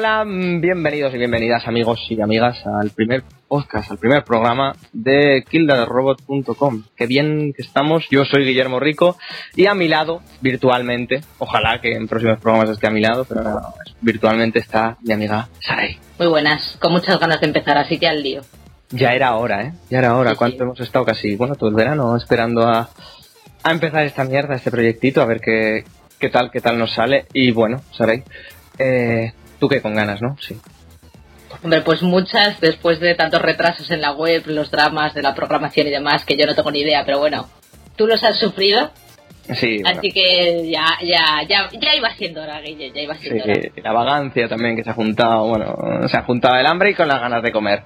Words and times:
Hola, 0.00 0.24
bienvenidos 0.24 1.12
y 1.12 1.18
bienvenidas 1.18 1.68
amigos 1.68 2.00
y 2.08 2.18
amigas 2.22 2.56
al 2.64 2.88
primer 2.88 3.22
podcast, 3.46 3.90
al 3.90 3.98
primer 3.98 4.24
programa 4.24 4.74
de 4.94 5.44
killerrobot.com. 5.46 6.84
Qué 6.96 7.06
bien 7.06 7.52
que 7.54 7.60
estamos, 7.60 8.06
yo 8.10 8.24
soy 8.24 8.46
Guillermo 8.46 8.80
Rico 8.80 9.18
y 9.54 9.66
a 9.66 9.74
mi 9.74 9.88
lado, 9.88 10.22
virtualmente, 10.40 11.20
ojalá 11.36 11.82
que 11.82 11.92
en 11.96 12.08
próximos 12.08 12.40
programas 12.40 12.70
esté 12.70 12.86
a 12.86 12.90
mi 12.90 13.02
lado, 13.02 13.26
pero 13.26 13.42
no, 13.42 13.60
virtualmente 14.00 14.60
está 14.60 14.96
mi 15.02 15.12
amiga 15.12 15.50
Saray. 15.60 15.98
Muy 16.18 16.28
buenas, 16.28 16.78
con 16.80 16.92
muchas 16.92 17.20
ganas 17.20 17.38
de 17.42 17.48
empezar, 17.48 17.76
así 17.76 17.98
que 17.98 18.08
al 18.08 18.22
lío. 18.22 18.40
Ya 18.88 19.12
era 19.12 19.34
hora, 19.36 19.64
¿eh? 19.64 19.72
Ya 19.90 19.98
era 19.98 20.16
hora. 20.16 20.30
Sí, 20.30 20.36
¿Cuánto 20.36 20.56
sí. 20.56 20.62
hemos 20.62 20.80
estado 20.80 21.04
casi? 21.04 21.36
Bueno, 21.36 21.56
todo 21.56 21.68
el 21.68 21.76
verano 21.76 22.16
esperando 22.16 22.66
a, 22.66 22.88
a 23.62 23.70
empezar 23.70 24.06
esta 24.06 24.24
mierda, 24.24 24.54
este 24.54 24.70
proyectito, 24.70 25.20
a 25.20 25.26
ver 25.26 25.42
qué, 25.42 25.84
qué 26.18 26.30
tal, 26.30 26.50
qué 26.50 26.62
tal 26.62 26.78
nos 26.78 26.94
sale. 26.94 27.26
Y 27.34 27.50
bueno, 27.50 27.82
Saray, 27.92 28.24
eh, 28.78 29.34
tú 29.60 29.68
que 29.68 29.80
con 29.80 29.94
ganas, 29.94 30.20
¿no? 30.20 30.36
Sí. 30.40 30.58
Hombre, 31.62 31.82
pues 31.82 32.02
muchas, 32.02 32.60
después 32.60 32.98
de 33.00 33.14
tantos 33.14 33.42
retrasos 33.42 33.90
en 33.90 34.00
la 34.00 34.12
web, 34.12 34.44
los 34.46 34.70
dramas 34.70 35.14
de 35.14 35.22
la 35.22 35.34
programación 35.34 35.86
y 35.86 35.90
demás, 35.90 36.24
que 36.24 36.36
yo 36.36 36.46
no 36.46 36.54
tengo 36.54 36.70
ni 36.70 36.80
idea, 36.80 37.04
pero 37.04 37.18
bueno, 37.18 37.48
tú 37.96 38.06
los 38.06 38.22
has 38.24 38.38
sufrido, 38.38 38.90
Sí, 39.54 39.82
bueno, 39.82 39.98
así 39.98 40.12
que 40.12 40.70
ya, 40.70 40.86
ya, 41.02 41.42
ya, 41.48 41.68
ya 41.72 41.94
iba 41.96 42.10
siendo 42.14 42.42
hora, 42.42 42.60
Guille, 42.60 42.92
ya 42.94 43.00
iba 43.00 43.14
sí, 43.14 43.22
siendo 43.22 43.44
hora. 43.44 43.60
la 43.82 43.92
vagancia 43.92 44.48
también 44.48 44.76
que 44.76 44.84
se 44.84 44.90
ha 44.90 44.94
juntado, 44.94 45.48
bueno, 45.48 45.76
se 46.08 46.16
ha 46.16 46.22
juntado 46.22 46.56
el 46.56 46.66
hambre 46.66 46.90
y 46.90 46.94
con 46.94 47.08
las 47.08 47.20
ganas 47.20 47.42
de 47.42 47.50
comer. 47.50 47.82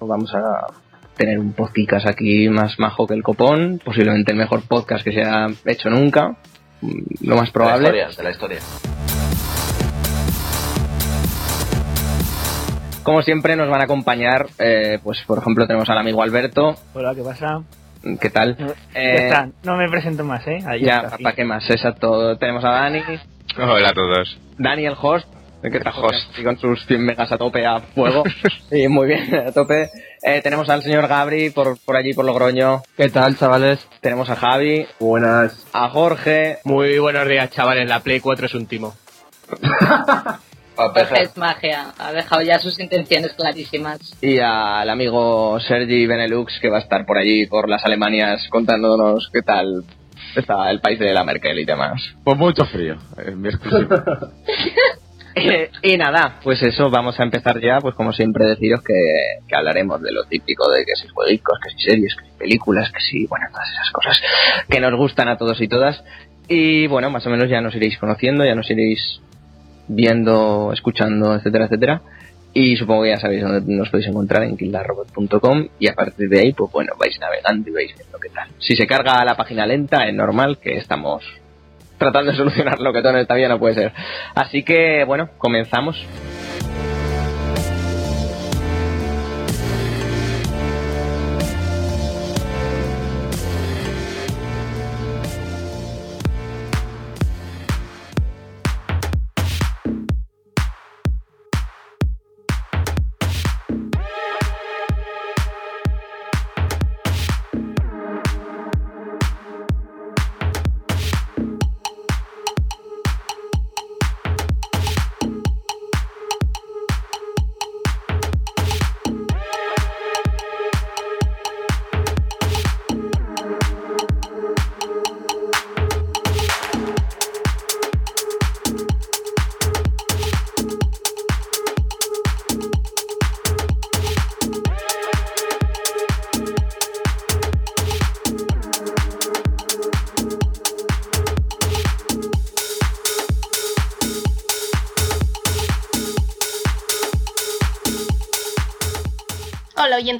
Vamos 0.00 0.34
a 0.34 0.66
tener 1.16 1.38
un 1.38 1.52
podcast 1.52 2.06
aquí 2.06 2.48
más 2.48 2.78
majo 2.78 3.06
que 3.06 3.14
el 3.14 3.22
copón, 3.22 3.80
posiblemente 3.84 4.32
el 4.32 4.38
mejor 4.38 4.62
podcast 4.66 5.04
que 5.04 5.12
se 5.12 5.22
ha 5.22 5.48
hecho 5.66 5.90
nunca, 5.90 6.36
mm, 6.80 7.26
lo 7.26 7.36
más 7.36 7.50
probable. 7.50 7.90
De 7.90 7.98
la 7.98 8.08
historia, 8.08 8.16
de 8.16 8.22
la 8.22 8.30
historia. 8.30 9.21
Como 13.02 13.22
siempre 13.22 13.56
nos 13.56 13.68
van 13.68 13.80
a 13.80 13.84
acompañar, 13.84 14.46
eh, 14.58 14.98
pues 15.02 15.20
por 15.26 15.38
ejemplo 15.38 15.66
tenemos 15.66 15.88
al 15.90 15.98
amigo 15.98 16.22
Alberto, 16.22 16.76
Hola, 16.94 17.14
¿qué 17.14 17.22
pasa? 17.22 17.62
¿qué 18.20 18.30
tal? 18.30 18.56
Ya 18.56 18.66
Eh, 18.94 19.26
está, 19.26 19.48
no 19.64 19.76
me 19.76 19.88
presento 19.88 20.24
más, 20.24 20.46
¿eh? 20.46 20.58
Ahí 20.66 20.82
ya, 20.82 20.98
está, 20.98 21.16
sí. 21.16 21.22
¿para 21.22 21.34
qué 21.36 21.44
más? 21.44 21.68
Exacto, 21.68 22.36
tenemos 22.38 22.64
a 22.64 22.70
Dani, 22.70 23.00
Hola 23.58 23.88
a 23.90 23.92
todos. 23.92 24.38
Dani 24.56 24.86
el 24.86 24.94
host, 25.00 25.26
que 25.62 25.76
está 25.78 25.90
host. 25.90 26.38
y 26.38 26.44
con 26.44 26.58
sus 26.58 26.86
100 26.86 27.04
megas 27.04 27.30
a 27.32 27.38
tope 27.38 27.66
a 27.66 27.80
fuego, 27.80 28.22
y 28.70 28.86
muy 28.88 29.08
bien, 29.08 29.34
a 29.34 29.50
tope. 29.52 29.90
Eh, 30.22 30.40
tenemos 30.42 30.68
al 30.68 30.82
señor 30.82 31.08
Gabri 31.08 31.50
por, 31.50 31.76
por 31.84 31.96
allí, 31.96 32.14
por 32.14 32.24
Logroño, 32.24 32.82
¿Qué 32.96 33.08
tal, 33.08 33.36
chavales? 33.36 33.84
tenemos 34.00 34.30
a 34.30 34.36
Javi, 34.36 34.86
Buenas. 35.00 35.66
a 35.72 35.88
Jorge, 35.88 36.58
Muy 36.64 36.98
buenos 37.00 37.26
días, 37.28 37.50
chavales. 37.50 37.88
La 37.88 37.98
Play 38.00 38.20
4 38.20 38.46
es 38.46 38.54
un 38.54 38.66
timo. 38.66 38.94
Pa' 40.92 41.00
empezar. 41.00 41.22
Es 41.22 41.36
magia, 41.36 41.92
ha 41.98 42.12
dejado 42.12 42.42
ya 42.42 42.58
sus 42.58 42.78
intenciones 42.80 43.32
clarísimas. 43.34 44.00
y 44.20 44.38
al 44.38 44.88
amigo 44.88 45.58
Sergi 45.60 46.06
Benelux, 46.06 46.58
que 46.60 46.68
va 46.68 46.78
a 46.78 46.80
estar 46.80 47.06
por 47.06 47.18
allí, 47.18 47.46
por 47.46 47.68
las 47.68 47.84
Alemanias, 47.84 48.46
contándonos 48.50 49.30
qué 49.32 49.42
tal 49.42 49.84
está 50.36 50.70
el 50.70 50.80
país 50.80 50.98
de 50.98 51.12
la 51.12 51.24
Merkel 51.24 51.58
y 51.58 51.64
demás. 51.64 52.02
Pues 52.24 52.36
mucho 52.38 52.64
frío. 52.64 52.96
Es 53.24 53.36
mi 53.36 53.48
exclusiva. 53.48 54.04
Eh, 55.34 55.70
y 55.82 55.96
nada, 55.96 56.40
pues 56.42 56.62
eso, 56.62 56.90
vamos 56.90 57.18
a 57.18 57.22
empezar 57.22 57.58
ya, 57.58 57.78
pues 57.80 57.94
como 57.94 58.12
siempre 58.12 58.44
deciros 58.44 58.82
que, 58.82 58.92
que 59.48 59.56
hablaremos 59.56 60.02
de 60.02 60.12
lo 60.12 60.24
típico 60.24 60.70
de 60.70 60.84
que 60.84 60.94
si 60.94 61.08
jueguicos, 61.08 61.58
que 61.58 61.70
si 61.70 61.88
series, 61.88 62.14
que 62.14 62.26
si 62.26 62.38
películas, 62.38 62.92
que 62.92 63.00
si, 63.00 63.26
bueno, 63.26 63.46
todas 63.50 63.66
esas 63.70 63.90
cosas 63.92 64.20
que 64.68 64.78
nos 64.78 64.94
gustan 64.94 65.28
a 65.28 65.38
todos 65.38 65.58
y 65.62 65.68
todas. 65.68 66.04
Y 66.48 66.86
bueno, 66.86 67.08
más 67.08 67.26
o 67.26 67.30
menos 67.30 67.48
ya 67.48 67.62
nos 67.62 67.74
iréis 67.74 67.96
conociendo, 67.96 68.44
ya 68.44 68.54
nos 68.54 68.70
iréis 68.70 69.22
viendo, 69.88 70.70
escuchando, 70.72 71.34
etcétera, 71.34 71.66
etcétera. 71.66 72.02
Y 72.54 72.76
supongo 72.76 73.04
que 73.04 73.10
ya 73.10 73.18
sabéis 73.18 73.42
dónde 73.42 73.62
nos 73.74 73.88
podéis 73.88 74.08
encontrar 74.08 74.42
en 74.42 74.56
killarrobot.com 74.56 75.68
y 75.78 75.88
a 75.88 75.94
partir 75.94 76.28
de 76.28 76.40
ahí, 76.40 76.52
pues 76.52 76.70
bueno, 76.70 76.92
vais 76.98 77.18
navegando 77.18 77.70
y 77.70 77.72
vais 77.72 77.94
viendo 77.96 78.18
qué 78.18 78.28
tal. 78.28 78.48
Si 78.58 78.76
se 78.76 78.86
carga 78.86 79.24
la 79.24 79.36
página 79.36 79.66
lenta, 79.66 80.06
es 80.06 80.14
normal 80.14 80.58
que 80.58 80.76
estamos 80.76 81.24
tratando 81.96 82.32
de 82.32 82.36
solucionarlo, 82.36 82.92
que 82.92 83.00
todo 83.00 83.12
no 83.48 83.58
puede 83.58 83.74
ser. 83.74 83.92
Así 84.34 84.62
que, 84.64 85.04
bueno, 85.04 85.30
comenzamos. 85.38 86.04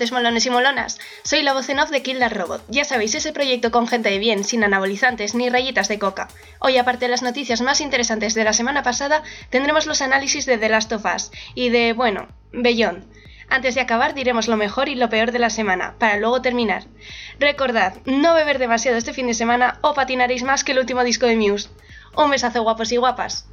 Oyentes 0.02 0.12
molones 0.12 0.46
y 0.46 0.50
molonas, 0.50 0.99
soy 1.22 1.43
la 1.43 1.52
voz 1.52 1.69
en 1.69 1.78
off 1.78 1.90
de 1.90 2.02
Kill 2.02 2.19
the 2.19 2.28
Robot. 2.28 2.64
Ya 2.69 2.82
sabéis, 2.82 3.14
ese 3.14 3.32
proyecto 3.32 3.70
con 3.70 3.87
gente 3.87 4.10
de 4.10 4.19
bien, 4.19 4.43
sin 4.43 4.64
anabolizantes 4.64 5.37
ni 5.37 5.49
rayitas 5.49 5.87
de 5.87 6.00
coca. 6.00 6.26
Hoy, 6.58 6.76
aparte 6.76 7.04
de 7.04 7.10
las 7.10 7.22
noticias 7.22 7.60
más 7.60 7.81
interesantes 7.81 8.34
de 8.34 8.43
la 8.43 8.52
semana 8.52 8.82
pasada, 8.82 9.22
tendremos 9.50 9.87
los 9.87 10.02
análisis 10.02 10.44
de 10.44 10.58
The 10.58 10.69
Last 10.70 10.93
of 10.93 11.04
Us 11.04 11.31
y 11.54 11.69
de, 11.69 11.93
bueno, 11.93 12.26
Beyond. 12.52 13.04
Antes 13.49 13.76
de 13.76 13.81
acabar 13.81 14.14
diremos 14.14 14.49
lo 14.49 14.56
mejor 14.56 14.88
y 14.88 14.96
lo 14.96 15.08
peor 15.08 15.31
de 15.31 15.38
la 15.38 15.50
semana, 15.50 15.94
para 16.00 16.16
luego 16.16 16.43
terminar. 16.43 16.87
Recordad, 17.38 17.94
no 18.05 18.34
beber 18.34 18.58
demasiado 18.58 18.98
este 18.98 19.12
fin 19.12 19.28
de 19.28 19.34
semana 19.34 19.78
o 19.82 19.94
patinaréis 19.94 20.43
más 20.43 20.64
que 20.64 20.72
el 20.72 20.81
último 20.81 21.05
disco 21.05 21.26
de 21.26 21.37
Muse. 21.37 21.69
Un 22.16 22.31
besazo 22.31 22.62
guapos 22.62 22.90
y 22.90 22.96
guapas. 22.96 23.46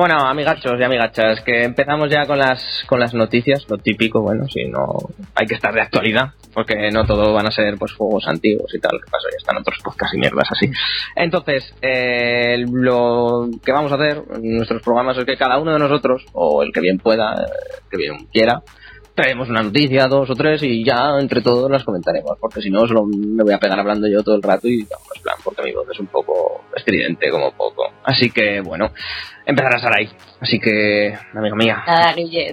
Bueno, 0.00 0.18
amigachos 0.26 0.72
y 0.78 0.82
amigachas, 0.82 1.42
que 1.42 1.62
empezamos 1.62 2.10
ya 2.10 2.26
con 2.26 2.38
las 2.38 2.84
con 2.86 2.98
las 2.98 3.14
noticias, 3.14 3.66
lo 3.68 3.78
típico, 3.78 4.22
bueno, 4.22 4.46
si 4.48 4.64
no 4.64 4.82
hay 5.34 5.46
que 5.46 5.54
estar 5.54 5.72
de 5.74 5.82
actualidad, 5.82 6.30
porque 6.54 6.90
no 6.90 7.04
todo 7.04 7.32
van 7.32 7.46
a 7.46 7.50
ser 7.50 7.76
pues 7.78 7.92
juegos 7.92 8.26
antiguos 8.26 8.74
y 8.74 8.80
tal, 8.80 8.92
que 8.92 9.10
pasa, 9.10 9.28
ya 9.30 9.36
están 9.36 9.58
otros 9.58 9.78
podcasts 9.84 10.14
y 10.14 10.18
mierdas 10.18 10.48
así. 10.50 10.70
Entonces, 11.14 11.74
eh, 11.82 12.64
lo 12.66 13.48
que 13.64 13.72
vamos 13.72 13.92
a 13.92 13.96
hacer 13.96 14.22
en 14.34 14.56
nuestros 14.56 14.82
programas 14.82 15.18
es 15.18 15.24
que 15.24 15.36
cada 15.36 15.58
uno 15.58 15.72
de 15.72 15.78
nosotros, 15.78 16.24
o 16.32 16.62
el 16.62 16.72
que 16.72 16.80
bien 16.80 16.98
pueda, 16.98 17.34
eh, 17.34 17.82
que 17.90 17.96
bien 17.98 18.26
quiera, 18.32 18.62
traemos 19.20 19.50
una 19.50 19.62
noticia, 19.62 20.06
dos 20.06 20.30
o 20.30 20.34
tres, 20.34 20.62
y 20.62 20.82
ya 20.82 21.18
entre 21.20 21.42
todos 21.42 21.70
las 21.70 21.84
comentaremos, 21.84 22.38
porque 22.40 22.62
si 22.62 22.70
no 22.70 22.86
solo 22.86 23.04
me 23.04 23.44
voy 23.44 23.52
a 23.52 23.58
pegar 23.58 23.78
hablando 23.78 24.08
yo 24.08 24.22
todo 24.22 24.36
el 24.36 24.42
rato 24.42 24.66
y 24.66 24.82
vamos, 24.84 25.08
plan, 25.22 25.36
porque 25.44 25.62
mi 25.62 25.72
voz 25.72 25.86
es 25.92 26.00
un 26.00 26.06
poco 26.06 26.62
estridente 26.74 27.30
como 27.30 27.52
poco. 27.52 27.82
Así 28.02 28.30
que 28.30 28.62
bueno, 28.62 28.92
empezará 29.44 29.78
Sarai. 29.78 30.08
Así 30.40 30.58
que, 30.58 31.14
amiga 31.34 31.54
mía, 31.54 31.84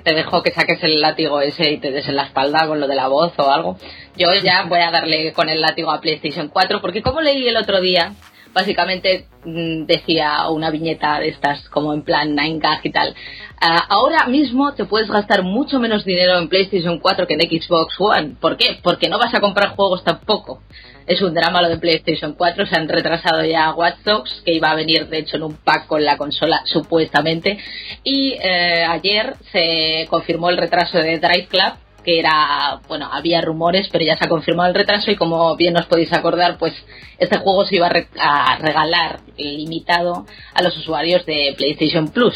te 0.03 0.13
dejo 0.13 0.43
que 0.43 0.51
saques 0.51 0.83
el 0.83 0.99
látigo 0.99 1.39
ese 1.39 1.71
y 1.71 1.77
te 1.77 1.91
des 1.91 2.05
en 2.09 2.17
la 2.17 2.25
espalda 2.25 2.67
con 2.67 2.81
lo 2.81 2.87
de 2.87 2.95
la 2.95 3.07
voz 3.07 3.31
o 3.37 3.49
algo. 3.49 3.77
Yo 4.17 4.27
ya 4.43 4.63
voy 4.63 4.81
a 4.81 4.91
darle 4.91 5.31
con 5.31 5.47
el 5.47 5.61
látigo 5.61 5.91
a 5.91 6.01
PlayStation 6.01 6.49
4, 6.49 6.81
porque 6.81 7.01
como 7.01 7.21
leí 7.21 7.47
el 7.47 7.55
otro 7.55 7.79
día, 7.79 8.11
básicamente 8.53 9.25
mm, 9.44 9.85
decía 9.85 10.49
una 10.49 10.69
viñeta 10.69 11.19
de 11.19 11.29
estas 11.29 11.67
como 11.69 11.94
en 11.94 12.03
plan 12.03 12.35
9gag 12.35 12.79
y 12.83 12.91
tal. 12.91 13.15
Ah, 13.59 13.85
ahora 13.89 14.27
mismo 14.27 14.73
te 14.73 14.85
puedes 14.85 15.09
gastar 15.09 15.44
mucho 15.44 15.79
menos 15.79 16.05
dinero 16.05 16.38
en 16.38 16.47
PlayStation 16.47 16.99
4 16.99 17.27
que 17.27 17.33
en 17.33 17.41
Xbox 17.41 17.95
One. 17.99 18.35
¿Por 18.39 18.57
qué? 18.57 18.79
Porque 18.83 19.09
no 19.09 19.17
vas 19.17 19.33
a 19.33 19.39
comprar 19.39 19.75
juegos 19.75 20.03
tampoco. 20.03 20.61
Es 21.07 21.21
un 21.21 21.33
drama 21.33 21.61
lo 21.61 21.69
de 21.69 21.77
PlayStation 21.77 22.33
4, 22.33 22.65
se 22.65 22.75
han 22.75 22.89
retrasado 22.89 23.44
ya 23.45 23.73
Watch 23.73 23.99
Dogs, 24.03 24.41
que 24.44 24.53
iba 24.53 24.69
a 24.69 24.75
venir 24.75 25.07
de 25.07 25.19
hecho 25.19 25.38
en 25.38 25.43
un 25.43 25.55
pack 25.55 25.88
con 25.88 26.03
la 26.03 26.17
consola 26.17 26.61
supuestamente. 26.65 27.57
Y 28.03 28.33
eh, 28.33 28.83
ayer 28.83 29.35
se 29.53 30.05
confirmó 30.09 30.50
el 30.50 30.57
retraso 30.57 30.97
de 30.97 31.17
Drive 31.17 31.47
Club, 31.47 31.73
que 32.07 32.19
era, 32.19 32.80
bueno, 32.88 33.09
había 33.12 33.42
rumores, 33.42 33.89
pero 33.92 34.06
ya 34.06 34.15
se 34.18 34.24
ha 34.24 34.30
confirmado 34.30 34.69
el 34.69 34.75
retraso 34.75 35.12
y 35.12 35.18
como 35.18 35.57
bien 35.57 35.75
os 35.75 35.88
podéis 35.88 36.13
acordar, 36.13 36.57
pues 36.57 36.71
este 37.19 37.38
juego 37.39 37.65
se 37.65 37.75
iba 37.75 37.88
a, 37.88 37.89
re- 37.89 38.07
a 38.18 38.57
regalar 38.59 39.19
limitado 39.38 40.25
a 40.54 40.63
los 40.63 40.77
usuarios 40.77 41.25
de 41.25 41.54
PlayStation 41.57 42.07
Plus. 42.07 42.33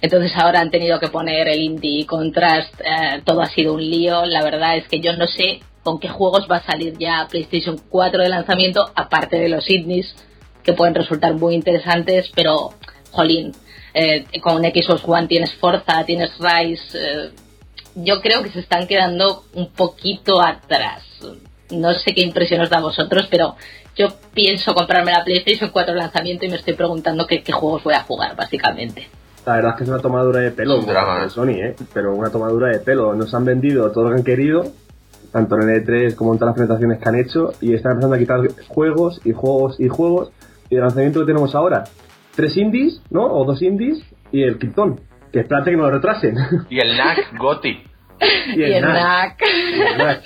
Entonces 0.00 0.32
ahora 0.36 0.58
han 0.60 0.72
tenido 0.72 0.98
que 0.98 1.06
poner 1.06 1.46
el 1.46 1.60
Indie 1.60 2.06
Contrast, 2.06 2.74
eh, 2.80 3.22
todo 3.24 3.40
ha 3.40 3.46
sido 3.46 3.74
un 3.74 3.88
lío, 3.88 4.26
la 4.26 4.42
verdad 4.42 4.76
es 4.78 4.88
que 4.88 4.98
yo 4.98 5.12
no 5.16 5.28
sé 5.28 5.60
con 5.84 6.00
qué 6.00 6.08
juegos 6.08 6.48
va 6.50 6.56
a 6.56 6.66
salir 6.66 6.98
ya 6.98 7.28
PlayStation 7.30 7.78
4 7.88 8.20
de 8.20 8.28
lanzamiento, 8.28 8.90
aparte 8.96 9.36
de 9.38 9.48
los 9.48 9.70
indies, 9.70 10.12
que 10.64 10.72
pueden 10.72 10.96
resultar 10.96 11.34
muy 11.34 11.54
interesantes, 11.54 12.32
pero, 12.34 12.70
jolín, 13.12 13.52
eh, 13.94 14.24
con 14.42 14.60
Xbox 14.64 15.02
One 15.06 15.28
tienes 15.28 15.52
Forza, 15.54 16.02
tienes 16.04 16.32
Rise, 16.40 16.82
eh, 16.98 17.30
yo 17.94 18.20
creo 18.20 18.42
que 18.42 18.50
se 18.50 18.60
están 18.60 18.86
quedando 18.86 19.44
un 19.54 19.70
poquito 19.70 20.40
atrás. 20.40 21.02
No 21.70 21.92
sé 21.94 22.14
qué 22.14 22.22
impresión 22.22 22.60
os 22.60 22.70
da 22.70 22.78
a 22.78 22.82
vosotros, 22.82 23.26
pero 23.30 23.56
yo 23.96 24.08
pienso 24.32 24.74
comprarme 24.74 25.12
la 25.12 25.24
PlayStation 25.24 25.70
4 25.70 25.94
de 25.94 26.00
lanzamiento 26.00 26.44
y 26.44 26.48
me 26.48 26.56
estoy 26.56 26.74
preguntando 26.74 27.26
qué, 27.26 27.42
qué 27.42 27.52
juegos 27.52 27.82
voy 27.84 27.94
a 27.94 28.02
jugar, 28.02 28.36
básicamente. 28.36 29.08
La 29.46 29.56
verdad 29.56 29.72
es 29.72 29.76
que 29.76 29.84
es 29.84 29.90
una 29.90 29.98
tomadura 29.98 30.40
de 30.40 30.50
pelo 30.50 30.78
un 30.78 30.86
drama, 30.86 31.22
de. 31.22 31.30
Sony, 31.30 31.50
¿eh? 31.50 31.76
Pero 31.92 32.14
una 32.14 32.30
tomadura 32.30 32.68
de 32.68 32.78
pelo. 32.78 33.14
Nos 33.14 33.34
han 33.34 33.44
vendido 33.44 33.90
todo 33.92 34.04
lo 34.04 34.10
que 34.10 34.16
han 34.16 34.24
querido, 34.24 34.64
tanto 35.32 35.56
en 35.56 35.68
el 35.68 35.84
E3 35.84 36.14
como 36.14 36.32
en 36.32 36.38
todas 36.38 36.52
las 36.52 36.56
presentaciones 36.56 36.98
que 36.98 37.08
han 37.08 37.14
hecho, 37.16 37.52
y 37.60 37.74
están 37.74 37.92
empezando 37.92 38.16
a 38.16 38.18
quitar 38.18 38.40
juegos 38.68 39.20
y 39.24 39.32
juegos 39.32 39.78
y 39.78 39.88
juegos. 39.88 40.30
Y 40.70 40.76
el 40.76 40.80
lanzamiento 40.80 41.20
que 41.20 41.26
tenemos 41.26 41.54
ahora, 41.54 41.84
tres 42.34 42.56
indies, 42.56 43.00
¿no? 43.10 43.26
O 43.26 43.44
dos 43.44 43.60
indies, 43.60 44.02
y 44.32 44.42
el 44.42 44.58
Krypton. 44.58 45.00
Que 45.34 45.40
espérate 45.40 45.72
que 45.72 45.76
no 45.76 45.82
lo 45.82 45.90
retrasen. 45.90 46.36
Y 46.70 46.78
el 46.78 46.96
NAC 46.96 47.36
Goti. 47.36 47.82
y 48.54 48.62
el 48.62 48.80
NAC. 48.82 48.92
NAC. 48.94 49.42
Y 49.76 49.80
el 49.82 49.98
NAC. 49.98 50.22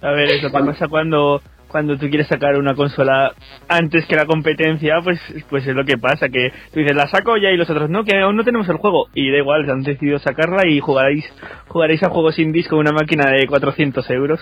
A 0.00 0.10
ver, 0.12 0.30
eso 0.30 0.46
te 0.46 0.52
pasa 0.52 0.86
cuando, 0.86 1.42
cuando 1.66 1.96
tú 1.98 2.08
quieres 2.08 2.28
sacar 2.28 2.56
una 2.56 2.74
consola 2.74 3.32
antes 3.68 4.06
que 4.06 4.14
la 4.14 4.26
competencia, 4.26 5.00
pues, 5.02 5.18
pues 5.50 5.66
es 5.66 5.74
lo 5.74 5.84
que 5.84 5.98
pasa, 5.98 6.28
que 6.28 6.52
tú 6.72 6.78
dices, 6.78 6.94
la 6.94 7.08
saco 7.08 7.36
ya 7.38 7.50
y 7.50 7.56
los 7.56 7.68
otros, 7.68 7.90
no, 7.90 8.04
que 8.04 8.16
aún 8.20 8.36
no 8.36 8.44
tenemos 8.44 8.68
el 8.68 8.76
juego. 8.76 9.08
Y 9.14 9.32
da 9.32 9.38
igual, 9.38 9.68
han 9.68 9.80
decidido 9.82 10.20
sacarla 10.20 10.68
y 10.68 10.78
jugaréis, 10.78 11.24
jugaréis 11.66 12.02
a 12.04 12.10
juegos 12.10 12.38
indies 12.38 12.68
con 12.68 12.78
una 12.78 12.92
máquina 12.92 13.28
de 13.30 13.48
400 13.48 14.08
euros. 14.10 14.40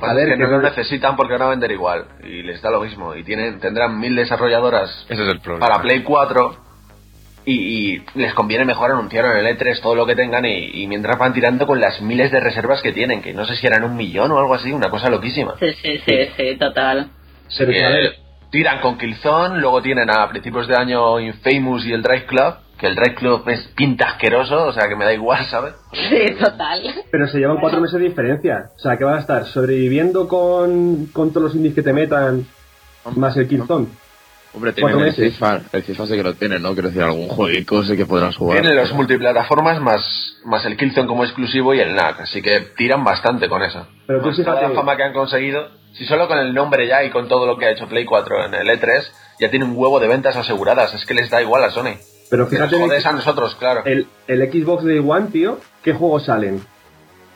A 0.00 0.14
ver, 0.14 0.28
que 0.28 0.36
no 0.36 0.46
lo 0.46 0.62
necesitan 0.62 1.16
porque 1.16 1.32
van 1.32 1.42
a 1.42 1.48
vender 1.48 1.72
igual. 1.72 2.04
Y 2.22 2.42
les 2.44 2.62
da 2.62 2.70
lo 2.70 2.82
mismo. 2.82 3.16
Y 3.16 3.24
tienen 3.24 3.58
tendrán 3.58 3.98
mil 3.98 4.14
desarrolladoras 4.14 5.06
Ese 5.08 5.24
es 5.24 5.32
el 5.32 5.40
problema. 5.40 5.66
para 5.66 5.82
Play 5.82 6.04
4. 6.04 6.67
Y, 7.44 7.94
y 7.94 8.02
les 8.14 8.34
conviene 8.34 8.64
mejor 8.64 8.90
anunciar 8.90 9.24
en 9.26 9.46
el 9.46 9.58
E3 9.58 9.80
todo 9.80 9.94
lo 9.94 10.04
que 10.06 10.14
tengan. 10.16 10.44
Y, 10.44 10.82
y 10.82 10.86
mientras 10.86 11.18
van 11.18 11.32
tirando 11.32 11.66
con 11.66 11.80
las 11.80 12.00
miles 12.02 12.30
de 12.30 12.40
reservas 12.40 12.82
que 12.82 12.92
tienen. 12.92 13.22
Que 13.22 13.32
no 13.32 13.46
sé 13.46 13.56
si 13.56 13.66
eran 13.66 13.84
un 13.84 13.96
millón 13.96 14.30
o 14.32 14.38
algo 14.38 14.54
así. 14.54 14.70
Una 14.72 14.90
cosa 14.90 15.08
loquísima. 15.08 15.54
Sí, 15.58 15.72
sí, 15.82 15.98
sí, 16.06 16.28
sí, 16.36 16.56
total. 16.58 17.10
Ver, 17.58 17.70
Eh, 17.70 18.10
tiran 18.50 18.80
con 18.80 18.98
Killzone, 18.98 19.60
luego 19.60 19.80
tienen 19.82 20.10
a 20.10 20.28
principios 20.28 20.68
de 20.68 20.76
año 20.76 21.18
Infamous 21.20 21.86
y 21.86 21.92
el 21.92 22.02
Drive 22.02 22.26
Club, 22.26 22.54
que 22.78 22.86
el 22.86 22.94
Drive 22.94 23.14
Club 23.16 23.42
es 23.48 23.60
pinta 23.76 24.06
asqueroso, 24.08 24.66
o 24.66 24.72
sea 24.72 24.88
que 24.88 24.96
me 24.96 25.04
da 25.04 25.12
igual, 25.12 25.44
¿sabes? 25.46 25.74
Sí, 25.92 26.34
total. 26.38 26.82
pero 27.10 27.26
se 27.28 27.38
llevan 27.38 27.58
cuatro 27.60 27.80
meses 27.80 27.98
de 28.00 28.08
diferencia. 28.08 28.70
O 28.76 28.78
sea, 28.78 28.96
que 28.96 29.04
van 29.04 29.16
a 29.16 29.20
estar 29.20 29.44
sobreviviendo 29.46 30.28
con, 30.28 31.06
con 31.12 31.30
todos 31.32 31.44
los 31.44 31.54
indies 31.56 31.74
que 31.74 31.82
te 31.82 31.92
metan, 31.92 32.46
más 33.16 33.36
el 33.36 33.48
Killzone. 33.48 33.86
Hombre, 34.58 34.72
tienen 34.72 34.98
el. 35.00 35.12
FIFA. 35.12 35.60
El 35.72 35.82
FIFA 35.84 36.06
sí 36.06 36.12
que 36.16 36.22
lo 36.24 36.34
tienen, 36.34 36.62
¿no? 36.62 36.72
Quiero 36.72 36.88
decir, 36.88 37.02
algún 37.02 37.28
jueguico 37.28 37.84
sí 37.84 37.96
que 37.96 38.06
podrás 38.06 38.36
jugar. 38.36 38.60
Tienen 38.60 38.76
los 38.76 38.92
multiplataformas 38.92 39.80
más, 39.80 40.34
más 40.44 40.64
el 40.66 40.76
Killzone 40.76 41.06
como 41.06 41.24
exclusivo 41.24 41.74
y 41.74 41.80
el 41.80 41.94
NAC, 41.94 42.22
así 42.22 42.42
que 42.42 42.60
tiran 42.76 43.04
bastante 43.04 43.48
con 43.48 43.62
eso. 43.62 43.86
Pero 44.06 44.20
tú 44.20 44.30
toda 44.30 44.36
fíjate- 44.36 44.68
la 44.68 44.74
fama 44.74 44.96
que 44.96 45.04
han 45.04 45.12
conseguido, 45.12 45.68
si 45.92 46.04
solo 46.06 46.26
con 46.28 46.38
el 46.38 46.52
nombre 46.54 46.86
ya 46.88 47.04
y 47.04 47.10
con 47.10 47.28
todo 47.28 47.46
lo 47.46 47.56
que 47.56 47.66
ha 47.66 47.70
hecho 47.70 47.86
Play 47.88 48.04
4 48.04 48.46
en 48.46 48.54
el 48.54 48.68
E3, 48.68 49.02
ya 49.40 49.50
tiene 49.50 49.64
un 49.64 49.72
huevo 49.76 50.00
de 50.00 50.08
ventas 50.08 50.36
aseguradas, 50.36 50.92
es 50.94 51.04
que 51.06 51.14
les 51.14 51.30
da 51.30 51.40
igual 51.40 51.62
a 51.64 51.70
Sony. 51.70 51.94
Pero 52.30 52.42
Nos 52.42 52.50
fíjate, 52.50 52.76
jodes 52.78 53.06
a 53.06 53.12
nosotros, 53.12 53.54
claro. 53.54 53.82
el, 53.86 54.06
el 54.26 54.52
Xbox 54.52 54.84
Day 54.84 54.98
One, 54.98 55.28
tío, 55.32 55.60
¿qué 55.82 55.92
juegos 55.94 56.24
salen? 56.24 56.60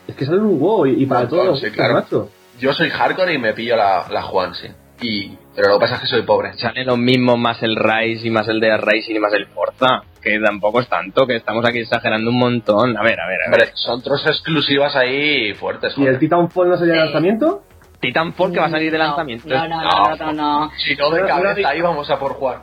Es 0.07 0.15
que 0.15 0.25
salen 0.25 0.41
un 0.41 0.61
huevo 0.61 0.85
y, 0.85 1.01
y 1.01 1.05
para 1.05 1.27
todos 1.27 1.59
sí, 1.61 1.71
claro. 1.71 1.93
macho. 1.95 2.29
Yo 2.59 2.73
soy 2.73 2.89
hardcore 2.89 3.33
y 3.33 3.37
me 3.39 3.53
pillo 3.53 3.75
la, 3.75 4.05
la 4.11 4.21
Juan, 4.21 4.53
sí. 4.53 4.67
Y, 5.01 5.37
pero 5.55 5.69
lo 5.69 5.75
que 5.75 5.81
pasa 5.81 5.95
es 5.95 6.01
que 6.01 6.07
soy 6.07 6.21
pobre. 6.23 6.53
Salen 6.55 6.85
los 6.87 6.97
mismos 6.97 7.37
más 7.37 7.61
el 7.63 7.75
Rise 7.75 8.27
y 8.27 8.31
más 8.31 8.47
el 8.47 8.59
de 8.59 8.75
Racing 8.77 9.15
y 9.15 9.19
más 9.19 9.33
el 9.33 9.45
Forza. 9.47 10.03
Que 10.21 10.39
tampoco 10.39 10.79
es 10.79 10.87
tanto, 10.87 11.27
que 11.27 11.35
estamos 11.35 11.65
aquí 11.65 11.79
exagerando 11.79 12.29
un 12.31 12.37
montón. 12.39 12.97
A 12.97 13.03
ver, 13.03 13.19
a 13.19 13.27
ver, 13.27 13.39
a 13.47 13.51
ver. 13.51 13.71
Son 13.75 14.01
tres 14.01 14.25
exclusivas 14.25 14.95
ahí 14.95 15.53
fuertes. 15.53 15.93
¿Y 15.97 16.05
el. 16.05 16.17
Titanfall 16.19 16.69
no 16.69 16.77
de 16.77 16.91
Sí. 16.91 16.97
lanzamiento? 16.97 17.63
Titanfall 17.99 18.51
que 18.53 18.59
va 18.59 18.65
a 18.67 18.69
salir 18.71 18.91
de 18.91 18.97
No, 18.97 19.03
lanzamiento. 19.05 19.47
No, 19.49 19.67
no, 19.67 19.81
no, 19.81 20.15
no, 20.15 20.33
no. 20.33 20.71
Si 20.77 20.95
no 20.95 21.09
de 21.11 21.25
cabeza 21.25 21.69
ahí 21.69 21.81
vamos 21.81 22.09
a 22.09 22.17
por 22.19 22.33
Juan. 22.33 22.59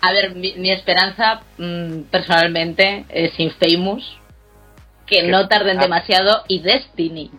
A 0.00 0.12
ver, 0.12 0.34
mi, 0.36 0.54
mi 0.56 0.70
esperanza 0.70 1.40
mm, 1.58 2.02
personalmente 2.10 3.04
es 3.08 3.38
Infamous, 3.40 4.18
que 5.06 5.24
no 5.24 5.48
tarden 5.48 5.78
Ah. 5.78 5.82
demasiado, 5.82 6.42
y 6.48 6.60
Destiny. 6.60 7.30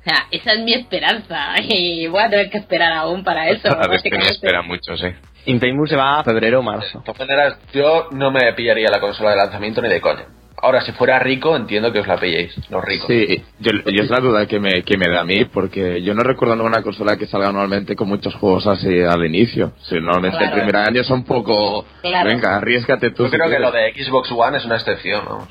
O 0.00 0.02
sea, 0.02 0.26
esa 0.30 0.52
es 0.54 0.60
mi 0.60 0.72
esperanza. 0.74 1.54
Y 1.68 2.06
voy 2.06 2.22
a 2.22 2.30
tener 2.30 2.50
que 2.50 2.58
esperar 2.58 2.92
aún 2.92 3.22
para 3.22 3.48
eso. 3.48 3.68
A 3.68 3.86
ver, 3.88 4.00
que 4.02 4.10
no 4.10 4.24
espera 4.24 4.62
mucho, 4.62 4.96
sí. 4.96 5.06
Infamous 5.46 5.88
se 5.90 5.96
va 5.96 6.20
a 6.20 6.24
febrero 6.24 6.60
o 6.60 6.62
marzo. 6.62 6.98
De 6.98 7.04
todas 7.04 7.18
maneras, 7.20 7.58
yo 7.72 8.08
no 8.12 8.30
me 8.30 8.52
pillaría 8.54 8.88
la 8.90 9.00
consola 9.00 9.30
de 9.30 9.36
lanzamiento 9.36 9.80
ni 9.80 9.88
de 9.88 10.00
coña. 10.00 10.24
Ahora, 10.62 10.82
si 10.82 10.92
fuera 10.92 11.18
rico, 11.18 11.56
entiendo 11.56 11.90
que 11.90 12.00
os 12.00 12.06
la 12.06 12.18
pilléis, 12.20 12.54
los 12.68 12.84
ricos. 12.84 13.06
Sí, 13.08 13.42
yo, 13.60 13.72
yo 13.72 14.02
es 14.02 14.10
la 14.10 14.20
duda 14.20 14.44
que 14.46 14.60
me, 14.60 14.82
que 14.82 14.98
me 14.98 15.08
da 15.08 15.22
a 15.22 15.24
mí, 15.24 15.46
porque 15.46 16.02
yo 16.02 16.12
no 16.12 16.22
recuerdo 16.22 16.62
una 16.62 16.82
consola 16.82 17.16
que 17.16 17.26
salga 17.26 17.46
normalmente 17.46 17.96
con 17.96 18.08
muchos 18.08 18.34
juegos 18.34 18.66
así 18.66 19.00
al 19.00 19.24
inicio. 19.24 19.72
Si 19.88 19.94
normalmente 19.94 20.36
Claro. 20.36 20.56
el 20.56 20.60
primer 20.62 20.76
año 20.76 21.02
son 21.04 21.20
un 21.20 21.24
poco... 21.24 21.86
Claro. 22.02 22.28
Venga, 22.28 22.56
arriesgate 22.56 23.10
tú. 23.12 23.22
Yo 23.24 23.30
si 23.30 23.36
creo 23.36 23.48
que 23.48 23.56
quieres. 23.56 23.66
lo 23.66 23.72
de 23.72 24.04
Xbox 24.04 24.30
One 24.32 24.58
es 24.58 24.64
una 24.66 24.76
excepción, 24.76 25.24
vamos. 25.24 25.48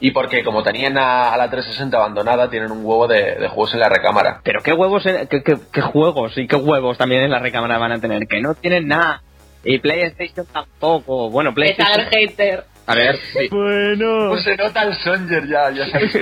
Y 0.00 0.12
porque 0.12 0.44
como 0.44 0.62
tenían 0.62 0.96
a, 0.96 1.32
a 1.32 1.36
la 1.36 1.50
360 1.50 1.96
abandonada, 1.96 2.48
tienen 2.50 2.70
un 2.70 2.84
huevo 2.84 3.08
de, 3.08 3.34
de 3.34 3.48
juegos 3.48 3.74
en 3.74 3.80
la 3.80 3.88
recámara. 3.88 4.40
Pero 4.44 4.60
qué 4.62 4.72
huevos, 4.72 5.04
en- 5.06 5.26
qué, 5.26 5.42
qué- 5.42 5.58
qué 5.72 5.80
juegos 5.80 6.38
y 6.38 6.46
qué 6.46 6.54
huevos 6.56 6.96
también 6.98 7.22
en 7.24 7.30
la 7.32 7.40
recámara 7.40 7.78
van 7.78 7.92
a 7.92 8.00
tener. 8.00 8.26
Que 8.28 8.40
no 8.40 8.54
tienen 8.54 8.86
nada. 8.86 9.22
Y 9.64 9.78
PlayStation 9.80 10.46
tampoco. 10.52 11.30
Bueno, 11.30 11.50
Es 11.50 11.80
al 11.80 11.94
PlayStation. 11.94 12.06
hater. 12.12 12.64
A 12.86 12.94
ver, 12.94 13.16
sí. 13.32 13.48
Bueno, 13.50 14.28
Pues 14.30 14.44
se 14.44 14.56
nota 14.56 14.82
el 14.84 14.94
Songer 14.94 15.46
ya, 15.48 15.70
ya 15.72 15.90
sabes. 15.90 16.12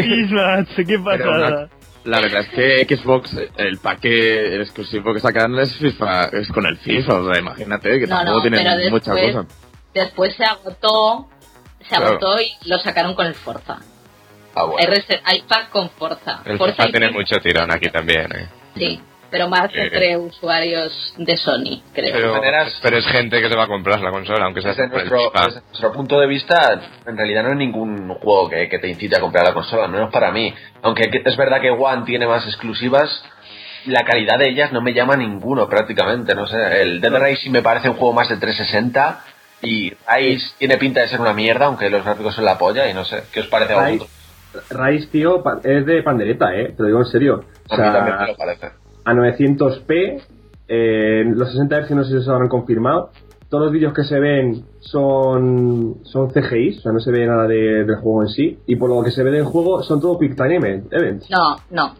Qué 0.87 0.99
pasada. 0.99 1.69
la 2.05 2.21
verdad 2.21 2.41
es 2.41 2.49
que 2.87 2.97
Xbox, 2.97 3.37
el 3.57 3.79
paquete 3.79 4.55
el 4.55 4.63
exclusivo 4.63 5.13
que 5.13 5.21
sacan 5.21 5.55
es 5.59 5.77
FIFA, 5.77 6.25
es 6.33 6.49
con 6.49 6.65
el 6.67 6.77
FIFA, 6.79 7.15
o 7.21 7.31
sea, 7.33 7.41
imagínate 7.41 8.01
que 8.01 8.07
No, 8.07 8.17
tampoco 8.17 8.37
no, 8.37 8.43
tienen 8.43 8.65
pero 8.79 8.91
mucha 8.91 9.13
cosa. 9.13 9.47
Después 9.95 10.35
se 10.35 10.45
agotó, 10.45 11.29
se 11.89 11.97
Claro. 11.97 12.07
agotó 12.07 12.41
y 12.41 12.53
lo 12.67 12.79
sacaron 12.79 13.15
con 13.15 13.27
el 13.27 13.35
Forza. 13.35 13.79
Ah, 14.55 14.65
bueno. 14.65 14.89
Pack 15.49 15.69
con 15.71 15.91
Forza. 15.91 16.41
El 16.45 16.57
Forza 16.59 16.87
tiene 16.89 17.11
mucho 17.11 17.37
tirón 17.41 17.71
aquí 17.71 17.91
también, 17.91 18.27
eh. 18.35 18.49
Sí, 18.75 19.01
pero 19.31 19.49
más 19.49 19.67
Eh. 19.75 19.83
entre 19.85 20.17
usuarios 20.17 21.15
de 21.19 21.37
Sony, 21.37 21.83
creo. 21.93 22.13
Pero- 22.15 22.33
maneras- 22.33 22.79
pero 22.83 22.97
es 22.97 23.07
gente 23.07 23.41
que 23.43 23.49
te 23.49 23.57
va 23.57 23.65
a 23.65 23.69
comprar 23.69 24.01
la 24.01 24.11
consola, 24.11 24.47
aunque 24.47 24.63
sea 24.63 24.71
Desde 24.71 24.89
nuestro, 24.89 25.31
desde 25.35 25.61
nuestro 25.61 25.93
punto 25.93 26.19
de 26.21 26.27
vista, 26.27 26.81
en 27.07 27.17
realidad 27.17 27.43
no 27.43 27.51
hay 27.51 27.57
ningún 27.57 28.09
juego 28.15 28.49
que, 28.49 28.69
que 28.69 28.79
te 28.79 28.89
incite 28.89 29.17
a 29.17 29.21
comprar 29.21 29.45
la 29.45 29.53
consola, 29.53 29.85
al 29.85 29.91
menos 29.91 30.11
para 30.11 30.31
mí. 30.33 30.55
Aunque 30.83 31.11
que- 31.11 31.23
es 31.25 31.37
verdad 31.37 31.61
que 31.61 31.71
One 31.71 32.05
tiene 32.07 32.27
más 32.27 32.47
exclusivas, 32.47 33.23
la 33.87 34.05
calidad 34.05 34.39
de 34.39 34.49
ellas 34.49 34.73
no 34.73 34.81
me 34.81 34.95
llama 34.95 35.15
a 35.15 35.17
ninguno 35.19 35.69
prácticamente. 35.69 36.35
No 36.35 36.47
sé, 36.47 36.81
el 36.83 37.01
Dead 37.01 37.13
Rising 37.23 37.51
me 37.51 37.63
parece 37.63 37.89
un 37.91 37.97
juego 37.97 38.15
más 38.15 38.29
de 38.29 38.37
360 38.39 39.21
y 39.63 39.93
Ice 40.21 40.47
tiene 40.59 40.77
pinta 40.77 41.01
de 41.01 41.09
ser 41.09 41.21
una 41.21 41.33
mierda, 41.33 41.67
aunque 41.67 41.89
los 41.91 42.05
gráficos 42.05 42.35
son 42.35 42.45
la 42.45 42.59
polla 42.59 42.89
y 42.91 42.95
no 42.95 43.05
sé. 43.05 43.23
¿Qué 43.33 43.41
os 43.41 43.47
parece 43.49 43.73
a 43.75 43.83
vosotros? 43.83 44.11
Rise, 44.71 45.07
tío, 45.09 45.43
es 45.65 45.85
de 45.87 46.03
pandereta, 46.03 46.55
¿eh? 46.55 46.73
Te 46.77 46.83
lo 46.83 46.87
digo 46.89 46.99
en 47.01 47.07
serio. 47.07 47.45
O 47.69 47.75
A 47.75 47.77
mí 47.77 47.83
también 47.93 48.17
me 48.19 48.27
lo 48.29 48.37
parece. 48.37 48.71
a 49.05 49.13
900p, 49.13 50.23
eh, 50.69 51.25
los 51.27 51.51
60 51.51 51.83
Hz 51.83 51.91
no 51.91 52.05
sé 52.05 52.19
si 52.19 52.25
se 52.25 52.31
habrán 52.31 52.49
confirmado. 52.49 53.11
Todos 53.51 53.65
los 53.65 53.73
vídeos 53.73 53.93
que 53.93 54.03
se 54.05 54.19
ven 54.19 54.65
son 54.81 55.97
son 56.05 56.31
CGI, 56.33 56.79
o 56.79 56.81
sea, 56.81 56.93
no 56.93 57.01
se 57.01 57.11
ve 57.13 57.27
nada 57.27 57.47
de- 57.47 57.85
del 57.85 57.97
juego 57.97 58.23
en 58.23 58.29
sí. 58.29 58.59
Y 58.67 58.77
por 58.77 58.89
lo 58.91 59.03
que 59.05 59.11
se 59.11 59.23
ve 59.23 59.31
del 59.31 59.45
juego, 59.45 59.83
son 59.83 60.01
todo 60.01 60.19
Quick 60.19 60.35
Time 60.37 60.57
Event- 60.59 60.89
Events. 60.93 61.31
No, 61.31 61.57
no, 61.71 61.95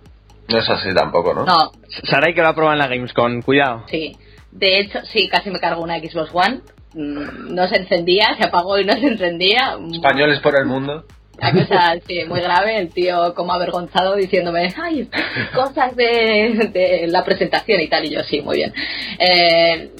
No 0.49 0.59
es 0.59 0.69
así 0.71 0.93
tampoco, 0.95 1.35
¿no? 1.35 1.45
no, 1.45 1.73
Sarai 2.05 2.35
que 2.35 2.41
va 2.43 2.49
a 2.51 2.55
probar 2.55 2.75
en 2.75 2.79
la 2.81 2.89
Gamescom. 2.89 3.43
Cuidado. 3.43 3.83
sí. 3.89 4.17
De 4.53 4.81
hecho, 4.81 5.01
sí, 5.05 5.29
casi 5.29 5.51
me 5.51 5.59
cargo 5.61 5.83
una 5.83 5.99
Xbox 5.99 6.31
One. 6.33 6.61
Mm, 6.95 7.55
No 7.55 7.69
se 7.69 7.77
encendía, 7.77 8.37
se 8.39 8.45
apagó 8.45 8.79
y 8.79 8.85
no 8.85 8.93
se 8.95 9.07
encendía. 9.07 9.77
Españoles 9.93 10.41
por 10.41 10.59
el 10.59 10.67
mundo. 10.67 11.05
La 11.39 11.53
cosa, 11.53 11.95
sí, 12.07 12.25
muy 12.27 12.41
grave. 12.41 12.79
El 12.79 12.91
tío 12.91 13.35
como 13.35 13.53
avergonzado 13.53 14.17
diciéndome, 14.17 14.73
ay, 14.83 15.09
cosas 15.55 15.95
de, 15.97 16.71
de 16.73 17.07
la 17.09 17.25
presentación 17.25 17.81
y 17.81 17.89
tal. 17.89 18.05
Y 18.05 18.11
yo, 18.11 18.23
sí, 18.25 18.41
muy 18.41 18.57
bien. 18.57 18.73
Eh, 19.19 19.91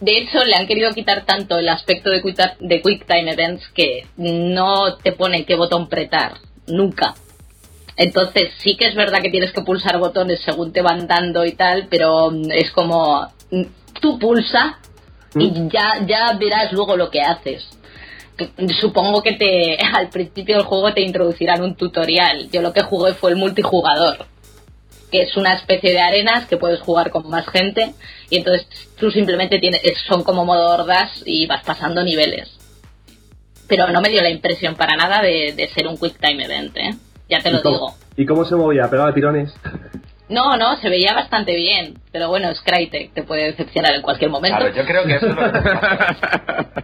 de 0.00 0.18
hecho, 0.18 0.44
le 0.44 0.54
han 0.54 0.66
querido 0.66 0.92
quitar 0.92 1.24
tanto 1.24 1.58
el 1.58 1.68
aspecto 1.68 2.10
de 2.10 2.20
Quick, 2.22 2.58
de 2.60 2.82
quick 2.82 3.06
Time 3.06 3.32
Events 3.32 3.66
que 3.74 4.06
no 4.16 4.96
te 4.98 5.12
pone 5.12 5.44
qué 5.44 5.54
botón 5.54 5.88
pretar. 5.88 6.34
Nunca. 6.66 7.14
Entonces, 7.96 8.50
sí 8.58 8.76
que 8.76 8.88
es 8.88 8.94
verdad 8.94 9.22
que 9.22 9.30
tienes 9.30 9.52
que 9.52 9.62
pulsar 9.62 9.98
botones 9.98 10.40
según 10.44 10.72
te 10.72 10.82
van 10.82 11.06
dando 11.06 11.46
y 11.46 11.52
tal, 11.52 11.86
pero 11.88 12.30
es 12.50 12.70
como 12.72 13.26
mm, 13.50 13.62
tú 14.02 14.18
pulsa 14.18 14.78
y 15.34 15.68
ya, 15.68 16.04
ya 16.06 16.32
verás 16.38 16.72
luego 16.72 16.96
lo 16.96 17.10
que 17.10 17.20
haces. 17.20 17.66
Supongo 18.80 19.22
que 19.22 19.32
te 19.32 19.76
al 19.94 20.08
principio 20.08 20.56
del 20.56 20.66
juego 20.66 20.92
te 20.92 21.02
introducirán 21.02 21.62
un 21.62 21.74
tutorial. 21.74 22.50
Yo 22.50 22.62
lo 22.62 22.72
que 22.72 22.82
jugué 22.82 23.14
fue 23.14 23.30
el 23.30 23.36
multijugador, 23.36 24.26
que 25.10 25.22
es 25.22 25.36
una 25.36 25.54
especie 25.54 25.92
de 25.92 26.00
arenas 26.00 26.46
que 26.46 26.56
puedes 26.56 26.80
jugar 26.80 27.10
con 27.10 27.28
más 27.30 27.46
gente 27.48 27.94
y 28.30 28.36
entonces 28.38 28.66
tú 28.98 29.10
simplemente 29.10 29.58
tienes 29.58 29.80
es- 29.84 29.98
son 30.06 30.22
como 30.22 30.44
modo 30.44 30.68
hordas 30.70 31.22
y 31.24 31.46
vas 31.46 31.64
pasando 31.64 32.02
niveles. 32.02 32.50
Pero 33.68 33.88
no 33.88 34.00
me 34.00 34.10
dio 34.10 34.22
la 34.22 34.30
impresión 34.30 34.76
para 34.76 34.96
nada 34.96 35.22
de, 35.22 35.52
de 35.56 35.68
ser 35.68 35.88
un 35.88 35.96
quick 35.98 36.18
time 36.20 36.44
event, 36.44 36.76
¿eh? 36.76 36.94
Ya 37.28 37.40
te 37.42 37.50
lo 37.50 37.58
¿Y 37.58 37.62
cómo, 37.62 37.74
digo. 37.74 37.94
¿Y 38.16 38.26
cómo 38.26 38.44
se 38.44 38.54
movía? 38.54 38.88
¿Pegaba 38.88 39.12
tirones? 39.12 39.52
No, 40.28 40.56
no, 40.56 40.76
se 40.78 40.88
veía 40.88 41.14
bastante 41.14 41.54
bien. 41.54 41.98
Pero 42.12 42.28
bueno, 42.28 42.50
es 42.50 42.60
Crytek, 42.60 43.12
te 43.14 43.22
puede 43.22 43.44
decepcionar 43.46 43.94
en 43.94 44.02
cualquier 44.02 44.30
momento. 44.30 44.58
Claro, 44.58 44.74
yo 44.74 44.84
creo 44.84 45.04
que 45.04 45.14
eso 45.16 45.26
es 45.28 45.34
lo 45.34 45.52
que 45.52 45.60
pasa. 45.60 46.16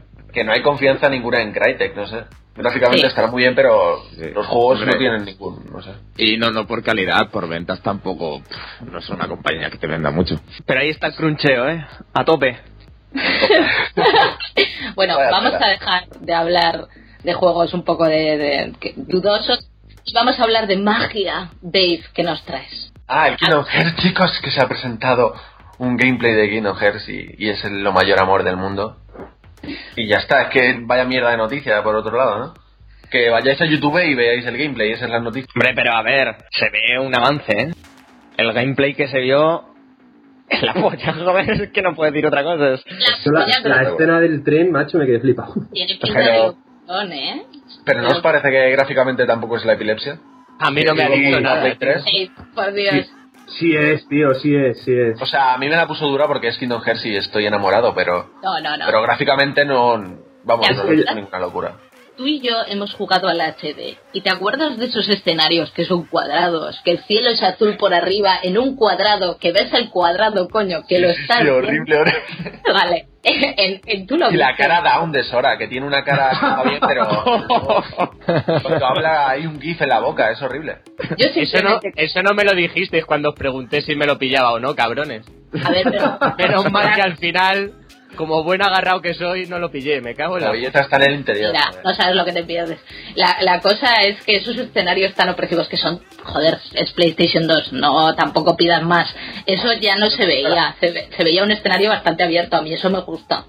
Que 0.32 0.44
no 0.44 0.52
hay 0.52 0.62
confianza 0.62 1.10
ninguna 1.10 1.42
en 1.42 1.52
Crytek, 1.52 1.94
no 1.94 2.06
sé. 2.06 2.24
Gráficamente 2.56 3.02
Sí. 3.02 3.06
estará 3.08 3.28
muy 3.28 3.42
bien, 3.42 3.54
pero 3.54 4.02
Sí. 4.16 4.30
los 4.34 4.46
juegos 4.46 4.78
Hombre. 4.78 4.92
no 4.94 4.98
tienen 4.98 5.24
ningún, 5.26 5.66
no 5.70 5.82
sé. 5.82 5.90
Y 6.16 6.38
no, 6.38 6.50
no 6.50 6.66
por 6.66 6.82
calidad, 6.82 7.28
por 7.30 7.46
ventas 7.48 7.82
tampoco. 7.82 8.40
pff, 8.42 8.80
No 8.90 8.98
es 8.98 9.08
una 9.10 9.28
compañía 9.28 9.68
que 9.68 9.76
te 9.76 9.86
venda 9.86 10.10
mucho. 10.10 10.40
Pero 10.64 10.80
ahí 10.80 10.88
está 10.88 11.08
el 11.08 11.14
cruncheo, 11.16 11.68
¿eh? 11.68 11.84
A 12.14 12.24
tope. 12.24 12.58
bueno, 14.94 15.16
Vaya 15.16 15.30
vamos 15.30 15.52
a 15.54 15.68
dejar 15.68 16.08
de 16.20 16.34
hablar 16.34 16.86
de 17.22 17.32
juegos 17.34 17.74
un 17.74 17.84
poco 17.84 18.06
de, 18.06 18.38
de- 18.38 18.72
dudosos 18.96 19.68
y 20.04 20.14
vamos 20.14 20.38
a 20.40 20.44
hablar 20.44 20.66
de 20.66 20.76
magia, 20.76 21.50
Dave, 21.60 22.02
que 22.14 22.22
nos 22.22 22.42
traes. 22.44 22.91
Ah, 23.14 23.28
el 23.28 23.36
Kingdom 23.36 23.64
Hearts, 23.66 23.96
chicos, 24.02 24.40
que 24.42 24.50
se 24.50 24.58
ha 24.64 24.66
presentado 24.68 25.34
un 25.78 25.98
gameplay 25.98 26.32
de 26.32 26.48
Kingdom 26.48 26.74
Hearts 26.76 27.06
y, 27.10 27.34
y 27.36 27.50
es 27.50 27.62
el, 27.64 27.82
lo 27.82 27.92
mayor 27.92 28.18
amor 28.18 28.42
del 28.42 28.56
mundo. 28.56 28.96
Y 29.96 30.06
ya 30.08 30.16
está, 30.16 30.42
es 30.42 30.48
que 30.48 30.78
vaya 30.80 31.04
mierda 31.04 31.30
de 31.30 31.36
noticia 31.36 31.82
por 31.82 31.94
otro 31.94 32.16
lado, 32.16 32.38
¿no? 32.38 32.54
Que 33.10 33.28
vayáis 33.28 33.60
a 33.60 33.66
YouTube 33.66 33.98
y 34.02 34.14
veáis 34.14 34.46
el 34.46 34.56
gameplay, 34.56 34.92
esa 34.92 35.04
es 35.04 35.10
la 35.10 35.20
noticia. 35.20 35.46
Hombre, 35.54 35.72
pero 35.74 35.92
a 35.92 36.02
ver, 36.02 36.36
se 36.52 36.70
ve 36.70 36.98
un 36.98 37.14
avance, 37.14 37.52
¿eh? 37.52 37.70
El 38.38 38.52
gameplay 38.54 38.94
que 38.94 39.08
se 39.08 39.18
vio... 39.20 39.64
Es 40.48 40.62
la 40.62 40.72
polla, 40.72 41.12
joder, 41.24 41.50
es 41.50 41.70
que 41.70 41.82
no 41.82 41.94
puedo 41.94 42.10
decir 42.10 42.26
otra 42.26 42.42
cosa. 42.42 42.70
es- 42.74 42.84
la, 43.26 43.44
escena 43.82 44.20
del 44.20 44.42
tren, 44.42 44.72
macho, 44.72 44.96
me 44.96 45.04
quedé 45.04 45.20
flipado. 45.20 45.52
tiene 45.70 45.94
pinta 46.00 46.14
Pero- 46.14 46.32
de 46.32 46.46
locurón, 46.88 47.12
¿eh? 47.12 47.42
Pero 47.84 48.00
¿no 48.02 48.08
os 48.08 48.20
parece 48.20 48.50
que 48.50 48.70
gráficamente 48.70 49.26
tampoco 49.26 49.56
es 49.58 49.64
la 49.66 49.74
epilepsia? 49.74 50.18
A 50.62 50.70
mí 50.70 50.82
no 50.82 50.94
me 50.94 51.02
ha 51.04 51.08
dicho 51.08 51.40
nada. 51.40 51.60
Play 51.62 51.76
3. 51.78 52.04
Sí, 52.04 52.30
por 52.54 52.72
Dios. 52.72 53.06
Sí 53.58 53.74
es, 53.76 54.06
tío, 54.08 54.32
sí 54.34 54.54
es, 54.54 54.82
sí 54.82 54.92
es. 54.94 55.20
O 55.20 55.26
sea, 55.26 55.54
a 55.54 55.58
mí 55.58 55.68
me 55.68 55.76
la 55.76 55.86
puso 55.86 56.06
dura 56.06 56.26
porque 56.26 56.48
es 56.48 56.56
Kingdom 56.58 56.80
Hearts 56.82 57.04
y 57.04 57.16
estoy 57.16 57.46
enamorado, 57.46 57.94
pero, 57.94 58.30
No, 58.42 58.60
no, 58.60 58.76
no. 58.76 58.86
pero 58.86 59.02
gráficamente 59.02 59.64
no, 59.64 59.94
vamos, 60.44 60.68
no 60.74 60.84
sí. 60.88 61.02
es 61.06 61.14
ninguna 61.14 61.38
locura. 61.38 61.76
Tú 62.16 62.26
y 62.26 62.40
yo 62.40 62.54
hemos 62.68 62.94
jugado 62.94 63.28
al 63.28 63.40
HD 63.40 63.96
y 64.12 64.20
te 64.20 64.30
acuerdas 64.30 64.78
de 64.78 64.84
esos 64.86 65.08
escenarios 65.08 65.70
que 65.72 65.84
son 65.84 66.04
cuadrados, 66.04 66.80
que 66.84 66.92
el 66.92 66.98
cielo 67.04 67.30
es 67.30 67.42
azul 67.42 67.76
por 67.78 67.92
arriba 67.94 68.38
en 68.42 68.58
un 68.58 68.76
cuadrado, 68.76 69.38
que 69.38 69.50
ves 69.52 69.72
el 69.72 69.88
cuadrado, 69.90 70.48
coño, 70.48 70.82
que 70.86 70.98
lo 70.98 71.08
estás 71.10 71.40
Sí, 71.42 71.48
horrible, 71.48 71.96
horrible. 71.96 72.60
Vale, 72.72 73.06
en, 73.56 73.80
en- 73.86 74.06
tú 74.06 74.16
lo 74.16 74.30
Y 74.30 74.36
la 74.36 74.56
cara 74.56 74.80
Down 74.80 75.12
de 75.12 75.22
Sora, 75.24 75.56
que 75.58 75.68
tiene 75.68 75.86
una 75.86 76.02
cara 76.04 76.62
bien, 76.64 76.80
pero 76.86 77.06
cuando 78.62 78.86
habla 78.86 79.28
hay 79.30 79.46
un 79.46 79.60
gif 79.60 79.80
en 79.80 79.88
la 79.88 80.00
boca, 80.00 80.30
es 80.30 80.42
horrible. 80.42 80.78
Yo 81.16 81.28
Eso 81.34 81.62
no, 81.62 81.80
eso 81.96 82.22
no 82.22 82.34
me 82.34 82.44
lo 82.44 82.52
dijisteis 82.52 83.04
cuando 83.04 83.30
os 83.30 83.34
pregunté 83.34 83.80
si 83.82 83.94
me 83.96 84.06
lo 84.06 84.18
pillaba 84.18 84.52
o 84.52 84.58
no, 84.58 84.74
cabrones. 84.74 85.24
A 85.64 85.70
ver, 85.70 85.84
pero... 85.90 86.18
Menos 86.38 86.70
mal 86.72 86.94
que 86.94 87.02
al 87.02 87.16
final, 87.16 87.72
como 88.16 88.42
buen 88.44 88.62
agarrado 88.62 89.00
que 89.00 89.14
soy, 89.14 89.46
no 89.46 89.58
lo 89.58 89.70
pillé. 89.70 90.00
Me 90.00 90.14
cago 90.14 90.36
en 90.36 90.42
La 90.42 90.48
la... 90.48 90.52
belleza 90.52 90.80
está 90.80 90.96
en 90.96 91.02
el 91.10 91.14
interior. 91.14 91.52
Mira, 91.52 91.70
no 91.84 91.94
sabes 91.94 92.14
lo 92.16 92.24
que 92.24 92.32
te 92.32 92.44
pierdes. 92.44 92.78
La, 93.14 93.36
la 93.42 93.60
cosa 93.60 93.94
es 94.02 94.22
que 94.24 94.36
esos 94.36 94.56
escenarios 94.56 95.14
tan 95.14 95.28
opresivos 95.28 95.68
que 95.68 95.76
son, 95.76 96.02
joder, 96.22 96.58
es 96.74 96.92
PlayStation 96.92 97.46
2, 97.46 97.72
no 97.72 98.14
tampoco 98.14 98.56
pidas 98.56 98.82
más. 98.82 99.14
Eso 99.46 99.72
ya 99.74 99.96
no 99.96 100.10
se 100.10 100.26
veía, 100.26 100.74
se, 100.80 100.90
ve- 100.90 101.08
se 101.16 101.24
veía 101.24 101.42
un 101.42 101.50
escenario 101.50 101.88
bastante 101.90 102.24
abierto, 102.24 102.56
a 102.56 102.62
mí 102.62 102.72
eso 102.72 102.90
me 102.90 103.00
gusta. 103.00 103.44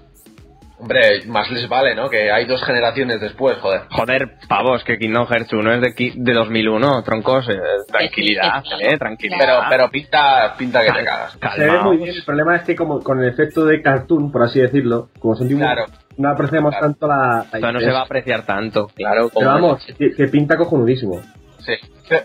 Hombre, 0.84 1.24
más 1.28 1.50
les 1.50 1.66
vale, 1.68 1.94
¿no? 1.94 2.10
Que 2.10 2.30
hay 2.30 2.44
dos 2.44 2.62
generaciones 2.62 3.20
después, 3.20 3.56
joder. 3.58 3.82
Joder, 3.90 4.32
pavos, 4.48 4.84
que 4.84 4.98
Kingdom 4.98 5.26
Hearts 5.26 5.52
1 5.52 5.72
es 5.74 5.80
de, 5.80 5.88
qui- 5.94 6.12
de 6.14 6.32
2001, 6.34 7.02
troncos, 7.04 7.48
eh, 7.48 7.56
tranquilidad, 7.90 8.62
eh, 8.80 8.98
tranquilidad. 8.98 9.38
Pero, 9.40 9.60
pero 9.70 9.90
pinta, 9.90 10.54
pinta 10.58 10.82
que 10.84 10.92
te 10.92 11.04
cagas. 11.04 11.38
Se 11.56 11.64
ve 11.64 11.80
muy 11.80 11.96
bien. 11.96 12.14
El 12.14 12.22
problema 12.24 12.56
es 12.56 12.62
que 12.64 12.76
como 12.76 13.00
con 13.02 13.22
el 13.22 13.28
efecto 13.30 13.64
de 13.64 13.80
cartoon, 13.80 14.30
por 14.30 14.42
así 14.42 14.60
decirlo, 14.60 15.08
como 15.18 15.34
sentimos, 15.36 15.62
Claro. 15.62 15.86
no 16.18 16.28
apreciamos 16.30 16.70
Claro. 16.72 16.86
tanto 16.86 17.06
la... 17.06 17.72
no 17.72 17.80
se 17.80 17.90
va 17.90 18.00
a 18.00 18.04
apreciar 18.04 18.44
tanto, 18.44 18.88
claro. 18.94 19.30
Pero 19.34 19.46
vamos, 19.46 19.86
que, 19.98 20.10
que 20.10 20.28
pinta 20.28 20.56
cojonudísimo. 20.56 21.20
Sí. 21.66 21.74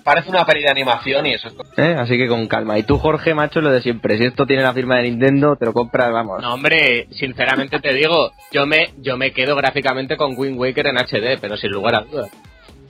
Parece 0.04 0.30
una 0.30 0.46
peli 0.46 0.62
de 0.64 0.70
animación 0.70 1.26
y 1.26 1.34
eso 1.34 1.48
es... 1.48 1.54
¿eh? 1.78 1.96
Así 1.98 2.18
que 2.18 2.28
con 2.28 2.48
calma. 2.48 2.78
Y 2.78 2.84
tú, 2.84 2.98
Jorge, 2.98 3.34
macho, 3.34 3.62
lo 3.62 3.72
de 3.72 3.82
siempre. 3.82 4.18
Si 4.18 4.26
esto 4.26 4.46
tiene 4.46 4.62
la 4.64 4.74
firma 4.74 4.98
de 4.98 5.04
Nintendo, 5.04 5.56
te 5.56 5.66
lo 5.66 5.74
compras, 5.74 6.12
vamos. 6.12 6.42
No, 6.42 6.54
hombre, 6.54 7.08
sinceramente 7.12 7.80
te 7.80 7.94
digo, 7.94 8.32
yo 8.52 8.66
me, 8.66 8.90
yo 8.98 9.16
me 9.16 9.32
quedo 9.32 9.56
gráficamente 9.56 10.18
con 10.18 10.34
Wind 10.38 10.58
Waker 10.60 10.88
en 10.88 10.98
HD, 10.98 11.40
pero 11.40 11.56
sin 11.56 11.72
lugar 11.72 11.96
a 11.96 12.02
dudas. 12.02 12.30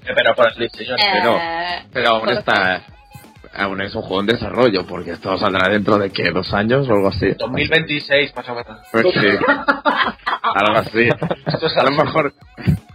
Pero 0.03 0.33
por 0.35 0.51
PlayStation. 0.55 0.97
Pero- 0.97 1.37
Eh, 1.37 1.83
Pero 1.93 2.09
aún 2.09 2.29
está. 2.29 2.81
Aún 3.55 3.81
es 3.81 3.93
un 3.95 4.01
juego 4.03 4.21
en 4.21 4.27
desarrollo, 4.27 4.85
porque 4.87 5.11
esto 5.11 5.35
saldrá 5.37 5.69
dentro 5.69 5.97
de 5.97 6.11
que 6.11 6.29
dos 6.31 6.53
años 6.53 6.87
o 6.87 6.93
algo 6.93 7.09
así. 7.09 7.31
2026, 7.37 8.35
más 8.35 8.47
o 8.49 8.55
menos. 8.55 8.77
Pues 8.91 9.05
sí. 9.13 9.27
algo 10.55 10.77
así. 10.79 11.09
Esto 11.47 11.67
es 11.67 11.77
A 11.77 11.83
lo 11.83 11.91
mejor. 11.91 12.33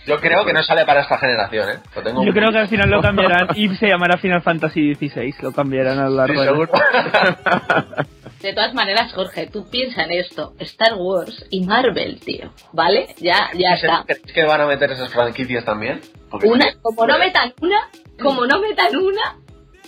Yo 0.06 0.20
creo 0.20 0.44
que 0.44 0.52
no 0.52 0.62
sale 0.62 0.84
para 0.84 1.00
esta 1.00 1.18
generación, 1.18 1.68
¿eh? 1.70 1.78
Lo 1.96 2.02
tengo 2.02 2.24
Yo 2.24 2.32
creo 2.32 2.52
que 2.52 2.58
al 2.58 2.68
final 2.68 2.90
lo 2.90 3.00
cambiarán 3.00 3.48
y 3.54 3.74
se 3.76 3.88
llamará 3.88 4.18
Final 4.18 4.42
Fantasy 4.42 4.94
XVI. 4.94 5.34
Lo 5.40 5.52
cambiarán 5.52 5.98
a 5.98 6.04
lo 6.08 6.10
Sí, 6.10 6.16
largo 6.34 6.40
de 6.42 6.46
seguro. 6.48 6.72
De 8.40 8.52
todas 8.52 8.74
maneras, 8.74 9.12
Jorge, 9.14 9.46
tú 9.46 9.68
piensa 9.70 10.02
en 10.02 10.12
esto, 10.12 10.52
Star 10.58 10.94
Wars 10.96 11.46
y 11.50 11.64
Marvel, 11.64 12.20
tío, 12.20 12.50
¿vale? 12.72 13.14
Ya, 13.18 13.48
ya 13.54 13.70
está. 13.74 14.04
¿Crees 14.06 14.20
que 14.34 14.44
van 14.44 14.60
a 14.60 14.66
meter 14.66 14.92
esas 14.92 15.10
franquicias 15.10 15.64
también? 15.64 16.00
Porque- 16.30 16.48
Una, 16.48 16.66
como 16.82 17.06
no 17.06 17.18
metan 17.18 17.54
una, 17.62 17.78
como 18.22 18.44
no 18.46 18.60
metan 18.60 18.94
una, 18.96 19.36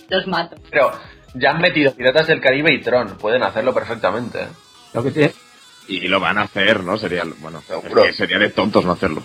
los 0.09 0.25
mato. 0.25 0.55
Pero 0.71 0.91
ya 1.35 1.51
han 1.51 1.61
metido 1.61 1.93
Piratas 1.93 2.25
del 2.25 2.41
Caribe 2.41 2.73
y 2.73 2.81
Tron. 2.81 3.17
Pueden 3.19 3.43
hacerlo 3.43 3.75
perfectamente, 3.75 4.39
¿eh? 4.41 4.47
Lo 4.95 5.03
que, 5.03 5.11
tiene- 5.11 5.33
Y 5.87 6.07
lo 6.07 6.19
van 6.19 6.37
a 6.37 6.43
hacer, 6.43 6.83
¿no? 6.83 6.97
Sería. 6.97 7.23
Bueno, 7.39 7.61
es 7.67 7.93
que 7.93 8.13
sería 8.13 8.39
de 8.39 8.49
tontos 8.49 8.85
no 8.85 8.91
hacerlo. 8.91 9.23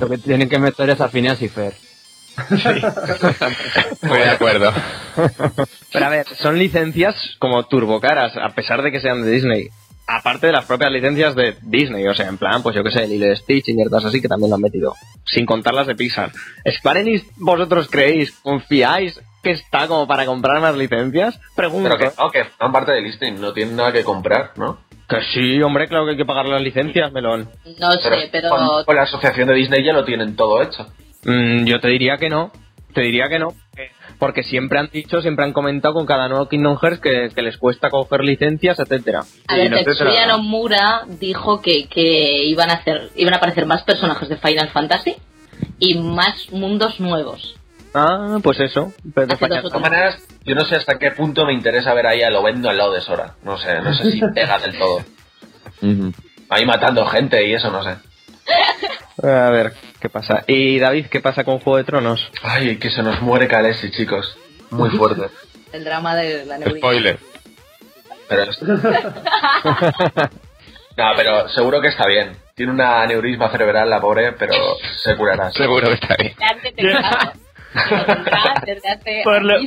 lo 0.00 0.08
que 0.08 0.18
tienen 0.18 0.48
que 0.48 0.58
meter 0.58 0.90
es 0.90 1.00
a 1.00 1.08
Phineas 1.08 1.40
y 1.42 1.48
Fer. 1.48 1.74
Estoy 2.50 4.18
de 4.18 4.30
acuerdo. 4.30 4.72
Pero 5.92 6.06
a 6.06 6.08
ver, 6.08 6.26
son 6.36 6.58
licencias 6.58 7.36
como 7.38 7.64
turbocaras, 7.66 8.36
a 8.36 8.50
pesar 8.50 8.82
de 8.82 8.90
que 8.90 9.00
sean 9.00 9.22
de 9.22 9.30
Disney. 9.30 9.68
Aparte 10.06 10.48
de 10.48 10.52
las 10.52 10.66
propias 10.66 10.90
licencias 10.90 11.34
de 11.34 11.56
Disney, 11.62 12.06
o 12.06 12.14
sea, 12.14 12.28
en 12.28 12.36
plan, 12.36 12.62
pues 12.62 12.76
yo 12.76 12.82
que 12.82 12.90
sé, 12.90 13.06
Lilo 13.06 13.32
y 13.32 13.36
Stitch 13.36 13.68
y 13.68 13.74
mierdas 13.74 14.04
así 14.04 14.20
que 14.20 14.28
también 14.28 14.50
lo 14.50 14.56
han 14.56 14.62
metido. 14.62 14.94
Sin 15.24 15.46
contar 15.46 15.74
las 15.74 15.86
de 15.86 15.94
Pixar. 15.94 16.30
¿Square 16.78 17.00
Enix 17.00 17.24
vosotros 17.36 17.88
creéis, 17.90 18.32
confiáis 18.42 19.18
que 19.42 19.52
está 19.52 19.86
como 19.86 20.06
para 20.06 20.26
comprar 20.26 20.60
más 20.60 20.76
licencias? 20.76 21.40
Pregunto. 21.54 21.88
Pero 21.88 21.98
que 21.98 22.16
no, 22.20 22.30
que 22.30 22.44
forman 22.44 22.72
parte 22.72 22.92
de 22.92 23.02
Disney. 23.02 23.32
No 23.32 23.52
tienen 23.54 23.76
nada 23.76 23.92
que 23.92 24.04
comprar, 24.04 24.52
¿no? 24.56 24.78
Que 25.08 25.20
sí, 25.34 25.62
hombre, 25.62 25.86
claro 25.86 26.04
que 26.06 26.12
hay 26.12 26.16
que 26.16 26.24
pagar 26.24 26.46
las 26.46 26.62
licencias, 26.62 27.12
melón. 27.12 27.50
No 27.78 27.90
sé, 27.92 28.28
pero 28.32 28.48
Con, 28.48 28.84
con 28.84 28.96
la 28.96 29.02
asociación 29.02 29.48
de 29.48 29.54
Disney 29.54 29.84
ya 29.84 29.92
lo 29.92 30.04
tienen 30.04 30.34
todo 30.34 30.62
hecho. 30.62 30.86
Mm, 31.24 31.64
yo 31.64 31.80
te 31.80 31.88
diría 31.88 32.16
que 32.16 32.30
no. 32.30 32.52
Te 32.94 33.02
diría 33.02 33.28
que 33.28 33.38
no. 33.38 33.48
Porque 34.18 34.42
siempre 34.44 34.78
han 34.78 34.88
dicho, 34.90 35.20
siempre 35.20 35.44
han 35.44 35.52
comentado 35.52 35.94
con 35.94 36.06
cada 36.06 36.28
nuevo 36.28 36.48
Kingdom 36.48 36.78
Hearts 36.78 37.00
que, 37.00 37.30
que 37.34 37.42
les 37.42 37.58
cuesta 37.58 37.90
coger 37.90 38.22
licencias, 38.22 38.78
etcétera. 38.78 39.24
a 39.48 39.56
ver, 39.56 39.84
Tetsuya 39.84 40.26
Nomura 40.28 41.02
dijo 41.06 41.60
que, 41.60 41.88
que 41.88 42.44
iban 42.44 42.70
a 42.70 42.74
hacer, 42.74 43.10
iban 43.16 43.34
a 43.34 43.38
aparecer 43.38 43.66
más 43.66 43.82
personajes 43.82 44.28
de 44.28 44.36
Final 44.36 44.68
Fantasy 44.68 45.16
y 45.80 45.96
más 45.96 46.50
mundos 46.52 47.00
nuevos. 47.00 47.56
Ah, 47.94 48.38
pues 48.42 48.58
eso. 48.60 48.92
Pero 49.14 49.26
De 49.28 49.36
todas 49.62 49.80
maneras, 49.80 50.16
yo 50.44 50.54
no 50.56 50.64
sé 50.64 50.74
hasta 50.76 50.98
qué 50.98 51.12
punto 51.12 51.46
me 51.46 51.52
interesa 51.52 51.94
ver 51.94 52.06
ahí 52.08 52.22
a 52.22 52.30
Lovendo 52.30 52.68
al 52.68 52.76
lado 52.76 52.92
de 52.92 53.00
Sora. 53.00 53.34
No 53.44 53.56
sé, 53.56 53.80
no 53.80 53.94
sé 53.94 54.10
si 54.10 54.20
pega 54.34 54.58
del 54.58 54.76
todo. 54.78 55.02
Ahí 56.50 56.66
matando 56.66 57.06
gente 57.06 57.46
y 57.46 57.54
eso, 57.54 57.70
no 57.70 57.82
sé. 57.84 57.96
A 59.22 59.50
ver, 59.50 59.72
¿qué 60.00 60.08
pasa? 60.08 60.42
Y 60.46 60.78
David, 60.78 61.06
¿qué 61.06 61.20
pasa 61.20 61.44
con 61.44 61.60
Juego 61.60 61.76
de 61.78 61.84
Tronos? 61.84 62.30
Ay, 62.42 62.76
que 62.78 62.90
se 62.90 63.02
nos 63.02 63.22
muere 63.22 63.46
Kalesi, 63.48 63.90
chicos. 63.92 64.36
Muy 64.70 64.90
fuerte. 64.90 65.28
El 65.72 65.84
drama 65.84 66.16
de 66.16 66.44
la 66.46 66.58
neurita. 66.58 66.78
Spoiler. 66.78 67.18
Pero 68.28 68.42
es- 68.42 68.62
No, 70.96 71.04
pero 71.16 71.48
seguro 71.48 71.80
que 71.80 71.88
está 71.88 72.06
bien. 72.06 72.36
Tiene 72.54 72.70
una 72.72 73.02
aneurisma 73.02 73.50
cerebral 73.50 73.90
la 73.90 74.00
pobre, 74.00 74.32
pero 74.32 74.54
se 75.02 75.16
curará. 75.16 75.50
Seguro 75.52 75.88
que 75.88 75.94
está 75.94 76.14
bien. 76.16 76.34
Por 79.24 79.42
lo- 79.42 79.58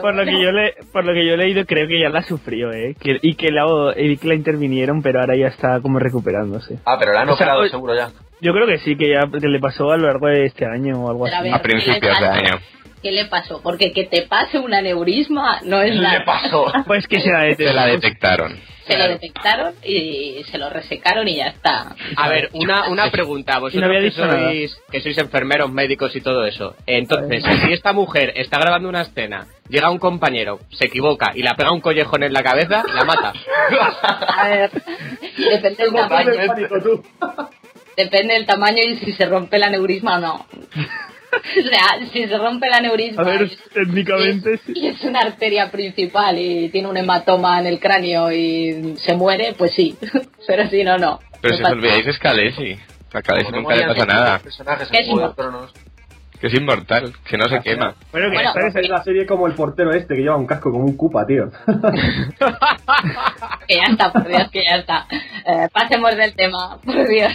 Por 0.00 0.14
lo, 0.14 0.24
que 0.24 0.40
yo 0.40 0.52
le, 0.52 0.74
por 0.92 1.04
lo 1.04 1.12
que 1.12 1.26
yo 1.26 1.34
he 1.34 1.36
leído, 1.36 1.64
creo 1.66 1.88
que 1.88 1.98
ya 1.98 2.08
la 2.10 2.22
sufrió, 2.22 2.70
¿eh? 2.72 2.94
Que- 3.00 3.18
y, 3.22 3.34
que 3.34 3.50
la, 3.50 3.64
y 3.96 4.16
que 4.18 4.28
la 4.28 4.34
intervinieron, 4.34 5.02
pero 5.02 5.18
ahora 5.20 5.34
ya 5.36 5.48
está 5.48 5.80
como 5.80 5.98
recuperándose. 5.98 6.78
Ah, 6.84 6.96
pero 6.96 7.12
la 7.12 7.22
han 7.22 7.28
O 7.30 7.36
sea, 7.36 7.46
operado 7.46 7.60
hoy- 7.62 7.70
seguro 7.70 7.94
ya. 7.96 8.10
Yo 8.40 8.52
creo 8.52 8.66
que 8.68 8.78
sí, 8.78 8.96
que 8.96 9.08
ya 9.10 9.22
que 9.28 9.48
le 9.48 9.58
pasó 9.58 9.90
a 9.90 9.96
lo 9.96 10.06
largo 10.06 10.28
de 10.28 10.44
este 10.46 10.64
año 10.64 11.04
o 11.04 11.10
algo 11.10 11.24
Pero 11.24 11.36
así. 11.38 11.48
A 11.50 11.60
principios 11.60 12.16
¿qué 12.18 12.24
le 12.24 12.28
de 12.30 12.38
año. 12.38 12.58
¿Qué 13.02 13.12
le 13.12 13.24
pasó? 13.26 13.60
Porque 13.62 13.92
que 13.92 14.04
te 14.04 14.22
pase 14.22 14.58
un 14.58 14.74
aneurisma 14.74 15.60
no 15.64 15.80
es 15.80 15.92
¿Qué 15.92 15.98
nada. 16.00 16.18
le 16.18 16.24
pasó? 16.24 16.72
Pues 16.86 17.06
que 17.06 17.20
se 17.20 17.30
la 17.30 17.54
Se 17.54 17.72
la 17.72 17.86
detectaron. 17.86 18.52
detectaron. 18.52 18.70
Se 18.86 18.98
lo 18.98 19.08
detectaron 19.08 19.74
y 19.84 20.42
se 20.50 20.58
lo 20.58 20.68
resecaron 20.68 21.28
y 21.28 21.36
ya 21.36 21.46
está. 21.46 21.94
A 22.16 22.28
ver, 22.28 22.48
una, 22.54 22.88
una 22.88 23.08
pregunta. 23.10 23.60
Vosotros 23.60 23.84
había 23.84 24.00
que, 24.00 24.10
sois, 24.10 24.76
que 24.90 25.00
sois 25.00 25.16
enfermeros, 25.18 25.70
médicos 25.70 26.16
y 26.16 26.20
todo 26.20 26.44
eso. 26.44 26.74
Entonces, 26.86 27.44
si 27.64 27.72
esta 27.72 27.92
mujer 27.92 28.32
está 28.34 28.58
grabando 28.58 28.88
una 28.88 29.02
escena, 29.02 29.46
llega 29.68 29.90
un 29.90 29.98
compañero, 30.00 30.58
se 30.72 30.86
equivoca 30.86 31.30
y 31.36 31.42
la 31.42 31.54
pega 31.54 31.70
un 31.70 31.80
collejón 31.80 32.24
en 32.24 32.32
la 32.32 32.42
cabeza, 32.42 32.82
la 32.92 33.04
mata. 33.04 33.32
A 34.26 34.48
ver, 34.48 34.70
depende 35.38 35.84
del 35.84 35.92
tamaño. 35.94 36.32
Depende 37.96 38.34
del 38.34 38.46
tamaño 38.46 38.82
y 38.84 38.96
si 38.96 39.12
se 39.12 39.26
rompe 39.26 39.56
el 39.56 39.62
aneurisma 39.64 40.16
o 40.16 40.20
no. 40.20 40.46
O 41.32 41.68
sea, 41.68 42.08
si 42.12 42.26
se 42.26 42.38
rompe 42.38 42.66
el 42.66 42.72
aneurisma 42.74 43.22
A 43.22 43.24
ver, 43.26 43.42
y- 43.42 43.56
técnicamente 43.72 44.58
sí. 44.66 44.72
y 44.74 44.86
es 44.88 45.00
una 45.04 45.20
arteria 45.20 45.70
principal 45.70 46.38
y 46.38 46.68
tiene 46.70 46.88
un 46.88 46.96
hematoma 46.96 47.60
en 47.60 47.66
el 47.66 47.78
cráneo 47.78 48.32
y 48.32 48.96
se 48.98 49.14
muere, 49.14 49.54
pues 49.56 49.72
sí. 49.74 49.96
Pero 50.46 50.68
si 50.68 50.82
no, 50.82 50.98
no. 50.98 51.20
Pero 51.40 51.56
si 51.56 51.62
os 51.62 51.70
olvidáis 51.70 52.06
es 52.06 52.18
Khaleesi. 52.18 52.76
A 53.12 53.22
Khaleesi 53.22 53.52
nunca 53.52 53.74
le 53.76 53.86
pasa 53.86 54.04
nada. 54.06 54.32
los 54.34 54.42
personajes 54.42 54.88
¿Qué 54.88 54.98
en 54.98 55.10
es. 55.18 55.70
Que 56.40 56.46
es 56.46 56.54
inmortal, 56.54 57.12
que 57.28 57.36
no 57.36 57.44
se 57.48 57.60
quema. 57.60 57.94
Bueno, 58.12 58.30
que 58.30 58.34
Bueno, 58.36 58.52
¿sabes? 58.54 58.74
Es 58.76 58.88
la 58.88 59.04
serie 59.04 59.26
como 59.26 59.46
el 59.46 59.52
portero 59.52 59.92
este 59.92 60.14
que 60.14 60.22
lleva 60.22 60.36
un 60.36 60.46
casco 60.46 60.70
como 60.72 60.84
un 60.84 60.96
cupa, 60.96 61.26
tío. 61.26 61.50
Que 63.68 63.76
ya 63.76 63.84
está, 63.90 64.12
por 64.12 64.26
Dios, 64.26 64.50
que 64.50 64.62
ya 64.64 64.76
está. 64.76 65.06
Eh, 65.46 65.68
pasemos 65.72 66.16
del 66.16 66.34
tema, 66.34 66.78
por 66.84 67.06
Dios. 67.08 67.32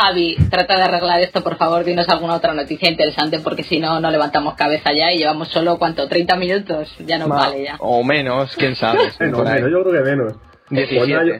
Javi, 0.00 0.36
trata 0.50 0.76
de 0.76 0.82
arreglar 0.82 1.20
esto, 1.20 1.42
por 1.42 1.56
favor, 1.56 1.84
dinos 1.84 2.08
alguna 2.08 2.34
otra 2.34 2.54
noticia 2.54 2.88
interesante, 2.90 3.38
porque 3.40 3.62
si 3.64 3.78
no, 3.80 4.00
no 4.00 4.10
levantamos 4.10 4.54
cabeza 4.54 4.92
ya 4.96 5.12
y 5.12 5.18
llevamos 5.18 5.48
solo, 5.48 5.78
¿cuánto? 5.78 6.08
¿30 6.08 6.38
minutos? 6.38 6.94
Ya 7.06 7.18
nos 7.18 7.28
Ma- 7.28 7.36
vale 7.36 7.64
ya. 7.64 7.76
O 7.80 8.02
menos, 8.02 8.56
quién 8.56 8.74
sabe. 8.76 9.00
Ahí. 9.20 9.28
menos, 9.30 9.70
yo 9.70 9.82
creo 9.84 9.92
que 10.04 10.10
menos. 10.10 10.34
17. 10.70 11.12
Nada, 11.12 11.24
yo, 11.26 11.34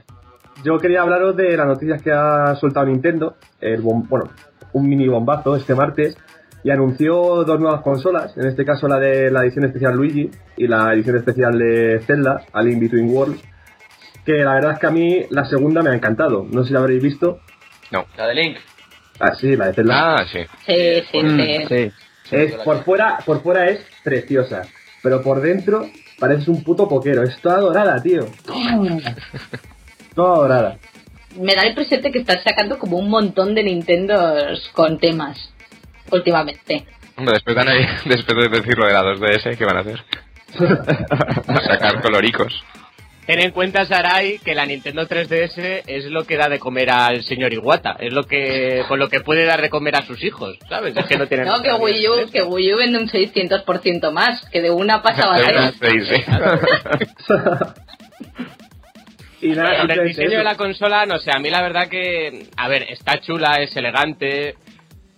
yo 0.64 0.78
quería 0.78 1.00
hablaros 1.02 1.36
de 1.36 1.56
las 1.56 1.66
noticias 1.66 2.02
que 2.02 2.12
ha 2.12 2.54
soltado 2.56 2.86
Nintendo, 2.86 3.36
el 3.60 3.82
bom- 3.82 4.06
bueno, 4.08 4.30
un 4.74 4.88
mini 4.88 5.08
bombazo 5.08 5.56
este 5.56 5.74
martes, 5.74 6.18
y 6.62 6.70
anunció 6.70 7.44
dos 7.44 7.58
nuevas 7.58 7.80
consolas, 7.80 8.36
en 8.36 8.46
este 8.46 8.66
caso 8.66 8.86
la 8.86 8.98
de 8.98 9.30
la 9.30 9.40
edición 9.42 9.64
especial 9.64 9.94
Luigi 9.94 10.30
y 10.58 10.66
la 10.66 10.92
edición 10.92 11.16
especial 11.16 11.58
de 11.58 12.00
Zelda, 12.06 12.42
A 12.52 12.62
Link 12.62 12.78
Between 12.80 13.08
Worlds, 13.08 13.40
que 14.26 14.32
la 14.44 14.52
verdad 14.54 14.72
es 14.72 14.78
que 14.80 14.86
a 14.86 14.90
mí 14.90 15.24
la 15.30 15.46
segunda 15.46 15.80
me 15.80 15.88
ha 15.90 15.94
encantado, 15.94 16.44
no 16.50 16.60
sé 16.62 16.68
si 16.68 16.74
la 16.74 16.80
habréis 16.80 17.02
visto. 17.02 17.40
La 18.16 18.26
de 18.26 18.34
Link. 18.34 18.56
Ah, 19.18 19.34
sí, 19.34 19.56
la 19.56 19.66
de 19.66 19.74
Zelda. 19.74 20.14
Ah, 20.16 20.26
sí. 20.30 20.38
Sí, 20.66 21.02
sí, 21.10 21.22
Mm, 21.22 21.40
sí. 21.40 21.64
sí. 21.68 21.92
Es, 22.30 22.54
por 22.56 22.84
fuera, 22.84 23.18
por 23.26 23.42
fuera 23.42 23.68
es 23.68 23.80
preciosa, 24.04 24.62
pero 25.02 25.20
por 25.20 25.40
dentro 25.40 25.88
pareces 26.18 26.46
un 26.48 26.62
puto 26.62 26.88
poquero, 26.88 27.22
es 27.24 27.36
toda 27.40 27.58
dorada, 27.58 28.00
tío. 28.02 28.26
Toda 30.14 30.36
dorada. 30.36 30.78
Me 31.36 31.54
da 31.54 31.62
el 31.62 31.74
presente 31.74 32.10
que 32.10 32.18
estás 32.20 32.42
sacando 32.42 32.78
como 32.78 32.98
un 32.98 33.08
montón 33.08 33.54
de 33.54 33.62
Nintendos 33.62 34.68
con 34.72 34.98
temas 34.98 35.52
últimamente. 36.10 36.84
Hombre, 37.16 37.34
después, 37.34 37.56
después 38.04 38.36
de 38.50 38.58
decirlo 38.60 38.86
de 38.86 38.92
la 38.92 39.02
2DS, 39.02 39.56
¿qué 39.56 39.64
van 39.64 39.76
a 39.76 39.80
hacer? 39.80 40.02
A 41.48 41.62
sacar 41.66 42.00
coloricos. 42.02 42.64
Ten 43.30 43.38
en 43.38 43.52
cuenta, 43.52 43.84
Sarai, 43.84 44.40
que 44.40 44.56
la 44.56 44.66
Nintendo 44.66 45.06
3DS 45.06 45.84
es 45.86 46.06
lo 46.06 46.24
que 46.24 46.36
da 46.36 46.48
de 46.48 46.58
comer 46.58 46.90
al 46.90 47.22
señor 47.22 47.52
Iwata. 47.52 47.94
Es 48.00 48.12
lo 48.12 48.24
que, 48.24 48.82
con 48.88 48.98
lo 48.98 49.08
que 49.08 49.20
puede 49.20 49.44
dar 49.44 49.62
de 49.62 49.70
comer 49.70 49.94
a 49.94 50.02
sus 50.02 50.24
hijos, 50.24 50.58
¿sabes? 50.68 50.96
Es 50.96 51.06
que 51.06 51.16
no 51.16 51.28
tienen... 51.28 51.46
No, 51.46 51.62
que 51.62 51.72
Wii 51.72 52.08
U, 52.08 52.28
que 52.32 52.42
Wii 52.42 52.74
U 52.74 52.78
vende 52.78 52.98
un 52.98 53.08
600% 53.08 54.10
más, 54.10 54.44
que 54.50 54.60
de 54.60 54.72
una 54.72 55.00
pasa 55.00 55.32
a 55.32 55.70
sí. 55.70 56.24
y 59.46 59.50
nada, 59.50 59.82
El 59.82 60.08
diseño 60.08 60.38
de 60.38 60.44
la 60.44 60.56
consola, 60.56 61.06
no 61.06 61.20
sé, 61.20 61.30
a 61.32 61.38
mí 61.38 61.50
la 61.50 61.62
verdad 61.62 61.86
que, 61.86 62.48
a 62.56 62.66
ver, 62.66 62.86
está 62.90 63.20
chula, 63.20 63.62
es 63.62 63.76
elegante, 63.76 64.56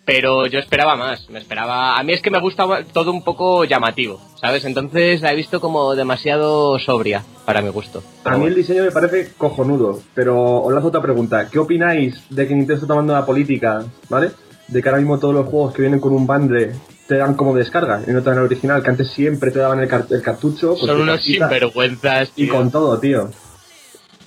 pero 0.04 0.46
yo 0.46 0.58
esperaba 0.58 0.96
más, 0.96 1.28
me 1.30 1.38
esperaba, 1.38 1.96
a 1.98 2.02
mí 2.02 2.12
es 2.12 2.20
que 2.20 2.30
me 2.30 2.40
gusta 2.40 2.66
todo 2.92 3.12
un 3.12 3.22
poco 3.22 3.64
llamativo, 3.64 4.20
¿sabes? 4.40 4.64
Entonces 4.64 5.20
la 5.20 5.32
he 5.32 5.36
visto 5.36 5.60
como 5.60 5.94
demasiado 5.94 6.78
sobria 6.78 7.22
para 7.44 7.62
mi 7.62 7.68
gusto. 7.70 8.02
A 8.24 8.36
mí 8.36 8.46
el 8.46 8.54
diseño 8.54 8.82
me 8.82 8.90
parece 8.90 9.32
cojonudo, 9.36 10.00
pero 10.14 10.62
os 10.62 10.72
lanzo 10.72 10.88
otra 10.88 11.02
pregunta. 11.02 11.48
¿Qué 11.48 11.58
opináis 11.58 12.22
de 12.30 12.48
que 12.48 12.54
Nintendo 12.54 12.74
está 12.74 12.86
tomando 12.86 13.12
la 13.12 13.24
política, 13.24 13.84
¿vale? 14.08 14.30
De 14.68 14.82
que 14.82 14.88
ahora 14.88 15.00
mismo 15.00 15.18
todos 15.18 15.34
los 15.34 15.46
juegos 15.46 15.74
que 15.74 15.82
vienen 15.82 16.00
con 16.00 16.12
un 16.12 16.26
bundle 16.26 16.72
te 17.06 17.16
dan 17.16 17.34
como 17.34 17.54
descarga 17.54 18.02
y 18.06 18.10
no 18.10 18.22
te 18.22 18.30
dan 18.30 18.38
el 18.38 18.44
original, 18.44 18.82
que 18.82 18.90
antes 18.90 19.10
siempre 19.10 19.50
te 19.50 19.58
daban 19.58 19.80
el, 19.80 19.88
el 20.10 20.22
cartucho. 20.22 20.76
con 20.76 20.88
Son 20.88 21.00
unos 21.00 21.22
sinvergüenzas, 21.22 22.32
Y 22.36 22.48
con 22.48 22.70
todo, 22.70 22.98
tío. 22.98 23.30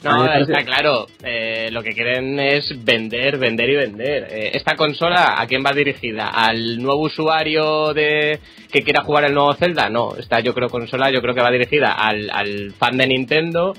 No, 0.05 0.33
está 0.33 0.63
claro. 0.63 1.07
eh, 1.23 1.69
lo 1.71 1.81
que 1.81 1.93
quieren 1.93 2.39
es 2.39 2.83
vender, 2.83 3.37
vender 3.37 3.69
y 3.69 3.75
vender. 3.75 4.27
Eh, 4.29 4.51
esta 4.53 4.75
consola, 4.75 5.35
¿a 5.41 5.47
quién 5.47 5.63
va 5.65 5.73
dirigida? 5.73 6.29
¿Al 6.29 6.81
nuevo 6.81 7.01
usuario 7.01 7.93
de 7.93 8.39
que 8.71 8.83
quiera 8.83 9.03
jugar 9.03 9.25
el 9.25 9.33
nuevo 9.33 9.53
Zelda? 9.55 9.89
No, 9.89 10.15
esta 10.17 10.39
yo 10.39 10.53
creo 10.53 10.69
consola, 10.69 11.09
yo 11.11 11.21
creo 11.21 11.33
que 11.33 11.41
va 11.41 11.51
dirigida 11.51 11.91
al, 11.93 12.29
al 12.31 12.73
fan 12.73 12.97
de 12.97 13.07
Nintendo, 13.07 13.73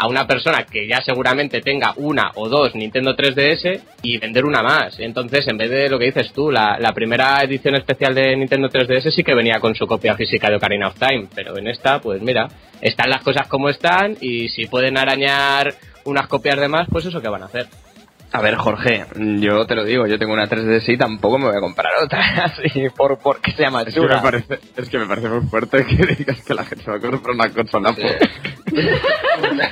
a 0.00 0.08
una 0.08 0.26
persona 0.26 0.64
que 0.64 0.88
ya 0.88 1.02
seguramente 1.02 1.60
tenga 1.60 1.92
una 1.96 2.32
o 2.36 2.48
dos 2.48 2.74
Nintendo 2.74 3.14
3DS 3.14 3.82
y 4.00 4.16
vender 4.16 4.46
una 4.46 4.62
más. 4.62 4.98
Entonces, 4.98 5.46
en 5.46 5.58
vez 5.58 5.68
de 5.68 5.90
lo 5.90 5.98
que 5.98 6.06
dices 6.06 6.32
tú, 6.32 6.50
la, 6.50 6.78
la 6.80 6.92
primera 6.92 7.42
edición 7.42 7.74
especial 7.74 8.14
de 8.14 8.34
Nintendo 8.34 8.70
3DS 8.70 9.10
sí 9.10 9.22
que 9.22 9.34
venía 9.34 9.60
con 9.60 9.74
su 9.74 9.86
copia 9.86 10.14
física 10.14 10.48
de 10.48 10.56
Ocarina 10.56 10.88
of 10.88 10.98
Time, 10.98 11.28
pero 11.34 11.58
en 11.58 11.68
esta, 11.68 12.00
pues 12.00 12.22
mira, 12.22 12.48
están 12.80 13.10
las 13.10 13.22
cosas 13.22 13.46
como 13.46 13.68
están 13.68 14.16
y 14.22 14.48
si 14.48 14.68
pueden 14.68 14.96
arañar 14.96 15.74
unas 16.04 16.28
copias 16.28 16.58
de 16.58 16.68
más, 16.68 16.88
pues 16.90 17.04
eso 17.04 17.20
que 17.20 17.28
van 17.28 17.42
a 17.42 17.46
hacer. 17.46 17.66
A 18.32 18.40
ver, 18.40 18.54
Jorge, 18.54 19.06
yo 19.40 19.66
te 19.66 19.74
lo 19.74 19.84
digo, 19.84 20.06
yo 20.06 20.16
tengo 20.16 20.32
una 20.32 20.48
3DS 20.48 20.94
y 20.94 20.96
tampoco 20.96 21.36
me 21.36 21.48
voy 21.48 21.56
a 21.56 21.60
comprar 21.60 21.92
otra, 22.02 22.20
así, 22.44 22.88
por, 22.96 23.18
porque 23.18 23.50
sea 23.52 23.70
más 23.70 23.88
Es 23.88 23.94
que, 23.94 24.00
me 24.00 24.18
parece, 24.18 24.60
es 24.76 24.88
que 24.88 24.98
me 24.98 25.06
parece 25.06 25.28
muy 25.28 25.46
fuerte 25.48 25.84
que 25.84 26.14
digas 26.14 26.40
que 26.42 26.54
la 26.54 26.64
gente 26.64 26.88
va 26.88 26.96
a 26.96 27.00
comprar 27.00 27.34
una 27.34 27.50
consola 27.50 27.92
por, 27.92 28.04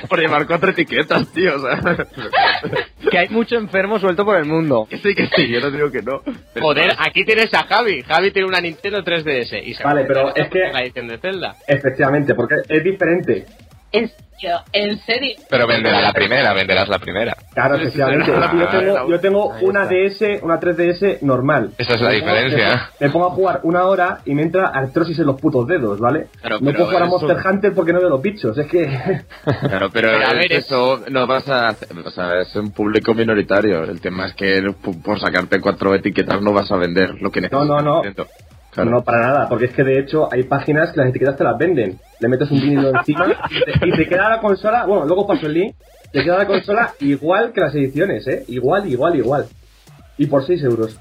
por 0.09 0.19
llevar 0.19 0.45
cuatro 0.47 0.71
etiquetas, 0.71 1.31
tío. 1.33 1.55
O 1.55 1.59
sea, 1.59 2.05
Que 3.09 3.17
hay 3.17 3.29
mucho 3.29 3.55
enfermo 3.55 3.99
suelto 3.99 4.25
por 4.25 4.37
el 4.37 4.45
mundo. 4.45 4.87
que 4.89 4.97
sí, 4.97 5.15
que 5.15 5.27
sí, 5.35 5.47
yo 5.47 5.59
no 5.61 5.71
digo 5.71 5.91
que 5.91 6.01
no. 6.01 6.21
pero- 6.53 6.65
Joder, 6.65 6.91
aquí 6.97 7.23
tienes 7.25 7.53
a 7.53 7.63
Javi. 7.65 8.01
Javi 8.03 8.31
tiene 8.31 8.47
una 8.47 8.61
Nintendo 8.61 9.03
3DS 9.03 9.61
y 9.65 9.73
se 9.73 9.83
Vale, 9.83 10.03
pero 10.05 10.35
es 10.35 10.49
que- 10.49 10.59
la 10.71 10.81
edición 10.81 11.07
de 11.07 11.17
Zelda. 11.17 11.55
Efectivamente, 11.67 12.33
porque 12.35 12.55
es 12.67 12.83
diferente. 12.83 13.45
En 13.91 14.07
serio, 14.07 14.59
en 14.71 14.99
serio. 14.99 15.35
Pero 15.49 15.67
venderás 15.67 16.01
la 16.03 16.13
primera, 16.13 16.53
venderás 16.53 16.87
la 16.87 16.99
primera. 16.99 17.35
Claro, 17.53 17.75
efectivamente. 17.75 18.31
Ah, 18.33 18.51
yo 18.57 18.67
tengo, 18.69 19.09
yo 19.09 19.19
tengo 19.19 19.53
una. 19.61 19.85
DS, 19.87 20.39
una 20.43 20.59
3DS 20.59 21.21
normal. 21.23 21.71
Esa 21.77 21.95
es 21.95 22.01
la 22.01 22.09
Me 22.11 22.19
pongo- 22.19 22.33
diferencia. 22.33 22.89
Me, 22.99 23.07
me 23.07 23.13
pongo 23.13 23.27
a 23.27 23.29
jugar 23.31 23.59
una 23.63 23.85
hora 23.85 24.19
y 24.25 24.33
me 24.35 24.43
entra 24.43 24.67
artrosis 24.67 25.17
en 25.19 25.25
los 25.25 25.41
putos 25.41 25.67
dedos, 25.67 25.99
¿vale? 25.99 26.27
Claro, 26.39 26.59
no 26.59 26.65
pero 26.67 26.77
puedo 26.77 26.85
jugar 26.87 27.01
a 27.03 27.05
eso- 27.07 27.17
Monster 27.27 27.51
Hunter 27.51 27.73
porque 27.73 27.93
no 27.93 27.99
veo 27.99 28.09
los 28.09 28.21
bichos. 28.21 28.57
Es 28.57 28.67
que. 28.67 28.85
Claro, 29.61 29.89
pero, 29.91 30.09
Pero 30.11 30.25
a 30.27 30.33
ver, 30.33 30.51
es- 30.53 30.65
eso 30.65 31.03
no 31.09 31.25
vas 31.27 31.49
a 31.49 31.69
hacer, 31.69 31.89
o 31.97 32.09
sea, 32.11 32.39
es 32.41 32.55
un 32.55 32.71
público 32.71 33.13
minoritario. 33.13 33.83
El 33.83 33.99
tema 33.99 34.27
es 34.27 34.33
que 34.35 34.61
por 35.03 35.19
sacarte 35.19 35.59
cuatro 35.59 35.93
etiquetas 35.95 36.41
no 36.41 36.53
vas 36.53 36.71
a 36.71 36.77
vender 36.77 37.15
lo 37.21 37.31
que 37.31 37.41
No, 37.41 37.47
necesitas. 37.65 37.67
no, 37.67 37.81
no. 37.81 38.03
Nintendo. 38.03 38.29
Claro. 38.71 38.91
No, 38.91 39.03
para 39.03 39.21
nada, 39.21 39.49
porque 39.49 39.65
es 39.65 39.73
que 39.73 39.83
de 39.83 39.99
hecho 39.99 40.31
hay 40.31 40.43
páginas 40.43 40.91
que 40.91 40.99
las 40.99 41.09
etiquetas 41.09 41.37
te 41.37 41.43
las 41.43 41.57
venden. 41.57 41.99
Le 42.19 42.27
metes 42.27 42.51
un 42.51 42.61
vinilo 42.61 42.89
encima 42.95 43.27
y 43.49 43.79
te, 43.79 43.87
y 43.87 43.91
te 43.91 44.07
queda 44.07 44.29
la 44.29 44.39
consola, 44.39 44.85
bueno, 44.85 45.05
luego 45.05 45.25
paso 45.25 45.47
el 45.47 45.53
link, 45.53 45.75
te 46.11 46.23
queda 46.23 46.37
la 46.37 46.47
consola 46.47 46.93
igual 46.99 47.51
que 47.51 47.61
las 47.61 47.73
ediciones, 47.73 48.27
¿eh? 48.27 48.45
Igual, 48.47 48.87
igual, 48.89 49.15
igual. 49.15 49.45
Y 50.17 50.27
por 50.27 50.45
6 50.45 50.63
euros. 50.63 50.99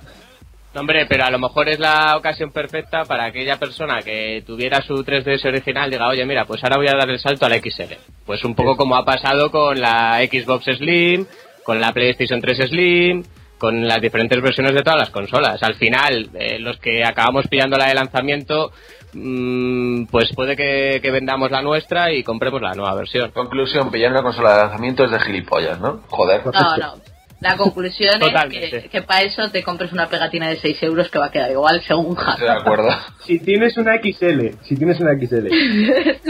No, 0.74 0.80
Hombre, 0.80 1.06
pero 1.08 1.24
a 1.24 1.30
lo 1.30 1.38
mejor 1.38 1.68
es 1.68 1.78
la 1.78 2.16
ocasión 2.16 2.52
perfecta 2.52 3.04
para 3.04 3.24
aquella 3.24 3.58
persona 3.58 4.00
que 4.02 4.42
tuviera 4.46 4.82
su 4.82 4.94
3DS 5.02 5.46
original 5.46 5.90
diga, 5.90 6.08
oye, 6.08 6.24
mira, 6.26 6.44
pues 6.44 6.62
ahora 6.62 6.76
voy 6.76 6.88
a 6.88 6.96
dar 6.96 7.08
el 7.08 7.18
salto 7.18 7.46
al 7.46 7.54
XL. 7.54 7.94
Pues 8.26 8.44
un 8.44 8.54
poco 8.54 8.76
como 8.76 8.94
ha 8.96 9.04
pasado 9.04 9.50
con 9.50 9.80
la 9.80 10.18
Xbox 10.18 10.64
Slim, 10.76 11.26
con 11.64 11.80
la 11.80 11.92
PlayStation 11.92 12.40
3 12.40 12.68
Slim, 12.68 13.24
con 13.58 13.86
las 13.86 14.00
diferentes 14.00 14.40
versiones 14.40 14.74
de 14.74 14.82
todas 14.82 14.98
las 14.98 15.10
consolas. 15.10 15.62
Al 15.62 15.74
final, 15.74 16.30
eh, 16.34 16.58
los 16.58 16.78
que 16.78 17.04
acabamos 17.04 17.46
pillando 17.48 17.76
la 17.76 17.88
de 17.88 17.94
lanzamiento, 17.94 18.72
mm, 19.12 20.04
pues 20.06 20.32
puede 20.34 20.56
que, 20.56 21.00
que 21.02 21.10
vendamos 21.10 21.50
la 21.50 21.62
nuestra 21.62 22.12
y 22.12 22.22
compremos 22.22 22.62
la 22.62 22.74
nueva 22.74 22.94
versión. 22.94 23.30
Conclusión, 23.32 23.90
pillar 23.90 24.12
una 24.12 24.22
consola 24.22 24.54
de 24.54 24.62
lanzamiento 24.62 25.04
es 25.04 25.10
de 25.10 25.20
gilipollas, 25.20 25.80
¿no? 25.80 26.00
Joder. 26.08 26.42
No, 26.46 26.76
no. 26.76 26.94
La 27.40 27.56
conclusión 27.56 28.20
es 28.20 28.82
que, 28.82 28.88
que 28.88 29.02
para 29.02 29.22
eso 29.22 29.48
te 29.50 29.62
compres 29.62 29.92
una 29.92 30.08
pegatina 30.08 30.48
de 30.48 30.56
6 30.56 30.82
euros 30.82 31.08
que 31.08 31.18
va 31.20 31.26
a 31.26 31.30
quedar 31.30 31.50
igual 31.50 31.80
según 31.86 32.16
Estoy 32.18 32.46
de 32.46 32.52
acuerdo. 32.52 32.88
Si 33.24 33.38
tienes 33.38 33.76
una 33.76 33.98
XL, 33.98 34.56
si 34.64 34.74
tienes 34.76 34.98
una 35.00 35.12
XL. 35.14 35.48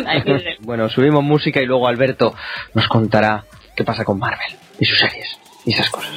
Javi. 0.05 0.57
Bueno, 0.61 0.88
subimos 0.88 1.23
música 1.23 1.62
y 1.62 1.67
luego 1.67 1.87
Alberto 1.87 2.35
nos 2.75 2.88
contará 2.88 3.45
qué 3.77 3.85
pasa 3.85 4.05
con 4.05 4.19
Marvel 4.19 4.57
y 4.81 4.85
sus 4.85 4.99
series 4.99 5.38
y 5.64 5.73
esas 5.73 5.88
cosas. 5.91 6.11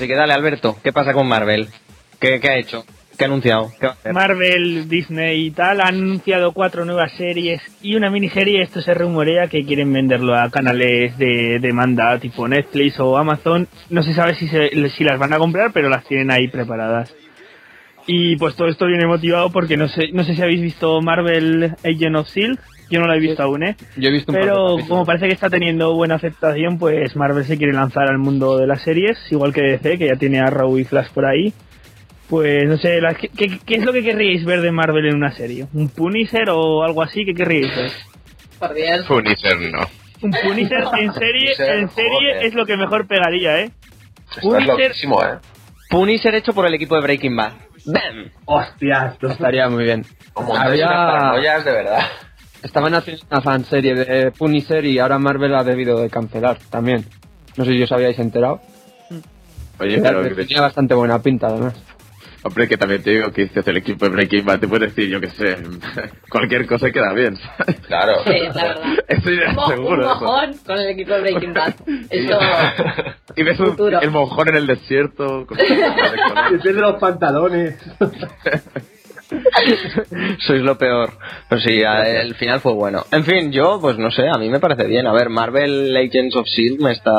Así 0.00 0.08
que 0.08 0.14
dale, 0.16 0.32
Alberto, 0.32 0.78
¿qué 0.82 0.94
pasa 0.94 1.12
con 1.12 1.28
Marvel? 1.28 1.68
¿Qué, 2.18 2.40
ha 2.42 2.56
hecho? 2.56 2.86
¿Qué 3.18 3.24
ha 3.24 3.26
anunciado? 3.26 3.70
Marvel, 4.14 4.88
Disney 4.88 5.48
y 5.48 5.50
tal 5.50 5.82
han 5.82 5.88
anunciado 5.96 6.52
cuatro 6.52 6.86
nuevas 6.86 7.12
series 7.18 7.60
y 7.82 7.96
una 7.96 8.08
miniserie. 8.08 8.62
Esto 8.62 8.80
se 8.80 8.94
rumorea 8.94 9.48
que 9.48 9.62
quieren 9.66 9.92
venderlo 9.92 10.34
a 10.34 10.48
canales 10.48 11.18
de 11.18 11.58
demanda 11.60 12.18
tipo 12.18 12.48
Netflix 12.48 12.98
o 12.98 13.18
Amazon. 13.18 13.68
No 13.90 14.02
se 14.02 14.14
sabe 14.14 14.34
si, 14.36 14.48
se- 14.48 14.70
si 14.88 15.04
las 15.04 15.18
van 15.18 15.34
a 15.34 15.38
comprar, 15.38 15.70
pero 15.74 15.90
las 15.90 16.06
tienen 16.06 16.30
ahí 16.30 16.48
preparadas. 16.48 17.14
Y 18.06 18.36
pues 18.36 18.56
todo 18.56 18.68
esto 18.68 18.86
viene 18.86 19.06
motivado 19.06 19.50
porque 19.50 19.76
no 19.76 19.86
sé, 19.86 20.12
no 20.14 20.24
sé 20.24 20.34
si 20.34 20.40
habéis 20.40 20.62
visto 20.62 21.02
Marvel 21.02 21.74
Agent 21.84 22.16
of 22.16 22.26
S.H.I.E.L.D. 22.26 22.58
Yo 22.90 23.00
no 23.00 23.06
la 23.06 23.16
he 23.16 23.20
visto 23.20 23.42
aún, 23.42 23.62
¿eh? 23.62 23.76
Yo 23.96 24.08
he 24.08 24.12
visto 24.12 24.32
un 24.32 24.36
par 24.38 24.44
de 24.44 24.50
Pero 24.50 24.76
como 24.88 25.06
parece 25.06 25.26
que 25.28 25.32
está 25.34 25.48
teniendo 25.48 25.94
buena 25.94 26.16
aceptación, 26.16 26.78
pues 26.78 27.14
Marvel 27.16 27.44
se 27.44 27.56
quiere 27.56 27.72
lanzar 27.72 28.08
al 28.08 28.18
mundo 28.18 28.56
de 28.58 28.66
las 28.66 28.82
series, 28.82 29.16
igual 29.30 29.52
que 29.52 29.62
DC, 29.62 29.96
que 29.98 30.08
ya 30.08 30.16
tiene 30.16 30.40
a 30.40 30.46
Arrow 30.46 30.76
y 30.78 30.84
Flash 30.84 31.08
por 31.14 31.24
ahí. 31.24 31.52
Pues 32.28 32.64
no 32.68 32.76
sé, 32.76 33.00
la- 33.00 33.14
¿qué, 33.14 33.28
qué- 33.28 33.58
qué 33.64 33.74
es 33.76 33.84
lo 33.84 33.92
que 33.92 34.02
querríais 34.04 34.44
ver 34.44 34.60
de 34.60 34.70
Marvel 34.72 35.06
en 35.06 35.16
una 35.16 35.32
serie? 35.32 35.66
¿Un 35.72 35.88
Punisher 35.88 36.48
o 36.50 36.82
algo 36.84 37.02
así? 37.02 37.24
¿Qué 37.24 37.34
querríais 37.34 37.74
ver? 37.74 37.90
Por 38.58 38.74
Dios. 38.74 39.06
Punisher 39.06 39.56
no. 39.72 39.80
Un 40.22 40.30
Punisher 40.32 40.84
en 40.98 41.12
serie, 41.14 41.50
en 41.58 41.88
serie 41.90 42.32
joder. 42.32 42.44
es 42.46 42.54
lo 42.54 42.66
que 42.66 42.76
mejor 42.76 43.06
pegaría, 43.06 43.60
¿eh? 43.60 43.70
Estás 44.28 44.44
Punisher- 44.44 44.66
loquísimo, 44.66 45.22
¿eh? 45.24 45.38
Punisher 45.88 46.34
hecho 46.36 46.52
por 46.52 46.66
el 46.66 46.74
equipo 46.74 46.94
de 46.94 47.00
Breaking 47.02 47.34
Bad. 47.34 47.52
¡Bam! 47.86 48.30
Hostias, 48.44 49.14
esto 49.14 49.28
Estaría 49.28 49.68
muy 49.68 49.84
bien. 49.84 50.04
Como 50.34 50.54
Había- 50.54 51.58
de 51.64 51.72
verdad. 51.72 52.02
Estaban 52.62 52.94
haciendo 52.94 53.22
una 53.30 53.40
fanserie 53.40 53.94
de 53.94 54.30
Punisher 54.32 54.84
y 54.84 54.98
ahora 54.98 55.18
Marvel 55.18 55.54
ha 55.54 55.64
debido 55.64 56.00
de 56.00 56.10
cancelar 56.10 56.58
también. 56.70 57.04
No 57.56 57.64
sé 57.64 57.70
si 57.72 57.82
os 57.82 57.92
habíais 57.92 58.18
enterado. 58.18 58.60
Oye, 59.78 59.98
pero 60.02 60.22
Pero 60.22 60.36
tenía 60.36 60.60
bastante 60.60 60.94
buena 60.94 61.20
pinta 61.22 61.46
además. 61.48 61.74
Hombre, 62.42 62.68
que 62.68 62.78
también 62.78 63.02
te 63.02 63.10
digo 63.10 63.30
que 63.32 63.42
dices 63.42 63.66
el 63.68 63.76
equipo 63.76 64.06
de 64.06 64.12
Breaking 64.12 64.46
Bad, 64.46 64.60
te 64.60 64.68
puedes 64.68 64.94
decir, 64.94 65.10
yo 65.10 65.20
qué 65.20 65.28
sé, 65.28 65.56
cualquier 66.30 66.66
cosa 66.66 66.90
queda 66.90 67.12
bien. 67.12 67.36
Claro. 67.86 68.14
Sí, 68.24 68.32
la 68.54 68.62
verdad. 68.64 68.82
Estoy 69.08 69.38
Mo- 69.54 69.68
seguro 69.68 69.90
un 69.92 69.98
de 70.00 70.06
eso. 70.06 70.14
mojón 70.20 70.54
con 70.66 70.78
el 70.78 70.88
equipo 70.90 71.12
de 71.14 71.20
Breaking 71.20 71.52
Bad. 71.54 71.74
Eso. 72.10 72.38
Y 73.36 73.42
ves 73.42 73.60
un- 73.60 73.76
el 74.02 74.10
mojón 74.10 74.48
en 74.48 74.56
el 74.56 74.66
desierto. 74.66 75.46
con- 75.46 75.56
Se 75.58 75.64
pierde 76.62 76.80
los 76.80 76.96
pantalones. 76.98 77.76
Sois 80.46 80.62
lo 80.62 80.76
peor. 80.76 81.12
Pero 81.48 81.60
sí, 81.60 81.80
el 81.80 82.34
final 82.34 82.60
fue 82.60 82.72
bueno. 82.72 83.04
En 83.12 83.24
fin, 83.24 83.52
yo, 83.52 83.78
pues 83.80 83.98
no 83.98 84.10
sé, 84.10 84.28
a 84.28 84.38
mí 84.38 84.48
me 84.48 84.60
parece 84.60 84.84
bien. 84.84 85.06
A 85.06 85.12
ver, 85.12 85.28
Marvel 85.28 85.96
Agents 85.96 86.36
of 86.36 86.46
S.H.I.E.L.D. 86.46 86.82
me 86.84 86.92
está 86.92 87.12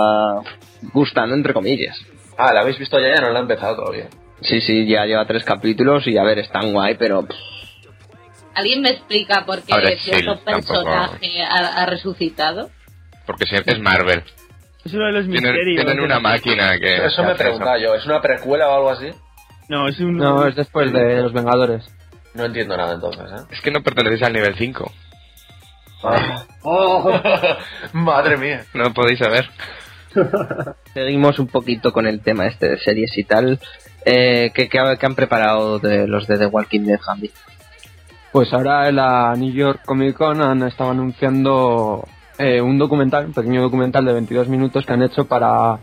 gustando, 0.93 1.35
entre 1.35 1.53
comillas. 1.53 1.97
Ah, 2.37 2.53
¿la 2.53 2.61
habéis 2.61 2.79
visto 2.79 2.99
ya? 2.99 3.15
Ya 3.15 3.21
no 3.21 3.29
la 3.31 3.39
he 3.39 3.41
empezado 3.43 3.75
todavía. 3.75 4.07
Sí, 4.41 4.59
sí, 4.61 4.87
ya 4.87 5.05
lleva 5.05 5.25
tres 5.25 5.43
capítulos 5.43 6.07
y 6.07 6.17
a 6.17 6.23
ver, 6.23 6.39
están 6.39 6.73
guay, 6.73 6.95
pero... 6.97 7.27
¿Alguien 8.55 8.81
me 8.81 8.89
explica 8.89 9.45
por 9.45 9.61
qué 9.61 9.73
Ahora 9.73 9.91
cierto 9.99 10.39
personaje 10.43 11.41
ha, 11.43 11.81
ha 11.81 11.85
resucitado? 11.85 12.69
Porque 13.25 13.45
siempre 13.45 13.75
es 13.75 13.79
Marvel. 13.79 14.23
Es 14.83 14.93
uno 14.93 15.05
de 15.05 15.11
los 15.11 15.25
Tienen, 15.25 15.53
misterios. 15.53 15.85
tienen 15.85 16.03
una 16.03 16.19
máquina 16.19 16.77
que... 16.79 17.05
Eso 17.05 17.23
me 17.23 17.35
preguntaba 17.35 17.77
yo. 17.77 17.93
¿Es 17.93 18.05
una 18.05 18.19
precuela 18.19 18.67
o 18.69 18.75
algo 18.77 18.89
así? 18.89 19.09
No, 19.69 19.87
es 19.87 19.99
un... 19.99 20.17
No, 20.17 20.45
es 20.47 20.55
después 20.55 20.91
de 20.91 21.21
Los 21.21 21.31
Vengadores. 21.33 21.85
No 22.33 22.45
entiendo 22.45 22.77
nada 22.77 22.93
entonces, 22.93 23.23
¿eh? 23.31 23.43
Es 23.51 23.61
que 23.61 23.71
no 23.71 23.81
pertenecéis 23.83 24.23
al 24.23 24.33
nivel 24.33 24.55
5. 24.55 24.91
Ah. 26.03 26.43
Madre 27.93 28.37
mía. 28.37 28.65
No 28.73 28.93
podéis 28.93 29.19
saber. 29.19 29.49
Seguimos 30.93 31.39
un 31.39 31.47
poquito 31.47 31.91
con 31.93 32.05
el 32.07 32.21
tema 32.21 32.47
este 32.47 32.69
de 32.69 32.77
series 32.79 33.17
y 33.17 33.23
tal. 33.23 33.59
Eh, 34.05 34.51
¿qué, 34.53 34.67
qué 34.67 34.79
ha- 34.79 34.95
qué 34.97 35.05
han 35.05 35.15
preparado 35.15 35.79
de 35.79 36.07
los 36.07 36.27
de 36.27 36.37
The 36.37 36.47
Walking 36.47 36.81
Dead, 36.85 36.99
Hambi? 37.07 37.31
Pues 38.31 38.51
ahora 38.53 38.87
en 38.89 38.95
la 38.95 39.33
New 39.37 39.51
York 39.53 39.81
Comic 39.85 40.15
Con 40.15 40.41
han 40.41 40.63
estado 40.63 40.91
anunciando 40.91 42.07
eh, 42.37 42.61
un 42.61 42.77
documental, 42.77 43.25
un 43.25 43.33
pequeño 43.33 43.61
documental 43.61 44.05
de 44.05 44.13
22 44.13 44.47
minutos 44.47 44.85
que 44.85 44.93
han 44.93 45.03
hecho 45.03 45.25
para 45.25 45.77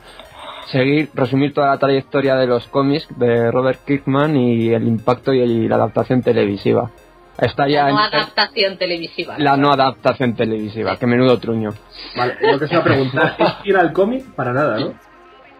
seguir, 0.71 1.11
resumir 1.15 1.53
toda 1.55 1.69
la 1.69 1.79
trayectoria 1.79 2.37
de 2.37 2.47
los 2.47 2.67
cómics 2.69 3.07
de 3.19 3.51
Robert 3.51 3.81
Kirkman 3.87 4.37
y 4.37 4.69
el 4.73 4.87
impacto 4.87 5.33
y 5.33 5.69
la 5.69 5.77
adaptación 5.77 6.23
televisiva. 6.23 6.91
Está 7.39 7.69
ya 7.69 7.85
La 7.85 7.91
no 7.93 8.07
en- 8.09 8.15
adaptación 8.15 8.79
televisiva. 8.79 9.35
la 9.39 9.57
no 9.57 9.71
adaptación 9.73 10.35
televisiva, 10.35 10.97
que 10.97 11.07
menudo 11.07 11.39
truño. 11.39 11.71
Vale, 12.17 12.37
lo 12.41 12.59
que 12.59 12.65
es 12.65 12.71
una 12.73 12.83
pregunta. 12.83 13.37
¿Es 13.39 13.53
ir 13.67 13.77
al 13.77 13.93
cómic? 13.93 14.25
Para 14.35 14.53
nada, 14.53 14.79
¿no? 14.81 14.95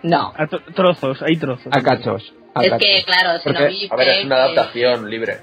No. 0.03 0.33
A 0.37 0.47
tro- 0.47 0.63
trozos, 0.75 1.23
hay 1.23 1.37
trozos. 1.37 1.69
A 1.73 1.81
cachos. 1.81 2.35
a 2.55 2.63
Es 2.63 2.71
cachos. 2.71 2.85
que, 2.89 3.05
claro, 3.05 3.39
si 3.41 3.49
no 3.49 3.55
Porque- 3.55 3.69
viste 3.69 3.89
A 3.95 3.97
ver, 3.97 4.09
es 4.09 4.25
una 4.25 4.35
que- 4.35 4.41
adaptación 4.43 5.11
libre. 5.11 5.39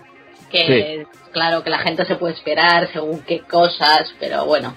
que 0.52 1.08
claro 1.32 1.64
que 1.64 1.70
la 1.70 1.80
gente 1.80 2.06
se 2.06 2.16
puede 2.16 2.34
esperar 2.34 2.88
según 2.92 3.22
qué 3.22 3.40
cosas, 3.42 4.14
pero 4.20 4.46
bueno, 4.46 4.76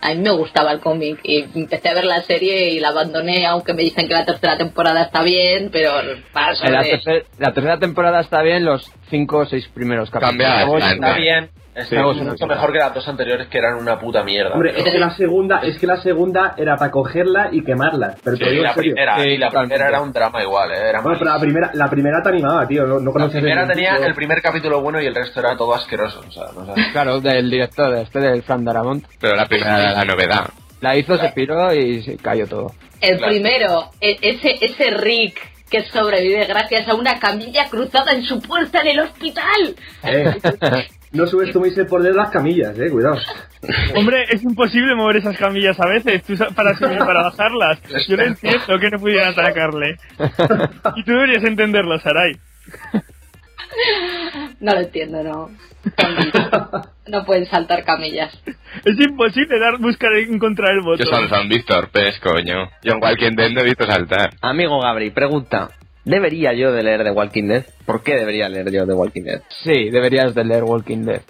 a 0.00 0.08
mí 0.14 0.16
me 0.20 0.30
gustaba 0.30 0.72
el 0.72 0.80
cómic 0.80 1.20
y 1.22 1.44
empecé 1.54 1.88
a 1.88 1.94
ver 1.94 2.04
la 2.04 2.22
serie 2.22 2.70
y 2.70 2.80
la 2.80 2.88
abandoné, 2.88 3.46
aunque 3.46 3.72
me 3.74 3.82
dicen 3.82 4.06
que 4.08 4.14
la 4.14 4.24
tercera 4.24 4.56
temporada 4.56 5.02
está 5.02 5.22
bien, 5.22 5.70
pero 5.72 5.90
paso 6.32 6.64
la, 6.68 6.82
de- 6.82 6.90
tercer- 7.00 7.24
la 7.38 7.52
tercera 7.52 7.78
temporada 7.78 8.20
está 8.20 8.42
bien, 8.42 8.64
los 8.64 8.90
cinco 9.10 9.38
o 9.38 9.46
seis 9.46 9.68
primeros 9.68 10.10
capítulos. 10.10 10.30
Cambia 10.36 10.56
Luego 10.64 10.72
bastante. 10.74 11.06
Está 11.06 11.16
bien. 11.18 11.50
Está 11.76 11.96
Sí. 12.14 12.20
mucho 12.22 12.46
mejor 12.46 12.72
que 12.72 12.78
las 12.78 12.94
dos 12.94 13.06
anteriores 13.06 13.48
que 13.48 13.58
eran 13.58 13.74
una 13.74 13.98
puta 13.98 14.24
mierda. 14.24 14.54
Hombre, 14.54 14.72
es 14.76 14.82
que 14.82 14.98
la 14.98 15.10
segunda, 15.10 15.60
es 15.62 15.78
que 15.78 15.86
la 15.86 15.98
segunda 15.98 16.54
era 16.56 16.74
para 16.76 16.90
cogerla 16.90 17.50
y 17.52 17.62
quemarla. 17.62 18.14
Pero 18.24 18.38
te 18.38 18.44
Sí, 18.44 18.50
digo 18.50 18.62
en 18.62 18.68
la 18.68 18.74
serio. 18.74 18.92
primera, 18.94 19.22
Sí, 19.22 19.28
y 19.28 19.36
la 19.36 19.50
primera 19.50 19.88
era 19.88 20.00
un 20.00 20.10
drama 20.12 20.42
igual, 20.42 20.72
¿eh? 20.72 20.88
Era 20.88 21.02
Bueno, 21.02 21.18
pero 21.18 21.32
la 21.32 21.38
primera, 21.38 21.70
la 21.74 21.90
primera 21.90 22.22
te 22.22 22.28
animaba, 22.30 22.66
tío. 22.66 22.86
No, 22.86 22.98
no 22.98 23.12
La 23.14 23.28
primera 23.28 23.66
tenía 23.68 23.96
el 23.96 24.14
primer 24.14 24.40
capítulo 24.40 24.80
bueno 24.80 25.02
y 25.02 25.06
el 25.06 25.14
resto 25.14 25.40
era 25.40 25.54
todo 25.54 25.74
asqueroso. 25.74 26.24
O 26.26 26.30
sea, 26.32 26.44
no 26.56 26.64
sé. 26.64 26.72
Claro, 26.92 27.20
del 27.20 27.50
director, 27.50 27.92
de 27.94 28.02
este, 28.02 28.20
del 28.20 28.42
Fran 28.42 28.64
Darabont. 28.64 29.04
Pero 29.20 29.36
la 29.36 29.44
primera 29.46 29.78
era 29.78 29.92
la 29.92 30.04
novedad. 30.06 30.48
La 30.80 30.96
hizo, 30.96 31.18
se 31.18 31.28
piró 31.30 31.74
y 31.74 32.02
se 32.02 32.16
cayó 32.16 32.46
todo. 32.46 32.72
el 33.02 33.18
Claro. 33.18 33.32
primero, 33.32 33.90
e- 34.00 34.16
ese, 34.22 34.54
ese 34.62 34.90
Rick 34.92 35.38
que 35.70 35.82
sobrevive 35.82 36.46
gracias 36.46 36.88
a 36.88 36.94
una 36.94 37.18
camilla 37.18 37.68
cruzada 37.68 38.12
en 38.12 38.22
su 38.22 38.40
puerta 38.40 38.80
en 38.80 38.86
el 38.88 39.00
hospital. 39.00 39.74
Eh, 40.04 40.34
no 41.16 41.26
subestiméis 41.26 41.76
el 41.78 41.86
poder 41.86 42.12
de 42.12 42.18
las 42.18 42.30
camillas, 42.30 42.78
eh. 42.78 42.90
Cuidado. 42.90 43.16
Hombre, 43.96 44.24
es 44.30 44.42
imposible 44.42 44.94
mover 44.94 45.16
esas 45.16 45.36
camillas 45.36 45.78
a 45.80 45.86
veces 45.88 46.22
tú 46.22 46.34
para 46.54 46.74
subir 46.76 46.98
para 46.98 47.22
bajarlas. 47.24 47.80
Yo 48.08 48.16
no 48.16 48.22
entiendo 48.24 48.78
que 48.78 48.90
no 48.90 48.98
pudieran 48.98 49.30
atacarle. 49.32 49.96
Y 50.96 51.04
tú 51.04 51.12
deberías 51.12 51.44
entenderlo, 51.44 51.98
Sarai. 51.98 52.32
No 54.60 54.72
lo 54.72 54.80
entiendo, 54.80 55.22
no. 55.22 55.50
No 57.08 57.24
pueden 57.24 57.46
saltar 57.46 57.84
camillas. 57.84 58.32
Es 58.84 58.98
imposible 58.98 59.58
dar, 59.58 59.78
buscar 59.78 60.12
encontrar 60.14 60.72
el 60.72 60.80
Yo 60.80 60.84
botón. 60.84 61.06
son 61.06 61.28
zombies 61.28 61.64
torpes, 61.64 62.18
coño. 62.20 62.68
Yo 62.82 62.94
en 62.94 63.36
Dead 63.36 63.50
no 63.50 63.60
he 63.60 63.64
visto 63.64 63.86
saltar. 63.86 64.30
Amigo 64.40 64.80
Gabri, 64.80 65.10
pregunta. 65.10 65.70
¿Debería 66.06 66.52
yo 66.54 66.70
de 66.72 66.84
leer 66.84 67.02
The 67.02 67.10
Walking 67.10 67.48
Dead? 67.48 67.64
¿Por 67.84 68.02
qué 68.04 68.14
debería 68.14 68.48
leer 68.48 68.70
yo 68.70 68.86
The 68.86 68.92
Walking 68.94 69.22
Dead? 69.24 69.42
Sí, 69.64 69.90
deberías 69.90 70.34
de 70.36 70.44
leer 70.44 70.62
Walking 70.62 71.04
Dead. 71.04 71.20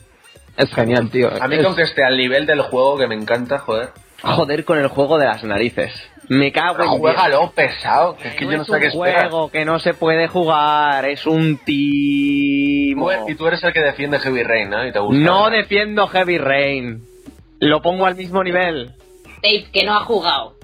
Es 0.58 0.72
genial, 0.74 1.10
tío. 1.10 1.30
A 1.40 1.48
mí 1.48 1.56
Es- 1.56 1.64
con 1.64 1.74
que 1.74 1.82
esté 1.82 2.04
al 2.04 2.16
nivel 2.18 2.44
del 2.44 2.60
juego 2.60 2.98
que 2.98 3.06
me 3.06 3.14
encanta, 3.14 3.58
joder. 3.58 3.88
Joder 4.22 4.64
con 4.66 4.78
el 4.78 4.88
juego 4.88 5.18
de 5.18 5.24
las 5.26 5.42
narices. 5.44 5.92
Me 6.28 6.52
cago 6.52 6.82
en. 6.82 6.88
Juégalo, 6.88 7.52
pesado. 7.52 8.16
Que 8.16 8.28
es 8.28 8.34
que 8.34 8.44
no 8.44 8.50
yo 8.52 8.56
no 8.58 8.62
es 8.64 8.68
sé 8.68 8.80
qué 8.80 8.86
un 8.86 8.92
juego 8.92 9.50
que 9.50 9.64
no 9.64 9.78
se 9.78 9.94
puede 9.94 10.28
jugar, 10.28 11.04
es 11.06 11.26
un 11.26 11.58
timo. 11.64 13.10
Y 13.28 13.34
tú 13.34 13.46
eres 13.46 13.62
el 13.64 13.72
que 13.72 13.80
defiende 13.80 14.18
Heavy 14.18 14.42
Rain, 14.42 14.70
¿no? 14.70 14.86
Y 14.86 14.92
te 14.92 14.98
gusta. 14.98 15.18
No 15.22 15.48
defiendo 15.50 16.06
Heavy 16.08 16.38
Rain. 16.38 17.02
Lo 17.60 17.80
pongo 17.80 18.06
al 18.06 18.16
mismo 18.16 18.42
nivel. 18.42 18.92
Dave, 19.42 19.66
que 19.72 19.84
no 19.84 19.94
ha 19.94 20.00
jugado. 20.04 20.55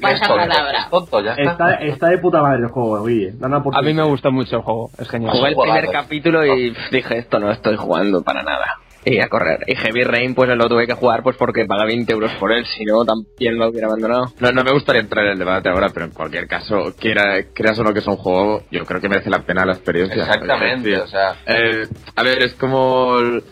Palabra. 0.00 0.88
tonto, 0.90 1.20
ya 1.22 1.32
está. 1.32 1.50
Está, 1.52 1.74
está 1.84 2.08
de 2.08 2.18
puta 2.18 2.42
madre 2.42 2.58
el 2.62 2.68
juego, 2.68 3.04
Guille. 3.04 3.34
A 3.72 3.82
mí 3.82 3.94
me 3.94 4.02
gusta 4.04 4.30
mucho 4.30 4.56
el 4.56 4.62
juego, 4.62 4.90
es 4.98 5.08
genial. 5.08 5.32
Jugué 5.36 5.48
el 5.50 5.56
primer 5.56 5.90
capítulo 5.90 6.44
y 6.46 6.70
pf, 6.72 6.90
dije, 6.96 7.18
esto 7.18 7.38
no 7.38 7.50
estoy 7.50 7.76
jugando 7.76 8.22
para 8.22 8.42
nada. 8.42 8.78
Y 9.02 9.18
a 9.18 9.28
correr. 9.30 9.60
Y 9.66 9.76
Heavy 9.76 10.04
Rain, 10.04 10.34
pues 10.34 10.50
lo 10.50 10.68
tuve 10.68 10.86
que 10.86 10.92
jugar 10.92 11.22
pues 11.22 11.34
porque 11.38 11.64
paga 11.64 11.86
20 11.86 12.12
euros 12.12 12.32
por 12.34 12.52
él, 12.52 12.66
si 12.66 12.84
no, 12.84 13.02
también 13.04 13.56
lo 13.58 13.68
hubiera 13.70 13.86
abandonado. 13.86 14.26
No, 14.40 14.52
no 14.52 14.62
me 14.62 14.72
gustaría 14.72 15.00
entrar 15.00 15.24
en 15.24 15.32
el 15.32 15.38
debate 15.38 15.70
ahora, 15.70 15.88
pero 15.88 16.04
en 16.04 16.12
cualquier 16.12 16.46
caso, 16.46 16.92
quiera, 16.98 17.42
creas 17.54 17.78
o 17.78 17.82
no 17.82 17.94
que 17.94 18.00
es 18.00 18.06
un 18.06 18.16
juego, 18.16 18.62
yo 18.70 18.84
creo 18.84 19.00
que 19.00 19.08
merece 19.08 19.30
la 19.30 19.38
pena 19.38 19.64
la 19.64 19.72
experiencia. 19.72 20.22
Exactamente, 20.22 20.98
o 20.98 21.06
sea. 21.06 21.34
Eh, 21.46 21.86
a 22.14 22.22
ver, 22.22 22.42
es 22.42 22.52
como... 22.56 23.18
el- 23.20 23.42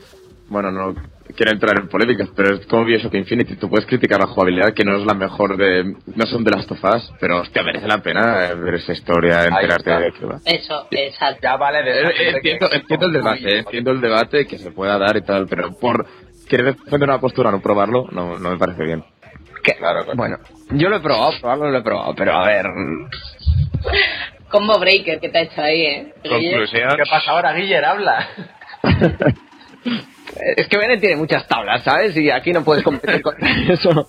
Bueno, 0.51 0.71
no 0.71 0.95
quiero 1.39 1.53
entrar 1.53 1.79
en 1.79 1.89
polémicas, 1.89 2.29
pero 2.35 2.57
es 2.57 2.67
como 2.67 2.85
Bioshock 2.85 3.15
Infinity. 3.15 3.55
Tú 3.55 3.71
puedes 3.71 3.87
criticar 3.87 4.19
la 4.19 4.27
jugabilidad, 4.27 4.75
que 4.75 4.85
no 4.85 4.97
es 4.97 5.07
la 5.07 5.15
mejor 5.15 5.57
de... 5.57 5.85
No 6.17 6.27
son 6.27 6.43
de 6.43 6.51
las 6.51 6.67
tofas, 6.67 7.13
pero 7.21 7.43
hostia, 7.43 7.63
merece 7.63 7.87
la 7.87 8.03
pena 8.03 8.55
ver 8.55 8.75
esa 8.75 8.93
historia, 8.93 9.45
enterarte 9.45 9.89
de 9.89 10.13
qué 10.19 10.27
va. 10.27 10.41
Eso, 10.45 10.89
exacto. 10.91 11.39
Ya 11.41 11.57
vale 11.57 11.85
de 11.85 12.03
Eh, 12.03 12.31
entiendo, 12.35 12.69
entiendo 12.73 13.07
el 13.07 13.13
debate, 13.13 13.55
eh, 13.55 13.59
entiendo 13.61 13.93
el 13.93 14.01
debate 14.01 14.47
que 14.49 14.59
se 14.59 14.73
pueda 14.73 14.99
dar 14.99 15.17
y 15.17 15.23
tal, 15.23 15.47
pero 15.47 15.79
por 15.79 16.07
querer 16.49 16.75
defender 16.75 17.09
una 17.09 17.21
postura, 17.21 17.53
no 17.53 17.63
probarlo, 17.63 18.09
no, 18.11 18.37
no 18.37 18.51
me 18.51 18.59
parece 18.59 18.83
bien. 18.83 19.05
Que, 19.63 19.75
Claro, 19.75 20.01
claro. 20.03 20.17
Bueno, 20.17 20.39
yo 20.71 20.89
lo 20.89 20.97
he 20.97 21.01
probado, 21.01 21.31
probarlo 21.41 21.71
lo 21.71 21.79
he 21.79 21.83
probado, 21.83 22.15
pero 22.17 22.33
a 22.33 22.47
ver... 22.47 22.67
Combo 24.51 24.77
breaker 24.81 25.21
que 25.21 25.29
te 25.29 25.39
ha 25.39 25.43
hecho 25.43 25.61
ahí, 25.61 25.83
¿eh? 25.83 26.15
Conclusión. 26.29 26.97
¿Qué 26.97 27.03
pasa 27.09 27.31
ahora, 27.31 27.53
Guiller? 27.53 27.85
Habla. 27.85 28.29
Es 30.57 30.69
que 30.69 30.77
Bennett 30.77 31.01
tiene 31.01 31.17
muchas 31.17 31.47
tablas, 31.49 31.83
¿sabes? 31.83 32.17
Y 32.17 32.31
aquí 32.31 32.53
no 32.53 32.63
puedes 32.63 32.85
competir 32.85 33.23
con 33.23 33.35
eso. 33.69 34.09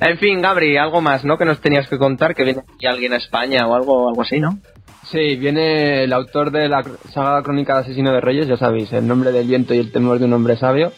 en 0.00 0.18
fin, 0.18 0.40
Gabri, 0.40 0.76
algo 0.76 1.00
más, 1.00 1.24
¿no? 1.24 1.36
Que 1.36 1.44
nos 1.44 1.60
tenías 1.60 1.88
que 1.88 1.98
contar, 1.98 2.34
que 2.34 2.44
viene 2.44 2.60
aquí 2.74 2.86
alguien 2.86 3.12
a 3.12 3.16
España 3.16 3.66
o 3.66 3.74
algo, 3.74 4.08
algo 4.08 4.22
así, 4.22 4.38
¿no? 4.40 4.58
Sí, 5.04 5.36
viene 5.36 6.04
el 6.04 6.12
autor 6.12 6.50
de 6.50 6.68
la 6.68 6.84
saga 7.12 7.42
Crónica 7.42 7.74
de 7.74 7.80
Asesino 7.80 8.12
de 8.12 8.20
Reyes, 8.20 8.46
ya 8.46 8.56
sabéis, 8.56 8.92
el 8.92 9.06
nombre 9.06 9.32
del 9.32 9.46
viento 9.46 9.74
y 9.74 9.78
el 9.78 9.90
temor 9.90 10.18
de 10.18 10.26
un 10.26 10.32
hombre 10.34 10.56
sabio. 10.56 10.92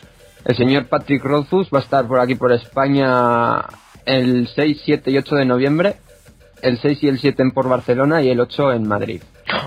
El 0.45 0.57
señor 0.57 0.87
Patrick 0.89 1.23
Rothfuss 1.23 1.69
va 1.73 1.79
a 1.79 1.83
estar 1.83 2.07
por 2.07 2.19
aquí 2.19 2.35
por 2.35 2.51
España 2.53 3.63
el 4.07 4.49
6, 4.49 4.81
7 4.85 5.11
y 5.11 5.19
8 5.19 5.37
de 5.37 5.45
noviembre. 5.45 5.95
El 6.63 6.79
6 6.79 7.03
y 7.05 7.09
el 7.09 7.19
7 7.19 7.43
en 7.43 7.51
por 7.53 7.69
Barcelona 7.69 8.21
y 8.23 8.31
el 8.31 8.41
8 8.41 8.73
en 8.73 8.87
Madrid. 8.89 9.23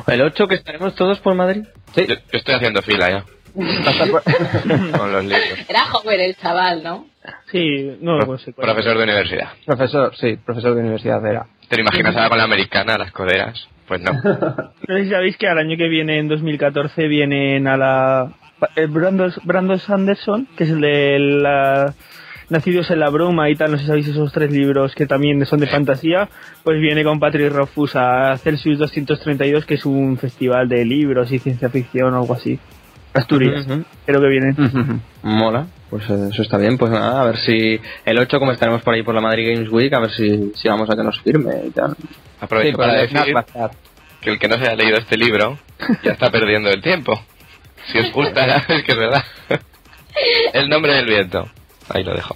El 0.07 0.21
8 0.21 0.47
que 0.47 0.55
estaremos 0.55 0.93
todos 0.95 1.19
por 1.19 1.35
Madrid. 1.35 1.63
Sí, 1.95 2.05
Yo, 2.07 2.15
yo 2.15 2.19
estoy 2.31 2.55
haciendo 2.55 2.81
fila 2.81 3.09
ya. 3.09 3.25
Va 3.61 3.87
a 3.87 3.91
estar 3.91 4.09
por- 4.09 4.23
Con 4.97 5.11
los 5.11 5.23
libros. 5.23 5.59
Era 5.69 5.81
joven 5.85 6.19
el 6.19 6.35
chaval, 6.35 6.83
¿no? 6.83 7.07
Sí, 7.51 7.97
no 8.01 8.17
lo 8.17 8.37
sé. 8.37 8.51
profesor 8.53 8.97
de 8.97 9.03
universidad. 9.03 9.49
profesor, 9.65 10.15
sí, 10.15 10.35
profesor 10.37 10.73
de 10.75 10.81
universidad 10.81 11.25
era. 11.25 11.45
¿Te 11.69 11.77
lo 11.77 11.83
imaginas 11.83 12.15
ahora 12.15 12.29
con 12.29 12.37
la 12.39 12.43
americana, 12.43 12.97
las 12.97 13.11
coderas? 13.11 13.67
Pues 13.87 14.01
no. 14.01 14.11
No 14.13 14.95
sé 14.97 15.03
si 15.03 15.09
sabéis 15.09 15.37
que 15.37 15.47
al 15.47 15.57
año 15.57 15.77
que 15.77 15.87
viene, 15.87 16.19
en 16.19 16.27
2014, 16.27 17.07
vienen 17.07 17.67
a 17.67 17.77
la... 17.77 18.31
Brandon, 18.89 19.31
Brandon 19.43 19.79
Sanderson, 19.79 20.47
que 20.57 20.63
es 20.65 20.69
el 20.69 20.81
de 20.81 21.19
la... 21.19 21.93
Nacidos 22.49 22.91
en 22.91 22.99
la 22.99 23.09
broma 23.09 23.49
y 23.49 23.55
tal, 23.55 23.71
no 23.71 23.77
sé 23.77 23.83
si 23.83 23.87
sabéis 23.87 24.07
esos 24.09 24.31
tres 24.31 24.51
libros 24.51 24.93
que 24.95 25.05
también 25.07 25.43
son 25.45 25.59
de 25.61 25.67
fantasía, 25.67 26.27
pues 26.63 26.79
viene 26.79 27.03
con 27.03 27.19
Patrick 27.19 27.51
Rothfuss 27.51 27.95
a 27.95 28.37
Celsius 28.37 28.77
232, 28.79 29.65
que 29.65 29.75
es 29.75 29.85
un 29.85 30.17
festival 30.17 30.67
de 30.69 30.83
libros 30.85 31.31
y 31.31 31.39
ciencia 31.39 31.69
ficción 31.69 32.13
o 32.13 32.17
algo 32.21 32.33
así. 32.33 32.59
Asturias, 33.13 33.65
Ujú. 33.67 33.83
creo 34.05 34.21
que 34.21 34.27
viene. 34.27 34.55
Mola, 35.21 35.67
pues 35.89 36.09
eh, 36.09 36.29
eso 36.31 36.41
está 36.41 36.57
bien, 36.57 36.77
pues 36.77 36.91
nada, 36.91 37.21
a 37.21 37.25
ver 37.25 37.37
si 37.37 37.79
el 38.05 38.17
8 38.17 38.39
como 38.39 38.51
estaremos 38.51 38.81
por 38.81 38.93
ahí 38.95 39.03
por 39.03 39.13
la 39.13 39.21
Madrid 39.21 39.53
Games 39.53 39.69
Week, 39.71 39.93
a 39.93 39.99
ver 39.99 40.11
si, 40.11 40.51
si 40.55 40.67
vamos 40.67 40.89
a 40.89 40.95
que 40.95 41.03
nos 41.03 41.19
firme 41.21 41.51
y 41.67 41.69
tal. 41.71 41.95
Aprovecho 42.41 42.71
Sí, 42.71 42.77
para 42.77 42.93
decir 42.93 43.19
que 44.21 44.29
el 44.31 44.39
que 44.39 44.47
no 44.47 44.55
se 44.57 44.61
haya 44.63 44.75
leído 44.75 44.97
este 44.97 45.17
libro 45.17 45.59
ya 46.03 46.13
está 46.13 46.31
perdiendo 46.31 46.69
el 46.69 46.81
tiempo. 46.81 47.21
Si 47.91 47.99
os 47.99 48.11
gusta, 48.11 48.57
es 48.69 48.83
que 48.83 48.91
es 48.93 48.97
verdad. 48.97 49.23
El 50.53 50.69
nombre 50.69 50.93
del 50.95 51.05
viento. 51.05 51.47
Ahí 51.89 52.03
lo 52.03 52.13
dejo. 52.13 52.35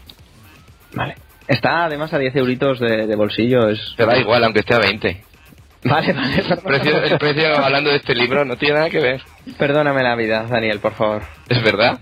Vale. 0.93 1.15
Está 1.47 1.85
además 1.85 2.13
a 2.13 2.17
10 2.19 2.35
euritos 2.35 2.79
de, 2.79 3.07
de 3.07 3.15
bolsillo, 3.15 3.69
es... 3.69 3.93
Te 3.95 4.05
da 4.05 4.17
igual, 4.17 4.43
aunque 4.43 4.59
esté 4.59 4.73
a 4.73 4.79
20. 4.79 5.23
Vale, 5.83 6.11
vale, 6.11 6.43
precio, 6.63 7.03
el 7.03 7.17
precio, 7.19 7.57
hablando 7.57 7.91
de 7.91 7.97
este 7.97 8.15
libro, 8.15 8.43
no 8.43 8.57
tiene 8.57 8.75
nada 8.75 8.89
que 8.89 8.99
ver. 8.99 9.21
Perdóname 9.57 10.03
la 10.03 10.15
vida, 10.15 10.43
Daniel, 10.49 10.79
por 10.79 10.93
favor. 10.93 11.21
Es 11.47 11.63
verdad. 11.63 11.99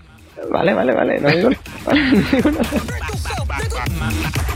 Vale, 0.50 0.74
vale, 0.74 0.92
vale, 0.94 1.20
no 1.20 1.28
digo, 1.28 1.50
vale, 1.84 2.02
no 2.02 2.30
digo 2.30 2.50
nada. 3.98 4.55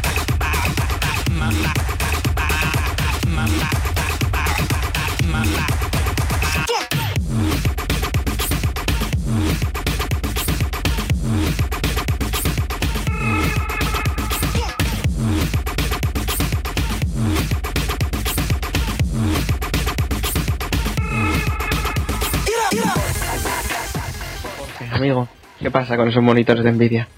Amigo, 25.00 25.26
¿qué 25.58 25.70
pasa 25.70 25.96
con 25.96 26.08
esos 26.08 26.22
monitores 26.22 26.62
de 26.62 26.72
Nvidia? 26.72 27.08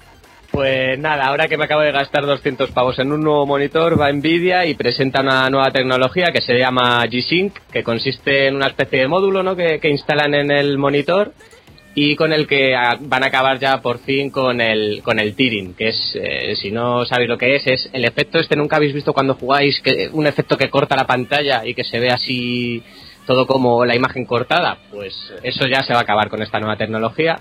Pues 0.52 0.96
nada, 1.00 1.26
ahora 1.26 1.48
que 1.48 1.56
me 1.56 1.64
acabo 1.64 1.80
de 1.80 1.90
gastar 1.90 2.24
200 2.24 2.70
pavos 2.70 2.96
en 3.00 3.10
un 3.10 3.22
nuevo 3.22 3.44
monitor, 3.44 4.00
va 4.00 4.12
Nvidia 4.12 4.66
y 4.66 4.74
presenta 4.74 5.20
una 5.20 5.50
nueva 5.50 5.72
tecnología 5.72 6.26
que 6.32 6.40
se 6.40 6.56
llama 6.56 7.04
G-Sync, 7.06 7.54
que 7.72 7.82
consiste 7.82 8.46
en 8.46 8.54
una 8.54 8.68
especie 8.68 9.00
de 9.00 9.08
módulo 9.08 9.42
¿no? 9.42 9.56
que, 9.56 9.80
instalan 9.82 10.32
en 10.32 10.52
el 10.52 10.78
monitor 10.78 11.32
y 11.96 12.14
con 12.14 12.32
el 12.32 12.46
que 12.46 12.72
van 13.00 13.24
a 13.24 13.26
acabar 13.26 13.58
ya 13.58 13.82
por 13.82 13.98
fin 13.98 14.30
con 14.30 14.60
el, 14.60 15.02
con 15.02 15.18
el 15.18 15.34
tearing, 15.34 15.74
que 15.74 15.88
es, 15.88 16.12
eh, 16.14 16.54
si 16.54 16.70
no 16.70 17.04
sabéis 17.04 17.30
lo 17.30 17.36
que 17.36 17.56
es, 17.56 17.66
es 17.66 17.90
el 17.92 18.04
efecto 18.04 18.38
este, 18.38 18.54
nunca 18.54 18.76
habéis 18.76 18.94
visto 18.94 19.12
cuando 19.12 19.34
jugáis, 19.34 19.80
que 19.80 20.08
un 20.12 20.28
efecto 20.28 20.56
que 20.56 20.70
corta 20.70 20.94
la 20.94 21.08
pantalla 21.08 21.66
y 21.66 21.74
que 21.74 21.82
se 21.82 21.98
ve 21.98 22.10
así 22.10 22.84
todo 23.26 23.46
como 23.46 23.84
la 23.84 23.96
imagen 23.96 24.24
cortada, 24.24 24.78
pues 24.90 25.14
eso 25.42 25.66
ya 25.66 25.82
se 25.82 25.92
va 25.92 26.00
a 26.00 26.02
acabar 26.02 26.28
con 26.28 26.42
esta 26.42 26.60
nueva 26.60 26.76
tecnología. 26.76 27.40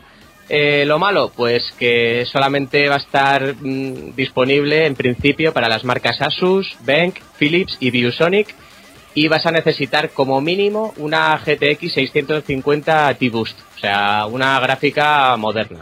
Eh, 0.53 0.83
lo 0.85 0.99
malo, 0.99 1.31
pues 1.33 1.71
que 1.79 2.25
solamente 2.25 2.89
va 2.89 2.95
a 2.95 2.97
estar 2.97 3.55
mm, 3.61 4.15
disponible 4.17 4.85
en 4.85 4.95
principio 4.95 5.53
para 5.53 5.69
las 5.69 5.85
marcas 5.85 6.21
Asus, 6.21 6.75
Benq, 6.81 7.19
Philips 7.37 7.77
y 7.79 7.89
ViewSonic 7.89 8.53
y 9.13 9.29
vas 9.29 9.45
a 9.45 9.51
necesitar 9.51 10.09
como 10.09 10.41
mínimo 10.41 10.93
una 10.97 11.37
GTX 11.37 11.93
650 11.93 13.13
T-Boost, 13.13 13.59
o 13.75 13.79
sea, 13.79 14.25
una 14.25 14.59
gráfica 14.59 15.37
moderna. 15.37 15.79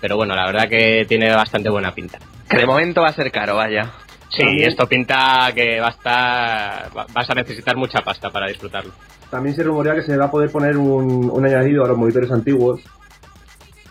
Pero 0.00 0.16
bueno, 0.16 0.36
la 0.36 0.46
verdad 0.46 0.68
que 0.68 1.04
tiene 1.08 1.34
bastante 1.34 1.68
buena 1.70 1.92
pinta. 1.92 2.18
Que 2.48 2.58
de 2.58 2.66
momento 2.66 3.00
va 3.02 3.08
a 3.08 3.12
ser 3.14 3.32
caro, 3.32 3.56
vaya. 3.56 3.90
Sí, 4.28 4.44
esto 4.62 4.86
pinta 4.86 5.50
que 5.54 5.80
va 5.80 5.88
a 5.88 5.90
estar, 5.90 6.96
va- 6.96 7.06
vas 7.12 7.30
a 7.30 7.34
necesitar 7.34 7.76
mucha 7.76 8.00
pasta 8.02 8.30
para 8.30 8.46
disfrutarlo. 8.46 8.92
También 9.30 9.56
se 9.56 9.62
rumorea 9.64 9.94
que 9.94 10.02
se 10.02 10.16
va 10.16 10.26
a 10.26 10.30
poder 10.30 10.50
poner 10.50 10.76
un, 10.76 11.30
un 11.32 11.44
añadido 11.46 11.84
a 11.84 11.88
los 11.88 11.96
monitores 11.98 12.30
antiguos, 12.30 12.80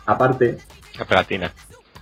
aparte, 0.06 0.58
La 0.98 1.06
pegatina. 1.06 1.52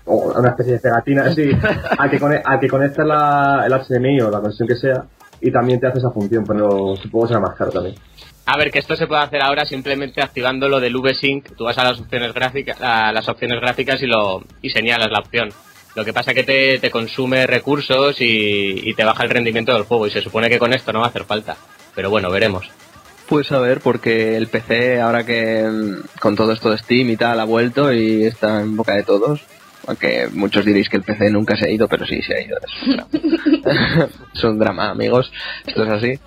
o 0.05 0.33
una 0.39 0.49
especie 0.49 0.73
de 0.73 0.79
pegatina, 0.79 1.33
sí, 1.33 1.49
a 1.97 2.09
que, 2.09 2.41
a 2.43 2.59
que 2.59 2.67
conectas 2.67 3.05
la, 3.05 3.63
el 3.65 3.71
HDMI 3.73 4.21
o 4.21 4.31
la 4.31 4.39
conexión 4.39 4.67
que 4.67 4.75
sea, 4.75 5.03
y 5.39 5.51
también 5.51 5.79
te 5.79 5.87
hace 5.87 5.99
esa 5.99 6.11
función, 6.11 6.43
pero 6.45 6.95
supongo 7.01 7.25
que 7.25 7.27
será 7.29 7.39
más 7.39 7.55
caro 7.55 7.71
también. 7.71 7.95
A 8.45 8.57
ver, 8.57 8.71
que 8.71 8.79
esto 8.79 8.95
se 8.95 9.07
puede 9.07 9.21
hacer 9.21 9.41
ahora 9.41 9.65
simplemente 9.65 10.21
activando 10.21 10.67
lo 10.67 10.79
del 10.79 10.97
VSync. 10.97 11.55
Tú 11.55 11.63
vas 11.65 11.77
a 11.77 11.83
las 11.83 11.99
opciones 11.99 12.33
gráficas, 12.33 12.81
a 12.81 13.11
las 13.11 13.29
opciones 13.29 13.59
gráficas 13.61 14.01
y 14.01 14.07
lo 14.07 14.43
y 14.61 14.71
señalas 14.71 15.11
la 15.11 15.19
opción. 15.19 15.49
Lo 15.95 16.03
que 16.03 16.11
pasa 16.13 16.33
que 16.33 16.43
te, 16.43 16.79
te 16.79 16.89
consume 16.89 17.45
recursos 17.45 18.19
y, 18.19 18.89
y 18.89 18.93
te 18.95 19.03
baja 19.03 19.23
el 19.23 19.29
rendimiento 19.29 19.73
del 19.73 19.83
juego 19.83 20.07
y 20.07 20.09
se 20.09 20.21
supone 20.21 20.49
que 20.49 20.57
con 20.57 20.73
esto 20.73 20.91
no 20.91 20.99
va 20.99 21.05
a 21.05 21.09
hacer 21.09 21.23
falta. 21.25 21.55
Pero 21.95 22.09
bueno, 22.09 22.31
veremos. 22.31 22.69
Pues 23.31 23.49
a 23.53 23.59
ver, 23.59 23.79
porque 23.79 24.35
el 24.35 24.47
PC, 24.47 24.99
ahora 24.99 25.25
que 25.25 25.63
mm, 25.63 26.19
con 26.19 26.35
todo 26.35 26.51
esto 26.51 26.69
de 26.69 26.77
Steam 26.77 27.11
y 27.11 27.15
tal, 27.15 27.39
ha 27.39 27.45
vuelto 27.45 27.93
y 27.93 28.25
está 28.25 28.59
en 28.59 28.75
boca 28.75 28.93
de 28.93 29.03
todos. 29.03 29.39
Aunque 29.87 30.27
muchos 30.33 30.65
diréis 30.65 30.89
que 30.89 30.97
el 30.97 31.03
PC 31.03 31.29
nunca 31.29 31.55
se 31.55 31.65
ha 31.65 31.71
ido, 31.71 31.87
pero 31.87 32.05
sí 32.05 32.21
se 32.21 32.35
ha 32.35 32.41
ido. 32.41 32.57
Es 34.35 34.43
un 34.43 34.59
drama, 34.59 34.89
amigos. 34.89 35.31
Esto 35.65 35.85
es 35.85 35.89
así. 35.91 36.19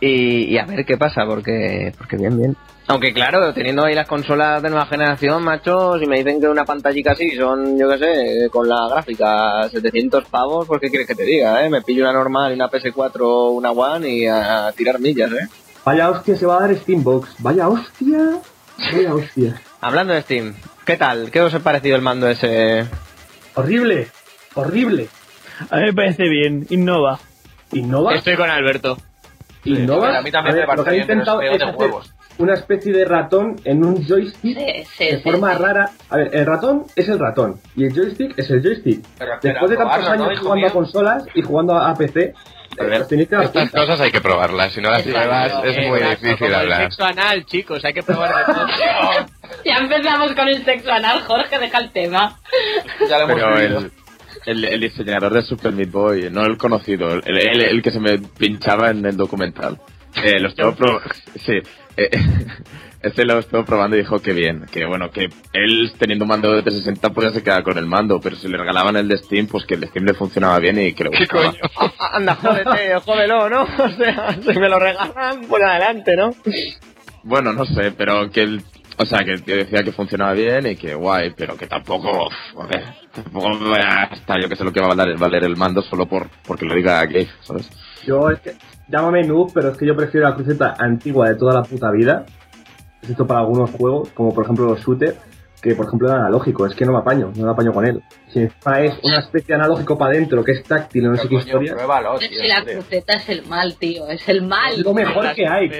Y, 0.00 0.46
y 0.52 0.58
a 0.58 0.64
ver 0.64 0.84
qué 0.84 0.96
pasa, 0.96 1.24
porque, 1.26 1.92
porque 1.96 2.16
bien, 2.16 2.36
bien. 2.36 2.56
Aunque 2.88 3.12
claro, 3.12 3.54
teniendo 3.54 3.84
ahí 3.84 3.94
las 3.94 4.08
consolas 4.08 4.60
de 4.60 4.70
nueva 4.70 4.86
generación, 4.86 5.44
macho, 5.44 5.96
si 5.96 6.06
me 6.06 6.18
dicen 6.18 6.40
que 6.40 6.48
una 6.48 6.64
pantallita 6.64 7.12
así 7.12 7.36
son, 7.36 7.78
yo 7.78 7.88
qué 7.88 7.98
sé, 7.98 8.50
con 8.50 8.68
la 8.68 8.88
gráfica 8.90 9.68
700 9.68 10.24
pavos, 10.24 10.66
pues 10.66 10.80
qué 10.80 10.88
quieres 10.88 11.06
que 11.06 11.14
te 11.14 11.22
diga, 11.22 11.64
¿eh? 11.64 11.70
Me 11.70 11.82
pillo 11.82 12.02
una 12.02 12.12
normal 12.12 12.50
y 12.50 12.56
una 12.56 12.68
PS4, 12.68 13.52
una 13.52 13.70
One 13.70 14.10
y 14.10 14.26
a, 14.26 14.72
tirar 14.76 14.98
millas, 14.98 15.30
¿eh? 15.30 15.46
Vaya 15.84 16.10
hostia 16.10 16.36
se 16.36 16.46
va 16.46 16.58
a 16.58 16.60
dar 16.68 16.74
Steambox. 16.76 17.36
Vaya 17.38 17.68
hostia. 17.68 18.18
Vaya 18.92 19.14
hostia. 19.14 19.60
Hablando 19.80 20.12
de 20.14 20.22
Steam, 20.22 20.54
¿qué 20.84 20.96
tal? 20.96 21.30
¿Qué 21.30 21.40
os 21.40 21.54
ha 21.54 21.60
parecido 21.60 21.96
el 21.96 22.02
mando 22.02 22.28
ese? 22.28 22.84
Horrible. 23.54 24.08
Horrible. 24.54 25.08
A 25.70 25.76
mí 25.76 25.82
me 25.86 25.92
parece 25.92 26.28
bien, 26.28 26.66
innova. 26.70 27.18
¿Innova? 27.72 28.14
Estoy 28.14 28.36
con 28.36 28.50
Alberto. 28.50 28.96
¿Innova? 29.64 30.18
A 30.18 30.22
mí 30.22 30.30
también 30.30 30.56
ver, 30.56 30.66
me 30.68 30.76
lo 30.76 30.84
que 30.84 30.90
parece 30.90 30.90
ha 30.90 30.92
bien, 30.92 31.06
pero 31.06 31.18
intentado 31.20 31.42
es 31.42 31.48
feo 31.58 31.68
es 31.70 31.72
de 31.78 31.84
huevos. 31.84 32.14
una 32.38 32.54
especie 32.54 32.92
de 32.92 33.04
ratón 33.04 33.56
en 33.64 33.84
un 33.84 34.04
joystick 34.06 34.56
Sí, 34.56 34.84
sí, 34.96 35.04
de 35.06 35.16
sí, 35.16 35.22
forma 35.22 35.54
sí. 35.56 35.62
rara. 35.62 35.90
A 36.10 36.16
ver, 36.16 36.30
el 36.34 36.46
ratón 36.46 36.84
es 36.96 37.08
el 37.08 37.18
ratón 37.18 37.60
y 37.76 37.84
el 37.84 37.92
joystick 37.94 38.38
es 38.38 38.50
el 38.50 38.62
joystick. 38.62 39.04
Pero 39.18 39.32
Después 39.42 39.70
de 39.70 39.76
tantos 39.76 39.96
probarlo, 39.96 40.24
¿no, 40.24 40.30
años 40.30 40.40
jugando 40.40 40.66
a 40.66 40.70
consolas 40.70 41.24
y 41.34 41.42
jugando 41.42 41.76
a 41.76 41.94
PC, 41.94 42.34
Estas 42.80 43.70
cosas 43.70 44.00
hay 44.00 44.10
que 44.10 44.20
probarlas, 44.20 44.72
si 44.72 44.80
no 44.80 44.90
las 44.90 45.02
pruebas 45.02 45.52
es 45.64 45.76
muy 45.88 45.98
Exacto, 45.98 46.08
difícil 46.26 46.36
como 46.38 46.48
el 46.48 46.54
hablar. 46.54 46.82
sexo 46.82 47.04
anal, 47.04 47.44
chicos, 47.46 47.84
hay 47.84 47.92
que 47.92 48.02
probar 48.02 48.46
de 48.46 48.52
todo. 48.54 48.66
Ya 49.64 49.76
empezamos 49.78 50.32
con 50.32 50.46
el 50.48 50.64
sexo 50.64 50.92
anal, 50.92 51.22
Jorge, 51.22 51.58
deja 51.58 51.78
el 51.78 51.90
tema. 51.90 52.38
Ya 53.08 53.18
lo 53.18 53.24
hemos 53.24 53.36
Pero 53.36 53.56
vivido. 53.56 53.78
el, 53.78 53.90
el, 54.46 54.64
el 54.66 54.80
diseñador 54.80 55.32
de 55.34 55.42
Super 55.42 55.72
Meat 55.72 55.90
Boy, 55.90 56.28
no 56.30 56.42
el 56.44 56.56
conocido, 56.58 57.08
el, 57.14 57.38
el, 57.38 57.60
el 57.62 57.82
que 57.82 57.90
se 57.90 57.98
me 57.98 58.18
pinchaba 58.18 58.90
en 58.90 59.04
el 59.06 59.16
documental. 59.16 59.78
Eh, 60.22 60.38
lo 60.38 60.48
estuvo 60.48 60.74
probando. 60.74 61.02
Sí. 61.44 61.54
eh, 61.96 62.10
este 63.02 63.24
lo 63.24 63.38
estuvo 63.38 63.64
probando 63.64 63.96
y 63.96 64.00
dijo 64.00 64.20
que 64.20 64.32
bien, 64.32 64.66
que 64.70 64.84
bueno, 64.86 65.10
que 65.10 65.28
él 65.52 65.92
teniendo 65.98 66.24
un 66.24 66.30
mando 66.30 66.52
de 66.52 66.62
360 66.62 67.10
podía 67.10 67.30
se 67.30 67.42
quedar 67.42 67.62
con 67.62 67.78
el 67.78 67.86
mando, 67.86 68.20
pero 68.20 68.36
si 68.36 68.48
le 68.48 68.58
regalaban 68.58 68.96
el 68.96 69.08
de 69.08 69.18
Steam, 69.18 69.46
pues 69.46 69.64
que 69.66 69.74
el 69.74 69.80
de 69.80 69.86
Steam 69.88 70.04
le 70.04 70.14
funcionaba 70.14 70.58
bien 70.58 70.78
y 70.80 70.92
que 70.92 71.04
le 71.04 71.10
¿Qué 71.10 71.18
gustaba. 71.20 71.52
coño? 71.52 71.92
Anda, 72.12 72.34
jódete, 72.34 72.94
jódelo, 73.04 73.48
¿no? 73.48 73.62
O 73.78 73.88
sea, 73.90 74.36
si 74.40 74.58
me 74.58 74.68
lo 74.68 74.78
regalan, 74.78 75.42
por 75.48 75.62
adelante, 75.62 76.16
¿no? 76.16 76.30
Bueno, 77.22 77.52
no 77.52 77.64
sé, 77.64 77.92
pero 77.96 78.30
que 78.30 78.42
él, 78.42 78.62
o 78.96 79.04
sea, 79.04 79.20
que 79.20 79.36
decía 79.36 79.82
que 79.82 79.92
funcionaba 79.92 80.32
bien 80.32 80.66
y 80.66 80.76
que 80.76 80.94
guay, 80.94 81.32
pero 81.36 81.56
que 81.56 81.66
tampoco, 81.66 82.26
uf, 82.26 82.60
a 82.62 82.66
ver, 82.66 82.84
tampoco 83.12 83.48
hasta 83.74 84.40
yo 84.40 84.48
que 84.48 84.56
sé 84.56 84.64
lo 84.64 84.72
que 84.72 84.80
va 84.80 84.86
a 84.86 84.94
valer, 84.94 85.18
valer 85.18 85.44
el 85.44 85.56
mando 85.56 85.82
solo 85.82 86.06
por 86.06 86.28
porque 86.46 86.66
lo 86.66 86.74
diga 86.74 87.04
Gabe, 87.04 87.28
¿sabes? 87.42 87.68
Yo 88.04 88.30
es 88.30 88.40
que, 88.40 88.52
llámame 88.88 89.22
noob, 89.24 89.52
pero 89.52 89.70
es 89.70 89.76
que 89.76 89.86
yo 89.86 89.94
prefiero 89.96 90.28
la 90.28 90.34
cruceta 90.34 90.74
antigua 90.78 91.28
de 91.28 91.36
toda 91.36 91.54
la 91.54 91.62
puta 91.62 91.90
vida, 91.90 92.24
excepto 93.02 93.26
para 93.26 93.40
algunos 93.40 93.70
juegos, 93.70 94.10
como 94.10 94.34
por 94.34 94.44
ejemplo 94.44 94.66
los 94.66 94.80
shooters, 94.80 95.16
que 95.60 95.74
por 95.74 95.86
ejemplo 95.86 96.08
el 96.08 96.14
analógico, 96.14 96.66
es 96.66 96.74
que 96.76 96.84
no 96.84 96.92
me 96.92 96.98
apaño, 96.98 97.32
no 97.34 97.46
me 97.46 97.50
apaño 97.50 97.72
con 97.72 97.84
él. 97.84 98.00
Si 98.32 98.38
encima 98.38 98.80
es 98.80 98.94
una 99.02 99.18
especie 99.18 99.48
de 99.48 99.54
analógico 99.54 99.98
para 99.98 100.12
adentro 100.12 100.44
que 100.44 100.52
es 100.52 100.62
táctil, 100.62 101.02
no 101.04 101.16
sé 101.16 101.22
Pero, 101.22 101.28
qué 101.30 101.34
historia, 101.44 101.74
pruébalo, 101.74 102.18
Si 102.18 102.28
tío, 102.28 102.38
la 102.46 102.64
tío. 102.64 102.74
cruceta 102.74 103.16
es 103.16 103.28
el 103.28 103.46
mal, 103.46 103.74
tío, 103.76 104.06
es 104.08 104.28
el 104.28 104.42
mal. 104.42 104.72
es 104.74 104.78
lo 104.78 104.94
mejor 104.94 105.34
que 105.34 105.48
hay, 105.48 105.70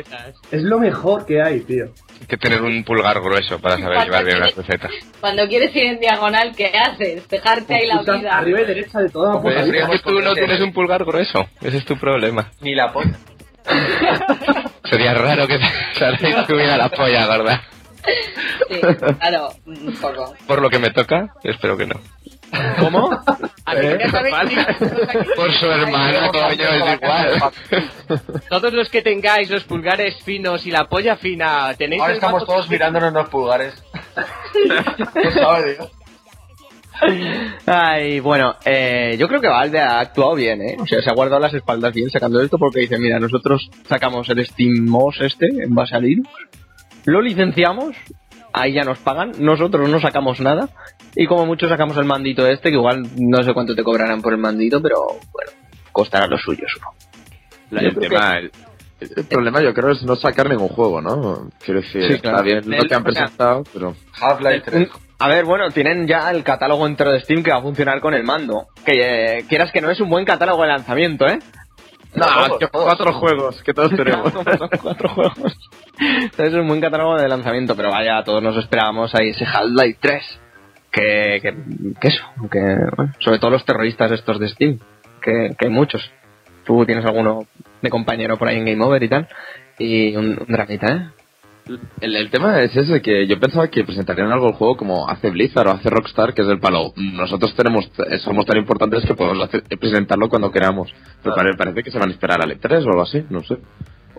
es 0.51 0.63
lo 0.65 0.81
mejor 0.81 1.27
que 1.27 1.41
hay, 1.41 1.61
tío. 1.61 1.85
Hay 2.21 2.27
que 2.27 2.37
tener 2.39 2.61
un 2.61 2.83
pulgar 2.83 3.21
grueso 3.21 3.61
para 3.61 3.79
saber 3.79 4.03
llevar 4.03 4.25
bien 4.25 4.39
una 4.39 4.47
receta. 4.47 4.89
Cuando 5.21 5.47
quieres 5.47 5.77
ir 5.77 5.85
en 5.85 6.01
diagonal, 6.01 6.53
¿qué 6.57 6.73
haces? 6.77 7.29
Dejarte 7.29 7.75
ahí 7.75 7.87
la 7.87 8.03
vida. 8.03 8.37
arriba 8.37 8.61
y 8.63 8.65
derecha 8.65 8.99
de 8.99 9.11
toda 9.11 9.35
la 9.35 9.41
Pues 9.41 9.57
es 9.65 9.71
que 9.71 9.99
tú 10.11 10.19
no 10.21 10.35
tienes 10.35 10.61
un 10.61 10.73
pulgar 10.73 11.05
grueso, 11.05 11.47
ese 11.61 11.77
es 11.77 11.85
tu 11.85 11.97
problema. 11.97 12.51
Ni 12.63 12.75
la 12.75 12.93
polla. 12.93 13.17
Sería 14.85 15.15
raro 15.15 15.47
que 15.47 15.59
te 15.59 16.43
tuviera 16.47 16.77
la 16.77 16.89
polla, 16.89 17.27
gorda. 17.27 17.63
Sí, 18.69 18.81
claro, 19.21 19.51
un 19.67 19.95
poco. 20.01 20.35
Por 20.47 20.63
lo 20.63 20.71
que 20.71 20.79
me 20.79 20.91
toca, 20.91 21.35
espero 21.43 21.77
que 21.77 21.87
no. 21.87 21.97
¿Cómo? 22.79 23.11
A 23.67 23.75
mí 23.75 23.87
ya 24.01 24.09
sabéis, 24.11 24.35
Por 25.37 25.53
su 25.53 25.67
hermano, 25.71 26.31
coño, 26.33 26.69
es 26.69 26.95
igual. 27.03 27.43
todos 28.49 28.73
los 28.73 28.89
que 28.89 29.03
tengáis 29.03 29.51
los 29.51 29.65
pulgares 29.65 30.17
finos 30.23 30.65
y 30.67 30.71
la 30.71 30.85
polla 30.87 31.17
fina, 31.17 31.75
tenéis 31.77 32.01
Ahora 32.01 32.15
estamos 32.15 32.47
todos 32.47 32.67
que- 32.67 32.73
mirándonos 32.73 33.13
los 33.13 33.29
pulgares. 33.29 33.75
¿Qué 35.15 35.31
sabe 35.33 35.75
Dios? 35.75 35.91
Ay, 37.67 38.21
bueno, 38.21 38.57
eh, 38.65 39.17
yo 39.19 39.29
creo 39.29 39.41
que 39.41 39.49
Valve 39.49 39.79
ha 39.81 40.01
actuado 40.01 40.35
bien, 40.35 40.61
¿eh? 40.63 40.77
O 40.81 40.87
sea, 40.87 41.01
se 41.03 41.11
ha 41.11 41.15
guardado 41.15 41.41
las 41.41 41.55
espaldas 41.55 41.93
bien 41.95 42.11
sacando 42.11 42.41
esto 42.41 42.59
porque 42.59 42.81
dice, 42.81 42.99
mira, 42.99 43.19
nosotros 43.21 43.71
sacamos 43.89 44.29
el 44.31 44.45
SteamOS 44.45 45.21
este 45.21 45.47
en 45.47 45.75
base 45.75 45.95
a 45.97 46.01
Linux, 46.01 46.29
lo 47.05 47.21
licenciamos, 47.23 47.95
ahí 48.53 48.73
ya 48.73 48.83
nos 48.85 48.99
pagan, 48.99 49.33
nosotros 49.39 49.89
no 49.89 50.01
sacamos 50.01 50.41
nada 50.41 50.69
y 51.15 51.27
como 51.27 51.47
mucho 51.47 51.69
sacamos 51.69 51.97
el 51.97 52.05
mandito 52.05 52.47
este, 52.47 52.71
que 52.71 52.77
igual 52.77 53.03
no 53.19 53.43
sé 53.43 53.53
cuánto 53.55 53.75
te 53.75 53.83
cobrarán 53.85 54.23
por 54.23 54.33
el 54.33 54.39
mandito, 54.41 54.81
pero 54.83 54.97
bueno, 55.33 55.53
costará 55.93 56.27
lo 56.27 56.39
suyo, 56.39 56.65
supongo. 56.69 56.97
La- 57.71 57.83
el, 57.83 57.95
tema, 57.97 58.39
el, 58.39 58.51
el 59.01 59.25
problema 59.27 59.61
yo 59.63 59.75
creo 59.75 59.91
es 59.93 60.03
no 60.03 60.17
sacar 60.17 60.49
ningún 60.49 60.69
juego, 60.69 61.01
¿no? 61.01 61.51
Quiero 61.65 61.81
decir, 61.83 62.03
Sí, 62.15 62.19
claro. 62.21 62.39
está 62.39 62.43
bien 62.43 62.63
lo 62.79 62.83
que 62.89 62.95
han 62.95 63.05
presentado, 63.05 63.63
pero... 63.73 63.95
Half-Life 64.21 64.63
3. 64.65 64.89
A 65.21 65.29
ver, 65.29 65.45
bueno, 65.45 65.71
tienen 65.71 66.07
ya 66.07 66.31
el 66.31 66.45
catálogo 66.45 66.87
entero 66.87 67.11
de 67.11 67.21
Steam 67.21 67.43
que 67.43 67.51
va 67.51 67.59
a 67.59 67.63
funcionar 67.63 68.01
con 68.01 68.15
el 68.15 68.23
mando. 68.23 68.69
Que 68.85 69.39
eh, 69.39 69.45
quieras 69.49 69.73
que 69.73 69.81
no 69.81 69.91
es 69.91 70.01
un 70.01 70.09
buen 70.09 70.25
catálogo 70.25 70.63
de 70.63 70.69
lanzamiento, 70.69 71.27
¿eh? 71.27 71.41
No, 72.15 72.59
que 72.59 72.69
cuatro 72.69 73.13
juegos 73.13 73.63
que 73.63 73.75
todos 73.75 73.91
tenemos. 73.97 74.33
Son 74.33 74.45
cuatro 74.81 75.09
juegos. 75.09 75.57
Entonces 75.99 76.49
es 76.49 76.55
un 76.55 76.69
buen 76.69 76.81
catálogo 76.81 77.17
de 77.17 77.29
lanzamiento, 77.29 77.75
pero 77.75 77.91
vaya, 77.91 78.23
todos 78.23 78.43
nos 78.43 78.57
esperábamos 78.57 79.13
ahí 79.15 79.31
ese 79.31 79.45
Half-Life 79.45 79.99
3. 80.01 80.41
Que, 80.91 81.41
que, 81.43 81.55
que 82.01 82.09
eso, 82.09 82.25
que, 82.51 82.61
bueno, 82.97 83.13
sobre 83.19 83.39
todo 83.39 83.51
los 83.51 83.65
terroristas 83.65 84.11
estos 84.11 84.41
de 84.41 84.49
Steam, 84.49 84.79
que, 85.21 85.55
que 85.59 85.67
hay 85.67 85.71
muchos. 85.71 86.11
Tú 86.65 86.87
tienes 86.87 87.05
alguno 87.05 87.47
de 87.83 87.91
compañero 87.91 88.39
por 88.39 88.49
ahí 88.49 88.57
en 88.57 88.65
Game 88.65 88.85
Over 88.85 89.03
y 89.03 89.09
tal, 89.09 89.29
y 89.79 90.17
un, 90.17 90.39
un 90.41 90.47
dramita, 90.49 90.87
¿eh? 90.87 91.09
El, 92.01 92.17
el 92.17 92.31
tema 92.31 92.63
es 92.63 92.75
ese, 92.77 93.03
que 93.03 93.27
yo 93.27 93.39
pensaba 93.39 93.69
que 93.69 93.85
presentarían 93.85 94.33
algo 94.33 94.49
el 94.49 94.55
juego 94.55 94.77
como 94.77 95.09
hace 95.09 95.31
Blizzard 95.31 95.67
o 95.69 95.71
hace 95.73 95.91
Rockstar, 95.91 96.33
que 96.35 96.43
es 96.43 96.49
el 96.49 96.59
palo. 96.61 96.93
Nosotros 96.97 97.55
tenemos 97.55 97.91
somos 98.25 98.47
tan 98.47 98.57
importantes 98.57 99.05
que 99.05 99.15
podemos 99.15 99.45
hacer- 99.45 99.65
presentarlo 99.79 100.29
cuando 100.29 100.51
queramos. 100.51 100.93
Pero 101.23 101.35
pare- 101.35 101.57
parece 101.57 101.83
que 101.83 101.91
se 101.91 101.99
van 101.99 102.09
a 102.09 102.13
esperar 102.13 102.41
al 102.43 102.51
E3 102.59 102.85
o 102.87 102.89
algo 102.91 103.03
así, 103.03 103.25
no 103.31 103.43
sé. 103.43 103.57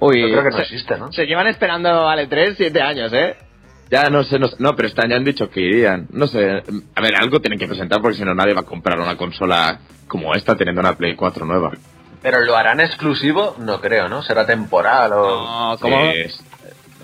Uy, 0.01 0.21
Yo 0.21 0.27
creo 0.29 0.43
que 0.43 0.49
no 0.51 0.55
se, 0.57 0.61
existe, 0.63 0.97
¿no? 0.97 1.11
se 1.11 1.25
llevan 1.25 1.47
esperando 1.47 2.07
al 2.07 2.19
E3 2.29 2.53
siete 2.55 2.81
años, 2.81 3.11
¿eh? 3.13 3.35
Ya 3.91 4.09
no 4.11 4.23
sé, 4.23 4.37
no, 4.37 4.47
sé- 4.47 4.57
no, 4.59 4.75
pero 4.75 4.87
este 4.87 5.01
año 5.03 5.15
han 5.15 5.23
dicho 5.23 5.49
que 5.49 5.61
irían. 5.61 6.07
No 6.11 6.27
sé, 6.27 6.61
a 6.95 7.01
ver, 7.01 7.15
algo 7.15 7.39
tienen 7.41 7.57
que 7.57 7.67
presentar 7.67 7.99
porque 8.01 8.17
si 8.17 8.23
no 8.23 8.35
nadie 8.35 8.53
va 8.53 8.61
a 8.61 8.65
comprar 8.65 8.99
una 8.99 9.17
consola 9.17 9.79
como 10.07 10.35
esta 10.35 10.55
teniendo 10.55 10.81
una 10.81 10.95
Play 10.95 11.15
4 11.15 11.45
nueva. 11.45 11.71
Pero 12.21 12.41
lo 12.41 12.55
harán 12.55 12.81
exclusivo, 12.81 13.55
no 13.59 13.79
creo, 13.81 14.07
¿no? 14.09 14.21
Será 14.21 14.45
temporal 14.45 15.13
o. 15.13 15.71
No, 15.71 15.77
¿cómo? 15.79 16.11
Sí, 16.11 16.35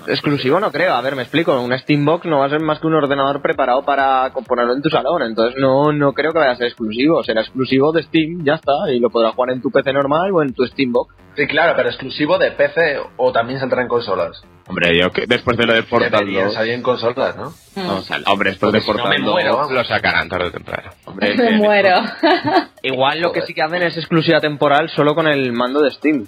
Exclusivo 0.08 0.60
no 0.60 0.72
creo, 0.72 0.94
a 0.94 1.02
ver, 1.02 1.16
me 1.16 1.24
explico, 1.24 1.60
un 1.60 1.78
Steambox 1.78 2.26
no 2.26 2.40
va 2.40 2.46
a 2.46 2.50
ser 2.50 2.62
más 2.62 2.80
que 2.80 2.88
un 2.88 2.94
ordenador 2.96 3.42
preparado 3.42 3.84
para 3.84 4.32
ponerlo 4.48 4.74
en 4.74 4.82
tu 4.82 4.90
salón, 4.90 5.22
entonces 5.24 5.60
no, 5.60 5.92
no 5.92 6.14
creo 6.14 6.32
que 6.32 6.40
vaya 6.40 6.52
a 6.52 6.56
ser 6.56 6.68
exclusivo, 6.68 7.24
será 7.24 7.42
exclusivo 7.42 7.92
de 7.92 8.04
Steam, 8.04 8.44
ya 8.44 8.54
está, 8.56 8.72
y 8.92 9.00
lo 9.00 9.10
podrás 9.10 9.34
jugar 9.36 9.52
en 9.52 9.62
tu 9.62 9.72
PC 9.72 9.94
normal 9.94 10.32
o 10.34 10.42
en 10.42 10.54
tu 10.54 10.66
Steambox. 10.66 11.16
Sí, 11.36 11.48
claro, 11.48 11.74
pero 11.76 11.90
exclusivo 11.90 12.38
de 12.38 12.52
PC 12.52 12.98
o 13.18 13.32
también 13.32 13.60
saldrá 13.60 13.82
en 13.82 13.88
consolas. 13.90 14.42
Hombre, 14.68 14.98
yo 14.98 15.12
que 15.12 15.26
después 15.28 15.58
de 15.58 15.66
lo 15.66 15.74
de 15.74 15.84
Portal 15.84 16.12
Deberían 16.12 16.46
2... 16.46 16.54
salir 16.54 16.74
en 16.74 16.82
consolas, 16.82 17.36
¿no? 17.36 17.54
Vamos 17.76 18.10
a- 18.10 18.32
hombre, 18.32 18.52
después 18.52 18.72
de 18.72 18.82
si 18.82 18.88
no 18.88 18.94
Portal 18.94 19.10
me 19.20 19.26
2... 19.26 19.32
muero, 19.34 19.58
vamos. 19.58 19.72
Lo 19.72 19.84
sacarán 19.84 20.30
tarde 20.30 20.48
o 20.48 20.52
temprano. 20.52 20.92
Hombre, 21.06 21.36
Me 21.38 21.58
muero. 21.58 21.98
Igual 22.84 23.20
lo 23.22 23.32
que 23.32 23.42
sí 23.42 23.54
que 23.54 23.62
hacen 23.62 23.84
es 23.84 23.98
exclusiva 23.98 24.40
temporal 24.40 24.90
solo 24.90 25.14
con 25.14 25.28
el 25.28 25.52
mando 25.52 25.82
de 25.82 25.92
Steam. 25.92 26.26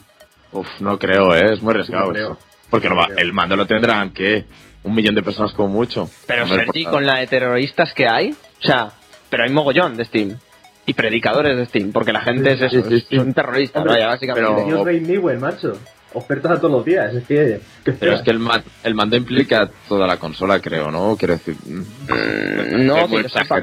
Uf, 0.51 0.67
no 0.81 0.99
creo, 0.99 1.33
¿eh? 1.35 1.53
Es 1.53 1.61
muy 1.61 1.71
arriesgado 1.71 2.11
No. 2.11 2.37
Porque 2.69 2.89
no 2.89 2.95
va- 2.95 3.07
No 3.07 3.17
el 3.17 3.33
mando 3.33 3.55
lo 3.55 3.65
tendrán, 3.65 4.11
¿qué? 4.11 4.45
Un 4.83 4.95
millón 4.95 5.15
de 5.15 5.23
personas 5.23 5.53
como 5.53 5.69
mucho. 5.69 6.09
Pero 6.27 6.43
Hombre, 6.43 6.65
Sergi, 6.65 6.85
con 6.85 7.05
la 7.05 7.19
de 7.19 7.27
terroristas 7.27 7.93
que 7.93 8.07
hay, 8.07 8.31
o 8.31 8.65
sea, 8.65 8.89
pero 9.29 9.43
hay 9.43 9.49
mogollón 9.51 9.97
de 9.97 10.05
Steam. 10.05 10.37
Y 10.85 10.93
predicadores 10.93 11.57
de 11.57 11.65
Steam, 11.65 11.91
porque 11.91 12.13
la 12.13 12.21
gente 12.21 12.53
es 12.53 12.61
eso, 12.61 12.81
Sí, 12.83 12.99
sí, 13.01 13.05
sí. 13.09 13.15
son 13.17 13.33
terroristas, 13.33 13.81
Hombre, 13.81 13.95
vaya, 13.95 14.07
básicamente. 14.07 14.49
pero- 14.55 14.65
Dios 14.67 14.85
Rey 14.85 15.01
Newell, 15.01 15.39
macho. 15.39 15.77
Ofertas 16.13 16.53
a 16.53 16.55
todos 16.61 16.71
los 16.71 16.85
días, 16.85 17.13
es 17.13 17.25
que... 17.25 17.59
que 17.83 17.91
Pero 17.91 18.13
es 18.13 18.21
que 18.21 18.31
el, 18.31 18.39
man- 18.39 18.63
el 18.83 18.95
mando 18.95 19.17
implica 19.17 19.69
toda 19.89 20.07
la 20.07 20.17
consola, 20.17 20.61
creo, 20.61 20.89
¿no? 20.89 21.17
Quiero 21.17 21.33
decir... 21.33 21.55
mm, 21.65 22.85
no, 22.85 22.97
es 22.97 23.33
que. 23.33 23.61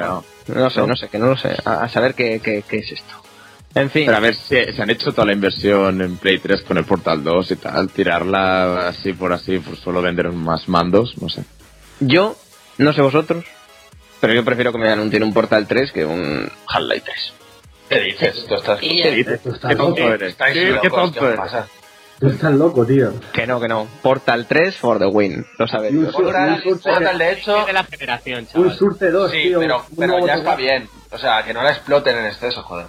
No 0.52 0.68
sé, 0.70 0.80
¿No? 0.80 0.86
no 0.88 0.96
sé, 0.96 1.09
que 1.09 1.18
no 1.18 1.26
lo 1.26 1.36
sé. 1.38 1.57
A, 1.64 1.84
a 1.84 1.88
saber 1.88 2.14
qué, 2.14 2.40
qué, 2.44 2.62
qué 2.68 2.76
es 2.78 2.92
esto. 2.92 3.14
En 3.75 3.91
fin. 3.91 4.07
Pero 4.07 4.16
a 4.16 4.20
ver, 4.20 4.35
si 4.35 4.57
se 4.72 4.83
han 4.83 4.91
hecho 4.91 5.12
toda 5.12 5.27
la 5.27 5.33
inversión 5.33 6.01
en 6.01 6.16
Play 6.16 6.39
3 6.39 6.62
con 6.62 6.79
el 6.79 6.85
Portal 6.85 7.25
2 7.25 7.51
y 7.51 7.57
tal, 7.57 7.89
tirarla 7.91 8.89
así 8.89 9.12
por 9.12 9.33
así, 9.33 9.59
por 9.59 9.77
solo 9.77 10.01
vender 10.01 10.31
más 10.31 10.68
mandos, 10.68 11.14
no 11.20 11.29
sé. 11.29 11.43
Yo, 12.01 12.37
no 12.79 12.93
sé 12.93 13.03
vosotros, 13.03 13.45
pero 14.20 14.33
yo 14.33 14.45
prefiero 14.45 14.70
que 14.72 14.79
me 14.79 14.89
anuncien 14.91 15.22
un 15.25 15.33
Portal 15.35 15.66
3 15.66 15.91
que 15.93 16.05
un 16.05 16.49
Half-Life 16.68 17.03
3. 17.05 17.33
¿Qué 17.89 18.01
dices? 18.01 18.47
Tú 18.47 18.55
estás... 18.55 18.79
¿Qué 18.81 19.11
dices? 19.11 19.41
¿Qué 19.43 19.75
loco. 19.75 19.85
tonto 19.87 20.14
eres? 20.14 20.35
¿Qué, 20.37 20.64
locos, 20.70 20.81
qué 20.83 20.89
¿qué 20.89 20.91
tonto 20.91 21.27
eres? 21.27 21.37
pasa? 21.39 21.66
Tú 22.20 22.29
estás 22.29 22.53
loco, 22.53 22.87
tío. 22.87 23.12
Que 23.33 23.47
no, 23.47 23.61
que 23.61 23.66
no. 23.68 23.87
Portal 24.01 24.47
3 24.47 24.77
for 24.77 24.99
the 25.01 25.07
win. 25.07 25.45
Lo 25.59 25.66
sabéis. 25.66 25.95
Un 25.97 26.12
sur- 26.12 26.25
Portal, 26.25 26.62
un 26.64 26.79
Portal, 26.79 27.18
de 27.18 27.33
hecho, 27.33 27.66
de 27.66 27.72
la 27.72 27.85
generación, 27.85 28.39
un 28.39 28.47
chaval. 28.47 28.72
Surce 28.79 29.11
2, 29.11 29.31
sí, 29.33 29.43
tío. 29.43 29.59
pero, 29.59 29.85
un 29.91 29.97
pero 29.97 30.25
ya 30.27 30.35
está 30.37 30.55
bien. 30.55 30.89
O 31.11 31.18
sea, 31.18 31.45
que 31.45 31.53
no 31.53 31.62
la 31.62 31.70
exploten 31.72 32.16
en 32.16 32.27
exceso, 32.27 32.62
joder. 32.62 32.87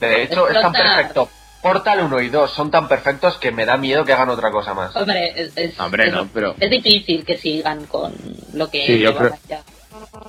De 0.00 0.22
hecho, 0.22 0.48
es 0.48 0.60
tan 0.60 0.72
perfecto. 0.72 1.28
Portal 1.62 2.00
1 2.04 2.20
y 2.22 2.28
2 2.30 2.50
son 2.50 2.70
tan 2.70 2.88
perfectos 2.88 3.36
que 3.36 3.52
me 3.52 3.66
da 3.66 3.76
miedo 3.76 4.04
que 4.04 4.14
hagan 4.14 4.30
otra 4.30 4.50
cosa 4.50 4.72
más. 4.72 4.96
Hombre, 4.96 5.32
es, 5.36 5.52
es- 5.56 5.78
Hombre, 5.78 6.06
es- 6.08 6.12
no, 6.14 6.26
pero- 6.32 6.54
es 6.58 6.70
difícil 6.70 7.24
que 7.24 7.36
sigan 7.36 7.84
con 7.84 8.14
lo 8.54 8.70
que 8.70 8.86
Sí, 8.86 8.98
yo 9.00 9.14
creo- 9.14 9.36
ya. 9.46 9.62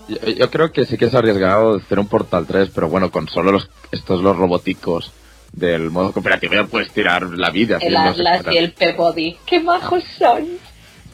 Yo, 0.10 0.18
yo 0.30 0.52
creo 0.52 0.72
que 0.74 0.86
sí 0.86 0.98
que 0.98 1.06
es 1.06 1.16
arriesgado 1.16 1.76
hacer 1.78 2.00
un 2.00 2.08
Portal 2.08 2.46
3, 2.46 2.70
pero 2.76 2.90
bueno, 2.90 3.12
con 3.12 3.30
solo 3.30 3.52
los, 3.54 3.70
estos 3.92 4.22
los 4.22 4.36
roboticos 4.36 5.14
del 5.54 5.90
modo 5.90 6.12
cooperativo 6.12 6.54
ya 6.54 6.66
puedes 6.66 6.92
tirar 6.92 7.24
la 7.24 7.50
vida. 7.50 7.78
El 7.80 7.96
Atlas 7.96 8.42
y 8.52 8.58
el 8.58 8.74
Peabody. 8.74 9.38
¡Qué 9.46 9.60
majos 9.62 10.04
son! 10.18 10.48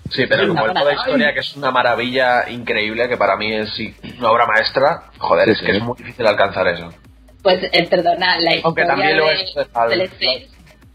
Sí, 0.10 0.26
pero 0.28 0.48
como 0.48 0.66
el 0.66 0.72
una 0.72 0.80
modo 0.80 0.92
historia, 0.94 1.34
que 1.34 1.42
es 1.42 1.56
una 1.58 1.70
maravilla 1.70 2.50
increíble, 2.50 3.10
que 3.10 3.18
para 3.18 3.36
mí 3.36 3.54
es 3.54 3.70
sí, 3.76 3.94
una 4.20 4.32
obra 4.32 4.48
maestra, 4.48 5.04
joder, 5.18 5.46
Sí, 5.50 5.52
es 5.52 5.62
que 5.62 5.78
es 5.78 5.84
muy 5.84 5.98
difícil 5.98 6.26
alcanzar 6.26 6.68
eso. 6.70 6.92
Pues, 7.48 7.64
eh, 7.72 7.88
perdona, 7.90 8.38
la 8.42 8.52
Aunque 8.62 8.82
historia 8.82 8.88
también 8.88 9.18
lo 9.18 9.28
de, 9.28 9.34
es, 9.36 9.56
al- 9.74 9.90
del 9.90 10.02
E3 10.02 10.48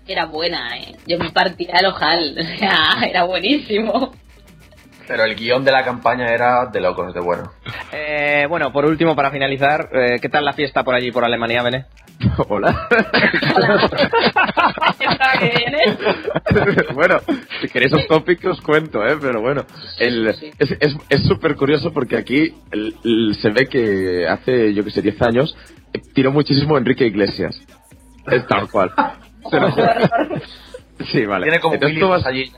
era 0.07 0.27
buena, 0.27 0.77
¿eh? 0.77 0.97
Yo 1.07 1.19
me 1.19 1.31
partía 1.31 1.77
el 1.81 1.87
ojal, 1.87 2.37
o 2.39 2.59
sea, 2.59 2.97
era 3.09 3.25
buenísimo. 3.25 4.13
Pero 5.09 5.25
el 5.25 5.35
guion 5.35 5.65
de 5.65 5.73
la 5.73 5.83
campaña 5.83 6.29
era 6.29 6.67
de 6.67 6.81
locos, 6.83 7.15
de 7.15 7.21
bueno. 7.21 7.51
Eh, 7.91 8.45
bueno, 8.51 8.71
por 8.71 8.85
último, 8.85 9.17
para 9.17 9.31
finalizar, 9.31 9.89
eh, 9.95 10.19
¿qué 10.21 10.29
tal 10.29 10.45
la 10.45 10.53
fiesta 10.53 10.85
por 10.85 10.95
allí, 10.95 11.11
por 11.11 11.25
Alemania, 11.25 11.63
Bene? 11.63 11.87
Hola. 12.49 12.87
¿eh? 15.41 15.97
bueno, 16.95 17.17
si 17.63 17.69
queréis 17.69 17.93
un 17.95 18.07
topic 18.07 18.45
os 18.45 18.61
cuento, 18.61 19.05
¿eh? 19.07 19.17
Pero 19.21 19.41
bueno, 19.41 19.65
el, 19.99 20.35
sí. 20.35 20.51
es 20.59 20.71
es- 20.81 20.97
es 21.09 21.23
súper 21.27 21.57
curioso 21.57 21.93
porque 21.93 22.17
aquí 22.17 22.55
el- 22.71 22.95
el- 23.05 23.35
se 23.41 23.51
ve 23.51 23.67
que 23.69 24.27
hace, 24.29 24.73
yo 24.75 24.85
que 24.85 24.91
sé, 24.91 25.03
10 25.03 25.21
años, 25.23 25.57
tiró 26.15 26.33
muchísimo 26.33 26.77
Enrique 26.79 27.07
Iglesias. 27.07 27.61
Es 28.31 28.47
tal 28.47 28.69
cual. 28.71 28.93
Sí, 31.13 31.25
vale. 31.27 31.45
Tiene 31.47 31.61
como 31.61 31.75
Entonces 31.75 31.99
tú 31.99 32.09
vas- 32.09 32.27
allí. 32.27 32.53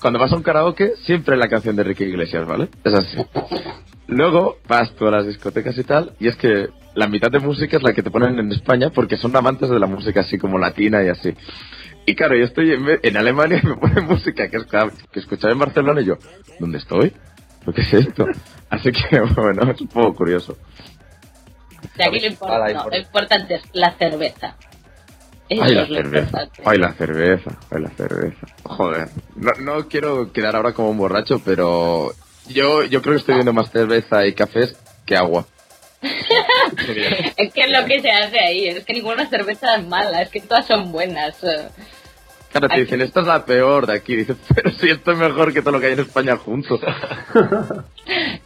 cuando 0.00 0.18
vas 0.18 0.32
a 0.32 0.36
un 0.36 0.42
karaoke, 0.42 0.92
siempre 1.04 1.36
la 1.36 1.48
canción 1.48 1.76
de 1.76 1.82
Enrique 1.82 2.04
Iglesias, 2.04 2.46
¿vale? 2.46 2.68
Es 2.84 2.94
así. 2.94 3.18
Luego 4.08 4.58
vas 4.66 4.92
tú 4.96 5.06
a 5.06 5.10
las 5.12 5.26
discotecas 5.26 5.78
y 5.78 5.84
tal, 5.84 6.14
y 6.18 6.26
es 6.26 6.34
que 6.36 6.68
la 6.94 7.06
mitad 7.06 7.30
de 7.30 7.38
música 7.38 7.76
es 7.76 7.82
la 7.84 7.92
que 7.92 8.02
te 8.02 8.10
ponen 8.10 8.38
en 8.40 8.50
España 8.50 8.90
porque 8.90 9.16
son 9.16 9.36
amantes 9.36 9.70
de 9.70 9.78
la 9.78 9.86
música 9.86 10.20
así 10.20 10.36
como 10.38 10.58
latina 10.58 11.02
y 11.04 11.08
así. 11.08 11.32
Y 12.06 12.14
claro, 12.16 12.34
yo 12.36 12.44
estoy 12.44 12.72
en, 12.72 12.84
en 13.00 13.16
Alemania 13.16 13.60
y 13.62 13.66
me 13.66 13.76
ponen 13.76 14.04
música 14.06 14.48
que, 14.48 14.58
que 15.12 15.20
escuchaba 15.20 15.52
en 15.52 15.60
Barcelona 15.60 16.00
y 16.00 16.06
yo, 16.06 16.16
¿dónde 16.58 16.78
estoy? 16.78 17.12
¿Lo 17.64 17.72
que 17.72 17.82
es 17.82 17.92
esto? 17.94 18.26
Así 18.68 18.90
que, 18.90 19.20
bueno, 19.36 19.70
es 19.70 19.80
un 19.80 19.88
poco 19.88 20.14
curioso. 20.16 20.56
Y 21.98 22.02
aquí 22.02 22.20
lo, 22.20 22.84
no, 22.88 22.96
importante 22.96 23.54
es 23.54 23.62
la 23.72 23.92
cerveza. 23.96 24.56
Eso 25.48 25.64
la 25.64 25.86
cerveza. 25.86 26.48
Ay, 26.64 26.78
la 26.78 26.92
cerveza. 26.92 27.50
Ay, 27.70 27.82
la 27.82 27.90
cerveza. 27.90 28.46
Joder. 28.62 29.08
No, 29.34 29.50
no 29.60 29.88
quiero 29.88 30.32
quedar 30.32 30.54
ahora 30.54 30.72
como 30.72 30.90
un 30.90 30.98
borracho, 30.98 31.40
pero 31.44 32.12
yo, 32.48 32.84
yo 32.84 33.02
creo 33.02 33.14
que 33.14 33.20
estoy 33.20 33.34
viendo 33.34 33.52
más 33.52 33.70
cerveza 33.70 34.24
y 34.26 34.32
cafés 34.32 34.76
que 35.04 35.16
agua. 35.16 35.46
Es 37.36 37.52
que 37.52 37.62
es 37.62 37.70
lo 37.70 37.84
que 37.86 38.00
se 38.00 38.10
hace 38.10 38.38
ahí, 38.38 38.68
es 38.68 38.84
que 38.84 38.94
ninguna 38.94 39.28
cerveza 39.28 39.76
es 39.76 39.86
mala, 39.86 40.22
es 40.22 40.30
que 40.30 40.40
todas 40.40 40.66
son 40.66 40.92
buenas. 40.92 41.36
Claro, 42.50 42.68
te 42.68 42.80
dicen, 42.80 43.00
esta 43.00 43.20
es 43.20 43.26
la 43.26 43.44
peor 43.44 43.86
de 43.86 43.94
aquí. 43.94 44.16
Dices, 44.16 44.36
pero 44.54 44.70
si 44.72 44.90
esto 44.90 45.12
es 45.12 45.18
mejor 45.18 45.52
que 45.52 45.62
todo 45.62 45.72
lo 45.72 45.80
que 45.80 45.86
hay 45.86 45.92
en 45.92 46.00
España 46.00 46.36
juntos. 46.36 46.80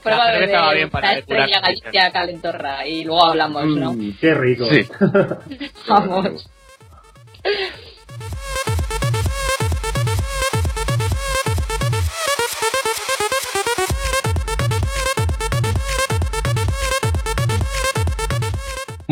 Prueba 0.02 0.32
La 0.32 0.38
de 0.38 0.52
va 0.52 0.74
bien 0.74 0.90
para 0.90 1.09
la 1.09 1.14
depurar 1.16 1.48
estrella 1.48 1.61
Galicia 1.61 2.12
Calentorra 2.12 2.86
y 2.86 3.05
luego 3.05 3.26
hablamos, 3.26 3.66
¿no? 3.66 3.94
Mm, 3.94 4.16
qué 4.20 4.34
rico. 4.34 4.66
Sí. 4.70 4.86
Vamos. 5.88 6.50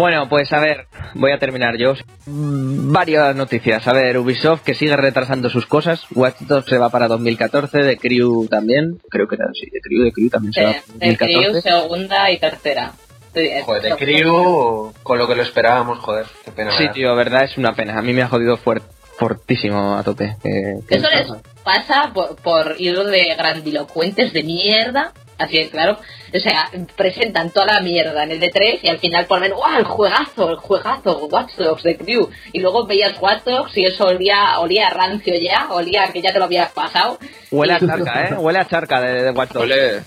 Bueno, 0.03 0.29
pues 0.29 0.53
a 0.53 0.59
ver, 0.59 0.87
voy 1.15 1.31
a 1.31 1.39
terminar 1.39 1.77
yo. 1.79 1.95
Mm, 2.27 2.91
Varias 2.93 3.37
noticias. 3.37 3.87
A 3.87 3.93
ver, 3.93 4.19
Ubisoft 4.19 4.63
que 4.65 4.75
sigue 4.75 4.97
retrasando 4.97 5.49
sus 5.49 5.65
cosas. 5.67 6.05
Watch 6.13 6.41
Dogs 6.41 6.67
se 6.69 6.77
va 6.77 6.91
para 6.91 7.07
2014, 7.07 7.79
de 7.79 7.97
Crew 7.99 8.49
también. 8.49 8.99
Creo 9.09 9.29
que 9.29 9.37
era 9.37 9.45
así, 9.49 9.71
de 9.71 9.81
Crew, 9.81 10.03
de 10.03 10.11
Crew 10.13 10.29
también 10.29 10.53
se 10.53 10.65
va 10.65 10.71
de 10.73 10.81
Crew, 11.17 11.43
2014. 11.43 11.61
segunda 11.63 12.31
y 12.33 12.39
tercera. 12.41 12.91
Sí, 13.33 13.49
Joder, 13.65 13.83
de 13.83 13.89
esto- 13.91 13.99
Crew, 14.05 14.93
con 15.05 15.19
lo 15.19 15.29
que 15.29 15.37
lo 15.37 15.43
esperábamos, 15.43 16.01
joder, 16.01 16.27
qué 16.45 16.51
pena. 16.51 16.73
Sí, 16.73 16.89
tío, 16.93 17.15
verdad, 17.15 17.45
es 17.45 17.57
una 17.57 17.73
pena. 17.77 17.97
A 17.97 18.03
mí 18.03 18.13
me 18.13 18.23
ha 18.23 18.29
jodido 18.29 18.57
fuert- 18.59 18.83
fortísimo 19.17 19.97
a 19.97 20.03
tope. 20.03 20.35
que- 20.43 20.79
que- 20.89 20.97
Eso 20.97 21.09
les 21.11 21.29
pasa 21.63 22.11
por, 22.13 22.35
por 22.43 22.75
ir 22.79 22.99
de 22.99 23.35
grandilocuentes 23.39 24.33
de 24.33 24.43
mierda. 24.43 25.13
Así 25.43 25.59
es, 25.59 25.71
claro. 25.71 25.99
O 26.35 26.39
sea, 26.39 26.71
presentan 26.97 27.51
toda 27.51 27.67
la 27.75 27.81
mierda 27.81 28.23
en 28.25 28.31
el 28.33 28.41
D3 28.41 28.79
y 28.83 28.89
al 28.89 28.99
final 28.99 29.27
ponen, 29.27 29.53
¡guau! 29.53 29.79
El 29.79 29.85
juegazo, 29.85 30.51
el 30.51 30.57
juegazo, 30.57 31.27
Watch 31.27 31.55
Dogs 31.57 31.83
de 31.83 31.97
Crew. 31.97 32.29
Y 32.53 32.61
luego 32.61 32.87
veías 32.87 33.21
Watch 33.21 33.45
Dogs 33.45 33.77
y 33.77 33.85
eso 33.85 34.05
olía, 34.05 34.59
olía 34.59 34.87
a 34.89 34.91
rancio 34.91 35.35
ya, 35.39 35.67
olía 35.71 36.05
a 36.05 36.13
que 36.13 36.23
ya 36.23 36.33
te 36.33 36.39
lo 36.39 36.47
habías 36.47 36.71
pasado. 36.73 37.19
Huele 37.51 37.75
a 37.75 37.79
charca, 37.81 38.29
¿eh? 38.29 38.35
Huele 38.35 38.59
a 38.61 38.67
charca 38.67 39.01
de, 39.01 39.23
de 39.25 39.31
Watch 39.31 39.51
Dogs. 39.53 39.67
Huele 39.69 39.99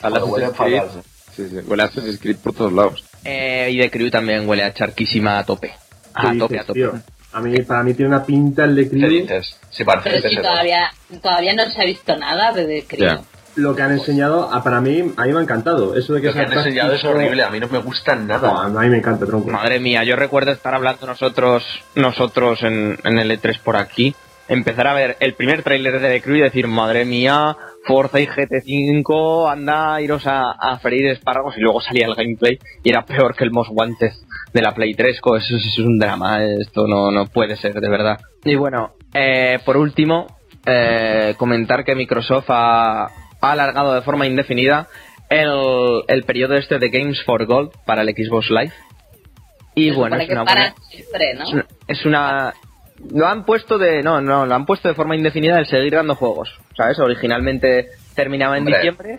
a 0.00 0.10
Joder, 0.10 0.22
huele 0.24 0.46
Creed. 0.52 0.80
fatal, 0.82 1.02
Sí, 1.34 1.48
sí. 1.48 1.56
Huele 1.66 1.82
a 1.82 1.86
Assassin's 1.86 2.20
Creed 2.20 2.36
por 2.36 2.54
todos 2.54 2.72
lados. 2.72 3.04
Eh, 3.24 3.68
y 3.72 3.78
de 3.78 3.90
Crew 3.90 4.10
también 4.10 4.48
huele 4.48 4.62
a 4.62 4.72
charquísima 4.72 5.38
a 5.38 5.44
tope. 5.44 5.68
¿Qué 5.68 5.74
A 6.14 6.30
dices, 6.30 6.38
tope, 6.38 6.58
a 6.60 6.64
tope. 6.64 6.78
tío? 6.78 6.92
A 7.32 7.40
mí, 7.40 7.58
para 7.62 7.82
mí 7.82 7.94
tiene 7.94 8.10
una 8.14 8.24
pinta 8.24 8.62
el 8.62 8.76
de 8.76 8.84
¿Qué 8.84 8.90
Crew. 8.90 9.08
dices? 9.08 9.58
Sí, 9.70 9.82
parece 9.82 10.10
Pero 10.10 10.28
si 10.28 10.36
todavía, 10.36 10.92
todavía 11.20 11.52
no 11.54 11.64
se 11.68 11.82
ha 11.82 11.84
visto 11.84 12.16
nada 12.16 12.52
de 12.52 12.64
The 12.66 12.84
Crew. 12.86 13.24
Lo 13.56 13.74
que 13.76 13.82
han 13.82 13.92
enseñado, 13.92 14.50
ah, 14.52 14.62
para 14.64 14.80
mí, 14.80 15.12
a 15.16 15.24
mí 15.24 15.32
me 15.32 15.38
ha 15.38 15.42
encantado. 15.42 15.94
Eso 15.96 16.14
de 16.14 16.20
que 16.20 16.26
Lo 16.28 16.32
que 16.32 16.40
han 16.40 16.52
enseñado 16.52 16.92
es 16.94 17.04
horrible, 17.04 17.42
a 17.42 17.50
mí 17.50 17.60
no 17.60 17.68
me 17.68 17.78
gusta 17.78 18.14
No, 18.16 18.24
nada. 18.26 18.64
a 18.64 18.68
mí 18.68 18.88
me 18.88 18.98
encanta, 18.98 19.26
tronco. 19.26 19.50
Madre 19.50 19.78
mía, 19.80 20.02
yo 20.04 20.16
recuerdo 20.16 20.50
estar 20.50 20.74
hablando 20.74 21.06
nosotros 21.06 21.64
nosotros 21.94 22.62
en, 22.62 22.98
en 23.04 23.18
el 23.18 23.30
E3 23.30 23.60
por 23.60 23.76
aquí, 23.76 24.14
empezar 24.48 24.88
a 24.88 24.94
ver 24.94 25.16
el 25.20 25.34
primer 25.34 25.62
tráiler 25.62 26.00
de 26.00 26.08
The 26.08 26.20
Crew 26.22 26.36
y 26.36 26.40
decir, 26.40 26.66
madre 26.66 27.04
mía, 27.04 27.56
Forza 27.86 28.18
y 28.18 28.26
GT5, 28.26 29.50
anda, 29.52 30.00
iros 30.00 30.26
a, 30.26 30.50
a 30.52 30.78
freír 30.78 31.06
espárragos 31.06 31.56
y 31.56 31.60
luego 31.60 31.80
salía 31.80 32.06
el 32.06 32.14
gameplay 32.14 32.58
y 32.82 32.90
era 32.90 33.04
peor 33.04 33.34
que 33.36 33.44
el 33.44 33.50
Most 33.52 33.70
Wanted 33.72 34.10
de 34.52 34.62
la 34.62 34.74
Play 34.74 34.94
3, 34.94 35.20
co, 35.20 35.36
eso, 35.36 35.56
eso 35.56 35.68
es 35.68 35.78
un 35.78 35.98
drama, 35.98 36.42
esto 36.44 36.86
no, 36.86 37.10
no 37.10 37.26
puede 37.26 37.56
ser, 37.56 37.74
de 37.74 37.88
verdad. 37.88 38.18
Y 38.44 38.54
bueno, 38.56 38.94
eh, 39.12 39.58
por 39.64 39.76
último, 39.76 40.26
eh, 40.66 41.34
comentar 41.36 41.84
que 41.84 41.94
Microsoft 41.94 42.46
ha, 42.48 43.08
ha 43.44 43.52
alargado 43.52 43.94
de 43.94 44.02
forma 44.02 44.26
indefinida 44.26 44.88
el, 45.28 46.02
el 46.08 46.24
periodo 46.24 46.54
este 46.54 46.78
de 46.78 46.88
Games 46.90 47.22
for 47.24 47.44
Gold 47.46 47.72
para 47.86 48.02
el 48.02 48.08
Xbox 48.08 48.50
Live. 48.50 48.72
Y 49.74 49.90
Se 49.90 49.96
bueno, 49.96 50.16
es 50.16 50.28
una 50.30 50.44
buena, 50.44 50.74
siempre, 50.88 51.34
¿no? 51.34 51.42
es 51.44 51.52
una- 51.52 51.66
es 51.88 52.06
una 52.06 52.54
lo 53.12 53.26
han 53.26 53.44
puesto 53.44 53.76
de 53.76 54.02
no 54.02 54.20
no 54.20 54.46
lo 54.46 54.54
han 54.54 54.66
puesto 54.66 54.88
de 54.88 54.94
forma 54.94 55.16
indefinida 55.16 55.58
el 55.58 55.66
seguir 55.66 55.94
dando 55.94 56.14
juegos 56.14 56.48
sabes 56.76 56.96
originalmente 57.00 57.88
terminaba 58.14 58.56
en 58.56 58.60
Hombre. 58.62 58.76
diciembre 58.78 59.12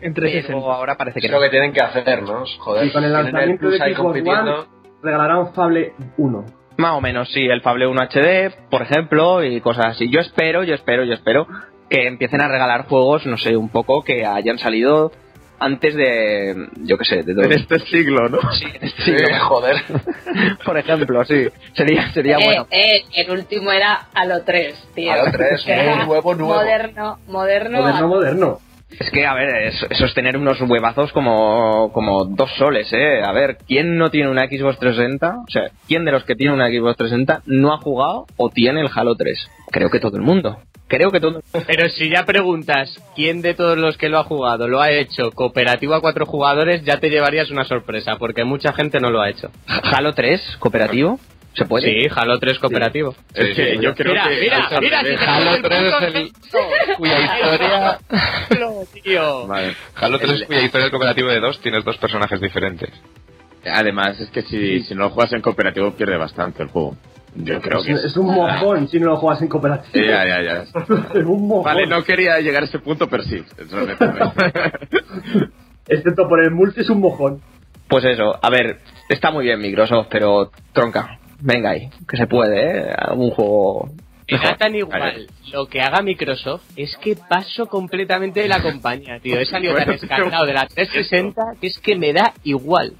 En 0.00 0.14
pero 0.14 0.28
360. 0.28 0.54
ahora 0.72 0.96
parece 0.96 1.20
que 1.20 1.26
Es 1.26 1.32
no 1.32 1.38
lo 1.38 1.42
que 1.44 1.50
tienen 1.50 1.72
que 1.72 1.80
hacer, 1.80 2.22
¿no? 2.22 2.44
Joder, 2.60 2.86
Y 2.86 2.92
con 2.92 3.02
el 3.02 3.12
lanzamiento 3.12 3.58
Plus 3.58 3.78
de 3.78 3.84
ahí 3.84 3.94
Xbox 3.94 4.02
compitiendo. 4.04 4.60
One, 4.60 4.68
regalarán 5.02 5.52
Fable 5.54 5.92
1. 6.18 6.44
más 6.76 6.92
o 6.92 7.00
menos 7.00 7.28
sí 7.32 7.44
el 7.44 7.60
Fable 7.62 7.88
1 7.88 8.00
HD 8.02 8.54
por 8.70 8.82
ejemplo 8.82 9.42
y 9.42 9.60
cosas 9.60 9.86
así 9.86 10.08
yo 10.08 10.20
espero 10.20 10.62
yo 10.62 10.74
espero 10.74 11.02
yo 11.04 11.14
espero 11.14 11.48
que 11.88 12.06
empiecen 12.06 12.40
a 12.40 12.48
regalar 12.48 12.86
juegos 12.86 13.26
no 13.26 13.36
sé 13.36 13.56
un 13.56 13.68
poco 13.68 14.02
que 14.02 14.24
hayan 14.26 14.58
salido 14.58 15.12
antes 15.58 15.94
de 15.94 16.68
yo 16.82 16.98
qué 16.98 17.04
sé 17.06 17.22
de 17.22 17.32
En 17.44 17.52
este 17.52 17.78
siglo, 17.86 18.28
¿no? 18.28 18.38
sí, 18.52 18.66
en 18.66 18.84
este 18.88 19.02
Sí, 19.02 19.16
siglo. 19.16 19.40
joder. 19.48 19.76
por 20.64 20.76
ejemplo 20.76 21.24
sí 21.24 21.46
sería 21.74 22.12
sería 22.12 22.36
eh, 22.38 22.44
bueno 22.44 22.66
eh, 22.70 23.04
el 23.14 23.30
último 23.30 23.72
era 23.72 24.08
Halo 24.12 24.42
3, 24.44 24.88
tío. 24.94 25.12
Halo 25.12 25.30
3, 25.32 25.62
Que 25.66 25.72
era 25.72 26.04
nuevo, 26.04 26.34
nuevo. 26.34 26.54
Moderno, 26.54 27.18
moderno. 27.26 27.80
Moderno, 27.80 28.08
moderno. 28.08 28.58
Es 28.90 29.10
que, 29.10 29.26
a 29.26 29.34
ver, 29.34 29.48
eso, 29.64 29.86
es 30.04 30.14
tener 30.14 30.36
unos 30.36 30.60
huevazos 30.60 31.12
como, 31.12 31.92
como 31.92 32.24
dos 32.24 32.50
soles, 32.56 32.92
¿eh? 32.92 33.20
A 33.22 33.32
ver, 33.32 33.58
¿quién 33.66 33.98
no 33.98 34.10
tiene 34.10 34.30
una 34.30 34.46
Xbox 34.46 34.78
360? 34.78 35.38
O 35.46 35.50
sea, 35.50 35.70
¿quién 35.88 36.04
de 36.04 36.12
los 36.12 36.24
que 36.24 36.36
tiene 36.36 36.54
una 36.54 36.68
Xbox 36.68 36.96
360 36.96 37.42
no 37.46 37.74
ha 37.74 37.78
jugado 37.78 38.26
o 38.36 38.50
tiene 38.50 38.80
el 38.80 38.88
Halo 38.94 39.16
3? 39.16 39.50
Creo 39.72 39.90
que 39.90 39.98
todo 39.98 40.16
el 40.16 40.22
mundo. 40.22 40.58
Creo 40.88 41.10
que 41.10 41.18
todo 41.18 41.40
Pero 41.66 41.88
si 41.88 42.08
ya 42.08 42.24
preguntas 42.24 42.96
quién 43.16 43.42
de 43.42 43.54
todos 43.54 43.76
los 43.76 43.96
que 43.96 44.08
lo 44.08 44.18
ha 44.18 44.24
jugado 44.24 44.68
lo 44.68 44.80
ha 44.80 44.92
hecho 44.92 45.32
cooperativo 45.32 45.94
a 45.94 46.00
cuatro 46.00 46.26
jugadores, 46.26 46.84
ya 46.84 47.00
te 47.00 47.10
llevarías 47.10 47.50
una 47.50 47.64
sorpresa, 47.64 48.16
porque 48.18 48.44
mucha 48.44 48.72
gente 48.72 49.00
no 49.00 49.10
lo 49.10 49.20
ha 49.20 49.28
hecho. 49.28 49.50
Halo 49.66 50.14
3, 50.14 50.58
cooperativo. 50.60 51.18
¿Se 51.56 51.64
puede? 51.64 52.02
Sí, 52.02 52.08
Halo 52.14 52.38
3 52.38 52.58
cooperativo. 52.58 53.14
Es 53.32 53.48
Sí, 53.48 53.54
que 53.54 53.72
sí, 53.76 53.78
yo 53.80 53.94
creo 53.94 54.12
Mira, 54.12 54.28
que... 54.28 54.40
mira, 54.40 54.68
mira, 54.80 55.02
revés. 55.02 55.20
si 55.20 55.26
Halo 55.26 55.62
tenemos 55.62 55.98
3 55.98 56.08
es 56.08 56.14
el- 56.14 56.32
cuya 56.96 57.20
historia... 57.20 57.98
Halo, 58.50 58.84
tío. 59.02 59.46
Vale. 59.46 59.76
Halo 59.94 60.18
3 60.18 60.32
El- 60.32 60.46
cuya 60.46 60.60
historia 60.62 60.84
del 60.84 60.90
cooperativo 60.90 61.28
de 61.30 61.40
dos 61.40 61.60
tienes 61.60 61.84
dos 61.84 61.96
personajes 61.96 62.40
diferentes. 62.40 62.90
Además, 63.64 64.20
es 64.20 64.28
que 64.30 64.42
si, 64.42 64.80
si 64.82 64.94
no 64.94 65.04
lo 65.04 65.10
juegas 65.10 65.32
en 65.32 65.40
cooperativo 65.40 65.92
pierde 65.92 66.16
bastante 66.18 66.62
el 66.62 66.68
juego. 66.68 66.96
Yo 67.34 67.60
creo 67.60 67.82
que 67.82 67.92
Es, 67.92 68.04
es 68.04 68.16
un 68.16 68.26
mojón 68.34 68.88
si 68.88 68.98
no 69.00 69.06
lo 69.06 69.16
juegas 69.16 69.42
en 69.42 69.48
cooperativa. 69.48 70.06
Ya, 70.06 70.24
ya, 70.26 70.42
ya. 70.42 70.62
es 71.14 71.24
un 71.24 71.48
mojón. 71.48 71.64
Vale, 71.64 71.86
no 71.86 72.02
quería 72.04 72.38
llegar 72.40 72.62
a 72.62 72.66
ese 72.66 72.78
punto, 72.78 73.08
pero 73.08 73.22
sí. 73.24 73.42
Eso 73.58 73.76
me 73.76 73.94
Excepto 75.88 76.28
por 76.28 76.42
el 76.42 76.50
multi 76.50 76.80
es 76.80 76.90
un 76.90 77.00
mojón. 77.00 77.40
Pues 77.88 78.04
eso, 78.04 78.38
a 78.42 78.50
ver, 78.50 78.80
está 79.08 79.30
muy 79.30 79.44
bien 79.44 79.60
Microsoft, 79.60 80.08
pero 80.10 80.50
tronca, 80.72 81.18
venga 81.40 81.70
ahí, 81.70 81.90
que 82.08 82.16
se 82.16 82.26
puede, 82.26 82.90
¿eh? 82.90 82.94
Un 83.14 83.30
juego 83.30 83.90
Me 84.30 84.38
da 84.38 84.56
tan 84.56 84.74
igual 84.74 85.26
lo 85.52 85.66
que 85.66 85.80
haga 85.80 86.02
Microsoft, 86.02 86.64
es 86.76 86.96
que 86.96 87.16
paso 87.16 87.66
completamente 87.66 88.40
de 88.40 88.48
la 88.48 88.62
compañía, 88.62 89.20
tío. 89.20 89.38
He 89.38 89.46
salido 89.46 89.74
tan 89.74 89.90
escaldado 89.94 90.46
de 90.46 90.54
la 90.54 90.66
360 90.66 91.42
que 91.60 91.66
es 91.68 91.78
que 91.78 91.96
me 91.96 92.12
da 92.12 92.32
igual. 92.44 92.94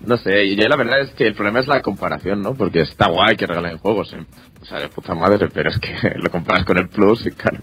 No 0.00 0.16
sé, 0.18 0.44
y 0.44 0.56
yo 0.56 0.68
la 0.68 0.76
verdad 0.76 1.00
es 1.00 1.10
que 1.10 1.26
el 1.26 1.34
problema 1.34 1.60
es 1.60 1.66
la 1.66 1.82
comparación, 1.82 2.42
¿no? 2.42 2.54
Porque 2.54 2.82
está 2.82 3.08
guay 3.08 3.36
que 3.36 3.46
regalen 3.46 3.78
juegos, 3.78 4.12
¿eh? 4.12 4.24
o 4.60 4.64
sea, 4.64 4.78
de 4.78 4.88
puta 4.88 5.14
madre, 5.14 5.48
pero 5.52 5.70
es 5.70 5.78
que 5.78 5.94
lo 6.16 6.30
comparas 6.30 6.64
con 6.64 6.78
el 6.78 6.88
Plus 6.88 7.26
y 7.26 7.30
claro. 7.32 7.58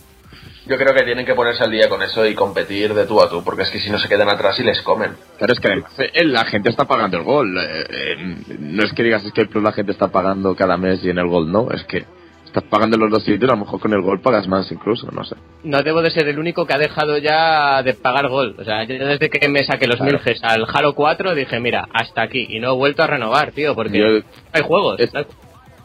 Yo 0.65 0.77
creo 0.77 0.93
que 0.95 1.03
tienen 1.03 1.25
que 1.25 1.35
ponerse 1.35 1.63
al 1.63 1.71
día 1.71 1.89
con 1.89 2.01
eso 2.01 2.25
y 2.25 2.33
competir 2.35 2.93
de 2.93 3.05
tú 3.05 3.21
a 3.21 3.29
tú, 3.29 3.43
porque 3.43 3.63
es 3.63 3.69
que 3.69 3.79
si 3.79 3.89
no 3.89 3.99
se 3.99 4.07
quedan 4.07 4.29
atrás 4.29 4.57
y 4.59 4.63
les 4.63 4.81
comen. 4.81 5.11
Claro, 5.37 5.53
es 5.53 5.59
que 5.59 5.67
además 5.67 5.91
eh, 5.99 6.23
la 6.23 6.45
gente 6.45 6.69
está 6.69 6.85
pagando 6.85 7.17
el 7.17 7.23
gol. 7.23 7.57
eh, 7.57 7.85
eh, 7.89 8.15
no 8.59 8.83
es 8.83 8.93
que 8.93 9.03
digas 9.03 9.25
es 9.25 9.33
que 9.33 9.41
el 9.41 9.49
Plus 9.49 9.61
la 9.63 9.73
gente 9.73 9.91
está 9.91 10.07
pagando 10.07 10.55
cada 10.55 10.77
mes 10.77 11.03
y 11.03 11.09
en 11.09 11.17
el 11.17 11.27
gol 11.27 11.51
no, 11.51 11.69
es 11.71 11.83
que 11.83 12.05
estás 12.45 12.63
pagando 12.69 12.95
los 12.97 13.09
dos 13.11 13.23
sitios, 13.23 13.49
a 13.51 13.55
lo 13.55 13.61
mejor 13.65 13.79
con 13.81 13.91
el 13.93 14.01
gol 14.01 14.21
pagas 14.21 14.47
más 14.47 14.71
incluso, 14.71 15.09
no 15.11 15.25
sé. 15.25 15.35
No 15.65 15.81
debo 15.83 16.01
de 16.01 16.11
ser 16.11 16.27
el 16.29 16.39
único 16.39 16.65
que 16.65 16.73
ha 16.73 16.77
dejado 16.77 17.17
ya 17.17 17.83
de 17.83 17.93
pagar 17.95 18.29
gol. 18.29 18.55
O 18.57 18.63
sea, 18.63 18.83
yo 18.85 19.05
desde 19.05 19.29
que 19.29 19.49
me 19.49 19.65
saqué 19.65 19.85
los 19.87 19.97
Claro. 19.97 20.11
mil 20.13 20.21
Gs 20.21 20.43
al 20.45 20.65
Halo 20.73 20.93
4 20.93 21.35
dije, 21.35 21.59
mira, 21.59 21.87
hasta 21.91 22.21
aquí. 22.21 22.45
Y 22.49 22.59
no 22.61 22.71
he 22.73 22.75
vuelto 22.77 23.03
a 23.03 23.07
renovar, 23.07 23.51
tío, 23.51 23.75
porque 23.75 23.97
Yo- 23.97 24.21
hay 24.53 24.61
juegos. 24.61 24.99
es- 25.01 25.11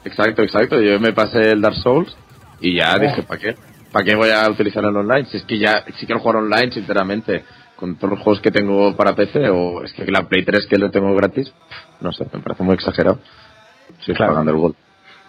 Exacto, 0.04 0.42
exacto. 0.42 0.80
Yo 0.80 1.00
me 1.00 1.12
pasé 1.12 1.50
el 1.50 1.60
Dark 1.62 1.74
Souls 1.76 2.16
y 2.60 2.76
ya 2.76 2.96
dije, 2.98 3.22
¿para 3.24 3.40
qué? 3.40 3.56
¿Para 3.92 4.04
qué 4.04 4.14
voy 4.14 4.30
a 4.30 4.48
utilizar 4.50 4.84
el 4.84 4.94
online? 4.96 5.26
Si 5.26 5.38
es 5.38 5.44
que 5.44 5.58
ya, 5.58 5.84
si 5.98 6.06
quiero 6.06 6.20
jugar 6.20 6.36
online, 6.36 6.70
sinceramente, 6.72 7.44
con 7.76 7.96
todos 7.96 8.10
los 8.14 8.20
juegos 8.20 8.40
que 8.42 8.50
tengo 8.50 8.94
para 8.96 9.14
PC, 9.14 9.48
o 9.50 9.82
es 9.84 9.92
que 9.92 10.04
la 10.10 10.28
Play 10.28 10.44
3 10.44 10.66
que 10.66 10.76
lo 10.78 10.90
tengo 10.90 11.14
gratis, 11.14 11.52
no 12.00 12.12
sé, 12.12 12.26
me 12.32 12.40
parece 12.40 12.62
muy 12.62 12.74
exagerado. 12.74 13.18
Estoy 13.98 14.14
Claro. 14.14 14.32
pagando 14.32 14.52
el 14.52 14.58
gol. 14.58 14.74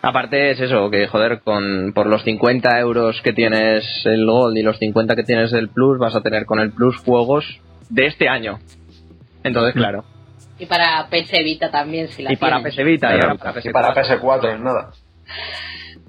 Aparte 0.01 0.51
es 0.51 0.59
eso, 0.61 0.89
que 0.89 1.07
joder, 1.07 1.41
con 1.41 1.91
por 1.93 2.07
los 2.07 2.23
50 2.23 2.79
euros 2.79 3.21
que 3.21 3.33
tienes 3.33 3.83
el 4.05 4.25
Gold 4.25 4.57
y 4.57 4.63
los 4.63 4.77
50 4.79 5.15
que 5.15 5.23
tienes 5.23 5.51
el 5.53 5.69
Plus, 5.69 5.97
vas 5.99 6.15
a 6.15 6.21
tener 6.21 6.45
con 6.45 6.59
el 6.59 6.71
Plus 6.71 6.97
juegos 6.97 7.59
de 7.89 8.05
este 8.07 8.29
año. 8.29 8.59
Entonces, 9.43 9.73
claro. 9.73 10.05
Y 10.57 10.65
para 10.65 11.07
PC 11.09 11.43
Vita 11.43 11.69
también, 11.69 12.07
si 12.09 12.23
la 12.23 12.31
Y 12.31 12.37
para 12.37 12.57
tienes. 12.57 12.75
PC 12.75 12.83
Vita 12.85 13.15
y 13.15 13.19
para 13.19 13.35
PS4. 13.35 13.69
Y 13.69 13.73
para 13.73 13.93
PS4 13.93 14.53
es 14.55 14.59
nada. 14.61 14.91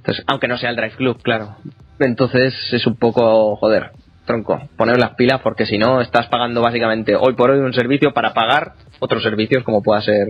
Entonces, 0.00 0.24
aunque 0.26 0.48
no 0.48 0.56
sea 0.56 0.70
el 0.70 0.76
Drive 0.76 0.96
Club, 0.96 1.22
claro. 1.22 1.56
Entonces 1.98 2.54
es 2.72 2.86
un 2.86 2.96
poco, 2.96 3.56
joder, 3.56 3.90
tronco, 4.24 4.60
poner 4.76 4.98
las 4.98 5.14
pilas 5.14 5.40
porque 5.42 5.66
si 5.66 5.76
no 5.76 6.00
estás 6.00 6.26
pagando 6.28 6.62
básicamente 6.62 7.14
hoy 7.16 7.34
por 7.34 7.50
hoy 7.50 7.58
un 7.58 7.74
servicio 7.74 8.12
para 8.14 8.32
pagar 8.32 8.72
otros 8.98 9.22
servicios 9.22 9.62
como 9.64 9.82
pueda 9.82 10.00
ser 10.00 10.28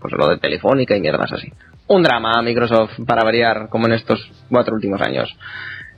pues 0.00 0.12
lo 0.14 0.28
de 0.28 0.38
Telefónica 0.38 0.96
y 0.96 1.00
mierdas 1.00 1.32
así. 1.32 1.52
Un 1.86 2.02
drama 2.02 2.42
Microsoft 2.42 2.98
para 3.06 3.22
variar 3.22 3.68
como 3.68 3.86
en 3.86 3.92
estos 3.92 4.30
cuatro 4.50 4.74
últimos 4.74 5.00
años. 5.00 5.32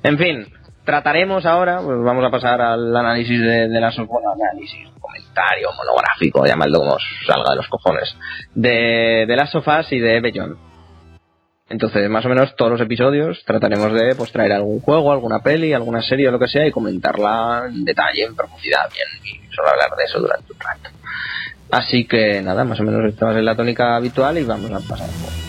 En 0.03 0.18
fin, 0.18 0.47
trataremos 0.85 1.47
ahora, 1.47 1.81
pues 1.81 1.99
vamos 2.03 2.25
a 2.25 2.31
pasar 2.31 2.61
al 2.61 2.95
análisis 2.95 3.41
de, 3.41 3.68
de 3.68 3.81
las 3.81 3.97
bueno, 3.97 4.33
análisis, 4.33 4.87
comentario, 5.01 5.68
monográfico, 5.75 6.45
llamadlo 6.45 6.81
como 6.81 6.97
salga 7.27 7.51
de 7.51 7.57
los 7.57 7.68
cojones, 7.68 8.14
de, 8.55 9.25
de 9.27 9.37
las 9.37 9.51
sofás 9.51 9.91
y 9.93 9.99
de 9.99 10.20
Beyond. 10.20 10.74
Entonces, 11.75 12.09
más 12.09 12.25
o 12.25 12.29
menos 12.29 12.55
todos 12.55 12.70
los 12.70 12.81
episodios 12.81 13.43
trataremos 13.45 13.93
de 13.93 14.14
pues 14.14 14.31
traer 14.31 14.53
algún 14.53 14.79
juego, 14.79 15.11
alguna 15.11 15.41
peli, 15.41 15.72
alguna 15.72 16.03
serie 16.03 16.29
o 16.29 16.31
lo 16.31 16.39
que 16.39 16.47
sea 16.47 16.64
y 16.64 16.70
comentarla 16.70 17.64
en 17.66 17.85
detalle, 17.85 18.22
en 18.22 18.37
profundidad, 18.37 18.89
bien, 18.93 19.09
y 19.25 19.53
solo 19.53 19.70
hablar 19.70 19.91
de 19.99 20.05
eso 20.05 20.20
durante 20.20 20.53
un 20.53 20.61
rato. 20.61 20.91
Así 21.72 22.07
que 22.07 22.41
nada, 22.43 22.62
más 22.62 22.79
o 22.79 22.85
menos 22.85 23.05
esta 23.12 23.27
va 23.27 23.33
a 23.33 23.35
ser 23.35 23.43
la 23.43 23.57
tónica 23.57 23.97
habitual 23.97 24.39
y 24.39 24.45
vamos 24.45 24.70
a 24.70 24.89
pasar 24.89 25.09
al 25.09 25.44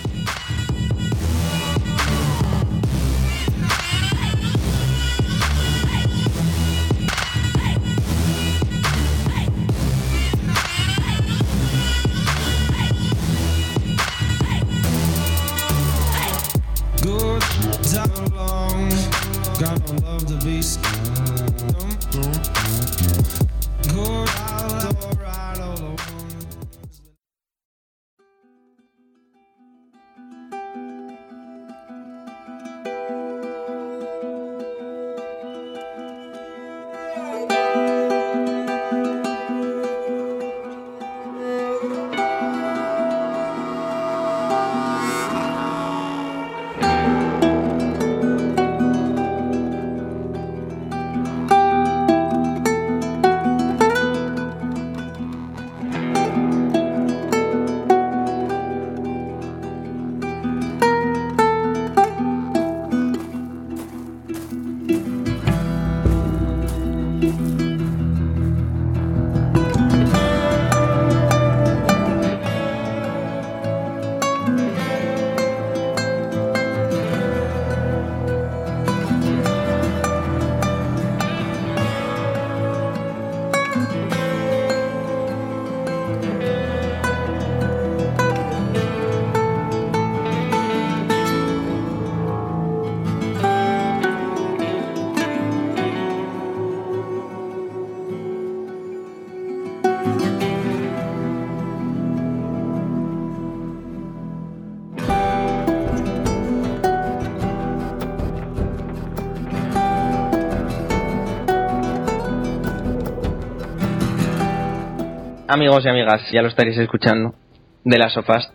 Amigos 115.75 115.87
y 115.87 115.89
amigas, 115.89 116.31
ya 116.31 116.41
lo 116.41 116.47
estaréis 116.47 116.77
escuchando, 116.77 117.35
de 117.83 117.97
las 117.97 118.13
sofás. 118.13 118.49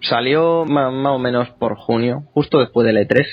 Salió 0.00 0.64
más 0.64 1.12
o 1.12 1.18
menos 1.18 1.50
por 1.50 1.76
junio, 1.76 2.22
justo 2.32 2.60
después 2.60 2.86
del 2.86 2.96
E3. 2.96 3.26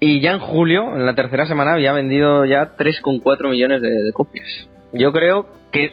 Y 0.00 0.22
ya 0.22 0.30
en 0.30 0.38
julio, 0.38 0.96
en 0.96 1.04
la 1.04 1.14
tercera 1.14 1.44
semana, 1.44 1.74
había 1.74 1.92
vendido 1.92 2.46
ya 2.46 2.74
3,4 2.74 3.50
millones 3.50 3.82
de, 3.82 3.90
de 3.90 4.12
copias. 4.14 4.48
Yo 4.94 5.12
creo 5.12 5.46
que 5.72 5.92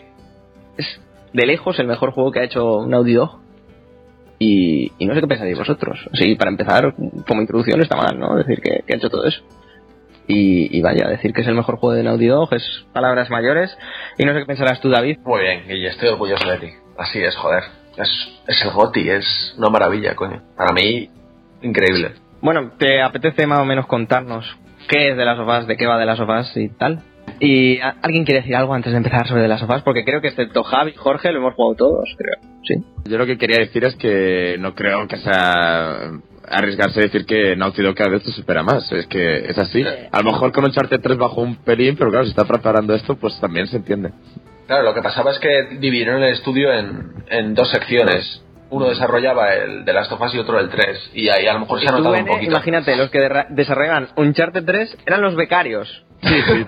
es 0.78 1.02
de 1.34 1.46
lejos 1.46 1.78
el 1.78 1.88
mejor 1.88 2.12
juego 2.12 2.32
que 2.32 2.40
ha 2.40 2.46
hecho 2.46 2.86
Naughty 2.88 3.16
Dog. 3.16 3.42
Y, 4.40 4.94
y 4.98 5.08
no 5.08 5.16
sé 5.16 5.20
qué 5.20 5.28
pensaréis 5.28 5.58
vosotros. 5.58 6.00
Sí, 6.14 6.36
para 6.36 6.52
empezar, 6.52 6.96
como 7.28 7.42
introducción 7.42 7.82
está 7.82 7.98
mal, 7.98 8.18
¿no? 8.18 8.38
Decir 8.38 8.62
que, 8.62 8.84
que 8.88 8.94
ha 8.94 8.96
hecho 8.96 9.10
todo 9.10 9.26
eso. 9.26 9.42
Y, 10.26 10.78
y 10.78 10.82
vaya, 10.82 11.10
decir 11.10 11.34
que 11.34 11.42
es 11.42 11.48
el 11.48 11.56
mejor 11.56 11.80
juego 11.80 11.96
de 11.96 12.04
Naughty 12.04 12.28
Dog 12.28 12.54
es 12.54 12.86
palabras 12.94 13.30
mayores. 13.30 13.78
Y 14.20 14.26
no 14.26 14.34
sé 14.34 14.40
qué 14.40 14.46
pensarás 14.46 14.82
tú, 14.82 14.90
David. 14.90 15.20
Muy 15.24 15.42
bien, 15.42 15.64
y 15.70 15.86
estoy 15.86 16.10
orgulloso 16.10 16.46
de 16.50 16.58
ti. 16.58 16.68
Así 16.98 17.20
es, 17.24 17.38
joder. 17.38 17.64
es, 17.96 18.42
es 18.48 18.62
el 18.66 18.72
GOTI, 18.72 19.10
es 19.12 19.56
una 19.58 19.70
maravilla, 19.70 20.14
coño. 20.14 20.44
Para 20.58 20.74
mí, 20.74 21.10
increíble. 21.62 22.12
Bueno, 22.42 22.74
¿te 22.78 23.02
apetece 23.02 23.48
más 23.48 23.60
o 23.60 23.66
menos 23.66 23.88
contarnos 23.88 24.46
qué 24.90 25.12
es 25.12 25.18
de 25.18 25.24
las 25.24 25.38
sofás, 25.38 25.68
de 25.68 25.78
qué 25.78 25.88
va 25.88 25.98
de 25.98 26.06
las 26.06 26.18
sofás 26.18 26.52
y 26.58 26.68
tal? 26.68 27.02
¿Y 27.40 27.80
alguien 27.80 28.26
quiere 28.26 28.42
decir 28.42 28.58
algo 28.58 28.74
antes 28.74 28.92
de 28.92 28.98
empezar 28.98 29.26
sobre 29.26 29.44
de 29.44 29.48
las 29.48 29.62
sofás? 29.62 29.84
Porque 29.84 30.04
creo 30.04 30.20
que 30.20 30.28
excepto 30.28 30.64
Javi 30.64 30.92
y 30.92 30.96
Jorge 30.96 31.32
lo 31.32 31.40
hemos 31.40 31.54
jugado 31.54 31.76
todos, 31.76 32.14
creo. 32.18 32.40
Sí. 32.64 32.84
Yo 33.06 33.18
lo 33.18 33.26
que 33.26 33.38
quería 33.38 33.60
decir 33.60 33.86
es 33.86 33.96
que 33.96 34.58
no 34.60 34.76
creo 34.76 35.08
que 35.08 35.16
sea 35.16 36.12
arriesgarse 36.50 37.00
a 37.00 37.04
decir 37.04 37.26
que 37.26 37.56
Naughty 37.56 37.82
Dog 37.82 37.96
cada 37.96 38.10
vez 38.10 38.24
se 38.24 38.32
supera 38.32 38.64
más. 38.64 38.92
Es 38.92 39.08
que 39.08 39.50
es 39.50 39.58
así. 39.58 39.84
A 39.84 40.18
lo 40.22 40.32
mejor 40.32 40.52
con 40.52 40.66
Uncharted 40.66 41.00
3 41.02 41.18
bajó 41.18 41.42
un 41.42 41.56
pelín, 41.58 41.96
pero 41.98 42.10
claro, 42.10 42.26
si 42.26 42.32
está 42.32 42.46
preparando 42.46 42.94
esto, 42.94 43.16
pues 43.16 43.40
también 43.40 43.68
se 43.68 43.78
entiende. 43.78 44.12
Claro, 44.68 44.84
lo 44.84 44.94
que 44.94 45.02
pasaba 45.02 45.32
es 45.32 45.40
que 45.40 45.78
dividieron 45.80 46.22
el 46.22 46.34
estudio 46.34 46.72
en, 46.72 47.24
en 47.30 47.56
dos 47.56 47.72
secciones. 47.72 48.44
Uno 48.70 48.88
desarrollaba 48.88 49.56
el 49.56 49.84
de 49.84 49.94
Last 49.94 50.12
of 50.12 50.22
Us 50.22 50.36
y 50.36 50.40
otro 50.40 50.60
el 50.60 50.70
3. 50.70 51.12
Y 51.16 51.30
ahí 51.30 51.48
a 51.48 51.54
lo 51.54 51.62
mejor 51.62 51.80
se 51.80 51.88
ha 51.88 51.92
notado 51.92 52.10
un 52.10 52.24
Bene, 52.24 52.30
poquito. 52.30 52.52
Imagínate, 52.52 52.96
los 52.96 53.10
que 53.10 53.28
desarrollan 53.50 54.10
Uncharted 54.16 54.64
3 54.64 54.98
eran 55.08 55.22
los 55.22 55.36
becarios. 55.36 56.06
Sí, 56.22 56.42
sí. 56.42 56.66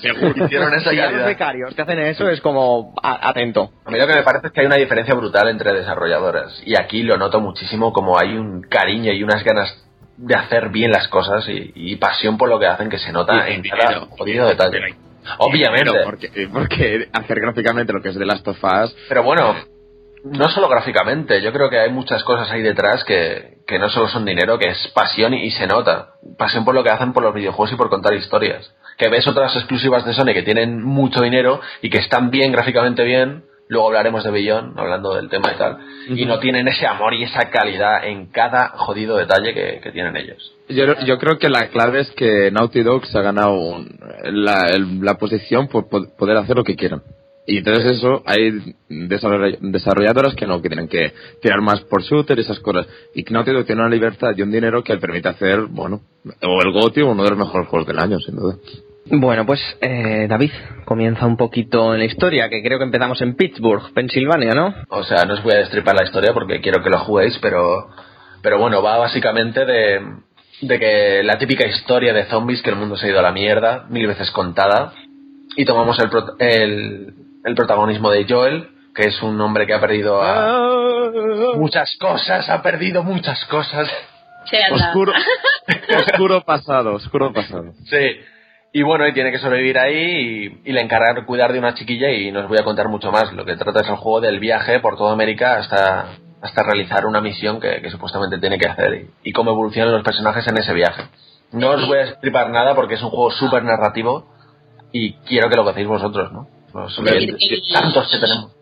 Seguro. 0.02 0.44
Hicieron 0.46 0.74
esa 0.74 0.90
Si 0.90 0.96
ya 0.96 1.10
los 1.10 1.26
becarios 1.26 1.74
que 1.74 1.82
hacen 1.82 1.98
eso 2.00 2.28
es 2.28 2.40
como 2.40 2.94
a- 3.02 3.28
atento. 3.30 3.70
A 3.84 3.90
mí 3.90 3.98
lo 3.98 4.06
que 4.06 4.14
me 4.14 4.22
parece 4.22 4.46
es 4.48 4.52
que 4.52 4.60
hay 4.60 4.66
una 4.66 4.76
diferencia 4.76 5.14
brutal 5.14 5.48
entre 5.48 5.72
desarrolladoras. 5.72 6.62
Y 6.64 6.80
aquí 6.80 7.02
lo 7.02 7.16
noto 7.16 7.40
muchísimo 7.40 7.92
como 7.92 8.18
hay 8.18 8.36
un 8.36 8.62
cariño 8.62 9.12
y 9.12 9.22
unas 9.22 9.42
ganas 9.44 9.84
de 10.16 10.34
hacer 10.36 10.68
bien 10.68 10.90
las 10.92 11.08
cosas 11.08 11.48
y, 11.48 11.72
y 11.74 11.96
pasión 11.96 12.36
por 12.38 12.48
lo 12.48 12.58
que 12.60 12.66
hacen 12.66 12.88
que 12.88 12.98
se 12.98 13.12
nota 13.12 13.48
Y 13.50 13.54
en 13.54 13.62
cada 13.62 14.00
jodido 14.06 14.46
detalle. 14.46 14.78
Pero- 14.80 14.96
Obviamente. 15.38 15.90
Pero 15.92 16.04
porque, 16.04 16.48
porque 16.52 17.08
hacer 17.12 17.40
gráficamente 17.40 17.92
lo 17.92 18.02
que 18.02 18.08
es 18.10 18.16
de 18.16 18.26
Last 18.26 18.46
of 18.48 18.58
Us 18.62 18.94
Pero 19.08 19.22
bueno, 19.22 19.54
no 20.24 20.48
solo 20.50 20.68
gráficamente, 20.68 21.40
yo 21.42 21.52
creo 21.52 21.70
que 21.70 21.78
hay 21.78 21.90
muchas 21.90 22.22
cosas 22.24 22.50
ahí 22.50 22.60
detrás 22.62 23.04
que, 23.04 23.58
que 23.66 23.78
no 23.78 23.88
solo 23.88 24.08
son 24.08 24.24
dinero, 24.24 24.58
que 24.58 24.68
es 24.70 24.88
pasión 24.94 25.32
y, 25.34 25.44
y 25.44 25.50
se 25.52 25.66
nota. 25.66 26.10
Pasión 26.38 26.64
por 26.64 26.74
lo 26.74 26.82
que 26.84 26.90
hacen 26.90 27.12
por 27.12 27.22
los 27.22 27.34
videojuegos 27.34 27.72
y 27.72 27.76
por 27.76 27.88
contar 27.88 28.14
historias. 28.14 28.72
Que 29.02 29.08
ves 29.08 29.26
otras 29.26 29.56
exclusivas 29.56 30.04
de 30.06 30.14
Sony 30.14 30.32
que 30.32 30.44
tienen 30.44 30.80
mucho 30.80 31.22
dinero 31.22 31.60
y 31.80 31.90
que 31.90 31.98
están 31.98 32.30
bien 32.30 32.52
gráficamente 32.52 33.02
bien. 33.02 33.42
Luego 33.66 33.88
hablaremos 33.88 34.22
de 34.22 34.30
Beyond, 34.30 34.78
hablando 34.78 35.14
del 35.14 35.28
tema 35.28 35.50
y 35.54 35.58
tal. 35.58 35.78
Y 36.08 36.24
no 36.24 36.38
tienen 36.38 36.68
ese 36.68 36.86
amor 36.86 37.14
y 37.14 37.24
esa 37.24 37.50
calidad 37.50 38.04
en 38.06 38.26
cada 38.26 38.68
jodido 38.76 39.16
detalle 39.16 39.54
que, 39.54 39.80
que 39.82 39.90
tienen 39.92 40.16
ellos. 40.16 40.54
Yo, 40.68 40.84
yo 41.06 41.18
creo 41.18 41.38
que 41.38 41.48
la 41.48 41.68
clave 41.70 42.00
es 42.02 42.10
que 42.12 42.50
Naughty 42.52 42.82
Dog 42.82 43.06
se 43.06 43.18
ha 43.18 43.22
ganado 43.22 43.54
un- 43.58 43.88
la, 44.24 44.66
el- 44.66 45.00
la 45.00 45.14
posición 45.14 45.66
por 45.68 45.88
po- 45.88 46.06
poder 46.16 46.36
hacer 46.36 46.54
lo 46.56 46.64
que 46.64 46.76
quieran. 46.76 47.02
Y 47.46 47.58
entonces 47.58 47.92
eso, 47.98 48.22
hay 48.26 48.52
desarroll- 48.88 49.58
desarrolladoras 49.60 50.34
que 50.36 50.46
no, 50.46 50.62
que 50.62 50.68
tienen 50.68 50.86
que 50.88 51.12
tirar 51.40 51.60
más 51.60 51.80
por 51.80 52.02
shooter 52.02 52.38
y 52.38 52.42
esas 52.42 52.60
cosas. 52.60 52.86
Y 53.14 53.22
Naughty 53.24 53.50
Dog 53.52 53.64
tiene 53.64 53.80
una 53.80 53.90
libertad 53.90 54.30
y 54.36 54.42
un 54.42 54.52
dinero 54.52 54.84
que 54.84 54.92
le 54.94 55.00
permite 55.00 55.28
hacer, 55.28 55.62
bueno, 55.62 56.02
o 56.42 56.62
el 56.62 56.72
GOTY 56.72 57.00
o 57.02 57.10
uno 57.10 57.24
de 57.24 57.30
los 57.30 57.38
mejores 57.38 57.66
juegos 57.68 57.88
del 57.88 57.98
año, 57.98 58.18
sin 58.20 58.36
duda. 58.36 58.56
Bueno, 59.06 59.44
pues 59.44 59.60
eh, 59.80 60.26
David, 60.28 60.52
comienza 60.84 61.26
un 61.26 61.36
poquito 61.36 61.92
en 61.92 61.98
la 62.00 62.06
historia, 62.06 62.48
que 62.48 62.62
creo 62.62 62.78
que 62.78 62.84
empezamos 62.84 63.20
en 63.20 63.34
Pittsburgh, 63.34 63.92
Pensilvania, 63.92 64.54
¿no? 64.54 64.74
O 64.88 65.02
sea, 65.02 65.24
no 65.24 65.34
os 65.34 65.42
voy 65.42 65.54
a 65.54 65.58
destripar 65.58 65.96
la 65.96 66.04
historia 66.04 66.32
porque 66.32 66.60
quiero 66.60 66.82
que 66.82 66.90
lo 66.90 66.98
juguéis, 67.00 67.36
pero, 67.42 67.88
pero 68.42 68.58
bueno, 68.58 68.80
va 68.82 68.98
básicamente 68.98 69.64
de, 69.66 70.00
de 70.62 70.78
que 70.78 71.22
la 71.24 71.36
típica 71.38 71.66
historia 71.66 72.12
de 72.12 72.24
zombies 72.26 72.62
que 72.62 72.70
el 72.70 72.76
mundo 72.76 72.96
se 72.96 73.06
ha 73.06 73.10
ido 73.10 73.18
a 73.18 73.22
la 73.22 73.32
mierda, 73.32 73.86
mil 73.90 74.06
veces 74.06 74.30
contada, 74.30 74.92
y 75.56 75.64
tomamos 75.64 75.98
el, 75.98 76.08
prot- 76.08 76.36
el, 76.38 77.14
el 77.44 77.54
protagonismo 77.54 78.10
de 78.10 78.24
Joel, 78.26 78.68
que 78.94 79.08
es 79.08 79.20
un 79.22 79.38
hombre 79.40 79.66
que 79.66 79.74
ha 79.74 79.80
perdido 79.80 80.22
a 80.22 80.70
muchas 81.56 81.96
cosas, 81.98 82.48
ha 82.48 82.62
perdido 82.62 83.02
muchas 83.02 83.44
cosas. 83.46 83.90
Oscuro, 84.88 85.12
oscuro 86.06 86.40
pasado, 86.42 86.94
oscuro 86.94 87.32
pasado. 87.32 87.72
Sí. 87.86 88.16
Y 88.74 88.82
bueno, 88.82 89.06
y 89.06 89.12
tiene 89.12 89.30
que 89.30 89.38
sobrevivir 89.38 89.78
ahí 89.78 90.60
y, 90.64 90.70
y 90.70 90.72
le 90.72 90.80
encargan 90.80 91.24
cuidar 91.26 91.52
de 91.52 91.58
una 91.58 91.74
chiquilla 91.74 92.10
y 92.10 92.32
no 92.32 92.40
os 92.40 92.48
voy 92.48 92.58
a 92.58 92.64
contar 92.64 92.88
mucho 92.88 93.10
más. 93.12 93.30
Lo 93.32 93.44
que 93.44 93.56
trata 93.56 93.80
es 93.82 93.88
el 93.88 93.96
juego 93.96 94.20
del 94.20 94.40
viaje 94.40 94.80
por 94.80 94.96
toda 94.96 95.12
América 95.12 95.56
hasta, 95.58 96.06
hasta 96.40 96.62
realizar 96.62 97.04
una 97.04 97.20
misión 97.20 97.60
que, 97.60 97.82
que 97.82 97.90
supuestamente 97.90 98.38
tiene 98.38 98.58
que 98.58 98.68
hacer 98.68 98.94
y, 99.24 99.28
y 99.28 99.32
cómo 99.32 99.50
evolucionan 99.50 99.92
los 99.92 100.02
personajes 100.02 100.46
en 100.48 100.56
ese 100.56 100.72
viaje. 100.72 101.02
No 101.52 101.70
os 101.72 101.86
voy 101.86 101.98
a 101.98 102.04
extripar 102.04 102.48
nada 102.50 102.74
porque 102.74 102.94
es 102.94 103.02
un 103.02 103.10
juego 103.10 103.30
súper 103.30 103.62
narrativo 103.62 104.26
y 104.90 105.12
quiero 105.26 105.50
que 105.50 105.56
lo 105.56 105.68
hacéis 105.68 105.86
vosotros, 105.86 106.32
¿no? 106.32 106.48
Los 106.72 106.98
el- 107.00 107.36
tantos 107.74 108.10
que 108.10 108.18
tenemos. 108.18 108.52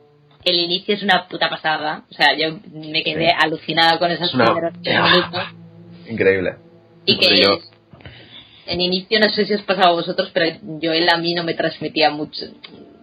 El 0.44 0.56
inicio 0.56 0.94
es 0.94 1.02
una 1.04 1.28
puta 1.28 1.48
pasada. 1.48 2.02
O 2.10 2.14
sea, 2.14 2.34
yo 2.36 2.58
me 2.72 3.04
quedé 3.04 3.30
alucinada 3.30 3.98
con 4.00 4.10
esos 4.10 4.28
Es 4.28 4.34
una- 4.34 4.46
primeros 4.46 4.72
tres 4.82 5.00
minutos. 5.02 5.42
Increíble. 6.08 6.54
Y 7.06 7.16
que 7.18 7.42
Yo- 7.42 7.58
en 8.70 8.80
inicio, 8.80 9.18
no 9.20 9.28
sé 9.30 9.44
si 9.46 9.54
os 9.54 9.62
pasaba 9.62 9.90
a 9.90 9.94
vosotros, 9.94 10.30
pero 10.32 10.56
yo 10.80 10.92
él 10.92 11.08
a 11.12 11.18
mí 11.18 11.34
no 11.34 11.44
me 11.44 11.54
transmitía 11.54 12.10
mucho, 12.10 12.46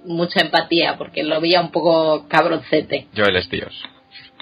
mucha 0.06 0.42
empatía 0.42 0.98
porque 0.98 1.24
lo 1.24 1.40
veía 1.42 1.62
un 1.62 1.72
poco 1.72 2.28
cabroncete. 2.28 3.08
Joel 3.16 3.36
es 3.36 3.50
Dios. 3.50 3.74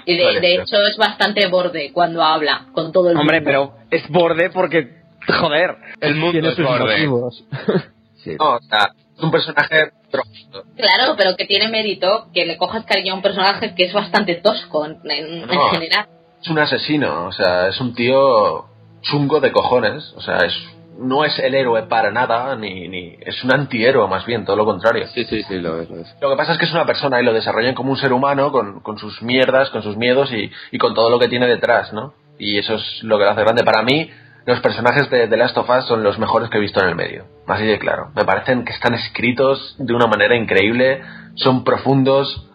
Y 0.04 0.16
de, 0.16 0.40
sí. 0.40 0.46
hecho 0.46 0.76
es 0.86 0.96
bastante 0.96 1.46
borde 1.48 1.92
cuando 1.92 2.22
habla 2.22 2.66
con 2.72 2.92
todo 2.92 3.10
el 3.10 3.16
Hombre, 3.16 3.40
mundo. 3.40 3.74
pero 3.88 3.88
es 3.90 4.08
borde 4.08 4.50
porque, 4.50 5.02
joder, 5.40 5.76
el 6.00 6.14
mundo 6.14 6.32
tiene 6.32 6.48
es 6.50 6.54
sus 6.54 6.64
borde. 6.64 6.92
motivos. 7.06 7.44
No, 8.40 8.56
o 8.56 8.60
sea, 8.60 8.90
es 9.16 9.22
un 9.22 9.30
personaje 9.30 9.92
profundo. 10.10 10.64
Claro, 10.76 11.14
pero 11.16 11.36
que 11.36 11.44
tiene 11.44 11.68
mérito 11.68 12.26
que 12.34 12.44
le 12.44 12.56
cojas 12.56 12.84
cariño 12.84 13.12
a 13.12 13.16
un 13.16 13.22
personaje 13.22 13.72
que 13.76 13.84
es 13.84 13.92
bastante 13.92 14.34
tosco 14.36 14.84
en, 14.84 14.98
en- 15.08 15.42
en 15.42 15.46
No. 15.46 15.68
general. 15.70 16.06
es 16.42 16.48
un 16.48 16.58
asesino, 16.58 17.26
o 17.26 17.32
sea, 17.32 17.68
es 17.68 17.80
un 17.80 17.94
tío 17.94 18.64
chungo 19.02 19.38
de 19.38 19.52
cojones, 19.52 20.12
o 20.16 20.20
sea, 20.22 20.38
es 20.38 20.54
no 20.98 21.24
es 21.24 21.38
el 21.38 21.54
héroe 21.54 21.84
para 21.84 22.10
nada, 22.10 22.56
ni, 22.56 22.88
ni 22.88 23.16
es 23.20 23.42
un 23.44 23.54
antihéroe 23.54 24.08
más 24.08 24.24
bien, 24.26 24.44
todo 24.44 24.56
lo 24.56 24.64
contrario. 24.64 25.06
Sí, 25.08 25.24
sí, 25.24 25.42
sí, 25.42 25.58
lo 25.58 25.80
es, 25.80 25.90
lo 25.90 26.00
es. 26.00 26.16
Lo 26.20 26.30
que 26.30 26.36
pasa 26.36 26.52
es 26.52 26.58
que 26.58 26.64
es 26.64 26.72
una 26.72 26.86
persona 26.86 27.20
y 27.20 27.24
lo 27.24 27.32
desarrollan 27.32 27.74
como 27.74 27.90
un 27.90 27.96
ser 27.96 28.12
humano 28.12 28.52
con, 28.52 28.80
con 28.80 28.98
sus 28.98 29.22
mierdas, 29.22 29.70
con 29.70 29.82
sus 29.82 29.96
miedos 29.96 30.32
y, 30.32 30.50
y 30.70 30.78
con 30.78 30.94
todo 30.94 31.10
lo 31.10 31.18
que 31.18 31.28
tiene 31.28 31.46
detrás, 31.46 31.92
¿no? 31.92 32.14
Y 32.38 32.58
eso 32.58 32.74
es 32.74 33.02
lo 33.02 33.18
que 33.18 33.24
lo 33.24 33.30
hace 33.30 33.42
grande. 33.42 33.64
Para 33.64 33.82
mí, 33.82 34.10
los 34.46 34.60
personajes 34.60 35.10
de 35.10 35.26
The 35.28 35.36
Last 35.36 35.58
of 35.58 35.68
Us 35.68 35.86
son 35.86 36.02
los 36.02 36.18
mejores 36.18 36.50
que 36.50 36.58
he 36.58 36.60
visto 36.60 36.80
en 36.80 36.88
el 36.88 36.94
medio. 36.94 37.24
Así 37.46 37.64
de 37.64 37.78
claro. 37.78 38.10
Me 38.14 38.24
parecen 38.24 38.64
que 38.64 38.72
están 38.72 38.94
escritos 38.94 39.76
de 39.78 39.92
una 39.94 40.06
manera 40.06 40.36
increíble, 40.36 41.02
son 41.34 41.64
profundos 41.64 42.48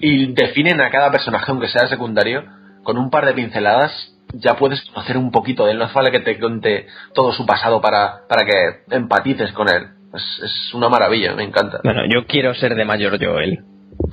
y 0.00 0.32
definen 0.32 0.80
a 0.80 0.90
cada 0.90 1.10
personaje, 1.10 1.50
aunque 1.50 1.68
sea 1.68 1.88
secundario, 1.88 2.44
con 2.82 2.96
un 2.96 3.10
par 3.10 3.26
de 3.26 3.34
pinceladas 3.34 4.17
ya 4.34 4.56
puedes 4.56 4.80
conocer 4.90 5.16
un 5.16 5.30
poquito 5.30 5.64
de 5.66 5.72
él. 5.72 5.78
No 5.78 5.84
hace 5.84 5.94
falta 5.94 6.10
que 6.10 6.20
te 6.20 6.38
cuente 6.38 6.86
todo 7.14 7.32
su 7.32 7.46
pasado 7.46 7.80
para, 7.80 8.26
para 8.28 8.44
que 8.44 8.94
empatices 8.94 9.52
con 9.52 9.68
él. 9.68 9.88
Es, 10.14 10.40
es 10.44 10.74
una 10.74 10.88
maravilla, 10.88 11.34
me 11.34 11.44
encanta. 11.44 11.80
Bueno, 11.84 12.02
yo 12.08 12.26
quiero 12.26 12.54
ser 12.54 12.74
de 12.74 12.84
mayor 12.84 13.18
Joel. 13.22 13.64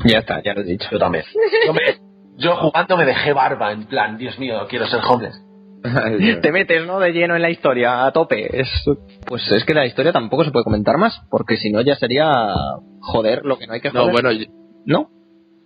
Ya 0.04 0.20
está, 0.20 0.42
ya 0.44 0.54
lo 0.54 0.62
he 0.62 0.66
dicho. 0.66 0.88
Yo 0.92 1.00
también. 1.00 1.24
Yo, 1.66 1.74
me- 1.74 1.82
yo 2.38 2.56
jugando 2.58 2.98
me 2.98 3.06
dejé 3.06 3.32
barba, 3.32 3.72
en 3.72 3.86
plan, 3.86 4.18
Dios 4.18 4.38
mío, 4.40 4.66
quiero 4.70 4.88
ser 4.88 5.00
homeless. 5.08 5.42
Te 6.42 6.52
metes, 6.52 6.86
¿no? 6.86 7.00
De 7.00 7.12
lleno 7.14 7.36
en 7.36 7.42
la 7.42 7.50
historia, 7.50 8.06
a 8.06 8.12
tope. 8.12 8.60
Es, 8.60 8.68
pues 9.26 9.50
es 9.52 9.64
que 9.64 9.74
la 9.74 9.86
historia 9.86 10.12
tampoco 10.12 10.44
se 10.44 10.52
puede 10.52 10.64
comentar 10.66 10.98
más, 10.98 11.22
porque 11.30 11.56
si 11.58 11.72
no 11.72 11.80
ya 11.82 11.96
sería 11.96 12.28
joder 13.02 13.46
lo 13.46 13.58
que 13.58 13.68
no 13.68 13.74
hay 13.74 13.80
que 13.82 13.90
joder. 13.92 14.06
No, 14.08 14.12
bueno, 14.12 14.32
yo- 14.32 14.48
¿No? 14.86 15.10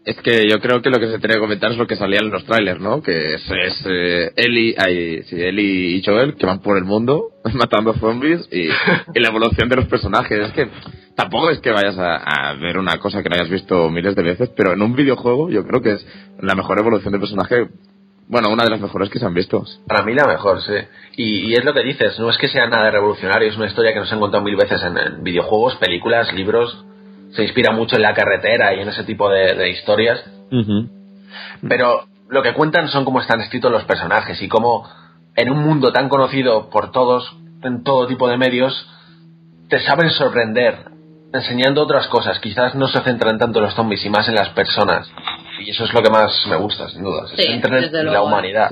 Es 0.06 0.16
que 0.22 0.47
yo 0.50 0.60
creo 0.60 0.82
que 0.82 0.89
lo 0.89 1.00
que 1.00 1.08
se 1.08 1.20
tiene 1.20 1.36
que 1.36 1.41
comentar 1.41 1.72
es 1.72 1.78
lo 1.78 1.86
que 1.86 1.97
salía 1.97 2.20
en 2.20 2.32
los 2.32 2.45
trailers, 2.45 2.80
¿no? 2.80 3.02
Que 3.04 3.34
es, 3.34 3.43
es 3.52 3.86
eh, 3.86 4.32
Ellie, 4.38 4.74
ay, 4.78 5.24
sí, 5.24 5.36
Ellie 5.41 5.97
y 5.97 6.04
Joel 6.04 6.36
que 6.36 6.45
van 6.45 6.62
por 6.62 6.78
el 6.78 6.86
mundo 6.86 7.32
matando 7.54 7.93
zombies 7.93 8.47
y, 8.52 8.70
y 9.14 9.20
la 9.20 9.28
evolución 9.28 9.68
de 9.68 9.76
los 9.76 9.86
personajes. 9.86 10.39
Es 10.39 10.54
que 10.54 10.70
tampoco 11.16 11.50
es 11.50 11.60
que 11.60 11.72
vayas 11.72 11.97
a, 11.97 12.16
a 12.16 12.54
ver 12.54 12.78
una 12.78 12.97
cosa 12.97 13.22
que 13.22 13.30
no 13.30 13.36
hayas 13.36 13.50
visto 13.50 13.89
miles 13.89 14.16
de 14.16 14.24
veces, 14.24 14.50
pero 14.56 14.72
en 14.72 14.82
un 14.82 14.95
videojuego 14.95 15.50
yo 15.50 15.66
creo 15.68 15.82
que 15.82 15.91
es 15.91 16.08
la 16.39 16.56
mejor 16.56 16.80
evolución 16.80 17.12
de 17.12 17.20
personaje, 17.20 17.68
bueno, 18.30 18.50
una 18.50 18.64
de 18.64 18.70
las 18.70 18.80
mejores 18.80 19.10
que 19.10 19.20
se 19.20 19.26
han 19.26 19.34
visto. 19.34 19.66
Para 19.86 20.04
mí 20.04 20.14
la 20.14 20.28
mejor, 20.28 20.62
sí. 20.62 20.74
Y, 21.18 21.50
y 21.50 21.54
es 21.54 21.66
lo 21.66 21.74
que 21.74 21.84
dices, 21.84 22.18
no 22.20 22.30
es 22.30 22.38
que 22.38 22.47
sea 22.47 22.68
nada 22.68 22.89
revolucionario, 22.89 23.50
es 23.50 23.58
una 23.58 23.68
historia 23.68 23.93
que 23.93 24.00
nos 24.00 24.12
han 24.14 24.20
contado 24.20 24.43
mil 24.43 24.56
veces 24.56 24.82
en, 24.82 24.97
en 24.97 25.24
videojuegos, 25.24 25.76
películas, 25.76 26.34
libros. 26.34 26.86
Se 27.36 27.43
inspira 27.43 27.71
mucho 27.71 27.95
en 27.95 28.01
la 28.01 28.13
carretera 28.13 28.73
y 28.73 28.80
en 28.82 28.89
ese 28.89 29.03
tipo 29.03 29.30
de, 29.30 29.53
de 29.53 29.69
historias. 29.69 30.23
Pero 31.67 32.05
lo 32.30 32.41
que 32.41 32.53
cuentan 32.53 32.88
son 32.89 33.05
cómo 33.05 33.21
están 33.21 33.41
escritos 33.41 33.71
los 33.71 33.84
personajes 33.86 34.41
y 34.41 34.47
cómo 34.47 34.88
en 35.36 35.51
un 35.51 35.59
mundo 35.59 35.91
tan 35.91 36.09
conocido 36.09 36.69
por 36.69 36.91
todos, 36.91 37.36
en 37.63 37.84
todo 37.84 38.07
tipo 38.07 38.27
de 38.27 38.38
medios, 38.38 38.88
te 39.69 39.80
saben 39.82 40.09
sorprender 40.11 40.86
enseñando 41.34 41.84
otras 41.84 42.07
cosas. 42.07 42.39
Quizás 42.39 42.73
no 42.75 42.88
se 42.88 42.99
centran 43.01 43.38
tanto 43.38 43.59
en 43.59 43.65
los 43.65 43.75
zombies 43.75 44.03
y 44.05 44.09
más 44.09 44.27
en 44.27 44.36
las 44.36 44.49
personas. 44.49 45.07
Y 45.59 45.69
eso 45.71 45.84
es 45.84 45.93
lo 45.93 46.01
que 46.01 46.09
más 46.09 46.45
me 46.49 46.55
gusta, 46.55 46.89
sin 46.89 47.03
duda. 47.03 47.27
Se 47.27 47.36
Sí, 47.36 47.43
centran 47.43 47.75
en 47.75 47.82
desde 47.84 47.97
la 48.03 48.11
luego. 48.11 48.25
humanidad. 48.25 48.69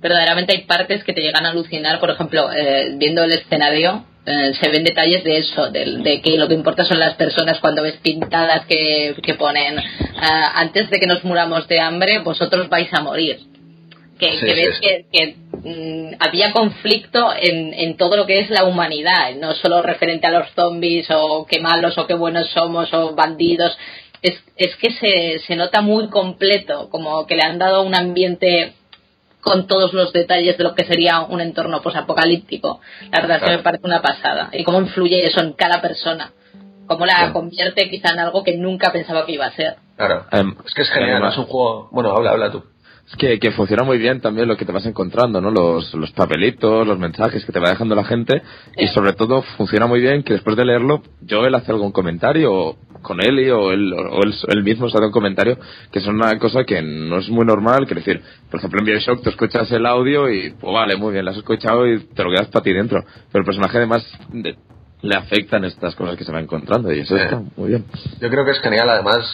verdaderamente 0.00 0.52
hay 0.54 0.64
partes 0.66 1.02
que 1.04 1.12
te 1.12 1.20
llegan 1.22 1.44
a 1.46 1.50
alucinar. 1.50 1.98
Por 2.00 2.10
ejemplo, 2.10 2.50
eh, 2.52 2.94
viendo 2.96 3.24
el 3.24 3.32
escenario, 3.32 4.04
eh, 4.26 4.52
se 4.60 4.68
ven 4.68 4.84
detalles 4.84 5.24
de 5.24 5.38
eso, 5.38 5.70
de, 5.70 5.98
de 6.02 6.20
que 6.20 6.36
lo 6.36 6.46
que 6.46 6.54
importa 6.54 6.84
son 6.84 6.98
las 6.98 7.14
personas 7.14 7.58
cuando 7.58 7.82
ves 7.82 7.96
pintadas 8.02 8.66
que, 8.66 9.14
que 9.22 9.34
ponen 9.34 9.78
ah, 9.78 10.52
antes 10.56 10.90
de 10.90 11.00
que 11.00 11.06
nos 11.06 11.24
muramos 11.24 11.66
de 11.68 11.80
hambre, 11.80 12.18
vosotros 12.18 12.68
vais 12.68 12.92
a 12.92 13.00
morir. 13.00 13.38
Que, 14.18 14.32
Sí, 14.32 14.40
que 14.40 14.54
sí, 14.54 14.60
ves 14.60 14.76
sí. 14.76 14.80
que, 14.82 15.06
que, 15.10 15.36
mm, 15.52 16.16
había 16.20 16.52
conflicto 16.52 17.32
en, 17.40 17.72
en 17.72 17.96
todo 17.96 18.16
lo 18.16 18.26
que 18.26 18.40
es 18.40 18.50
la 18.50 18.64
humanidad, 18.64 19.34
no 19.40 19.54
solo 19.54 19.80
referente 19.80 20.26
a 20.26 20.30
los 20.30 20.50
zombies 20.50 21.06
o 21.10 21.46
qué 21.46 21.58
malos 21.58 21.96
o 21.96 22.06
qué 22.06 22.12
buenos 22.12 22.50
somos 22.50 22.92
o 22.92 23.14
bandidos. 23.14 23.76
Es, 24.20 24.34
es 24.56 24.76
que 24.76 24.90
se, 24.92 25.38
se 25.46 25.56
nota 25.56 25.80
muy 25.80 26.10
completo, 26.10 26.90
como 26.90 27.26
que 27.26 27.36
le 27.36 27.42
han 27.42 27.58
dado 27.58 27.82
un 27.82 27.94
ambiente 27.94 28.74
con 29.40 29.66
todos 29.66 29.92
los 29.94 30.12
detalles 30.12 30.56
de 30.58 30.64
lo 30.64 30.74
que 30.74 30.84
sería 30.84 31.20
un 31.20 31.40
entorno 31.40 31.80
posapocalíptico. 31.82 32.80
La 33.12 33.20
verdad 33.20 33.36
es 33.36 33.42
que 33.42 33.46
Claro. 33.46 33.58
me 33.58 33.62
parece 33.64 33.86
una 33.86 34.02
pasada. 34.02 34.50
Y 34.52 34.64
cómo 34.64 34.80
influye 34.80 35.26
eso 35.26 35.40
en 35.40 35.52
cada 35.54 35.80
persona. 35.80 36.32
Cómo 36.86 37.06
la 37.06 37.14
Claro. 37.16 37.32
convierte 37.34 37.88
quizá 37.88 38.12
en 38.12 38.18
algo 38.20 38.42
que 38.42 38.56
nunca 38.56 38.92
pensaba 38.92 39.24
que 39.24 39.32
iba 39.32 39.46
a 39.46 39.52
ser. 39.52 39.76
Claro. 39.96 40.26
Em, 40.32 40.54
Es 40.66 40.74
que 40.74 40.82
es 40.82 40.90
genial, 40.90 41.12
además- 41.12 41.34
es 41.34 41.38
un 41.38 41.44
juego... 41.46 41.88
Bueno, 41.92 42.10
habla, 42.10 42.30
habla 42.32 42.50
tú. 42.50 42.64
Es 43.08 43.16
que, 43.16 43.38
que 43.40 43.50
funciona 43.52 43.82
muy 43.82 43.98
bien 43.98 44.20
también 44.20 44.46
lo 44.46 44.56
que 44.56 44.64
te 44.64 44.70
vas 44.72 44.86
encontrando, 44.86 45.40
¿no? 45.40 45.50
Los, 45.50 45.92
los 45.94 46.12
papelitos, 46.12 46.86
los 46.86 46.98
mensajes 46.98 47.44
que 47.44 47.50
te 47.52 47.58
va 47.58 47.70
dejando 47.70 47.94
la 47.96 48.04
gente. 48.04 48.40
Y 48.76 48.86
sobre 48.88 49.12
todo 49.14 49.42
funciona 49.56 49.86
muy 49.88 50.00
bien 50.00 50.22
que 50.22 50.34
después 50.34 50.56
de 50.56 50.64
leerlo, 50.64 51.02
Joel 51.28 51.54
hace 51.56 51.72
algún 51.72 51.90
comentario, 51.92 52.52
o 52.52 52.76
con 53.02 53.20
Eli, 53.22 53.50
o 53.50 53.70
él, 53.72 53.92
o 53.92 54.22
él, 54.22 54.34
él 54.48 54.62
mismo 54.62 54.86
hace 54.86 54.98
un 54.98 55.10
comentario, 55.10 55.58
que 55.90 55.98
es 55.98 56.06
una 56.06 56.38
cosa 56.38 56.64
que 56.64 56.82
no 56.82 57.18
es 57.18 57.28
muy 57.30 57.44
normal. 57.46 57.86
Quiero 57.86 58.00
decir, 58.02 58.22
por 58.50 58.58
ejemplo, 58.60 58.80
en 58.80 58.86
Bioshock 58.86 59.22
tú 59.22 59.30
escuchas 59.30 59.70
el 59.72 59.86
audio 59.86 60.28
y, 60.30 60.50
pues 60.50 60.72
vale, 60.72 60.96
muy 60.96 61.12
bien, 61.12 61.24
lo 61.24 61.30
has 61.30 61.36
escuchado 61.38 61.86
y 61.86 61.98
te 62.00 62.22
lo 62.24 62.30
quedas 62.30 62.48
para 62.48 62.62
ti 62.62 62.72
dentro. 62.72 63.02
Pero 63.32 63.40
el 63.40 63.44
personaje 63.46 63.78
además 63.78 64.04
de- 64.32 64.56
le 65.02 65.14
afectan 65.16 65.64
estas 65.64 65.94
cosas 65.94 66.16
que 66.16 66.24
se 66.24 66.32
va 66.32 66.40
encontrando 66.40 66.92
y 66.92 67.00
eso 67.00 67.16
Sí. 67.16 67.22
está 67.22 67.40
muy 67.56 67.68
bien. 67.70 67.84
Yo 68.20 68.28
creo 68.28 68.44
que 68.44 68.50
es 68.50 68.60
genial, 68.60 68.88
además, 68.90 69.24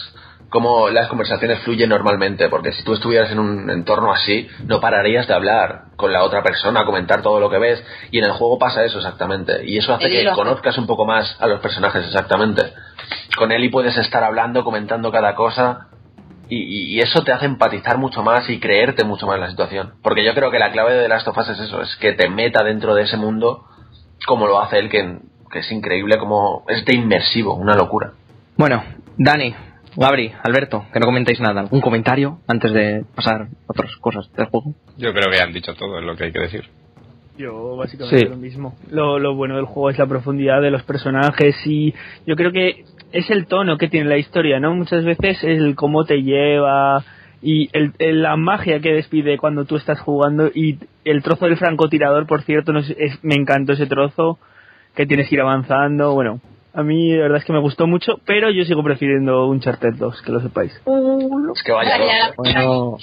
cómo 0.48 0.88
las 0.90 1.08
conversaciones 1.08 1.58
fluyen 1.64 1.88
normalmente, 1.88 2.48
porque 2.48 2.70
si 2.72 2.84
tú 2.84 2.94
estuvieras 2.94 3.32
en 3.32 3.40
un 3.40 3.68
entorno 3.68 4.12
así, 4.12 4.46
no 4.64 4.80
pararías 4.80 5.26
de 5.26 5.34
hablar 5.34 5.86
con 5.96 6.12
la 6.12 6.22
otra 6.22 6.44
persona, 6.44 6.84
comentar 6.84 7.20
todo 7.20 7.40
lo 7.40 7.50
que 7.50 7.58
ves, 7.58 7.82
y 8.12 8.18
en 8.18 8.26
el 8.26 8.30
juego 8.30 8.56
pasa 8.60 8.84
eso 8.84 8.98
exactamente, 8.98 9.64
y 9.68 9.76
eso 9.78 9.92
hace 9.92 10.08
que 10.08 10.30
conozcas 10.36 10.78
un 10.78 10.86
poco 10.86 11.04
más 11.04 11.36
a 11.40 11.48
los 11.48 11.58
personajes 11.60 12.06
exactamente. 12.06 12.62
Con 13.36 13.52
Eli 13.52 13.68
puedes 13.68 13.96
estar 13.98 14.22
hablando, 14.24 14.64
comentando 14.64 15.11
cada 15.12 15.34
cosa, 15.34 15.88
y, 16.48 16.57
y- 16.59 16.94
y 16.94 17.00
eso 17.00 17.22
te 17.24 17.32
hace 17.32 17.46
empatizar 17.46 17.98
mucho 17.98 18.22
más 18.22 18.48
y 18.48 18.61
creerte 18.61 19.04
mucho 19.04 19.26
más 19.26 19.34
en 19.36 19.40
la 19.42 19.50
situación. 19.50 19.94
Porque 20.02 20.24
yo 20.24 20.32
creo 20.34 20.50
que 20.50 20.59
la 20.59 20.70
clave 20.72 20.94
de 20.94 21.02
The 21.02 21.09
Last 21.09 21.28
of 21.28 21.36
Us 21.38 21.48
es 21.50 21.61
eso, 21.61 21.82
es 21.82 21.96
que 21.96 22.12
te 22.12 22.28
meta 22.28 22.62
dentro 22.62 22.94
de 22.94 23.02
ese 23.02 23.16
mundo 23.16 23.64
como 24.26 24.46
lo 24.46 24.61
hace 24.61 24.78
él, 24.78 24.88
que, 24.88 25.18
que 25.50 25.59
es 25.61 25.70
increíble, 25.72 26.18
como 26.18 26.64
es 26.68 26.84
de 26.84 26.94
inmersivo, 26.94 27.54
una 27.54 27.74
locura. 27.74 28.12
Bueno, 28.57 28.82
Dani, 29.18 29.54
Gabri, 29.96 30.32
Alberto, 30.42 30.84
que 30.92 31.00
no 31.00 31.07
comentéis 31.07 31.40
nada. 31.40 31.61
¿Algún 31.61 31.80
comentario 31.80 32.38
antes 32.46 32.72
de 32.72 33.04
pasar 33.14 33.42
a 33.42 33.48
otras 33.66 33.94
cosas 33.96 34.32
del 34.32 34.46
juego? 34.46 34.72
Yo 34.96 35.12
creo 35.12 35.30
que 35.30 35.40
han 35.40 35.52
dicho 35.52 35.74
todo 35.74 36.00
lo 36.00 36.16
que 36.16 36.24
hay 36.24 36.32
que 36.32 36.40
decir. 36.40 36.64
Yo 37.38 37.76
básicamente 37.76 38.18
Sí. 38.18 38.24
lo 38.24 38.36
mismo. 38.36 38.74
Lo, 38.90 39.18
lo 39.18 39.34
bueno 39.34 39.57
del 39.57 39.66
juego 39.66 39.90
es 39.90 39.98
la 39.98 40.07
profundidad 40.07 40.62
de 40.62 40.70
los 40.70 40.82
personajes 40.84 41.54
y 41.66 41.92
yo 42.26 42.34
creo 42.34 42.50
que 42.52 42.84
es 43.12 43.30
el 43.30 43.46
tono 43.46 43.78
que 43.78 43.88
tiene 43.88 44.09
la 44.09 44.18
historia, 44.18 44.61
¿no? 44.61 44.74
Muchas 44.74 45.04
veces 45.04 45.42
el 45.44 45.74
cómo 45.74 46.04
te 46.04 46.22
lleva 46.22 47.04
y 47.42 47.68
el, 47.72 47.92
el- 47.98 48.22
la 48.22 48.36
magia 48.36 48.80
que 48.80 48.92
despide 48.94 49.38
cuando 49.38 49.64
tú 49.64 49.76
estás 49.76 50.00
jugando 50.00 50.50
y 50.54 50.78
el 51.04 51.22
trozo 51.22 51.46
del 51.46 51.57
francotirador, 51.57 52.26
por 52.26 52.42
cierto, 52.42 52.72
no 52.72 52.82
sé, 52.82 52.96
es- 52.98 53.22
me 53.22 53.34
encantó 53.34 53.72
ese 53.74 53.86
trozo 53.86 54.38
que 54.94 55.07
tienes 55.07 55.28
que 55.28 55.34
ir 55.36 55.40
avanzando. 55.42 56.14
Bueno, 56.14 56.40
a 56.74 56.82
mí 56.82 57.12
la 57.12 57.22
verdad 57.22 57.38
es 57.38 57.44
que 57.44 57.52
me 57.52 57.61
gustó 57.61 57.86
mucho, 57.86 58.18
pero 58.26 58.50
yo 58.50 58.64
sigo 58.64 58.82
prefiriendo 58.82 59.46
un 59.46 59.57
Uncharted 59.57 59.94
2, 59.96 60.22
que 60.22 60.32
lo 60.32 60.40
sepáis. 60.40 60.72
Es 61.54 61.62
que 61.62 61.72
vaya. 61.72 61.96
Bueno, 62.36 62.96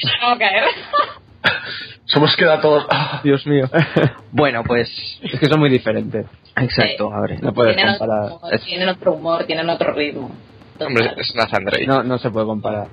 Somos 2.06 2.36
queda 2.36 2.62
todos. 2.62 2.86
ah. 2.90 3.22
Dios 3.24 3.46
mío. 3.48 3.70
bueno, 4.32 4.64
pues 4.64 4.90
es 5.22 5.40
que 5.40 5.48
son 5.48 5.60
muy 5.60 5.70
diferentes. 5.70 6.26
exacto, 6.56 7.10
Gabri. 7.10 7.38
No 7.38 7.54
puedes 7.54 7.76
tienen, 7.76 7.96
otro 7.96 8.06
comparar. 8.08 8.32
humor, 8.32 8.60
tienen 8.66 8.90
otro 8.90 9.14
humor, 9.14 9.44
tienen 9.46 9.70
otro 9.70 9.94
ritmo. 9.94 10.32
Hombre, 10.80 11.12
es 11.18 11.34
Nathan 11.36 11.66
Drake. 11.66 11.88
No, 11.88 12.04
no 12.04 12.18
se 12.18 12.30
puede 12.30 12.46
comparar. 12.46 12.88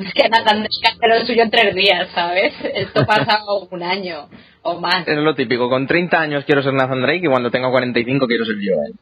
Es 0.00 0.12
que 0.12 0.28
Nathan 0.28 0.60
Drake 0.60 0.88
hace 0.88 1.08
lo 1.20 1.26
suyo 1.26 1.42
en 1.42 1.50
tres 1.50 1.74
días, 1.74 2.08
¿sabes? 2.14 2.52
Esto 2.74 3.06
pasa 3.06 3.40
un 3.70 3.82
año 3.82 4.28
o 4.62 4.80
más. 4.80 5.06
Es 5.06 5.16
lo 5.16 5.34
típico, 5.34 5.68
con 5.68 5.86
30 5.86 6.20
años 6.20 6.44
quiero 6.44 6.62
ser 6.62 6.74
Nathan 6.74 7.02
Drake 7.02 7.26
y 7.26 7.28
cuando 7.28 7.50
tenga 7.50 7.70
45 7.70 8.26
quiero 8.26 8.44
ser 8.44 8.56
Joel. 8.56 8.94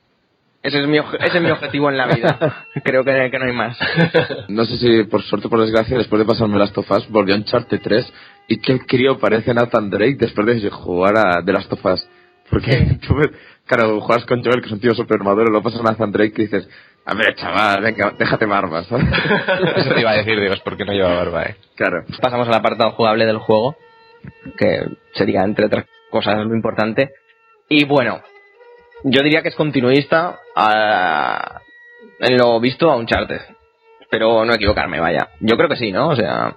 Ese 0.63 0.81
es 0.81 0.87
mi, 0.89 0.99
ese 0.99 1.37
es 1.37 1.43
mi 1.43 1.51
objetivo 1.51 1.91
en 1.91 1.97
la 1.97 2.07
vida. 2.07 2.65
Creo 2.85 3.05
que, 3.05 3.31
que 3.31 3.39
no 3.39 3.45
hay 3.45 3.53
más. 3.53 3.79
No 4.49 4.65
sé 4.65 4.77
si 4.79 5.05
por 5.05 5.23
suerte 5.23 5.47
o 5.47 5.51
por 5.51 5.61
desgracia, 5.61 5.97
después 5.97 6.19
de 6.19 6.27
pasarme 6.27 6.59
Last 6.59 6.77
of 6.77 6.91
Us, 6.91 7.09
volvió 7.09 7.35
a 7.35 7.39
Uncharted 7.39 7.81
3 7.81 8.13
y 8.49 8.59
qué 8.59 8.79
crío 8.81 9.19
parece 9.19 9.53
Nathan 9.55 9.91
Drake 9.91 10.17
después 10.19 10.47
de 10.63 10.71
jugar 10.71 11.17
a 11.17 11.45
The 11.45 11.53
Last 11.53 11.73
of 11.73 11.85
Us. 11.85 12.09
Porque, 12.51 12.99
tú 13.07 13.17
claro, 13.67 14.01
juegas 14.01 14.25
con 14.27 14.43
Joel, 14.45 14.61
que 14.61 14.67
es 14.67 14.73
un 14.73 14.81
tío 14.81 14.95
super 14.95 15.19
maduro, 15.21 15.51
lo 15.51 15.63
pasas 15.63 15.81
a 15.81 15.85
Nathan 15.85 16.13
Drake 16.13 16.35
y 16.37 16.43
dices, 16.43 16.69
a 17.05 17.15
ver, 17.15 17.35
chaval, 17.35 17.83
venga, 17.83 18.13
déjate 18.19 18.47
barba, 18.47 18.85
¿sabes? 18.85 19.07
Eso 19.77 19.95
te 19.95 20.01
iba 20.01 20.11
a 20.13 20.17
decir, 20.17 20.39
Dios, 20.41 20.61
¿por 20.61 20.77
qué 20.77 20.85
no 20.85 20.93
lleva 20.93 21.15
barba, 21.15 21.43
eh? 21.45 21.57
Claro. 21.75 22.05
Pasamos 22.21 22.47
al 22.49 22.55
apartado 22.55 22.93
jugable 22.93 23.27
del 23.27 23.39
juego, 23.39 23.77
que 24.57 24.87
sería, 25.15 25.43
entre 25.45 25.67
otras 25.67 25.87
cosas, 26.11 26.37
lo 26.47 26.55
importante. 26.55 27.11
Y 27.69 27.85
bueno, 27.85 28.23
yo 29.05 29.23
diría 29.23 29.43
que 29.43 29.49
es 29.49 29.57
continuista 29.57 30.39
a- 30.55 31.61
en 32.21 32.37
lo 32.37 32.59
visto 32.61 32.91
a 32.91 32.97
Uncharted. 32.97 33.41
Pero 34.09 34.45
no 34.45 34.55
equivocarme, 34.55 35.01
vaya. 35.01 35.31
Yo 35.41 35.57
creo 35.57 35.69
que 35.69 35.77
sí, 35.77 35.91
¿no? 35.91 36.09
O 36.09 36.17
sea, 36.17 36.55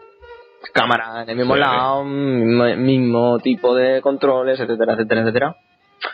cámara 0.73 1.23
en 1.23 1.29
el 1.29 1.35
mismo 1.37 1.53
Sí. 1.55 1.59
lado, 1.59 2.03
mismo, 2.03 2.65
mismo 2.77 3.39
tipo 3.39 3.75
de 3.75 4.01
controles, 4.01 4.59
etcétera, 4.59 4.93
etcétera, 4.93 5.21
etcétera. 5.21 5.55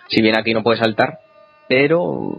Si 0.10 0.22
bien 0.22 0.38
aquí 0.38 0.54
no 0.54 0.64
puede 0.64 0.78
saltar, 0.80 1.20
pero 1.68 2.38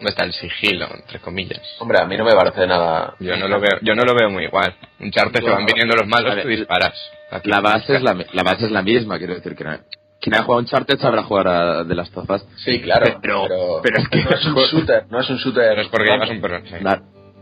No 0.00 0.08
está 0.10 0.22
el 0.24 0.32
sigilo, 0.32 0.86
entre 0.94 1.18
comillas. 1.18 1.60
Hombre, 1.80 1.98
a 2.00 2.04
mí 2.04 2.16
no 2.16 2.24
me 2.24 2.30
parece 2.32 2.68
nada. 2.68 3.14
Yo 3.18 3.36
no 3.36 3.48
lo 3.48 3.58
veo, 3.58 3.80
yo 3.82 3.96
no 3.96 4.04
lo 4.04 4.14
veo 4.14 4.30
muy 4.30 4.44
igual. 4.44 4.72
Un 5.00 5.10
charte 5.10 5.40
se 5.42 5.50
van 5.50 5.66
viniendo 5.66 5.96
los 5.96 6.06
malos, 6.06 6.40
tú 6.40 6.46
disparas. 6.46 6.94
Aquí 7.32 7.50
La 7.50 7.60
base, 7.60 7.96
es 7.96 8.02
la, 8.02 8.14
la 8.32 8.42
base 8.44 8.66
es 8.66 8.70
la 8.70 8.82
misma, 8.82 9.18
quiero 9.18 9.34
decir 9.34 9.56
que 9.56 9.64
no- 9.64 9.76
quien 10.20 10.36
ha 10.36 10.44
jugado 10.44 10.60
Uncharted 10.60 10.98
sabrá 11.00 11.24
jugar 11.24 11.48
a 11.48 11.82
Last 11.82 12.16
of 12.16 12.30
Us. 12.30 12.46
Sí, 12.64 12.80
claro. 12.80 13.18
Pero- 13.20 13.42
pero, 13.48 13.80
pero 13.82 13.96
es 13.98 14.08
que- 14.08 14.22
no 14.24 14.30
es 14.30 14.44
un 14.46 14.54
shooter, 14.54 15.04
no 15.10 15.20
es 15.20 15.30
un 15.30 15.36
shooter. 15.38 15.74
No 15.76 15.82
es 15.82 15.88
porque 15.88 16.10
llevas 16.12 16.30
un 16.30 16.40
perro. 16.40 16.60
sí. 16.64 16.74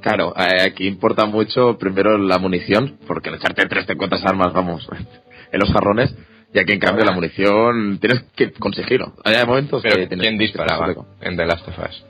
Claro, 0.07 0.35
eh, 0.37 0.63
aquí 0.63 0.87
importa 0.87 1.25
mucho 1.27 1.77
primero 1.79 2.17
la 2.17 2.39
munición, 2.39 2.97
porque 3.09 3.29
en 3.29 3.35
Uncharted 3.35 3.69
3 3.69 3.87
te 3.87 3.93
encuentras 3.95 4.25
armas, 4.25 4.53
vamos, 4.53 4.89
en 5.53 5.59
los 5.61 5.69
jarrones, 5.73 6.15
y 6.55 6.59
aquí 6.61 6.73
en 6.75 6.79
cambio 6.79 7.05
la 7.05 7.11
munición 7.13 7.99
tienes 8.01 8.23
que 8.37 8.53
conseguirlo. 8.53 9.15
Hay 9.25 9.45
momentos 9.45 9.83
Pero 9.83 9.97
que 9.97 10.07
tienes 10.07 10.25
¿quién 10.25 10.39
que 10.39 10.45
disparaba 10.45 10.95
en 11.21 11.37
The 11.37 11.45
Last 11.47 11.67
of 11.69 11.79
Us? 11.79 12.05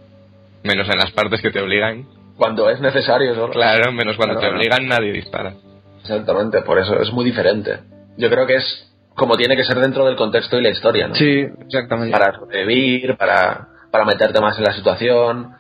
Menos 0.62 0.86
en 0.90 0.99
las 0.99 1.11
partes 1.12 1.40
que 1.40 1.51
te 1.51 1.61
obligan. 1.61 2.07
Cuando 2.36 2.68
es 2.68 2.80
necesario, 2.82 3.34
solo. 3.34 3.55
Claro, 3.55 3.92
menos 3.92 4.16
cuando 4.16 4.34
Claro, 4.38 4.51
te 4.51 4.57
obligan 4.59 4.86
nadie 4.88 5.12
dispara. 5.12 5.55
Exactamente, 6.03 6.61
por 6.62 6.78
eso 6.78 7.01
es 7.01 7.11
muy 7.12 7.24
diferente. 7.24 7.78
Yo 8.18 8.28
creo 8.28 8.47
que 8.47 8.57
es 8.57 8.92
como 9.14 9.36
tiene 9.38 9.57
que 9.57 9.64
ser 9.64 9.78
dentro 9.78 10.05
del 10.05 10.16
contexto 10.16 10.59
y 10.59 10.62
la 10.62 10.68
historia, 10.68 11.09
¿no? 11.09 11.14
sí, 11.14 11.47
exactamente. 11.64 12.12
Para 12.12 12.36
sobrevivir, 12.38 13.16
para, 13.16 13.68
para 13.90 14.05
meterte 14.05 14.38
más 14.40 14.59
en 14.59 14.64
la 14.64 14.74
situación. 14.74 15.53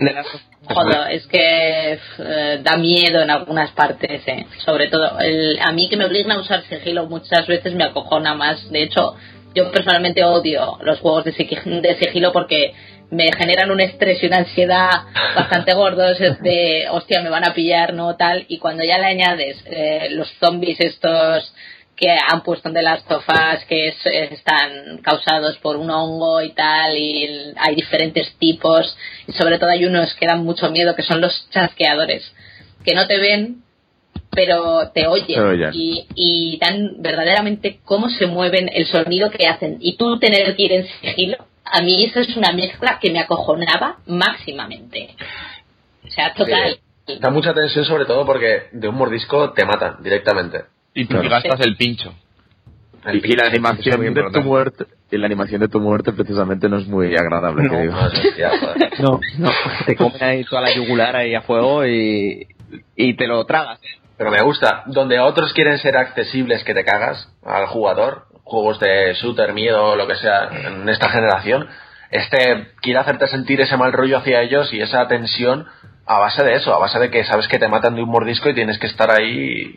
De 0.00 0.12
las- 0.12 0.26
Joder, 0.66 1.12
es 1.12 1.26
que 1.26 1.98
eh, 2.18 2.58
da 2.62 2.76
miedo 2.76 3.20
en 3.22 3.30
algunas 3.30 3.70
partes, 3.72 4.22
eh. 4.26 4.46
sobre 4.64 4.88
todo. 4.88 5.18
El, 5.20 5.58
a 5.60 5.72
mí 5.72 5.88
que 5.88 5.96
me 5.96 6.06
obligan 6.06 6.32
a 6.32 6.40
usar 6.40 6.62
sigilo 6.64 7.06
muchas 7.06 7.46
veces 7.46 7.74
me 7.74 7.84
acojona 7.84 8.34
más. 8.34 8.70
De 8.70 8.82
hecho, 8.82 9.14
yo 9.54 9.70
personalmente 9.70 10.24
odio 10.24 10.78
los 10.82 11.00
juegos 11.00 11.24
de, 11.24 11.34
sig- 11.34 11.80
de 11.82 11.96
sigilo 11.96 12.32
porque 12.32 12.72
me 13.10 13.30
generan 13.36 13.70
un 13.70 13.80
estrés 13.80 14.22
y 14.22 14.26
una 14.26 14.38
ansiedad 14.38 14.90
bastante 15.36 15.74
gordos 15.74 16.18
de, 16.18 16.86
hostia, 16.90 17.20
me 17.22 17.28
van 17.30 17.46
a 17.46 17.52
pillar, 17.54 17.92
no 17.92 18.16
tal. 18.16 18.46
Y 18.48 18.58
cuando 18.58 18.82
ya 18.84 18.98
le 18.98 19.06
añades 19.06 19.62
eh, 19.66 20.08
los 20.10 20.28
zombies 20.40 20.80
estos 20.80 21.52
que 21.96 22.10
han 22.10 22.42
puesto 22.42 22.68
en 22.68 22.74
The 22.74 22.82
Last 22.82 23.10
of 23.10 23.24
Us, 23.28 23.64
que 23.68 23.88
es- 23.88 24.06
están 24.32 24.98
causados 24.98 25.58
por 25.58 25.76
un 25.76 25.90
hongo 25.90 26.40
y 26.42 26.50
tal, 26.52 26.96
y 26.96 27.24
el- 27.24 27.54
hay 27.56 27.74
diferentes 27.74 28.34
tipos, 28.38 28.96
y 29.26 29.32
sobre 29.32 29.58
todo 29.58 29.70
hay 29.70 29.84
unos 29.86 30.12
que 30.14 30.26
dan 30.26 30.44
mucho 30.44 30.70
miedo, 30.70 30.94
que 30.96 31.02
son 31.02 31.20
los 31.20 31.48
chasqueadores, 31.50 32.32
que 32.84 32.94
no 32.94 33.06
te 33.06 33.18
ven, 33.18 33.62
pero 34.30 34.90
te 34.92 35.06
oyen, 35.06 35.36
y 36.16 36.58
dan 36.60 36.96
verdaderamente 36.98 37.78
cómo 37.84 38.08
se 38.10 38.26
mueven, 38.26 38.68
el 38.72 38.86
sonido 38.86 39.30
que 39.30 39.46
hacen, 39.46 39.78
y 39.80 39.96
tú 39.96 40.18
tener 40.18 40.56
que 40.56 40.62
ir 40.62 40.72
en 40.72 40.86
sigilo, 41.00 41.36
a 41.64 41.80
mí 41.80 42.04
eso 42.04 42.20
es 42.20 42.36
una 42.36 42.52
mezcla 42.52 42.98
que 43.00 43.10
me 43.12 43.20
acojonaba 43.20 43.98
máximamente. 44.06 45.14
O 46.06 46.10
sea, 46.10 46.34
total. 46.34 46.78
Da 47.20 47.30
mucha 47.30 47.52
tensión 47.54 47.84
sobre 47.84 48.06
todo 48.06 48.24
porque 48.26 48.64
de 48.72 48.88
un 48.88 48.96
mordisco 48.96 49.52
te 49.52 49.64
matan 49.64 50.02
directamente. 50.02 50.64
Y 50.94 51.06
tú 51.06 51.16
gastas 51.28 51.60
el 51.60 51.76
pincho. 51.76 52.14
El 53.04 53.16
Y, 53.16 53.32
y 53.32 53.36
la 53.36 53.46
animación 53.46 54.14
de 54.14 54.22
tu 54.30 54.40
muerte, 54.42 54.86
y 55.10 55.18
la 55.18 55.26
animación 55.26 55.60
de 55.60 55.68
tu 55.68 55.78
muerte 55.80 56.12
precisamente 56.12 56.68
no 56.68 56.78
es 56.78 56.86
muy 56.86 57.14
agradable, 57.16 57.68
que 57.68 57.74
No. 57.74 57.80
digo. 57.82 57.94
No, 59.00 59.20
no. 59.38 59.50
Te 59.86 59.96
comen 59.96 60.22
ahí 60.22 60.44
toda 60.44 60.62
la 60.62 60.74
yugular 60.74 61.14
ahí 61.16 61.34
a 61.34 61.42
fuego 61.42 61.84
y, 61.86 62.46
y 62.96 63.14
te 63.14 63.26
lo 63.26 63.44
tragas. 63.44 63.78
Pero 64.16 64.30
me 64.30 64.40
gusta. 64.42 64.84
Donde 64.86 65.18
otros 65.18 65.52
quieren 65.52 65.78
ser 65.78 65.96
accesibles 65.96 66.62
que 66.64 66.72
te 66.72 66.84
cagas 66.84 67.28
al 67.44 67.66
jugador, 67.66 68.26
juegos 68.44 68.78
de 68.80 69.12
shooter, 69.14 69.52
miedo, 69.52 69.96
lo 69.96 70.06
que 70.06 70.14
sea, 70.14 70.48
en 70.68 70.88
esta 70.88 71.08
generación, 71.10 71.66
este 72.10 72.68
quiere 72.80 73.00
hacerte 73.00 73.26
sentir 73.28 73.60
ese 73.60 73.76
mal 73.76 73.92
rollo 73.92 74.18
hacia 74.18 74.40
ellos 74.42 74.72
y 74.72 74.80
esa 74.80 75.06
tensión 75.08 75.66
a 76.06 76.20
base 76.20 76.44
de 76.44 76.54
eso, 76.54 76.72
a 76.72 76.78
base 76.78 76.98
de 77.00 77.10
que 77.10 77.24
sabes 77.24 77.48
que 77.48 77.58
te 77.58 77.66
matan 77.68 77.96
de 77.96 78.02
un 78.02 78.08
mordisco 78.10 78.48
y 78.48 78.54
tienes 78.54 78.78
que 78.78 78.86
estar 78.86 79.10
ahí 79.10 79.74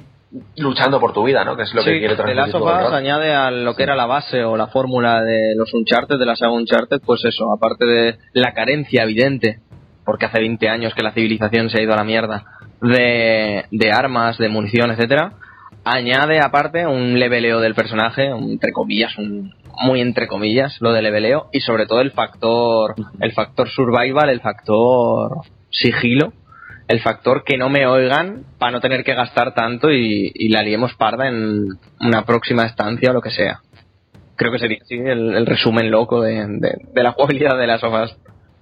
luchando 0.58 1.00
por 1.00 1.14
tu 1.14 1.24
vida, 1.24 1.44
¿no? 1.46 1.56
Que 1.56 1.64
es 1.64 1.74
lo 1.74 1.82
que 1.84 1.92
Sí, 1.94 2.00
quiere 2.00 2.16
The 2.16 2.24
transmitir 2.24 2.36
Last 2.54 2.56
of 2.56 2.88
Us 2.88 2.94
añade 2.94 3.34
a 3.34 3.50
lo 3.52 3.76
que 3.76 3.84
era 3.84 3.96
la 3.96 4.06
base 4.06 4.44
o 4.44 4.58
la 4.58 4.68
fórmula 4.68 5.22
de 5.24 5.54
los 5.56 5.74
Uncharted, 5.74 6.18
de 6.20 6.26
la 6.26 6.36
saga 6.36 6.52
Uncharted, 6.52 7.00
pues 7.06 7.24
eso, 7.26 7.46
aparte 7.54 7.86
de 7.86 8.18
la 8.34 8.54
carencia 8.54 9.04
evidente, 9.04 9.60
porque 10.06 10.26
hace 10.26 10.40
20 10.40 10.68
años 10.70 10.94
que 10.94 11.04
la 11.04 11.12
civilización 11.14 11.70
se 11.70 11.80
ha 11.80 11.84
ido 11.84 11.94
a 11.94 11.98
la 11.98 12.04
mierda, 12.04 12.44
de, 12.82 13.66
de 13.72 13.92
armas, 13.92 14.38
de 14.38 14.50
munición, 14.50 14.92
etcétera, 14.92 15.34
añade 15.84 16.40
aparte 16.42 16.86
un 16.86 17.18
leveleo 17.20 17.60
del 17.62 17.74
personaje, 17.76 18.34
un- 18.34 18.52
entre 18.52 18.72
comillas, 18.74 19.18
un, 19.18 19.54
muy 19.82 20.02
entre 20.02 20.28
comillas, 20.28 20.76
lo 20.82 20.92
de 20.92 21.02
leveleo, 21.02 21.48
y 21.54 21.62
sobre 21.62 21.86
todo 21.86 22.02
el 22.02 22.12
factor, 22.12 22.96
el 23.22 23.32
factor 23.32 23.70
survival, 23.70 24.30
el 24.30 24.42
factor 24.42 25.38
sigilo, 25.70 26.34
el 26.88 27.02
factor 27.02 27.44
que 27.44 27.58
no 27.58 27.70
me 27.70 27.86
oigan 27.86 28.44
para 28.58 28.72
no 28.72 28.80
tener 28.82 29.04
que 29.04 29.14
gastar 29.14 29.54
tanto 29.54 29.92
y, 29.92 30.32
y 30.34 30.50
la 30.50 30.62
liemos 30.64 30.94
parda 30.96 31.28
en 31.28 31.68
una 32.00 32.26
próxima 32.26 32.64
estancia 32.66 33.12
o 33.12 33.14
lo 33.14 33.22
que 33.22 33.32
sea. 33.32 33.60
Creo 34.36 34.52
que 34.52 34.60
sería 34.60 34.78
así 34.82 34.96
el, 34.96 35.36
el 35.36 35.46
resumen 35.46 35.90
loco 35.92 36.22
de, 36.22 36.46
de- 36.48 36.78
de 36.94 37.04
la 37.04 37.12
jugabilidad 37.12 37.58
de 37.58 37.68
las 37.68 37.84
hojas. 37.84 38.16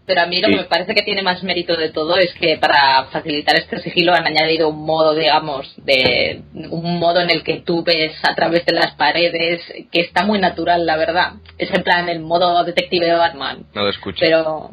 Pero 0.07 0.21
a 0.21 0.28
mí 0.28 0.39
lo 0.39 0.47
Sí. 0.47 0.53
que 0.53 0.59
me 0.61 0.67
parece 0.67 0.93
que 0.93 1.01
tiene 1.01 1.23
más 1.23 1.41
mérito 1.43 1.76
de 1.76 1.89
todo 1.89 2.15
es 2.17 2.32
que 2.36 2.57
para 2.57 3.05
facilitar 3.11 3.55
este 3.57 3.80
sigilo 3.80 4.13
han 4.13 4.26
añadido 4.28 4.69
un 4.69 4.86
modo, 4.86 5.15
digamos, 5.15 5.73
de 5.84 6.43
un 6.69 6.99
modo 6.99 7.21
en 7.21 7.32
el 7.32 7.43
que 7.43 7.55
tú 7.61 7.84
ves 7.84 8.13
a 8.23 8.36
través 8.36 8.65
de 8.67 8.73
las 8.76 8.93
paredes, 8.95 9.61
que 9.91 10.01
está 10.01 10.23
muy 10.23 10.38
natural, 10.39 10.86
la 10.86 10.95
verdad. 10.95 11.34
Es 11.57 11.71
en 11.73 11.82
plan 11.84 12.07
el 12.07 12.19
modo 12.19 12.63
detective 12.63 13.07
de 13.07 13.13
Batman. 13.13 13.65
No 13.73 13.82
lo 13.82 13.89
escucho. 13.89 14.17
Pero 14.19 14.71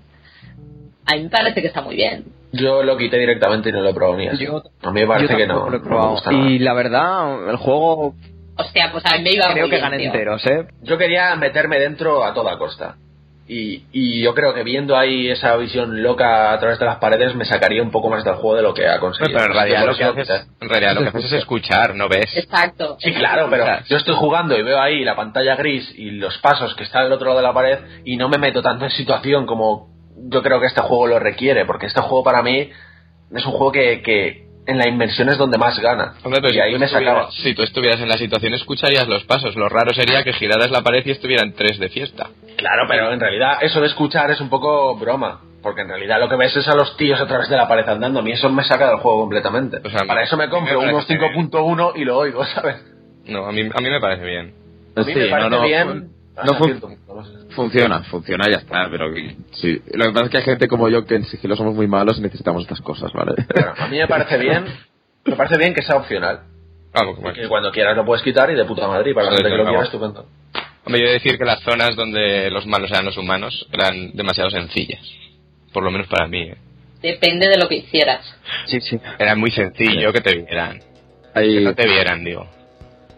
a 1.07 1.17
mí 1.17 1.23
me 1.25 1.31
parece 1.31 1.63
que 1.63 1.69
está 1.69 1.81
muy 1.81 1.97
bien. 1.97 2.25
Yo 2.53 2.83
lo 2.83 2.97
quité 2.97 3.19
directamente 3.19 3.71
y 3.71 3.73
no 3.73 3.81
lo 3.81 3.89
he 3.91 3.95
probado 3.95 4.19
ni 4.19 4.29
así. 4.29 4.45
Yo- 4.45 4.63
a 4.83 4.91
mí 4.91 5.01
me 5.01 5.07
parece 5.07 5.37
que 5.37 5.47
no, 5.47 5.69
lo 5.71 5.77
he 5.77 5.81
me 6.31 6.51
y 6.51 6.59
la 6.59 6.75
verdad, 6.75 7.51
el 7.51 7.57
juego 7.57 8.15
Hostia, 8.57 8.91
pues 8.93 9.05
a 9.07 9.17
mí 9.17 9.23
me 9.25 9.31
iba 9.33 9.47
creo 9.53 9.67
muy 9.67 9.71
que 9.71 9.77
bien, 9.81 9.97
tío. 9.99 10.07
enteros, 10.07 10.47
¿eh? 10.47 10.67
Yo 10.83 10.99
quería 10.99 11.35
meterme 11.37 11.79
dentro 11.79 12.23
a 12.25 12.35
toda 12.35 12.59
costa. 12.59 12.97
Y, 13.49 13.87
y 13.93 14.23
yo 14.23 14.35
creo 14.35 14.55
que 14.55 14.63
viendo 14.63 14.97
ahí 14.97 15.29
esa 15.29 15.57
visión 15.57 16.03
loca 16.03 16.53
a 16.53 16.61
través 16.61 16.79
de 16.79 16.85
las 16.87 16.97
paredes 16.97 17.35
me 17.35 17.45
sacaría 17.45 17.83
un 17.83 17.91
poco 17.91 18.09
más 18.09 18.25
del 18.25 18.35
juego 18.35 18.55
de 18.57 18.63
lo 18.63 18.73
que 18.73 18.87
ha 18.87 19.01
conseguido. 19.01 19.37
Pero 19.39 19.51
en 19.53 19.57
realidad 19.59 19.87
lo 19.87 19.95
que 19.97 20.05
haces, 20.05 20.47
en 20.61 20.69
realidad 20.69 20.95
lo 20.95 21.01
que 21.03 21.09
haces 21.09 21.25
es 21.25 21.33
escuchar, 21.33 21.95
no 21.95 22.09
ves. 22.09 22.35
Exacto. 22.37 22.97
Sí, 23.01 23.13
claro, 23.13 23.49
pero 23.51 23.65
yo 23.89 23.97
estoy 23.97 24.15
jugando 24.15 24.57
y 24.57 24.63
veo 24.63 24.81
ahí 24.81 25.03
la 25.05 25.17
pantalla 25.17 25.57
gris 25.57 25.93
y 25.99 26.13
los 26.13 26.39
pasos 26.39 26.75
que 26.77 26.85
están 26.85 27.07
al 27.07 27.13
otro 27.13 27.27
lado 27.29 27.39
de 27.41 27.47
la 27.47 27.53
pared 27.53 27.79
y 28.05 28.17
no 28.17 28.29
me 28.29 28.39
meto 28.39 28.63
tanto 28.63 28.85
en 28.85 28.91
situación 28.93 29.45
como 29.45 29.92
yo 30.29 30.43
creo 30.43 30.61
que 30.61 30.67
este 30.67 30.81
juego 30.83 31.07
lo 31.07 31.19
requiere, 31.19 31.65
porque 31.65 31.87
este 31.87 32.01
juego 32.01 32.23
para 32.23 32.43
mí 32.43 32.71
es 33.35 33.47
un 33.47 33.53
juego 33.53 33.73
que, 33.73 34.03
que 34.03 34.47
en 34.67 34.79
la 34.79 34.89
inmersión 34.89 35.29
es 35.29 35.39
donde 35.39 35.59
más 35.59 35.79
gana. 35.81 36.15
Hombre, 36.23 36.41
pero 36.41 36.51
y 36.53 36.55
si 36.55 36.61
ahí 36.61 36.73
tú 36.75 36.79
me 36.79 36.87
estuvieras- 36.87 37.15
sacaba. 37.15 37.31
Si 37.33 37.55
tú 37.55 37.63
estuvieras 37.63 38.01
en 38.01 38.09
la 38.09 38.17
situación, 38.17 38.55
escucharías 38.55 39.09
los 39.09 39.25
pasos. 39.25 39.57
Lo 39.57 39.69
raro 39.69 39.93
sería 39.93 40.23
que 40.23 40.33
giraras 40.33 40.71
la 40.71 40.83
pared 40.83 41.03
y 41.05 41.11
estuvieran 41.11 41.53
tres 41.55 41.79
de 41.79 41.89
fiesta. 41.89 42.29
Claro, 42.57 42.85
pero 42.89 43.13
en 43.13 43.19
realidad 43.21 43.59
eso 43.63 43.81
de 43.81 43.89
escuchar 43.89 44.31
es 44.31 44.41
un 44.41 44.49
poco 44.51 44.95
broma. 44.97 45.41
Porque 45.63 45.83
en 45.83 45.89
realidad 45.89 46.19
lo 46.19 46.29
que 46.29 46.35
ves 46.37 46.57
es 46.57 46.67
a 46.69 46.75
los 46.75 46.97
tíos 46.97 47.21
a 47.21 47.27
través 47.27 47.49
de 47.49 47.57
la 47.57 47.69
pared 47.69 47.89
andando. 47.89 48.19
A 48.19 48.23
mí 48.23 48.33
eso 48.33 48.51
me 48.51 48.65
saca 48.65 48.89
del 48.89 48.99
juego 48.99 49.21
completamente. 49.21 49.79
O 49.85 49.91
sea, 49.91 50.01
Para 50.07 50.23
eso 50.25 50.37
me 50.37 50.49
compro 50.49 50.81
me 50.81 50.89
unos 50.91 51.07
parece 51.07 51.25
5.1 51.25 51.93
y 51.97 52.05
lo 52.05 52.19
oigo, 52.19 52.45
¿sabes? 52.55 52.77
No, 53.27 53.47
a 53.47 53.53
mí, 53.53 53.61
a 53.63 53.81
mí 53.81 53.89
me 53.91 54.01
parece 54.01 54.25
bien. 54.25 54.55
A 54.97 55.01
mí 55.01 55.13
Sí, 55.13 55.19
me 55.21 55.27
parece 55.29 55.51
no, 55.51 55.57
no, 55.59 55.63
bien. 55.65 56.09
No 56.45 56.55
fun- 56.55 56.81
punto, 56.81 57.15
no 57.15 57.25
sé. 57.25 57.33
Funciona, 57.55 58.03
funciona, 58.05 58.45
ya 58.51 58.59
está, 58.59 58.89
pero 58.91 59.13
que- 59.13 59.37
sí. 59.53 59.81
Lo 59.93 60.07
que 60.07 60.13
pasa 60.13 60.25
es 60.27 60.31
que 60.31 60.37
hay 60.39 60.45
gente 60.45 60.69
como 60.69 60.89
yo 60.89 61.05
que 61.05 61.17
en 61.17 61.25
sigilo 61.25 61.57
somos 61.57 61.75
muy 61.75 61.87
malos 61.87 62.19
y 62.19 62.23
necesitamos 62.23 62.63
estas 62.63 62.81
cosas, 62.81 63.13
¿vale? 63.13 63.35
Claro, 63.49 63.75
a 63.79 63.89
mí 63.89 63.99
me 63.99 64.07
parece 64.09 64.39
bien. 64.39 64.65
Me 65.25 65.37
parece 65.37 65.59
bien 65.59 65.75
que 65.75 65.83
sea 65.83 65.97
opcional. 65.97 66.41
Vamos, 66.95 67.19
bueno. 67.21 67.35
Que 67.35 67.49
cuando 67.49 67.71
quieras 67.71 67.97
lo 67.97 68.05
puedes 68.05 68.23
quitar 68.25 68.51
y 68.51 68.55
de 68.55 68.65
puta 68.65 68.87
madre. 68.89 69.11
Y 69.11 69.15
para 69.15 69.31
la 69.31 69.37
gente 69.37 69.51
que 69.51 69.57
lo 69.57 69.65
quiera, 69.67 69.83
estupendo. 69.85 70.27
Hombre, 70.85 71.01
yo 71.01 71.07
he 71.07 71.09
de 71.09 71.15
decir 71.15 71.39
que 71.39 71.45
las 71.45 71.61
zonas 71.63 71.95
donde 71.97 72.51
los 72.51 72.67
malos 72.67 72.91
eran 72.91 73.05
los 73.05 73.17
humanos 73.17 73.67
eran 73.73 74.13
demasiado 74.15 74.51
sencillas. 74.51 75.01
Por 75.73 75.85
lo 75.85 75.91
menos 75.91 76.09
para 76.09 76.27
mí. 76.27 76.43
¿eh? 76.43 76.57
Depende 77.01 77.49
de 77.49 77.57
lo 77.57 77.69
que 77.69 77.77
hicieras. 77.77 78.25
Sí, 78.67 78.81
sí. 78.81 78.99
Era 79.19 79.35
muy 79.37 79.51
sencillo 79.53 80.13
que 80.13 80.21
te 80.21 80.35
vieran. 80.37 80.81
Que 81.35 81.41
Hay- 81.41 81.65
no 81.65 81.75
te 81.75 81.87
vieran, 81.87 82.25
digo. 82.25 82.47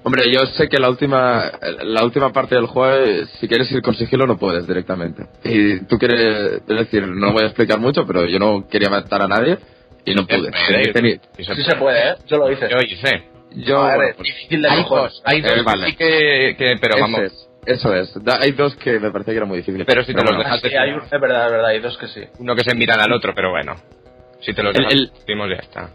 Hombre, 0.05 0.31
yo 0.31 0.41
sé 0.47 0.69
que 0.69 0.79
la 0.79 0.91
última 0.91 1.51
la 1.83 2.05
última 2.05 2.31
parte 2.31 2.55
del 2.55 2.67
juego, 2.67 3.27
si 3.41 3.49
quieres 3.49 3.71
ir 3.73 3.81
con 3.81 3.95
sigilo, 3.95 4.27
no 4.27 4.37
puedes 4.37 4.67
directamente. 4.67 5.25
Y 5.45 5.81
tú 5.87 5.99
quieres, 5.99 6.61
es 6.69 6.77
decir, 6.79 7.07
no 7.07 7.33
voy 7.33 7.45
a 7.45 7.47
explicar 7.47 7.81
mucho, 7.81 8.07
pero 8.07 8.27
yo 8.27 8.39
no 8.39 8.69
quería 8.69 8.91
matar 8.91 9.23
a 9.23 9.29
nadie 9.29 9.57
y 10.05 10.15
no 10.15 10.27
pude. 10.27 10.51
Sí 10.53 11.55
Sí 11.55 11.63
se 11.65 11.77
puede, 11.77 12.11
¿eh? 12.11 12.15
Yo 12.27 12.37
lo 12.37 12.53
hice. 12.53 12.69
Yo 12.69 12.77
hice. 12.87 13.25
Yo, 13.57 13.81
A 13.83 13.89
ver, 13.89 13.97
bueno, 13.97 14.15
pues, 14.17 14.29
difícil 14.29 14.63
de 14.63 14.69
Hay 14.69 14.85
dos, 14.89 15.23
hay 15.25 15.41
dos 15.41 15.53
Eh, 15.53 15.55
que 15.55 15.63
vale. 15.63 15.87
sí 15.87 15.97
que, 15.97 16.57
que- 16.59 16.77
pero 16.81 16.97
vamos. 17.01 17.21
es, 17.21 17.49
eso 17.67 17.95
es. 17.95 18.13
Da- 18.25 18.39
hay 18.43 18.51
dos 18.53 18.75
que 18.77 18.99
me 18.99 19.11
parecía 19.11 19.33
que 19.33 19.37
era 19.39 19.47
muy 19.47 19.59
difícil. 19.59 19.85
Pero 19.87 20.03
si 20.03 20.09
te 20.13 20.19
los 20.21 20.25
bueno, 20.25 20.39
dejas 20.41 20.61
Sí, 20.61 20.77
hay 20.77 20.91
un- 20.91 21.03
es 21.03 21.11
verdad, 21.21 21.47
es 21.47 21.51
verdad. 21.53 21.67
Hay 21.71 21.79
dos 21.81 21.97
que 21.97 22.09
sí. 22.09 22.25
Uno 22.41 22.55
que 22.57 22.65
se 22.65 22.75
miran 22.75 23.01
al 23.01 23.13
otro, 23.13 23.33
pero 23.35 23.51
bueno. 23.51 23.75
Si 24.41 24.53
te 24.53 24.63
los 24.63 24.75
El- 24.75 24.83
dejas, 24.83 24.93
el- 24.95 25.13
ya 25.49 25.57
está. 25.57 25.91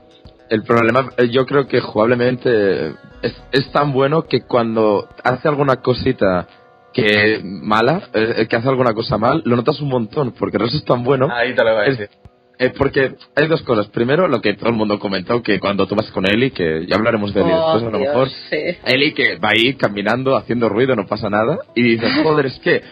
El 0.49 0.63
problema, 0.63 1.09
eh, 1.17 1.29
yo 1.29 1.45
creo 1.45 1.67
que 1.67 1.79
jugablemente 1.79 2.49
eh, 2.87 2.95
es, 3.21 3.35
es 3.51 3.71
tan 3.71 3.91
bueno 3.93 4.23
que 4.23 4.41
cuando 4.41 5.07
hace 5.23 5.47
alguna 5.47 5.77
cosita 5.77 6.47
que 6.93 7.39
mala, 7.43 8.09
eh, 8.13 8.47
que 8.49 8.55
hace 8.55 8.67
alguna 8.67 8.93
cosa 8.93 9.17
mal, 9.17 9.43
lo 9.45 9.55
notas 9.55 9.79
un 9.79 9.89
montón, 9.89 10.31
porque 10.31 10.57
el 10.57 10.63
resto 10.63 10.77
es 10.77 10.85
tan 10.85 11.03
bueno. 11.03 11.27
Ahí 11.31 11.53
te 11.53 11.63
lo 11.63 11.71
voy 11.75 11.83
a 11.83 11.85
Es- 11.85 11.97
decir. 11.99 12.17
Eh, 12.59 12.69
porque 12.77 13.15
hay 13.35 13.47
dos 13.47 13.61
cosas. 13.63 13.87
Primero, 13.87 14.27
lo 14.27 14.41
que 14.41 14.53
todo 14.53 14.69
el 14.69 14.75
mundo 14.75 14.99
comentó, 14.99 15.41
que 15.41 15.59
cuando 15.59 15.87
tú 15.87 15.95
vas 15.95 16.11
con 16.11 16.25
Eli, 16.25 16.51
que 16.51 16.85
ya 16.85 16.95
hablaremos 16.97 17.33
de 17.33 17.41
Eli 17.41 17.51
Oh, 17.53 17.73
después, 17.73 17.83
a 17.83 17.89
lo 17.89 17.97
Dios, 17.97 18.09
mejor. 18.13 18.29
sí. 18.49 18.57
Eli 18.85 19.13
que 19.13 19.37
va 19.37 19.49
ahí 19.49 19.73
caminando, 19.75 20.35
haciendo 20.35 20.67
ruido, 20.69 20.95
no 20.95 21.05
pasa 21.07 21.29
nada. 21.29 21.59
Y 21.75 21.83
dices, 21.83 22.11
joder, 22.23 22.45
es 22.47 22.59
que 22.59 22.75
eh, 22.75 22.83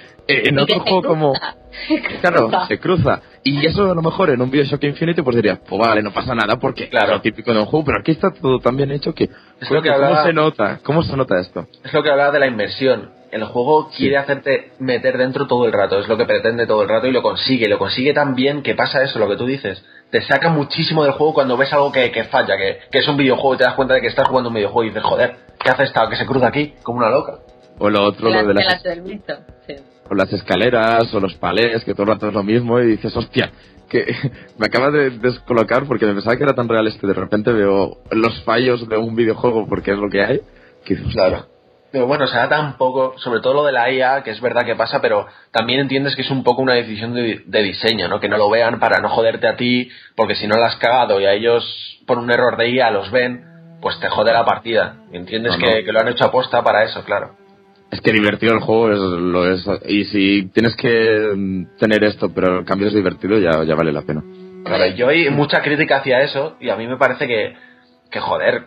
en 0.45 0.59
otro 0.59 0.80
juego 0.80 1.03
como... 1.03 1.34
Claro, 2.22 2.49
se 2.68 2.80
cruza. 2.80 3.22
Y 3.43 3.65
eso 3.65 3.91
a 3.91 3.95
lo 3.95 4.01
mejor 4.01 4.30
en 4.32 4.41
un 4.41 4.49
Bioshock 4.49 4.84
Infinity 4.84 5.22
pues 5.22 5.36
dirías, 5.36 5.59
pues 5.68 5.80
vale, 5.80 6.01
no 6.01 6.11
pasa 6.11 6.34
nada 6.34 6.57
porque 6.57 6.89
Claro. 6.89 7.05
es 7.07 7.11
lo 7.13 7.22
típico 7.22 7.53
de 7.53 7.59
un 7.59 7.65
juego, 7.65 7.86
pero 7.86 7.99
aquí 7.99 8.11
está 8.11 8.32
todo 8.32 8.59
tan 8.59 8.76
bien 8.76 8.91
hecho 8.91 9.13
que... 9.13 9.26
Es 9.26 9.70
lo 9.72 9.82
que 9.82 9.89
¿Cómo 9.89 10.03
hablaba- 10.05 10.24
se 10.24 10.34
nota? 10.34 10.80
¿Cómo 10.84 11.03
se 11.03 11.15
nota 11.15 11.39
esto? 11.39 11.68
Es 11.84 11.93
lo 11.93 12.01
que 12.03 12.09
hablaba 12.09 12.32
de 12.32 12.39
la 12.39 12.47
inmersión. 12.47 13.09
El 13.32 13.43
juego 13.45 13.89
quiere 13.95 14.17
hacerte 14.17 14.71
meter 14.80 15.17
dentro 15.17 15.47
todo 15.47 15.65
el 15.65 15.73
rato, 15.73 15.99
es 15.99 16.07
lo 16.07 16.17
que 16.17 16.25
pretende 16.25 16.65
todo 16.65 16.84
el 16.84 16.89
rato 16.89 17.07
y 17.07 17.11
lo 17.11 17.21
consigue. 17.21 17.67
Lo 17.67 17.78
consigue 17.78 18.13
tan 18.13 18.36
bien 18.36 18.63
que 18.63 18.75
pasa 18.75 19.03
eso, 19.03 19.19
lo 19.19 19.28
que 19.28 19.36
tú 19.36 19.45
dices. 19.45 19.84
Te 20.09 20.21
saca 20.21 20.49
muchísimo 20.49 21.03
del 21.03 21.13
juego 21.13 21.34
cuando 21.34 21.57
ves 21.57 21.71
algo 21.73 21.91
que, 21.91 22.11
que 22.11 22.23
falla, 22.25 22.57
que, 22.57 22.80
que 22.89 22.99
es 22.99 23.07
un 23.07 23.17
videojuego 23.17 23.55
y 23.55 23.57
te 23.57 23.63
das 23.65 23.73
cuenta 23.73 23.95
de 23.95 24.01
que 24.01 24.07
estás 24.07 24.28
jugando 24.28 24.49
un 24.49 24.55
videojuego 24.55 24.84
y 24.84 24.88
dices, 24.89 25.03
joder, 25.03 25.36
¿qué 25.59 25.69
hace 25.69 25.84
esta 25.84 26.07
que 26.09 26.15
se 26.15 26.25
cruza 26.25 26.47
aquí 26.47 26.73
como 26.84 26.99
una 26.99 27.09
loca? 27.09 27.39
O 27.80 27.89
lo 27.89 28.03
otro, 28.03 28.30
lo 28.30 28.38
de 28.38 28.47
de 28.47 28.53
las. 28.53 28.82
Sí. 29.67 29.75
o 30.09 30.15
las 30.15 30.32
escaleras, 30.32 31.13
o 31.13 31.19
los 31.19 31.36
palés, 31.36 31.84
que 31.84 31.93
todo 31.93 32.03
el 32.03 32.09
rato 32.09 32.28
es 32.30 32.34
lo 32.34 32.43
mismo 32.43 32.80
y 32.80 32.88
dices, 32.88 33.15
hostia, 33.15 33.51
que 33.89 34.05
me 34.57 34.67
acaba 34.67 34.91
de 34.91 35.11
descolocar 35.11 35.86
porque 35.86 36.05
me 36.05 36.13
pensaba 36.13 36.38
que 36.38 36.43
era 36.43 36.55
tan 36.55 36.69
real 36.69 36.88
esto 36.88 37.05
y 37.05 37.09
de 37.09 37.15
repente 37.15 37.51
veo 37.51 37.97
los 38.11 38.43
fallos 38.43 38.88
de 38.88 38.97
un 38.97 39.15
videojuego 39.15 39.67
porque 39.67 39.91
es 39.91 39.97
lo 39.97 40.09
que 40.09 40.23
hay, 40.23 40.41
que 40.86 40.95
dices, 40.95 41.07
hostia, 41.07 41.45
Pero 41.91 42.05
bueno, 42.05 42.27
se 42.27 42.35
da 42.38 42.49
tan 42.49 42.77
poco, 42.77 43.13
sobre 43.17 43.39
todo 43.39 43.53
lo 43.53 43.63
de 43.65 43.71
la 43.71 43.89
IA, 43.91 44.23
que 44.23 44.31
es 44.31 44.41
verdad 44.41 44.65
que 44.65 44.75
pasa, 44.75 45.01
pero 45.01 45.25
también 45.51 45.79
entiendes 45.79 46.15
que 46.15 46.21
es 46.23 46.29
un 46.31 46.43
poco 46.43 46.61
una 46.61 46.73
decisión 46.73 47.13
de, 47.13 47.43
de 47.45 47.63
diseño, 47.63 48.07
¿no? 48.09 48.19
Que 48.19 48.27
no 48.29 48.38
lo 48.38 48.49
vean 48.49 48.79
para 48.79 48.99
no 48.99 49.09
joderte 49.09 49.47
a 49.47 49.55
ti, 49.55 49.89
porque 50.15 50.35
si 50.35 50.47
no 50.47 50.57
la 50.57 50.67
has 50.67 50.75
cagado 50.77 51.19
y 51.21 51.25
a 51.25 51.33
ellos 51.33 51.63
por 52.05 52.17
un 52.17 52.29
error 52.29 52.57
de 52.57 52.69
IA 52.71 52.91
los 52.91 53.09
ven, 53.11 53.45
pues 53.81 53.99
te 53.99 54.09
jode 54.09 54.33
la 54.33 54.43
partida. 54.45 54.97
Entiendes 55.11 55.53
No, 55.53 55.59
que, 55.59 55.79
no. 55.79 55.85
que 55.85 55.91
lo 55.93 55.99
han 56.01 56.07
hecho 56.09 56.25
aposta 56.25 56.61
para 56.63 56.83
eso, 56.83 57.03
claro. 57.05 57.35
Es 57.89 58.01
que 58.01 58.11
divertido 58.11 58.53
el 58.53 58.59
juego 58.59 58.91
es 58.91 58.99
lo 58.99 59.49
es. 59.49 59.65
Y 59.88 60.03
si 60.05 60.49
tienes 60.53 60.75
que 60.75 61.31
mm, 61.35 61.77
tener 61.79 62.03
esto, 62.03 62.33
pero 62.33 62.59
el 62.59 62.65
cambio 62.65 62.88
es 62.89 62.93
divertido, 62.93 63.39
ya, 63.39 63.63
ya 63.63 63.75
vale 63.75 63.93
la 63.93 64.01
pena. 64.01 64.23
Claro, 64.65 64.88
yo 64.88 65.07
hay 65.07 65.29
mucha 65.29 65.61
crítica 65.61 65.97
hacia 65.97 66.21
eso 66.21 66.57
y 66.59 66.69
a 66.69 66.75
mí 66.75 66.85
me 66.85 66.97
parece 66.97 67.27
que, 67.27 67.55
que 68.11 68.19
joder, 68.19 68.65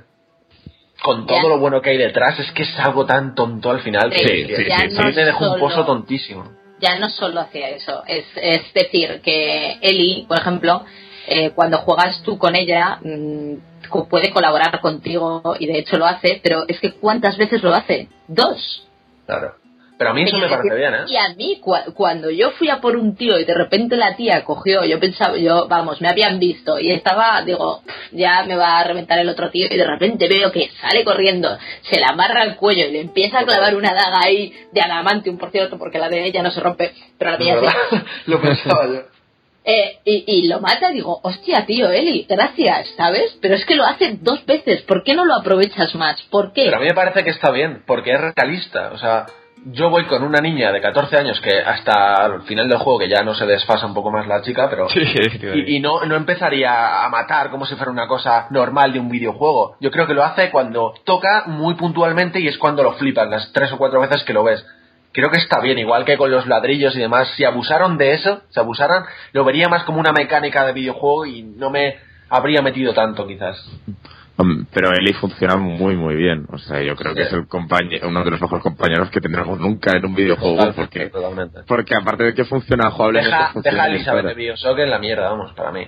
con 1.03 1.27
todo 1.27 1.43
Ya. 1.43 1.49
lo 1.49 1.59
bueno 1.59 1.81
que 1.83 1.91
hay 1.91 1.97
detrás, 1.99 2.39
es 2.39 2.51
que 2.53 2.63
es 2.63 2.79
algo 2.79 3.07
tan 3.07 3.35
tonto 3.35 3.71
al 3.71 3.81
final 3.81 4.13
Sí, 4.13 4.23
que, 4.25 4.67
ya 4.69 4.79
que 4.89 4.89
no 4.95 5.03
me 5.05 5.13
dejó 5.25 5.53
un 5.53 5.59
pozo 5.61 5.85
tontísimo. 5.85 6.45
ya 6.81 6.99
no 6.99 7.09
solo 7.11 7.41
hacía 7.41 7.69
eso, 7.71 8.03
es, 8.07 8.25
es 8.37 8.73
decir, 8.75 9.21
que 9.23 9.79
Eli, 9.81 10.25
por 10.29 10.39
ejemplo, 10.39 10.85
eh, 11.27 11.51
cuando 11.51 11.79
juegas 11.79 12.23
tú 12.23 12.39
con 12.39 12.55
ella, 12.57 12.99
mm, 13.03 13.89
co- 13.89 14.09
puede 14.09 14.31
colaborar 14.31 14.81
contigo 14.81 15.57
y 15.59 15.67
de 15.67 15.79
hecho 15.79 15.97
lo 15.99 16.07
hace, 16.07 16.41
pero 16.43 16.65
es 16.69 16.81
que 16.81 16.93
¿cuántas 16.93 17.37
veces 17.39 17.63
lo 17.63 17.75
hace? 17.75 18.09
Dos. 18.29 18.87
Claro. 19.27 19.55
Pero 20.01 20.13
a 20.13 20.15
mí 20.15 20.23
eso 20.23 20.39
me 20.39 20.49
parece 20.49 20.75
bien, 20.75 20.95
¿eh? 20.95 20.99
Y 21.09 21.17
a 21.19 21.29
mí, 21.37 21.61
cua- 21.63 21.93
cuando 21.93 22.31
yo 22.31 22.53
fui 22.53 22.71
a 22.71 22.81
por 22.81 22.97
un 22.97 23.17
tío 23.17 23.39
y 23.39 23.45
de 23.45 23.53
repente 23.53 23.97
la 23.97 24.17
tía 24.17 24.43
cogió, 24.47 24.83
yo 24.87 24.99
pensaba, 24.99 25.37
yo, 25.37 25.69
vamos, 25.69 26.01
me 26.01 26.09
habían 26.09 26.39
visto 26.39 26.79
y 26.79 26.91
estaba, 26.91 27.43
digo, 27.43 27.83
"Pff, 27.85 27.95
ya 28.13 28.43
me 28.45 28.57
va 28.57 28.79
a 28.79 28.85
reventar 28.85 29.19
el 29.19 29.29
otro 29.29 29.51
tío 29.51 29.67
y 29.71 29.77
de 29.77 29.87
repente 29.87 30.27
veo 30.27 30.51
que 30.53 30.71
sale 30.81 31.05
corriendo, 31.05 31.51
se 31.83 32.01
la 32.01 32.07
amarra 32.09 32.41
al 32.41 32.57
cuello 32.57 32.87
y 32.87 32.93
le 32.93 33.01
empieza 33.03 33.41
a 33.41 33.45
clavar 33.45 33.77
una 33.77 33.93
daga 33.93 34.21
ahí 34.25 34.55
de 34.73 34.81
adamantium, 34.81 35.37
por 35.37 35.51
cierto, 35.51 35.77
porque 35.77 35.99
la 35.99 36.09
de 36.09 36.25
ella 36.25 36.43
no 36.43 36.51
se 36.51 36.61
rompe, 36.61 36.93
pero 37.19 37.33
la 37.33 37.37
mía 37.37 37.57
sí. 37.91 37.97
Lo 38.27 38.41
pensaba 38.41 38.87
yo. 38.87 39.03
Eh, 39.67 39.99
y, 40.07 40.25
y 40.27 40.49
lo 40.49 40.61
mata 40.61 40.91
y 40.91 40.95
digo, 40.95 41.21
hostia, 41.23 41.67
tío, 41.67 41.91
Eli, 41.91 42.25
gracias, 42.27 42.89
¿sabes? 42.97 43.37
Pero 43.43 43.55
es 43.55 43.67
que 43.67 43.77
lo 43.77 43.85
hace 43.85 44.17
dos 44.23 44.47
veces, 44.47 44.81
¿por 44.81 45.05
qué 45.05 45.13
no 45.13 45.27
lo 45.27 45.35
aprovechas 45.35 45.95
más? 45.95 46.23
¿Por 46.31 46.55
qué? 46.55 46.65
Pero 46.65 46.79
a 46.79 46.81
mí 46.81 46.87
me 46.87 46.95
parece 46.95 47.23
que 47.23 47.29
está 47.31 47.51
bien, 47.51 47.83
porque 47.87 48.13
es 48.13 48.21
realista. 48.35 48.91
O 48.95 48.97
sea, 48.99 49.27
yo 49.67 49.91
voy 49.91 50.05
con 50.07 50.23
una 50.23 50.41
niña 50.41 50.73
de 50.73 50.81
14 50.81 51.17
años 51.19 51.41
que 51.41 51.59
hasta 51.59 52.27
el 52.27 52.43
final 52.43 52.69
del 52.69 52.79
juego, 52.79 52.99
que 52.99 53.09
ya 53.09 53.23
no 53.23 53.35
se 53.35 53.47
desfasa 53.47 53.87
un 53.87 53.95
poco 53.95 54.11
más 54.11 54.27
la 54.27 54.43
chica, 54.43 54.69
pero... 54.71 54.89
Y, 55.55 55.77
y 55.77 55.81
no, 55.81 56.05
no 56.05 56.17
empezaría 56.17 57.05
a 57.05 57.09
matar 57.09 57.51
como 57.51 57.67
si 57.67 57.75
fuera 57.75 57.91
una 57.91 58.07
cosa 58.07 58.47
normal 58.51 58.93
de 58.93 59.01
un 59.01 59.09
videojuego. 59.09 59.77
Yo 59.81 59.91
creo 59.91 60.07
que 60.07 60.15
lo 60.15 60.25
hace 60.25 60.51
cuando 60.51 60.95
toca 61.05 61.45
muy 61.47 61.75
puntualmente 61.75 62.41
y 62.41 62.49
es 62.49 62.59
cuando 62.59 62.83
lo 62.83 62.93
flipan, 62.95 63.31
las 63.31 63.53
tres 63.53 63.73
o 63.73 63.79
cuatro 63.79 64.01
veces 64.01 64.25
que 64.25 64.33
lo 64.33 64.45
ves. 64.45 64.65
Creo 65.13 65.31
que 65.31 65.39
está 65.39 65.61
bien, 65.61 65.79
igual 65.79 66.05
que 66.05 66.17
con 66.17 66.31
los 66.31 66.47
ladrillos 66.47 66.95
y 66.95 67.01
demás. 67.01 67.29
Si 67.37 67.45
abusaron 67.45 67.99
de 67.99 68.15
eso, 68.15 68.43
si 68.51 68.61
abusaran, 68.61 69.05
lo 69.33 69.45
vería 69.45 69.69
más 69.69 69.83
como 69.85 69.99
una 69.99 70.13
mecánica 70.13 70.65
de 70.65 70.73
videojuego 70.73 71.27
y 71.27 71.43
no 71.43 71.71
me 71.71 71.97
habría 72.29 72.63
metido 72.63 72.95
tanto, 72.95 73.27
quizás. 73.27 73.57
Um, 74.41 74.65
Pero 74.73 74.91
Eli 74.93 75.13
funciona 75.15 75.57
muy 75.57 75.97
muy 75.97 76.15
bien. 76.15 76.47
O 76.51 76.59
sea, 76.59 76.83
yo 76.83 76.95
creo 76.97 77.15
que 77.15 77.23
es 77.23 77.33
el 77.33 77.47
compañe- 77.49 78.01
uno 78.07 78.25
de 78.25 78.31
los 78.31 78.41
mejores 78.41 78.63
compañeros 78.63 79.11
que 79.11 79.21
tendremos 79.21 79.59
nunca 79.61 79.97
en 79.97 80.05
un 80.07 80.15
videojuego. 80.15 80.73
Porque, 80.75 81.09
totalmente. 81.11 81.61
porque 81.67 81.95
aparte 82.01 82.25
de 82.25 82.35
que 82.35 82.45
funciona 82.45 82.91
jugablemente, 82.91 83.37
Deja, 83.37 83.53
funciona 83.53 83.85
deja 83.85 83.95
Elizabeth 83.95 84.25
de 84.27 84.35
Bioshock 84.35 84.79
en 84.79 84.91
la 84.91 84.99
mierda, 84.99 85.31
vamos, 85.31 85.53
para 85.53 85.73
mí. 85.73 85.85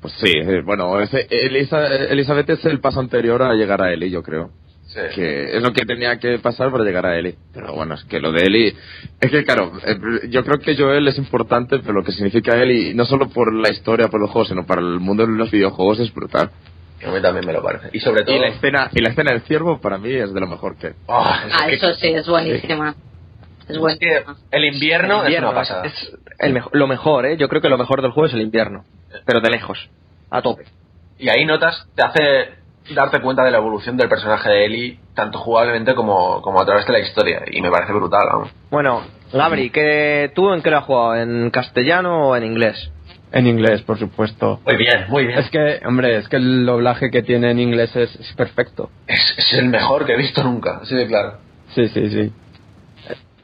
Pues 0.00 0.14
sí, 0.20 0.32
eh, 0.34 0.62
bueno, 0.64 0.98
ese- 1.00 1.26
Elisa- 1.30 1.86
Elizabeth 2.10 2.50
es 2.50 2.64
el 2.64 2.80
paso 2.80 3.00
anterior 3.00 3.42
a 3.42 3.54
llegar 3.54 3.82
a 3.82 3.92
Eli, 3.92 4.10
yo 4.10 4.22
creo. 4.22 4.50
Sí. 4.86 5.00
Que 5.14 5.56
es 5.56 5.62
lo 5.62 5.72
que 5.72 5.84
tenía 5.84 6.18
que 6.18 6.38
pasar 6.38 6.70
para 6.70 6.84
llegar 6.84 7.04
a 7.06 7.18
Eli. 7.18 7.34
Pero 7.52 7.74
bueno, 7.74 7.94
es 7.94 8.04
que 8.04 8.20
lo 8.20 8.30
de 8.32 8.42
Eli. 8.44 8.74
Es 9.20 9.30
que 9.30 9.44
claro, 9.44 9.72
eh, 9.84 10.28
yo 10.30 10.44
creo 10.44 10.58
que 10.58 10.76
Joel 10.76 11.06
es 11.08 11.18
importante, 11.18 11.80
pero 11.80 11.92
lo 11.92 12.04
que 12.04 12.12
significa 12.12 12.56
Eli, 12.56 12.94
no 12.94 13.04
solo 13.04 13.28
por 13.28 13.52
la 13.52 13.68
historia, 13.70 14.08
por 14.08 14.20
los 14.20 14.30
juegos, 14.30 14.48
sino 14.48 14.64
para 14.64 14.80
el 14.80 15.00
mundo 15.00 15.26
de 15.26 15.32
los 15.36 15.50
videojuegos, 15.50 15.98
es 16.00 16.14
brutal. 16.14 16.50
A 17.04 17.10
mí 17.10 17.20
también 17.20 17.46
me 17.46 17.52
lo 17.52 17.62
parece. 17.62 17.90
Y 17.92 18.00
sobre 18.00 18.24
todo... 18.24 18.34
Y 18.36 18.38
la 18.38 18.48
escena, 18.48 18.88
y 18.92 19.00
la 19.00 19.10
escena 19.10 19.32
del 19.32 19.42
ciervo 19.42 19.80
para 19.80 19.98
mí 19.98 20.12
es 20.12 20.32
de 20.32 20.40
lo 20.40 20.46
mejor 20.46 20.76
que. 20.76 20.94
Ah, 21.08 21.42
Ah, 21.52 21.66
que- 21.66 21.74
eso 21.74 21.92
sí, 21.94 22.08
es 22.08 22.26
buenísima. 22.26 22.94
Es 23.64 23.70
es 23.70 23.78
buenísima. 23.78 24.36
el 24.50 24.64
invierno, 24.64 25.18
El 25.20 25.24
invierno 25.24 25.48
es 25.48 25.52
una 25.52 25.60
pasada. 25.60 25.84
es 25.86 26.16
el 26.38 26.52
mejo- 26.52 26.70
lo 26.72 26.86
mejor, 26.86 27.26
¿eh? 27.26 27.36
Yo 27.36 27.48
creo 27.48 27.60
que 27.60 27.68
lo 27.68 27.76
mejor 27.78 28.00
del 28.02 28.12
juego 28.12 28.28
es 28.28 28.34
el 28.34 28.40
invierno. 28.40 28.84
Pero 29.24 29.40
de 29.40 29.50
lejos. 29.50 29.90
A 30.30 30.40
tope. 30.42 30.64
Y 31.18 31.28
ahí 31.28 31.44
notas, 31.44 31.86
te 31.94 32.02
hace 32.02 32.50
darte 32.94 33.20
cuenta 33.20 33.42
de 33.42 33.50
la 33.50 33.58
evolución 33.58 33.96
del 33.96 34.08
personaje 34.08 34.48
de 34.48 34.64
Ellie, 34.66 35.00
tanto 35.14 35.38
jugablemente 35.38 35.94
como, 35.94 36.40
como 36.42 36.60
a 36.60 36.64
través 36.64 36.86
de 36.86 36.92
la 36.92 37.00
historia. 37.00 37.42
Y 37.50 37.60
me 37.60 37.70
parece 37.70 37.92
brutal, 37.92 38.26
vamos. 38.30 38.50
Bueno, 38.70 39.02
Gabri, 39.32 39.70
¿qué, 39.70 40.30
¿tú 40.34 40.52
en 40.52 40.62
qué 40.62 40.70
lo 40.70 40.78
has 40.78 40.84
jugado? 40.84 41.16
¿En 41.16 41.50
castellano 41.50 42.28
o 42.28 42.36
en 42.36 42.44
inglés? 42.44 42.90
En 43.32 43.46
inglés, 43.46 43.82
por 43.82 43.98
supuesto. 43.98 44.60
Muy 44.64 44.76
bien, 44.76 45.06
muy 45.08 45.26
bien. 45.26 45.38
Es 45.38 45.50
que, 45.50 45.80
hombre, 45.86 46.16
es 46.18 46.28
que 46.28 46.36
el 46.36 46.64
doblaje 46.64 47.10
que 47.10 47.22
tiene 47.22 47.50
en 47.50 47.58
inglés 47.58 47.94
es, 47.96 48.14
es 48.16 48.32
perfecto. 48.34 48.90
Es, 49.06 49.20
es 49.36 49.52
el 49.54 49.66
mejor 49.68 50.06
que 50.06 50.12
he 50.14 50.16
visto 50.16 50.42
nunca, 50.44 50.78
así 50.82 50.94
de 50.94 51.06
claro. 51.06 51.38
Sí, 51.74 51.88
sí, 51.88 52.08
sí. 52.08 52.32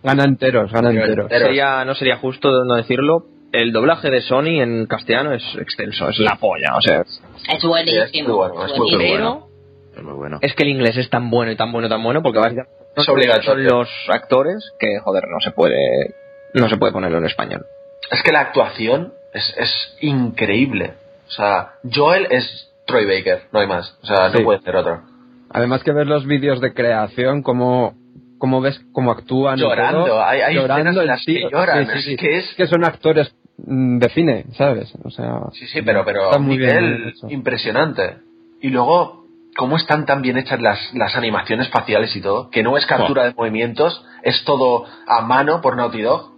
Gana 0.02 0.24
enteros, 0.24 0.72
gana 0.72 0.90
enteros. 0.90 1.28
Sería, 1.30 1.84
no 1.84 1.94
sería 1.94 2.16
justo 2.16 2.64
no 2.64 2.74
decirlo. 2.74 3.26
El 3.52 3.72
doblaje 3.72 4.10
de 4.10 4.22
Sony 4.22 4.60
en 4.62 4.86
castellano 4.86 5.32
es 5.34 5.42
extenso, 5.60 6.08
es 6.08 6.18
la 6.18 6.36
polla. 6.36 6.76
O 6.76 6.80
sea, 6.80 7.00
Es 7.02 7.62
buenísimo. 7.62 8.02
Es 8.04 8.22
muy 8.24 8.32
bueno, 8.32 8.64
es 8.66 8.78
muy 8.78 8.90
buenísimo. 8.94 9.48
pero 9.90 9.98
Es 9.98 10.02
muy 10.04 10.14
bueno. 10.14 10.38
es 10.40 10.54
que 10.54 10.62
el 10.62 10.70
inglés 10.70 10.96
es 10.96 11.10
tan 11.10 11.28
bueno 11.28 11.52
y 11.52 11.56
tan 11.56 11.70
bueno 11.70 11.86
y 11.88 11.90
tan 11.90 12.02
bueno 12.02 12.22
porque 12.22 12.38
básicamente 12.38 12.72
Es 12.96 13.08
obligatorio. 13.08 13.44
son 13.52 13.64
los 13.64 13.88
actores 14.08 14.72
que, 14.80 14.98
joder, 15.04 15.24
no 15.28 15.38
se 15.40 15.50
puede, 15.50 16.14
no 16.54 16.68
se 16.70 16.78
puede 16.78 16.92
ponerlo 16.92 17.18
en 17.18 17.26
español. 17.26 17.66
Es 18.10 18.22
que 18.22 18.32
la 18.32 18.40
actuación 18.40 19.12
es, 19.32 19.54
es 19.58 19.96
increíble. 20.00 20.94
O 21.28 21.30
sea, 21.30 21.72
Joel 21.92 22.26
es 22.30 22.68
Troy 22.86 23.06
Baker, 23.06 23.44
no 23.52 23.60
hay 23.60 23.66
más. 23.66 23.98
O 24.02 24.06
sea, 24.06 24.28
no 24.28 24.38
Sí. 24.38 24.44
puede 24.44 24.60
ser 24.60 24.76
otro. 24.76 25.02
Además 25.50 25.82
que 25.82 25.92
ver 25.92 26.06
los 26.06 26.26
vídeos 26.26 26.60
de 26.60 26.72
creación, 26.74 27.42
cómo, 27.42 27.94
cómo 28.38 28.60
ves 28.60 28.80
cómo 28.92 29.10
actúan. 29.12 29.58
y 29.58 29.62
Llorando, 29.62 30.04
todo, 30.06 30.24
hay- 30.24 30.40
hay 30.40 30.56
escenas 30.58 30.96
en 30.96 31.06
las 31.06 31.24
que 31.24 31.48
lloran, 31.50 31.86
Sí, 31.86 31.92
sí, 31.92 31.98
es 31.98 32.04
sí. 32.04 32.16
que 32.16 32.38
es- 32.38 32.54
que 32.54 32.66
son 32.66 32.84
actores 32.84 33.34
mm, 33.64 33.98
de 33.98 34.08
cine, 34.08 34.44
¿sabes? 34.56 34.92
O 35.04 35.10
sea, 35.10 35.40
Sí, 35.52 35.66
sí, 35.68 35.82
pero, 35.82 36.04
pero 36.04 36.32
a 36.32 36.38
un 36.38 36.48
nivel 36.48 37.12
impresionante. 37.28 38.16
Y 38.60 38.68
luego, 38.70 39.26
cómo 39.56 39.76
están 39.76 40.06
tan 40.06 40.22
bien 40.22 40.38
hechas 40.38 40.60
las, 40.60 40.78
las 40.94 41.14
animaciones 41.16 41.68
faciales 41.68 42.16
y 42.16 42.20
todo, 42.22 42.48
que 42.50 42.62
no 42.62 42.76
es 42.78 42.86
captura 42.86 43.24
de 43.24 43.34
movimientos, 43.34 44.04
es 44.22 44.42
todo 44.44 44.86
a 45.06 45.20
mano 45.22 45.60
por 45.60 45.76
Naughty 45.76 46.00
Dog. 46.02 46.32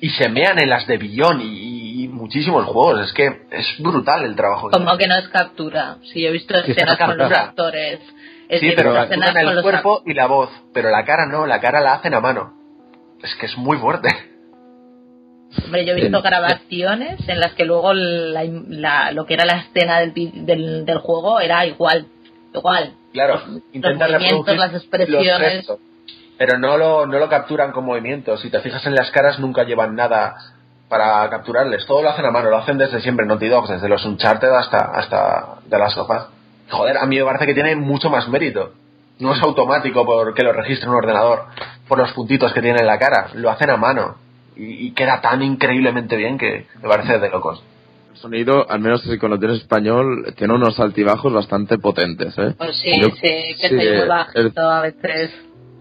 Y 0.00 0.10
se 0.10 0.28
mean 0.28 0.58
en 0.58 0.68
las 0.68 0.86
de 0.88 0.96
Billón 0.98 1.40
y 1.40 1.77
muchísimos 2.28 2.64
juegos. 2.66 3.00
Es 3.06 3.12
que 3.12 3.42
es 3.50 3.66
brutal 3.78 4.24
el 4.24 4.36
trabajo. 4.36 4.68
que 4.70 4.76
Como 4.78 4.96
que 4.96 5.06
no 5.06 5.16
es 5.16 5.28
captura. 5.28 5.96
Si 6.12 6.22
yo 6.22 6.28
he 6.28 6.32
visto 6.32 6.54
Sí, 6.64 6.72
escenas 6.72 6.98
es 7.00 7.06
con 7.06 7.16
los 7.18 7.32
actores. 7.32 8.00
Es 8.48 8.60
Sí, 8.60 8.66
decir, 8.66 8.74
pero 8.76 9.02
escenas 9.02 9.30
con 9.30 9.38
el 9.38 9.54
los 9.54 9.62
cuerpo 9.62 10.02
y 10.06 10.14
la 10.14 10.26
voz, 10.26 10.50
pero 10.72 10.90
la 10.90 11.04
cara 11.04 11.26
no, 11.26 11.46
la 11.46 11.60
cara 11.60 11.80
la 11.80 11.94
hacen 11.94 12.14
a 12.14 12.20
mano. 12.20 12.54
Es 13.22 13.34
que 13.36 13.46
es 13.46 13.56
muy 13.58 13.76
fuerte. 13.78 14.08
Hombre, 15.64 15.84
yo 15.86 15.92
he 15.92 16.00
visto 16.00 16.20
grabaciones 16.22 17.26
en 17.28 17.40
las 17.40 17.52
que 17.54 17.64
luego 17.64 17.92
la, 17.94 18.44
la- 18.44 19.12
lo 19.12 19.24
que 19.26 19.34
era 19.34 19.44
la 19.46 19.56
escena 19.60 20.00
del, 20.00 20.12
del, 20.14 20.84
del 20.84 20.98
juego 20.98 21.40
era 21.40 21.64
igual. 21.66 22.06
Igual. 22.54 22.92
Claro, 23.12 23.34
Los 23.46 23.62
intentan 23.72 24.10
movimientos, 24.12 24.46
reproducir 24.46 24.58
las 24.58 24.72
los 24.72 24.82
expresiones. 24.82 25.52
gestos, 25.52 25.78
pero 26.36 26.58
no 26.58 26.76
lo, 26.76 27.06
no 27.06 27.18
lo 27.18 27.28
capturan 27.28 27.72
con 27.72 27.84
movimientos. 27.86 28.40
Si 28.42 28.50
te 28.50 28.60
fijas 28.60 28.86
en 28.86 28.94
las 28.94 29.10
caras, 29.10 29.38
nunca 29.38 29.64
llevan 29.64 29.94
nada 29.96 30.36
para 30.88 31.28
capturarles. 31.30 31.86
Todo 31.86 32.02
lo 32.02 32.10
hacen 32.10 32.24
a 32.24 32.30
mano, 32.30 32.50
lo 32.50 32.56
hacen 32.58 32.78
desde 32.78 33.00
siempre 33.00 33.24
en 33.24 33.28
Naughty 33.28 33.48
Dogs, 33.48 33.68
desde 33.70 33.88
los 33.88 34.04
Uncharted 34.04 34.48
hasta, 34.48 34.78
hasta 34.78 35.46
de 35.66 35.78
las 35.78 35.92
sofás. 35.92 36.28
Joder, 36.70 36.98
a 36.98 37.06
mí 37.06 37.16
me 37.18 37.24
parece 37.24 37.46
que 37.46 37.54
tiene 37.54 37.76
mucho 37.76 38.10
más 38.10 38.28
mérito. 38.28 38.72
No 39.18 39.32
es 39.34 39.42
automático 39.42 40.04
porque 40.06 40.42
lo 40.42 40.52
registre 40.52 40.88
un 40.88 40.94
ordenador 40.96 41.44
por 41.88 41.98
los 41.98 42.12
puntitos 42.12 42.52
que 42.52 42.60
tiene 42.62 42.78
en 42.80 42.86
la 42.86 42.98
cara. 42.98 43.28
Lo 43.34 43.50
hacen 43.50 43.70
a 43.70 43.76
mano. 43.76 44.16
Y, 44.56 44.86
y 44.88 44.90
queda 44.92 45.20
tan 45.20 45.42
increíblemente 45.42 46.16
bien 46.16 46.36
que 46.38 46.66
me 46.82 46.88
parece 46.88 47.18
de 47.18 47.28
locos. 47.30 47.62
El 48.12 48.16
sonido, 48.18 48.68
al 48.68 48.80
menos 48.80 49.02
si 49.02 49.16
con 49.18 49.30
lo 49.30 49.38
tienes 49.38 49.58
español, 49.58 50.34
tiene 50.36 50.54
unos 50.54 50.78
altibajos 50.80 51.32
bastante 51.32 51.78
potentes, 51.78 52.36
¿eh? 52.38 52.54
Pues 52.58 52.76
sí, 52.78 52.90
Yo- 53.00 53.08
sí, 53.10 53.20
que 53.20 53.54
sí, 53.54 53.68
soy 53.68 53.76
muy 53.76 53.86
eh, 53.86 54.04
bajito 54.06 54.60
a 54.70 54.80
veces. 54.82 55.30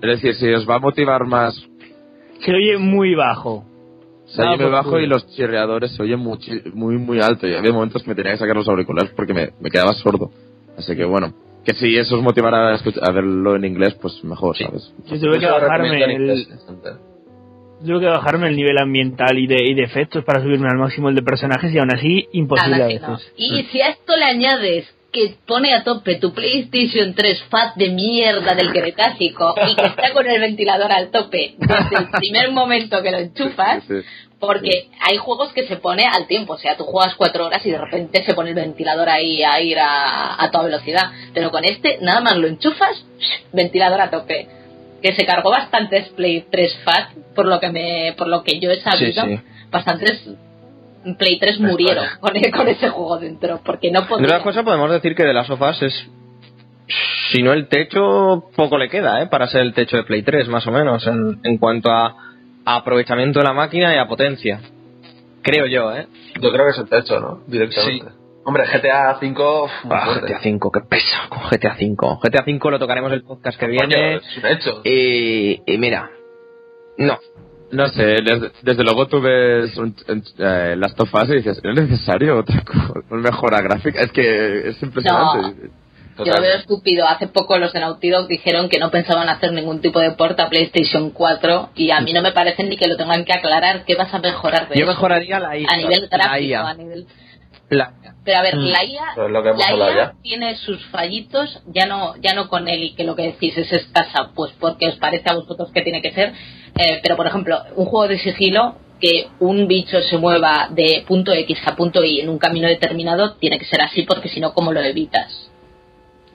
Es 0.02 0.22
decir, 0.22 0.36
si 0.36 0.54
os 0.54 0.70
va 0.70 0.76
a 0.76 0.80
motivar 0.80 1.26
más, 1.26 1.56
Se 2.46 2.54
oye 2.54 2.78
muy 2.78 3.16
bajo. 3.16 3.66
Se 4.28 4.42
oye 4.42 4.50
Ah, 4.52 4.56
muy 4.58 4.66
por 4.66 4.72
bajo 4.72 5.00
y 5.00 5.08
los 5.08 5.26
chirreadores 5.36 5.96
se 5.96 6.04
oyen 6.04 6.20
muchi- 6.20 6.62
muy, 6.74 6.98
muy 6.98 7.20
alto. 7.22 7.48
Y 7.48 7.56
había 7.56 7.72
momentos 7.72 8.04
que 8.04 8.10
me 8.10 8.16
tenía 8.16 8.34
que 8.34 8.38
sacar 8.40 8.56
los 8.56 8.68
auriculares 8.68 9.12
porque 9.16 9.34
me, 9.34 9.50
me 9.60 9.70
quedaba 9.70 9.94
sordo. 9.94 10.32
Así 10.78 10.96
que 10.96 11.06
bueno, 11.06 11.34
que 11.66 11.74
si 11.74 11.98
eso 11.98 12.16
os 12.16 12.22
motivara 12.22 12.70
a, 12.74 12.78
escuch- 12.78 13.00
a 13.02 13.12
verlo 13.12 13.56
en 13.56 13.66
inglés, 13.66 13.96
pues 14.02 14.24
mejor, 14.24 14.56
¿sabes? 14.58 14.94
Yo 15.06 15.20
tuve 15.20 15.40
que 15.40 15.46
Yo 15.46 15.52
bajarme 15.52 16.04
el, 16.04 16.48
tuve 17.86 18.00
que 18.00 18.06
bajarme 18.08 18.48
el 18.50 18.56
nivel 18.56 18.78
ambiental 18.78 19.38
y 19.38 19.48
de, 19.48 19.58
y 19.64 19.74
de 19.76 19.84
efectos 19.84 20.24
para 20.24 20.42
subirme 20.42 20.68
al 20.70 20.78
máximo 20.78 21.10
el 21.10 21.16
de 21.16 21.22
personajes 21.22 21.74
y 21.74 21.78
aún 21.78 21.92
así 21.94 22.28
imposible 22.34 22.78
Nada, 22.78 22.86
a 22.86 22.90
sí, 22.90 23.00
no. 23.02 23.12
veces. 23.14 23.34
Y 23.38 23.64
si 23.72 23.82
a 23.82 23.90
esto 23.90 24.16
le 24.18 24.26
añades 24.26 24.86
que 25.12 25.36
pone 25.46 25.74
a 25.74 25.84
tope 25.84 26.16
tu 26.16 26.34
PlayStation 26.34 27.14
3 27.14 27.44
Fat 27.50 27.76
de 27.76 27.90
mierda 27.90 28.54
del 28.56 28.72
Cretácico 28.72 29.56
y 29.68 29.76
que 29.76 29.86
está 29.86 30.14
con 30.14 30.28
el 30.28 30.40
ventilador 30.40 30.92
al 30.92 31.12
tope 31.12 31.56
desde 31.58 31.98
el 31.98 32.10
primer 32.10 32.52
momento 32.52 33.02
que 33.02 33.12
lo 33.12 33.18
enchufas, 33.18 33.84
porque 34.40 34.90
hay 35.02 35.18
juegos 35.18 35.54
que 35.54 35.66
se 35.68 35.78
pone 35.78 36.06
al 36.06 36.28
tiempo, 36.28 36.54
o 36.54 36.58
sea, 36.58 36.78
tú 36.78 36.84
juegas 36.84 37.16
cuatro 37.16 37.46
horas 37.46 37.66
y 37.66 37.72
de 37.72 37.78
repente 37.78 38.24
se 38.26 38.34
pone 38.34 38.50
el 38.50 38.56
ventilador 38.56 39.10
ahí 39.10 39.44
a 39.44 39.60
ir 39.62 39.80
a, 39.80 40.44
a 40.44 40.52
toda 40.52 40.66
velocidad, 40.66 41.12
pero 41.34 41.52
con 41.52 41.64
este 41.64 41.98
nada 42.02 42.22
más 42.22 42.38
lo 42.38 42.48
enchufas, 42.48 43.06
ventilador 43.54 44.02
a 44.02 44.10
tope. 44.10 44.48
Que 45.02 45.16
se 45.16 45.28
cargó 45.28 45.52
bastantes 45.52 46.10
Play 46.10 46.48
3 46.50 46.80
Fat, 46.84 47.12
por 47.36 47.46
lo 47.46 47.60
que 47.60 47.70
me, 47.70 48.16
por 48.18 48.28
lo 48.28 48.44
que 48.44 48.60
yo 48.60 48.72
he 48.72 48.82
sabido, 48.82 49.26
sí. 49.26 49.40
bastantes 49.70 50.28
Play 51.16 51.40
3 51.40 51.60
murieron 51.60 52.06
con, 52.20 52.32
con 52.52 52.68
ese 52.68 52.90
juego 52.90 53.18
dentro, 53.20 53.62
porque 53.64 53.92
no 53.92 54.02
De 54.02 54.08
podía. 54.08 54.26
otra 54.26 54.44
cosa 54.44 54.64
podemos 54.64 54.92
decir 54.92 55.16
que 55.16 55.24
de 55.24 55.34
las 55.34 55.48
sofás 55.48 55.82
es 55.82 55.94
si 57.32 57.44
no 57.44 57.52
el 57.54 57.68
techo 57.68 58.46
poco 58.56 58.78
le 58.78 58.90
queda 58.90 59.22
¿eh? 59.22 59.28
para 59.28 59.48
ser 59.48 59.62
el 59.62 59.74
techo 59.74 59.98
de 59.98 60.04
Play 60.04 60.24
3 60.24 60.48
más 60.48 60.66
o 60.68 60.72
menos 60.72 61.06
en, 61.08 61.40
en 61.44 61.58
cuanto 61.58 61.92
a, 61.92 62.16
a 62.66 62.76
aprovechamiento 62.78 63.40
de 63.40 63.46
la 63.46 63.54
máquina 63.54 63.94
y 63.94 63.98
a 63.98 64.08
potencia 64.08 64.62
creo 65.42 65.66
yo 65.66 65.94
¿eh? 65.94 66.08
Yo 66.42 66.52
creo 66.52 66.66
que 66.66 66.72
es 66.72 66.78
el 66.78 66.90
techo, 66.90 67.20
¿no? 67.20 67.42
Directamente. 67.48 68.06
Hombre, 68.46 68.64
GTA 68.66 69.18
V. 69.22 69.70
Ah. 69.90 70.20
GTA 70.22 70.40
5 70.42 70.72
qué 70.72 70.80
pesa 70.88 71.28
con 71.28 71.40
GTA 71.50 71.76
5 71.78 72.20
GTA 72.24 72.44
5 72.46 72.72
lo 72.72 72.80
tocaremos 72.80 73.12
el 73.12 73.24
podcast 73.24 73.60
que 73.60 73.66
Coño, 73.66 73.78
viene 73.88 74.16
es 74.16 74.38
un 74.38 74.46
hecho. 74.46 74.82
y, 74.86 75.62
y 75.74 75.78
mira 75.78 76.10
No. 76.98 77.18
No 77.72 77.88
sé, 77.90 78.04
desde, 78.24 78.52
desde 78.62 78.84
luego 78.84 79.08
tú 79.08 79.20
ves 79.22 79.76
un- 79.78 79.96
un- 80.08 80.24
eh, 80.38 80.76
las 80.78 80.96
tofas 80.96 81.28
y 81.30 81.34
dices, 81.38 81.60
¿es 81.64 81.76
necesario 81.76 82.38
otra 82.40 82.64
cosa? 82.64 82.94
mejora 83.10 83.62
gráfica? 83.62 84.02
Es 84.02 84.12
que 84.12 84.70
es 84.70 84.82
impresionante. 84.82 85.70
Yo 86.26 86.34
lo 86.34 86.42
veo 86.42 86.56
estúpido. 86.56 87.06
Hace 87.08 87.28
poco 87.28 87.60
los 87.60 87.72
de 87.74 87.80
Naughty 87.80 88.10
Dog 88.10 88.28
dijeron 88.28 88.70
que 88.70 88.80
no 88.80 88.90
pensaban 88.90 89.30
hacer 89.30 89.54
ningún 89.54 89.82
tipo 89.82 90.00
de 90.00 90.12
porta 90.12 90.46
a 90.46 90.50
PlayStation 90.50 91.12
4 91.12 91.70
y 91.76 91.92
a 91.92 92.00
mí 92.02 92.12
no 92.12 92.24
me 92.24 92.32
parece 92.32 92.64
ni 92.64 92.76
que 92.76 92.88
lo 92.88 92.98
tengan 92.98 93.24
que 93.24 93.34
aclarar. 93.34 93.86
¿Qué 93.86 93.94
vas 93.96 94.12
a 94.12 94.18
mejorar 94.18 94.68
de 94.68 94.76
Yo 94.80 94.86
eso? 94.86 94.94
mejoraría 94.94 95.40
la 95.40 95.56
IA. 95.56 95.68
A 95.70 95.78
nivel 95.78 96.08
gráfico, 96.10 96.44
IA. 96.44 96.68
a 96.70 96.74
nivel... 96.74 97.06
La- 97.70 97.94
Pero 98.24 98.40
a 98.40 98.42
ver, 98.42 98.56
Mm. 98.58 98.66
la 98.66 98.84
IA, 98.86 99.02
Pero 99.16 99.28
es 99.28 99.34
lo 99.34 99.44
que 99.44 99.50
hemos 99.50 99.60
la 99.62 99.68
hablado 99.70 99.92
IA 99.92 99.98
ya. 99.98 100.14
tiene 100.22 100.56
sus 100.58 100.86
fallitos, 100.88 101.62
ya 101.68 101.86
no, 101.86 102.16
ya 102.18 102.34
no 102.34 102.50
con 102.50 102.68
él 102.68 102.84
y 102.84 102.94
que 102.94 103.04
lo 103.06 103.16
que 103.16 103.24
decís 103.24 103.58
es 103.58 103.72
escasa, 103.72 104.32
pues 104.36 104.52
porque 104.60 104.88
os 104.90 104.96
parece 104.98 105.30
a 105.30 105.34
vosotros 105.36 105.72
que 105.74 105.82
tiene 105.82 106.02
que 106.02 106.12
ser. 106.12 106.34
Eh, 106.78 107.00
pero 107.02 107.16
por 107.16 107.28
ejemplo, 107.28 107.62
un 107.76 107.86
juego 107.86 108.08
de 108.10 108.20
sigilo 108.20 108.76
que 109.00 109.28
un 109.40 109.68
bicho 109.68 110.02
se 110.02 110.18
mueva 110.18 110.68
de 110.72 111.04
punto 111.08 111.32
X 111.32 111.58
a 111.66 111.76
punto 111.76 112.04
Y 112.04 112.20
en 112.22 112.30
un 112.30 112.38
camino 112.40 112.68
determinado 112.68 113.36
tiene 113.36 113.60
que 113.60 113.66
ser 113.66 113.82
así 113.82 114.04
porque 114.04 114.28
si 114.30 114.40
no, 114.40 114.54
¿cómo 114.54 114.72
lo 114.74 114.82
evitas? 114.82 115.50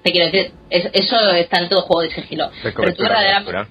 Te 0.03 0.12
quiero 0.12 0.26
decir, 0.30 0.53
es- 0.70 0.91
eso 0.93 1.16
está 1.33 1.61
en 1.61 1.68
todo 1.68 1.83
juego 1.83 2.03
de 2.03 2.11
sigilo. 2.11 2.51
De 2.62 2.72
Pero 2.72 2.95
tú 2.95 3.03
verdaderamente, 3.03 3.70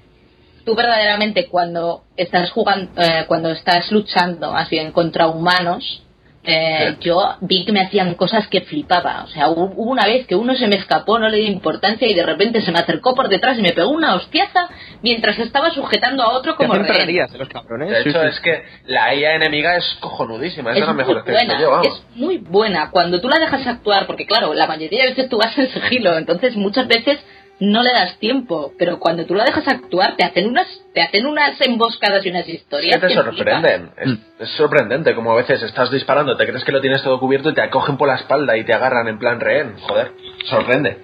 tú 0.65 0.75
verdaderamente 0.75 1.47
cuando 1.47 2.03
estás 2.15 2.51
jugando, 2.51 2.91
eh, 3.01 3.25
cuando 3.27 3.49
estás 3.51 3.91
luchando 3.91 4.51
más 4.51 4.69
bien 4.69 4.91
contra 4.91 5.27
humanos, 5.27 6.03
eh, 6.43 6.95
yo 7.01 7.35
vi 7.41 7.65
que 7.65 7.71
me 7.71 7.81
hacían 7.81 8.15
cosas 8.15 8.47
que 8.47 8.61
flipaba. 8.61 9.23
O 9.25 9.27
sea, 9.27 9.47
hu- 9.49 9.73
hubo 9.75 9.91
una 9.91 10.05
vez 10.05 10.25
que 10.25 10.35
uno 10.35 10.55
se 10.55 10.67
me 10.67 10.75
escapó, 10.77 11.19
no 11.19 11.29
le 11.29 11.37
di 11.37 11.45
importancia 11.47 12.07
y 12.07 12.13
de 12.15 12.23
repente 12.25 12.61
se 12.61 12.71
me 12.71 12.79
acercó 12.79 13.13
por 13.13 13.29
detrás 13.29 13.59
y 13.59 13.61
me 13.61 13.73
pegó 13.73 13.89
una 13.89 14.15
hostiaza 14.15 14.67
mientras 15.03 15.37
estaba 15.37 15.69
sujetando 15.71 16.23
a 16.23 16.29
otro 16.33 16.55
como 16.55 16.73
rehén. 16.73 17.09
eh, 17.09 17.27
los 17.37 17.47
cabrones. 17.49 17.89
De 17.89 18.03
Sí, 18.03 18.09
hecho, 18.09 18.21
sí. 18.21 18.27
es 18.29 18.39
que 18.39 18.63
la 18.87 19.13
IA 19.13 19.35
enemiga 19.35 19.75
es 19.77 19.85
cojonudísima. 19.99 20.71
Es, 20.71 20.75
de 20.77 20.81
Es 20.81 20.87
las 20.87 20.95
muy 20.95 21.03
mejores 21.03 21.23
que 21.23 21.31
buena, 21.31 21.61
yo, 21.61 21.71
vamos. 21.71 21.87
es 21.87 22.03
muy 22.17 22.37
buena. 22.37 22.89
Cuando 22.91 23.21
tú 23.21 23.29
la 23.29 23.37
dejas 23.39 23.65
actuar, 23.67 24.07
porque 24.07 24.25
claro, 24.25 24.53
la 24.53 24.65
mayoría 24.67 25.03
de 25.03 25.09
veces 25.09 25.29
tú 25.29 25.37
vas 25.37 25.55
en 25.57 25.69
sigilo, 25.69 26.17
entonces 26.17 26.55
muchas 26.55 26.87
veces 26.87 27.19
no 27.61 27.83
le 27.83 27.91
das 27.93 28.17
tiempo, 28.19 28.73
pero 28.77 28.99
cuando 28.99 29.25
tú 29.25 29.35
la 29.35 29.45
dejas 29.45 29.67
actuar 29.67 30.15
te 30.17 30.23
hacen 30.25 30.47
unas, 30.47 30.67
te 30.93 31.01
hacen 31.01 31.25
unas 31.25 31.59
emboscadas 31.61 32.25
y 32.25 32.29
unas 32.31 32.47
historias. 32.49 32.99
que 32.99 33.07
te 33.07 33.13
sorprenden. 33.13 33.91
Es, 33.97 34.09
es 34.39 34.49
sorprendente 34.57 35.15
como 35.15 35.31
a 35.31 35.35
veces 35.35 35.61
estás 35.63 35.89
disparando, 35.91 36.35
te 36.35 36.45
crees 36.47 36.63
que 36.63 36.71
lo 36.71 36.81
tienes 36.81 37.01
todo 37.03 37.19
cubierto 37.19 37.49
y 37.49 37.53
te 37.53 37.61
acogen 37.61 37.97
por 37.97 38.07
la 38.07 38.15
espalda 38.15 38.57
y 38.57 38.63
te 38.65 38.73
agarran 38.73 39.07
en 39.07 39.17
plan 39.19 39.39
rehén. 39.39 39.75
Joder, 39.79 40.11
sorprende. 40.45 40.97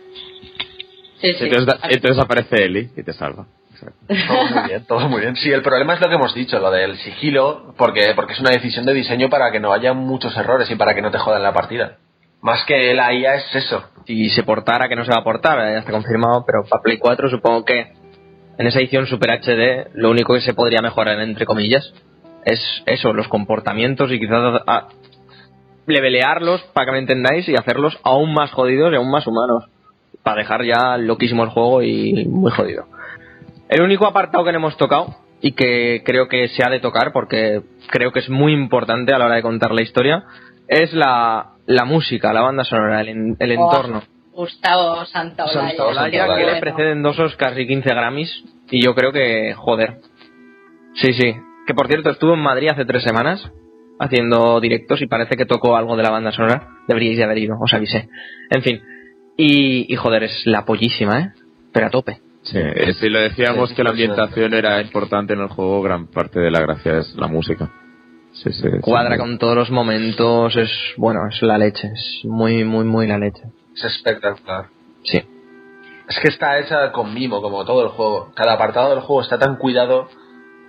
Sí, 1.21 1.33
sí. 1.33 1.45
Entonces, 1.45 1.65
da- 1.65 1.79
entonces 1.89 2.23
aparece 2.23 2.63
Eli 2.65 2.89
y 2.95 3.03
te 3.03 3.13
salva. 3.13 3.45
Todo 4.07 4.45
muy 4.47 4.67
bien, 4.69 4.85
todo 4.87 5.07
muy 5.09 5.21
bien. 5.21 5.35
Sí, 5.35 5.51
el 5.51 5.61
problema 5.61 5.93
es 5.93 6.01
lo 6.01 6.09
que 6.09 6.15
hemos 6.15 6.33
dicho, 6.33 6.57
lo 6.59 6.71
del 6.71 6.97
sigilo, 6.97 7.75
porque, 7.77 8.13
porque 8.15 8.33
es 8.33 8.39
una 8.39 8.49
decisión 8.49 8.85
de 8.87 8.93
diseño 8.95 9.29
para 9.29 9.51
que 9.51 9.59
no 9.59 9.71
haya 9.71 9.93
muchos 9.93 10.35
errores 10.35 10.69
y 10.71 10.75
para 10.75 10.95
que 10.95 11.01
no 11.03 11.11
te 11.11 11.19
jodan 11.19 11.43
la 11.43 11.53
partida. 11.53 11.97
Más 12.41 12.63
que 12.65 12.93
la 12.93 13.13
IA 13.13 13.35
es 13.35 13.55
eso. 13.55 13.83
Si 14.05 14.29
se 14.29 14.43
portara, 14.43 14.87
que 14.87 14.95
no 14.95 15.03
se 15.05 15.11
va 15.11 15.19
a 15.19 15.23
portar, 15.23 15.57
ya 15.59 15.79
está 15.79 15.91
confirmado, 15.91 16.43
pero 16.45 16.63
para 16.69 16.81
Play 16.81 16.97
4 16.97 17.29
supongo 17.29 17.65
que 17.65 17.91
en 18.57 18.67
esa 18.67 18.79
edición 18.79 19.05
Super 19.07 19.31
HD 19.31 19.89
lo 19.95 20.09
único 20.11 20.33
que 20.33 20.41
se 20.41 20.53
podría 20.53 20.81
mejorar, 20.81 21.19
entre 21.19 21.45
comillas, 21.45 21.93
es 22.45 22.59
eso, 22.85 23.11
los 23.13 23.27
comportamientos 23.27 24.11
y 24.11 24.19
quizás 24.19 24.61
a- 24.67 24.87
levelearlos, 25.85 26.61
para 26.73 26.85
que 26.85 26.91
me 26.93 26.99
entendáis, 26.99 27.47
y 27.47 27.55
hacerlos 27.55 27.97
aún 28.03 28.33
más 28.33 28.51
jodidos 28.51 28.91
y 28.91 28.95
aún 28.95 29.09
más 29.09 29.25
humanos. 29.27 29.65
Para 30.23 30.37
dejar 30.41 30.63
ya 30.65 30.97
loquísimo 30.97 31.43
el 31.43 31.49
juego 31.49 31.81
y 31.81 32.25
muy 32.25 32.51
jodido. 32.51 32.85
El 33.69 33.81
único 33.81 34.05
apartado 34.05 34.43
que 34.43 34.51
no 34.51 34.57
hemos 34.59 34.77
tocado 34.77 35.15
y 35.41 35.51
que 35.53 36.01
creo 36.05 36.27
que 36.27 36.47
se 36.49 36.63
ha 36.65 36.69
de 36.69 36.79
tocar 36.79 37.11
porque 37.13 37.61
creo 37.89 38.11
que 38.11 38.19
es 38.19 38.29
muy 38.29 38.51
importante 38.53 39.13
a 39.13 39.17
la 39.19 39.25
hora 39.25 39.35
de 39.35 39.41
contar 39.41 39.71
la 39.71 39.81
historia 39.81 40.23
es 40.67 40.93
la, 40.93 41.51
la 41.65 41.85
música, 41.85 42.33
la 42.33 42.41
banda 42.41 42.63
sonora, 42.63 43.01
el, 43.01 43.09
en- 43.09 43.37
el 43.39 43.57
Oh, 43.57 43.65
entorno. 43.65 44.03
Gustavo 44.33 45.03
Santaolalla. 45.05 45.69
Santa 45.69 45.85
Olaya, 45.85 46.25
Santa 46.27 46.37
que 46.37 46.45
le 46.45 46.59
preceden 46.59 47.01
dos 47.01 47.17
Oscars 47.19 47.57
y 47.57 47.65
15 47.67 47.89
Grammys. 47.89 48.43
Y 48.69 48.83
yo 48.83 48.93
creo 48.93 49.11
que, 49.11 49.53
joder. 49.55 49.97
Sí, 50.95 51.13
sí. 51.13 51.35
Que 51.65 51.73
por 51.73 51.87
cierto, 51.87 52.09
estuvo 52.11 52.33
en 52.33 52.39
Madrid 52.41 52.69
hace 52.69 52.85
tres 52.85 53.03
semanas 53.03 53.51
haciendo 53.99 54.59
directos 54.59 55.01
y 55.01 55.07
parece 55.07 55.35
que 55.35 55.45
tocó 55.45 55.75
algo 55.75 55.95
de 55.97 56.03
la 56.03 56.11
banda 56.11 56.31
sonora. 56.31 56.67
Deberíais 56.87 57.17
de 57.17 57.23
haber 57.23 57.39
ido, 57.39 57.55
os 57.59 57.73
avisé. 57.73 58.09
En 58.51 58.61
fin. 58.61 58.81
Y, 59.37 59.91
y 59.91 59.95
joder, 59.95 60.23
es 60.23 60.43
la 60.45 60.65
pollísima, 60.65 61.19
¿eh? 61.19 61.31
Pero 61.73 61.87
a 61.87 61.89
tope. 61.89 62.19
Sí, 62.43 62.59
si 62.99 63.09
lo 63.09 63.19
decíamos 63.19 63.69
Sí, 63.69 63.75
que 63.75 63.83
la 63.83 63.89
ambientación 63.89 64.53
era 64.53 64.79
importante 64.81 65.33
en 65.33 65.41
el 65.41 65.47
juego, 65.49 65.81
gran 65.81 66.07
parte 66.07 66.39
de 66.39 66.49
la 66.51 66.59
gracia 66.61 66.99
es 66.99 67.13
la 67.15 67.27
música. 67.27 67.69
Sí, 68.43 68.51
sí, 68.51 68.61
sí. 68.61 68.79
Cuadra 68.81 69.17
con 69.17 69.37
todos 69.37 69.55
los 69.55 69.71
momentos, 69.71 70.55
es, 70.55 70.69
bueno, 70.97 71.21
es 71.29 71.41
la 71.41 71.57
leche. 71.57 71.87
Es 71.93 72.21
muy, 72.25 72.63
muy, 72.63 72.85
muy 72.85 73.07
la 73.07 73.17
leche. 73.17 73.41
Es 73.75 73.83
espectacular. 73.85 74.65
Sí. 75.03 75.21
Es 76.07 76.19
que 76.19 76.27
está 76.29 76.59
hecha 76.59 76.91
con 76.91 77.13
mimo, 77.13 77.41
como 77.41 77.65
todo 77.65 77.83
el 77.83 77.89
juego. 77.89 78.31
Cada 78.35 78.53
apartado 78.53 78.91
del 78.91 78.99
juego 79.01 79.21
está 79.21 79.37
tan 79.39 79.57
cuidado 79.57 80.07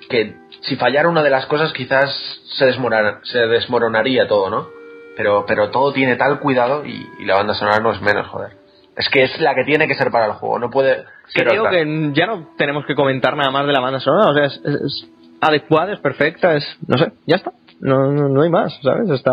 que 0.09 0.37
si 0.63 0.77
fallara 0.77 1.09
una 1.09 1.23
de 1.23 1.31
las 1.31 1.47
cosas 1.47 1.73
quizás 1.73 2.11
se, 2.57 2.67
desmorara- 2.67 3.21
se 3.25 3.39
desmoronaría 3.47 4.27
todo, 4.27 4.51
¿no? 4.51 4.69
Pero, 5.17 5.45
pero 5.47 5.71
todo 5.71 5.93
tiene 5.93 6.17
tal 6.17 6.41
cuidado 6.41 6.87
y, 6.87 7.07
y 7.19 7.25
la 7.25 7.35
banda 7.35 7.55
sonora 7.55 7.79
no 7.81 7.93
es 7.93 8.01
menos, 8.01 8.27
joder. 8.29 8.53
Es 8.97 9.09
que 9.11 9.23
es 9.25 9.41
la 9.41 9.55
que 9.55 9.65
tiene 9.65 9.87
que 9.87 9.95
ser 9.95 10.11
para 10.11 10.27
el 10.27 10.33
juego, 10.33 10.59
no 10.59 10.71
puede 10.71 11.05
Creo 11.35 11.69
que 11.71 12.11
ya 12.15 12.27
no 12.27 12.49
tenemos 12.57 12.85
que 12.87 12.95
comentar 12.95 13.37
nada 13.37 13.51
más 13.51 13.67
de 13.67 13.73
la 13.73 13.81
banda 13.81 14.01
sonora, 14.01 14.31
o 14.31 14.35
sea, 14.35 14.45
es 14.47 15.09
adecuada, 15.41 15.93
es 15.93 16.01
perfecta, 16.01 16.55
es, 16.55 16.65
no 16.87 16.99
sé, 16.99 17.13
ya 17.27 17.37
está, 17.37 17.53
no, 17.81 18.13
no, 18.13 18.29
no 18.29 18.43
hay 18.43 18.51
más, 18.51 18.79
¿sabes? 18.83 19.09
Está 19.11 19.33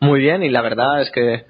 muy 0.00 0.20
bien 0.20 0.42
y 0.42 0.48
la 0.48 0.62
verdad 0.62 1.02
es 1.02 1.10
que 1.10 1.44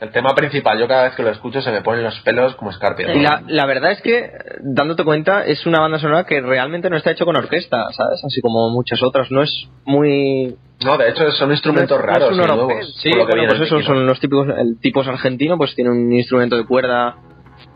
El 0.00 0.10
tema 0.10 0.32
principal, 0.36 0.78
yo 0.78 0.86
cada 0.86 1.04
vez 1.04 1.16
que 1.16 1.24
lo 1.24 1.30
escucho 1.30 1.60
se 1.60 1.72
me 1.72 1.82
ponen 1.82 2.04
los 2.04 2.20
pelos 2.20 2.54
como 2.54 2.70
escarpias. 2.70 3.16
y 3.16 3.18
la, 3.20 3.42
la 3.48 3.66
verdad 3.66 3.90
es 3.90 4.00
que, 4.00 4.30
dándote 4.60 5.02
cuenta, 5.02 5.44
es 5.44 5.66
una 5.66 5.80
banda 5.80 5.98
sonora 5.98 6.22
que 6.24 6.40
realmente 6.40 6.88
no 6.88 6.96
está 6.96 7.10
hecho 7.10 7.24
con 7.24 7.34
orquesta, 7.36 7.88
¿sabes? 7.90 8.22
Así 8.24 8.40
como 8.40 8.70
muchas 8.70 9.02
otras, 9.02 9.28
no 9.32 9.42
es 9.42 9.50
muy... 9.84 10.54
No, 10.84 10.96
de 10.96 11.08
hecho 11.10 11.28
son 11.32 11.50
instrumentos 11.50 11.98
no 11.98 12.04
es- 12.04 12.06
no 12.06 12.12
raros 12.12 12.30
es 12.30 12.36
nuevos. 12.36 12.94
Sí, 13.02 13.10
bueno, 13.10 13.42
pues 13.48 13.60
eso, 13.62 13.80
son 13.82 14.06
los 14.06 14.20
típicos, 14.20 14.46
el 14.56 14.78
tipo 14.78 15.00
argentino, 15.00 15.56
pues 15.58 15.74
tiene 15.74 15.90
un 15.90 16.12
instrumento 16.12 16.56
de 16.56 16.64
cuerda 16.64 17.16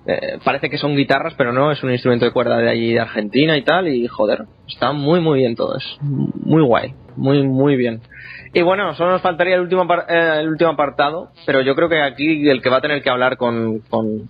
eh, 0.07 0.39
parece 0.45 0.69
que 0.69 0.79
son 0.79 0.97
guitarras, 0.97 1.35
pero 1.37 1.53
no, 1.53 1.71
es 1.71 1.83
un 1.83 1.93
instrumento 1.93 2.25
de 2.25 2.33
cuerda 2.33 2.59
de 2.59 2.69
allí 2.69 2.93
de 2.93 3.01
Argentina 3.01 3.57
y 3.57 3.63
tal, 3.63 3.89
y 3.89 4.07
joder, 4.09 4.47
está 4.67 4.93
muy 4.93 5.21
muy 5.21 5.39
bien 5.39 5.55
todo, 5.55 5.77
es 5.77 5.99
muy 6.01 6.63
guay, 6.63 6.95
muy 7.17 7.43
muy 7.43 7.77
bien. 7.77 8.01
Y 8.53 8.63
bueno, 8.63 8.95
solo 8.95 9.13
nos 9.13 9.23
faltaría 9.23 9.55
el 9.55 9.63
último, 9.63 9.87
eh, 10.09 10.41
el 10.41 10.49
último 10.49 10.71
apartado, 10.71 11.31
pero 11.47 11.61
yo 11.63 11.75
creo 11.75 11.89
que 11.89 12.03
aquí 12.03 12.49
el 12.49 12.61
que 12.61 12.69
va 12.69 12.79
a 12.79 12.83
tener 12.83 13.03
que 13.03 13.11
hablar 13.11 13.37
con, 13.37 13.81
con, 13.89 14.29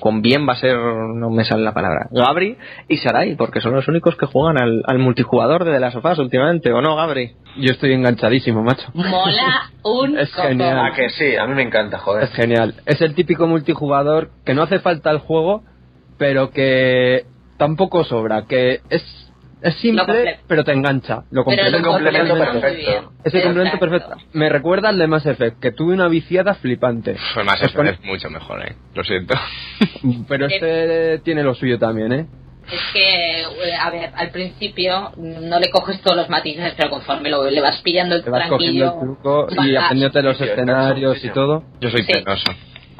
con 0.00 0.20
bien 0.22 0.46
va 0.48 0.52
a 0.52 0.56
ser, 0.56 0.76
no 0.76 1.30
me 1.30 1.44
sale 1.44 1.62
la 1.62 1.72
palabra, 1.72 2.08
Gabri 2.10 2.56
y 2.88 2.98
Sarai, 2.98 3.34
porque 3.36 3.60
son 3.60 3.74
los 3.74 3.88
únicos 3.88 4.16
que 4.16 4.26
juegan 4.26 4.60
al, 4.62 4.82
al 4.86 4.98
multijugador 4.98 5.64
de 5.64 5.72
The 5.72 5.80
Last 5.80 5.96
of 5.96 6.04
Us 6.04 6.18
últimamente, 6.18 6.72
¿o 6.72 6.80
no, 6.82 6.96
Gabri? 6.96 7.32
Yo 7.58 7.72
estoy 7.72 7.92
enganchadísimo, 7.94 8.62
macho. 8.62 8.88
Mola 8.94 9.70
un 9.82 10.18
Es 10.18 10.30
coco. 10.32 10.48
genial. 10.48 10.78
Ah, 10.78 10.92
que 10.94 11.08
sí, 11.10 11.36
a 11.36 11.46
mí 11.46 11.54
me 11.54 11.62
encanta, 11.62 11.98
joder. 11.98 12.24
Es 12.24 12.30
genial. 12.34 12.74
Es 12.84 13.00
el 13.00 13.14
típico 13.14 13.46
multijugador 13.46 14.30
que 14.44 14.54
no 14.54 14.62
hace 14.62 14.78
falta 14.80 15.10
el 15.10 15.18
juego, 15.18 15.62
pero 16.18 16.50
que 16.50 17.24
tampoco 17.56 18.04
sobra, 18.04 18.42
que 18.46 18.80
es, 18.90 19.25
es 19.62 19.74
simple, 19.76 20.38
pero 20.46 20.64
te 20.64 20.72
engancha. 20.72 21.22
Lo 21.30 21.44
Pero 21.44 21.44
complementa 21.44 21.78
lo 21.78 21.92
complemento 21.92 22.34
perfecto. 22.38 23.12
Ese 23.24 23.42
complemento 23.42 23.76
Exacto. 23.76 23.78
perfecto. 23.90 24.16
Me 24.32 24.48
recuerda 24.48 24.88
al 24.90 24.98
de 24.98 25.06
Mass 25.06 25.26
Effect, 25.26 25.60
que 25.60 25.72
tuve 25.72 25.94
una 25.94 26.08
viciada 26.08 26.54
flipante. 26.54 27.14
Más 27.44 27.58
Pues 27.58 27.62
eso 27.70 27.76
con- 27.76 27.88
es 27.88 28.00
mucho 28.04 28.30
mejor, 28.30 28.62
eh. 28.66 28.76
Lo 28.94 29.02
siento. 29.04 29.34
Pero 30.28 30.46
este 30.46 31.18
tiene 31.24 31.42
lo 31.42 31.54
suyo 31.54 31.78
también, 31.78 32.12
¿eh? 32.12 32.26
Es 32.70 32.80
que, 32.92 33.40
eh, 33.42 33.74
a 33.80 33.90
ver, 33.90 34.10
al 34.16 34.30
principio 34.30 35.12
no 35.16 35.60
le 35.60 35.70
coges 35.70 36.00
todos 36.02 36.16
los 36.16 36.28
matices, 36.28 36.74
pero 36.76 36.90
conforme 36.90 37.30
lo, 37.30 37.48
le 37.48 37.60
vas 37.60 37.80
pillando 37.82 38.16
el 38.16 38.24
Te 38.24 38.30
vas 38.30 38.48
cogiendo 38.48 38.86
el 38.86 38.98
truco 39.00 39.46
y 39.64 39.76
aprendiéndote 39.76 40.22
los 40.22 40.40
escenarios 40.40 41.24
y 41.24 41.28
todo. 41.30 41.62
Yo 41.80 41.90
soy 41.90 42.02
Sí. 42.02 42.12
penoso. 42.12 42.44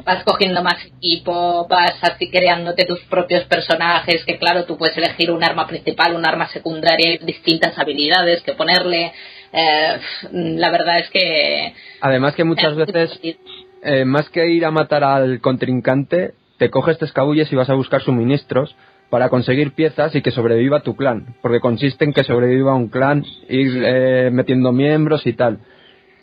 Vas 0.07 0.23
cogiendo 0.23 0.63
más 0.63 0.85
equipo, 0.85 1.67
vas 1.67 1.95
así 2.01 2.31
creándote 2.31 2.85
tus 2.85 3.01
propios 3.01 3.43
personajes, 3.43 4.23
que 4.25 4.37
claro, 4.37 4.63
tú 4.63 4.77
puedes 4.77 4.97
elegir 4.97 5.31
un 5.31 5.43
arma 5.43 5.67
principal, 5.67 6.15
un 6.15 6.25
arma 6.25 6.47
secundaria, 6.47 7.13
y 7.13 7.17
distintas 7.17 7.77
habilidades 7.77 8.41
que 8.41 8.53
ponerle. 8.53 9.11
Eh, 9.51 9.99
la 10.31 10.71
verdad 10.71 10.99
es 10.99 11.09
que... 11.09 11.73
Además 11.99 12.35
que 12.35 12.45
muchas 12.45 12.75
veces, 12.75 13.19
eh, 13.83 14.05
más 14.05 14.29
que 14.29 14.47
ir 14.47 14.63
a 14.65 14.71
matar 14.71 15.03
al 15.03 15.41
contrincante, 15.41 16.31
te 16.57 16.69
coges, 16.69 16.97
te 16.97 17.05
escabulles 17.05 17.51
y 17.51 17.57
vas 17.57 17.69
a 17.69 17.75
buscar 17.75 18.01
suministros 18.01 18.75
para 19.09 19.27
conseguir 19.27 19.73
piezas 19.73 20.15
y 20.15 20.21
que 20.21 20.31
sobreviva 20.31 20.83
tu 20.83 20.95
clan. 20.95 21.35
Porque 21.41 21.59
consiste 21.59 22.05
en 22.05 22.13
que 22.13 22.23
sobreviva 22.23 22.73
un 22.75 22.87
clan, 22.87 23.25
ir 23.49 23.83
eh, 23.85 24.29
metiendo 24.31 24.71
miembros 24.71 25.27
y 25.27 25.33
tal. 25.33 25.59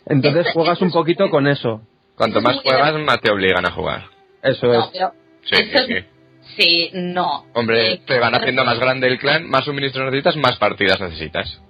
Entonces 0.07 0.47
juegas 0.53 0.81
un 0.81 0.91
poquito 0.91 1.29
con 1.29 1.45
eso. 1.45 1.81
Cuanto 2.17 2.41
más 2.41 2.57
juegas, 2.61 2.93
más 2.95 3.19
te 3.21 3.31
obligan 3.31 3.65
a 3.65 3.71
jugar. 3.71 4.03
Eso 4.41 4.67
No, 4.67 4.79
es. 4.85 4.89
pero 4.93 5.11
Sí, 5.43 5.55
sí, 5.57 5.71
es- 5.73 5.85
sí. 5.85 5.95
Sí, 6.57 6.89
no. 6.93 7.45
Hombre, 7.53 7.93
Eh, 7.93 8.01
te 8.05 8.19
van 8.19 8.33
haciendo 8.35 8.63
más 8.63 8.79
grande 8.79 9.07
el 9.07 9.19
clan, 9.19 9.49
más 9.49 9.65
suministros 9.65 10.05
necesitas, 10.05 10.35
más 10.37 10.57
partidas 10.57 10.99
necesitas. 11.01 11.61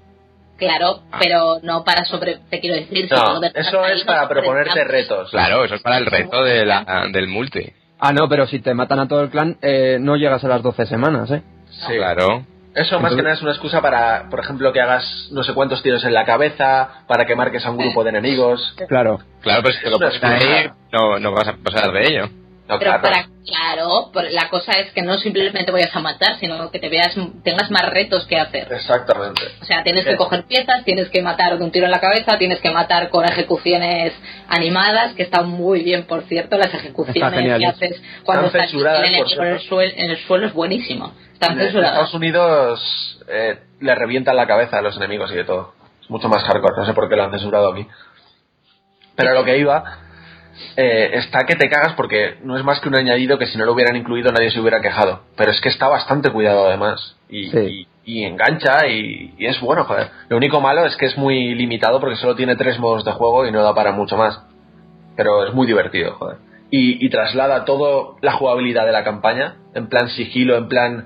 Claro, 0.57 1.01
Ah. 1.11 1.17
pero 1.19 1.59
no 1.63 1.84
para 1.84 2.05
sobre. 2.05 2.38
Te 2.49 2.59
quiero 2.59 2.76
decir. 2.77 3.07
si 3.09 3.13
No, 3.13 3.41
eso 3.43 3.85
es 3.88 4.03
para 4.05 4.27
proponerte 4.30 4.84
retos. 4.85 5.30
Claro, 5.31 5.65
eso 5.65 5.76
es 5.76 5.81
para 5.81 5.97
el 5.97 6.05
reto 6.05 6.43
de 6.43 6.65
la, 6.65 7.07
del 7.11 7.27
multi. 7.27 7.65
Ah, 7.99 8.13
no, 8.13 8.27
pero 8.30 8.45
si 8.47 8.59
te 8.59 8.73
matan 8.73 8.99
a 8.99 9.07
todo 9.07 9.22
el 9.22 9.30
clan, 9.30 9.57
eh, 9.61 9.97
no 9.99 10.15
llegas 10.17 10.43
a 10.43 10.47
las 10.49 10.61
12 10.61 10.85
semanas, 10.85 11.31
¿eh? 11.31 11.41
Sí. 11.88 11.95
Claro. 11.95 12.45
Eso 12.76 12.99
más 12.99 13.14
Entonces- 13.14 13.15
que 13.15 13.23
nada 13.23 13.35
es 13.35 13.41
una 13.41 13.52
excusa 13.52 13.81
para, 13.81 14.30
por 14.30 14.41
ejemplo, 14.41 14.73
que 14.73 14.81
hagas 14.81 15.30
no 15.31 15.43
sé 15.43 15.53
cuántos 15.53 15.81
tiros 15.81 16.03
en 16.03 16.14
la 16.14 16.26
cabeza, 16.26 17.06
para 17.07 17.26
que 17.26 17.35
marques 17.35 17.65
a 17.65 17.72
un 17.72 17.77
grupo 17.77 18.03
de 18.03 18.10
enemigos. 18.10 18.76
Claro. 18.88 19.19
Claro, 19.41 19.64
pues 19.64 19.76
si 19.77 19.84
te 19.84 19.89
lo 19.89 19.97
pones 19.97 20.22
ahí, 20.23 20.69
no, 20.91 21.18
no 21.19 21.31
vas 21.31 21.47
a 21.47 21.53
pasar 21.53 21.91
de 21.93 22.07
ello. 22.07 22.30
No, 22.67 22.79
Pero 22.79 22.91
claro. 22.99 23.01
para, 23.03 23.27
claro, 23.45 24.09
por- 24.11 24.31
la 24.31 24.49
cosa 24.49 24.71
es 24.79 24.91
que 24.91 25.03
no 25.03 25.19
simplemente 25.19 25.71
vayas 25.71 25.95
a 25.95 25.99
matar, 25.99 26.39
sino 26.39 26.71
que 26.71 26.79
te 26.79 26.89
veas, 26.89 27.13
tengas 27.43 27.69
más 27.69 27.87
retos 27.91 28.25
que 28.25 28.39
hacer. 28.39 28.67
Exactamente. 28.73 29.43
O 29.61 29.65
sea, 29.65 29.83
tienes 29.83 30.03
que 30.03 30.15
coger 30.15 30.45
piezas, 30.45 30.83
tienes 30.83 31.09
que 31.09 31.21
matar 31.21 31.59
de 31.59 31.63
un 31.63 31.71
tiro 31.71 31.85
en 31.85 31.91
la 31.91 31.99
cabeza, 31.99 32.39
tienes 32.39 32.59
que 32.61 32.71
matar 32.71 33.09
con 33.11 33.23
ejecuciones 33.23 34.13
animadas, 34.47 35.13
que 35.13 35.21
están 35.21 35.47
muy 35.47 35.83
bien, 35.83 36.05
por 36.07 36.23
cierto, 36.23 36.57
las 36.57 36.73
ejecuciones 36.73 37.31
que 37.57 37.63
¿eh? 37.63 37.67
haces 37.67 38.01
cuando 38.23 38.47
Están 38.47 38.61
estás 38.61 38.63
el 38.63 38.69
censuradas, 38.71 38.99
enemigo 39.03 39.23
por 39.25 39.45
en 39.45 39.53
el, 39.53 39.59
cierto. 39.59 39.75
suel- 39.75 39.93
en 39.95 40.09
el 40.09 40.17
suelo, 40.25 40.47
es 40.47 40.53
buenísimo. 40.53 41.13
Están 41.33 41.51
En 41.51 41.59
censuradas. 41.65 41.91
Estados 41.91 42.13
Unidos 42.15 43.19
eh, 43.29 43.59
le 43.79 43.93
revientan 43.93 44.35
la 44.35 44.47
cabeza 44.47 44.79
a 44.79 44.81
los 44.81 44.97
enemigos 44.97 45.31
y 45.31 45.35
de 45.35 45.43
todo. 45.43 45.75
Es 46.01 46.09
mucho 46.09 46.29
más 46.29 46.41
hardcore, 46.43 46.73
no 46.77 46.85
sé 46.87 46.93
por 46.93 47.07
qué 47.09 47.15
lo 47.15 47.25
han 47.25 47.31
censurado 47.31 47.71
aquí. 47.73 47.85
Pero 49.15 49.31
a 49.31 49.33
lo 49.35 49.43
que 49.45 49.57
iba, 49.59 49.83
eh, 50.77 51.11
está 51.14 51.45
que 51.45 51.56
te 51.56 51.69
cagas 51.69 51.94
porque 51.94 52.38
no 52.44 52.57
es 52.57 52.64
más 52.64 52.80
que 52.80 52.90
un 52.90 52.95
añadido 52.95 53.38
que 53.38 53.45
si 53.48 53.57
no 53.57 53.65
lo 53.65 53.73
hubieran 53.73 53.95
incluido 53.95 54.32
nadie 54.32 54.52
se 54.52 54.60
hubiera 54.60 54.82
quejado. 54.82 55.22
Pero 55.36 55.52
es 55.52 55.61
que 55.61 55.69
está 55.69 55.88
bastante 55.88 56.30
cuidado 56.32 56.68
además. 56.68 57.15
Y, 57.30 57.49
Sí. 57.49 57.57
y- 57.60 57.88
y 58.07 58.23
engancha 58.23 58.86
y, 58.88 59.34
y 59.38 59.45
es 59.48 59.60
bueno, 59.60 59.84
joder. 59.84 60.10
Lo 60.30 60.38
único 60.38 60.61
malo 60.61 60.86
es 60.86 60.95
que 60.95 61.07
es 61.07 61.18
muy 61.18 61.56
limitado 61.56 61.99
porque 61.99 62.15
solo 62.18 62.36
tiene 62.36 62.56
tres 62.56 62.77
modos 62.80 63.03
de 63.03 63.11
juego 63.11 63.48
y 63.48 63.52
no 63.52 63.64
da 63.64 63.73
para 63.73 63.91
mucho 63.94 64.15
más. 64.15 64.41
Pero 65.18 65.45
es 65.48 65.53
muy 65.53 65.65
divertido, 65.65 66.14
joder. 66.15 66.38
Y, 66.72 67.10
traslada 67.10 67.64
todo 67.65 68.18
la 68.22 68.34
jugabilidad 68.34 68.86
de 68.86 68.91
la 68.91 69.03
campaña, 69.03 69.56
en 69.73 69.88
plan 69.88 70.10
sigilo, 70.10 70.57
en 70.57 70.68
plan 70.68 71.06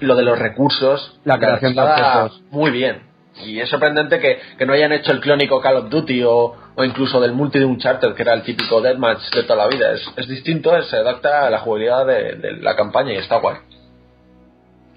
lo 0.00 0.16
de 0.16 0.22
los 0.22 0.38
recursos. 0.38 1.20
La 1.24 1.38
creación 1.38 1.74
de 1.74 1.80
objetos. 1.82 2.42
Muy 2.50 2.70
bien. 2.70 3.02
Y 3.42 3.60
es 3.60 3.68
sorprendente 3.68 4.20
que, 4.20 4.38
que 4.56 4.66
no 4.66 4.72
hayan 4.72 4.92
hecho 4.92 5.12
el 5.12 5.20
clónico 5.20 5.60
Call 5.60 5.76
of 5.76 5.90
Duty 5.90 6.22
o, 6.22 6.56
o 6.74 6.84
incluso 6.84 7.20
del 7.20 7.32
multi 7.32 7.58
de 7.58 7.64
Uncharted, 7.64 8.14
que 8.14 8.22
era 8.22 8.32
el 8.32 8.42
típico 8.42 8.80
deathmatch 8.80 9.30
de 9.34 9.42
toda 9.42 9.56
la 9.56 9.68
vida. 9.68 9.92
Es, 9.92 10.02
es 10.16 10.28
distinto, 10.28 10.80
se 10.82 10.96
adapta 10.96 11.46
a 11.46 11.50
la 11.50 11.58
jugabilidad 11.58 12.06
de, 12.06 12.36
de 12.36 12.52
la 12.58 12.76
campaña 12.76 13.12
y 13.12 13.16
está 13.16 13.38
guay. 13.38 13.56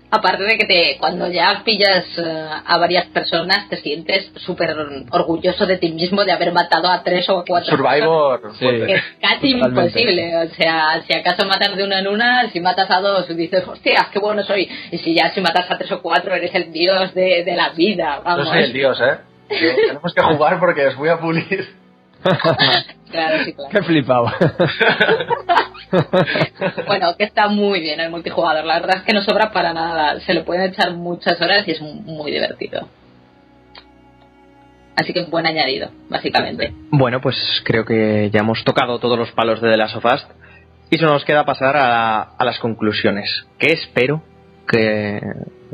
Aparte 0.10 0.44
de 0.44 0.58
que 0.58 0.66
te, 0.66 0.98
cuando 1.00 1.28
ya 1.30 1.64
pillas 1.66 2.06
eh, 2.18 2.48
a 2.66 2.78
varias 2.78 3.08
personas, 3.08 3.68
te 3.68 3.76
sientes 3.76 4.32
súper 4.38 4.74
orgulloso 5.12 5.66
de 5.66 5.78
ti 5.78 5.92
mismo 5.92 6.24
de 6.24 6.32
haber 6.32 6.54
matado 6.54 6.90
a 6.90 7.04
tres 7.04 7.28
o 7.30 7.44
cuatro. 7.46 7.76
Survivor. 7.76 8.54
Sí. 8.58 8.66
Es 8.88 9.04
casi 9.20 9.54
Totalmente. 9.54 9.68
imposible. 10.00 10.38
O 10.38 10.50
sea, 10.56 11.02
si 11.06 11.14
acaso 11.14 11.46
matas 11.46 11.76
de 11.76 11.84
una 11.84 12.00
en 12.00 12.08
una, 12.08 12.50
si 12.52 12.62
matas 12.62 12.90
a 12.90 13.02
dos, 13.02 13.28
dices, 13.36 13.68
hostia, 13.68 14.08
qué 14.14 14.20
bueno 14.20 14.44
soy. 14.44 14.70
Y 14.92 14.98
si 15.00 15.14
ya 15.14 15.34
si 15.34 15.42
matas 15.42 15.70
a 15.70 15.78
tres 15.78 15.92
o 15.92 16.02
cuatro, 16.02 16.34
eres 16.34 16.56
el 16.56 16.72
dios 16.72 17.14
de, 17.14 17.44
de 17.44 17.56
la 17.58 17.70
vida. 17.72 18.22
Vamos. 18.24 18.48
soy 18.48 18.64
el 18.64 18.72
dios, 18.74 18.98
¿eh? 19.02 19.18
Yo- 19.50 19.76
tenemos 19.88 20.14
que 20.14 20.22
jugar 20.22 20.58
porque 20.60 20.88
os 20.88 20.96
voy 20.96 21.10
a 21.10 21.20
pulir. 21.20 21.68
Claro, 23.12 23.44
sí, 23.44 23.54
claro. 23.54 23.70
Qué 23.72 23.84
flipado. 23.84 24.32
Bueno, 26.86 27.16
que 27.18 27.24
está 27.24 27.48
muy 27.48 27.80
bien 27.80 28.00
el 28.02 28.12
multijugador. 28.12 28.66
La 28.66 28.80
verdad 28.80 28.98
es 28.98 29.04
que 29.04 29.14
no 29.14 29.22
sobra 29.22 29.52
para 29.52 29.74
nada. 29.74 30.20
Se 30.22 30.34
le 30.34 30.44
pueden 30.44 30.70
echar 30.70 30.94
muchas 30.94 31.40
horas 31.42 31.66
y 31.66 31.72
es 31.72 31.82
muy 31.82 32.32
divertido. 32.32 32.90
Así 34.98 35.14
que 35.14 35.24
buen 35.26 35.46
añadido, 35.46 35.92
básicamente. 36.10 36.74
Bueno, 36.90 37.22
pues 37.22 37.36
creo 37.64 37.86
que 37.86 38.30
ya 38.34 38.42
hemos 38.42 38.64
tocado 38.64 39.00
todos 39.00 39.18
los 39.18 39.32
palos 39.32 39.62
de 39.62 39.70
The 39.70 39.78
Last 39.78 39.96
of 39.96 40.06
Us 40.06 40.28
y 40.90 40.98
solo 40.98 41.14
nos 41.14 41.24
queda 41.24 41.46
pasar 41.46 41.78
a, 41.78 42.22
a 42.22 42.46
las 42.46 42.60
conclusiones. 42.60 43.48
Que 43.60 43.68
espero 43.68 44.24
que 44.68 45.22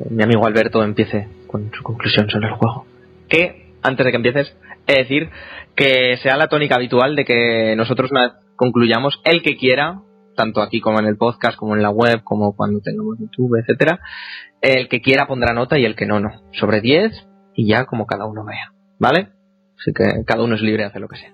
mi 0.10 0.23
amigo 0.23 0.45
Alberto 0.45 0.84
empiece 0.84 1.27
con 1.47 1.72
su 1.73 1.84
conclusión 1.84 2.30
sobre 2.30 2.47
el 2.47 2.53
juego. 2.53 2.85
Que, 3.30 3.73
antes 3.81 4.05
de 4.05 4.11
que 4.11 4.18
empieces, 4.18 4.55
he 4.88 4.93
de 4.93 4.99
decir 4.99 5.30
que 5.75 6.17
sea 6.17 6.37
la 6.37 6.47
tónica 6.47 6.75
habitual 6.75 7.15
de 7.15 7.25
que 7.25 7.75
nosotros 7.75 8.11
concluyamos, 8.55 9.21
el 9.25 9.41
que 9.41 9.57
quiera, 9.57 10.01
tanto 10.35 10.61
aquí 10.61 10.79
como 10.79 10.99
en 10.99 11.05
el 11.05 11.17
podcast, 11.17 11.57
como 11.57 11.75
en 11.75 11.81
la 11.81 11.89
web, 11.89 12.23
como 12.23 12.55
cuando 12.55 12.79
tengamos 12.81 13.17
YouTube, 13.19 13.59
etcétera, 13.59 13.99
el 14.61 14.87
que 14.87 15.01
quiera 15.01 15.27
pondrá 15.27 15.53
nota 15.53 15.77
y 15.77 15.85
el 15.85 15.95
que 15.95 16.05
no, 16.05 16.19
no. 16.19 16.41
Sobre 16.53 16.81
10 16.81 17.27
y 17.55 17.67
ya 17.67 17.85
como 17.85 18.05
cada 18.05 18.25
uno 18.25 18.45
vea. 18.45 18.73
¿Vale? 18.99 19.29
Así 19.79 19.91
que 19.93 20.23
cada 20.25 20.43
uno 20.43 20.55
es 20.55 20.61
libre 20.61 20.83
de 20.83 20.89
hacer 20.89 21.01
lo 21.01 21.07
que 21.07 21.17
sea. 21.17 21.33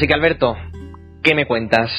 Así 0.00 0.06
que 0.06 0.14
Alberto, 0.14 0.56
¿qué 1.22 1.34
me 1.34 1.44
cuentas? 1.44 1.90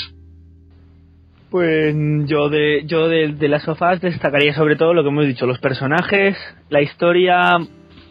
Pues 1.52 1.96
yo 2.26 2.50
de 2.50 2.82
yo 2.88 3.08
de, 3.08 3.34
de 3.34 3.48
las 3.48 3.62
sofás 3.62 4.02
destacaría 4.02 4.56
sobre 4.56 4.76
todo 4.76 4.96
lo 4.96 5.04
que 5.04 5.10
hemos 5.10 5.28
dicho, 5.28 5.46
los 5.46 5.60
personajes, 5.60 6.36
la 6.70 6.82
historia, 6.82 7.58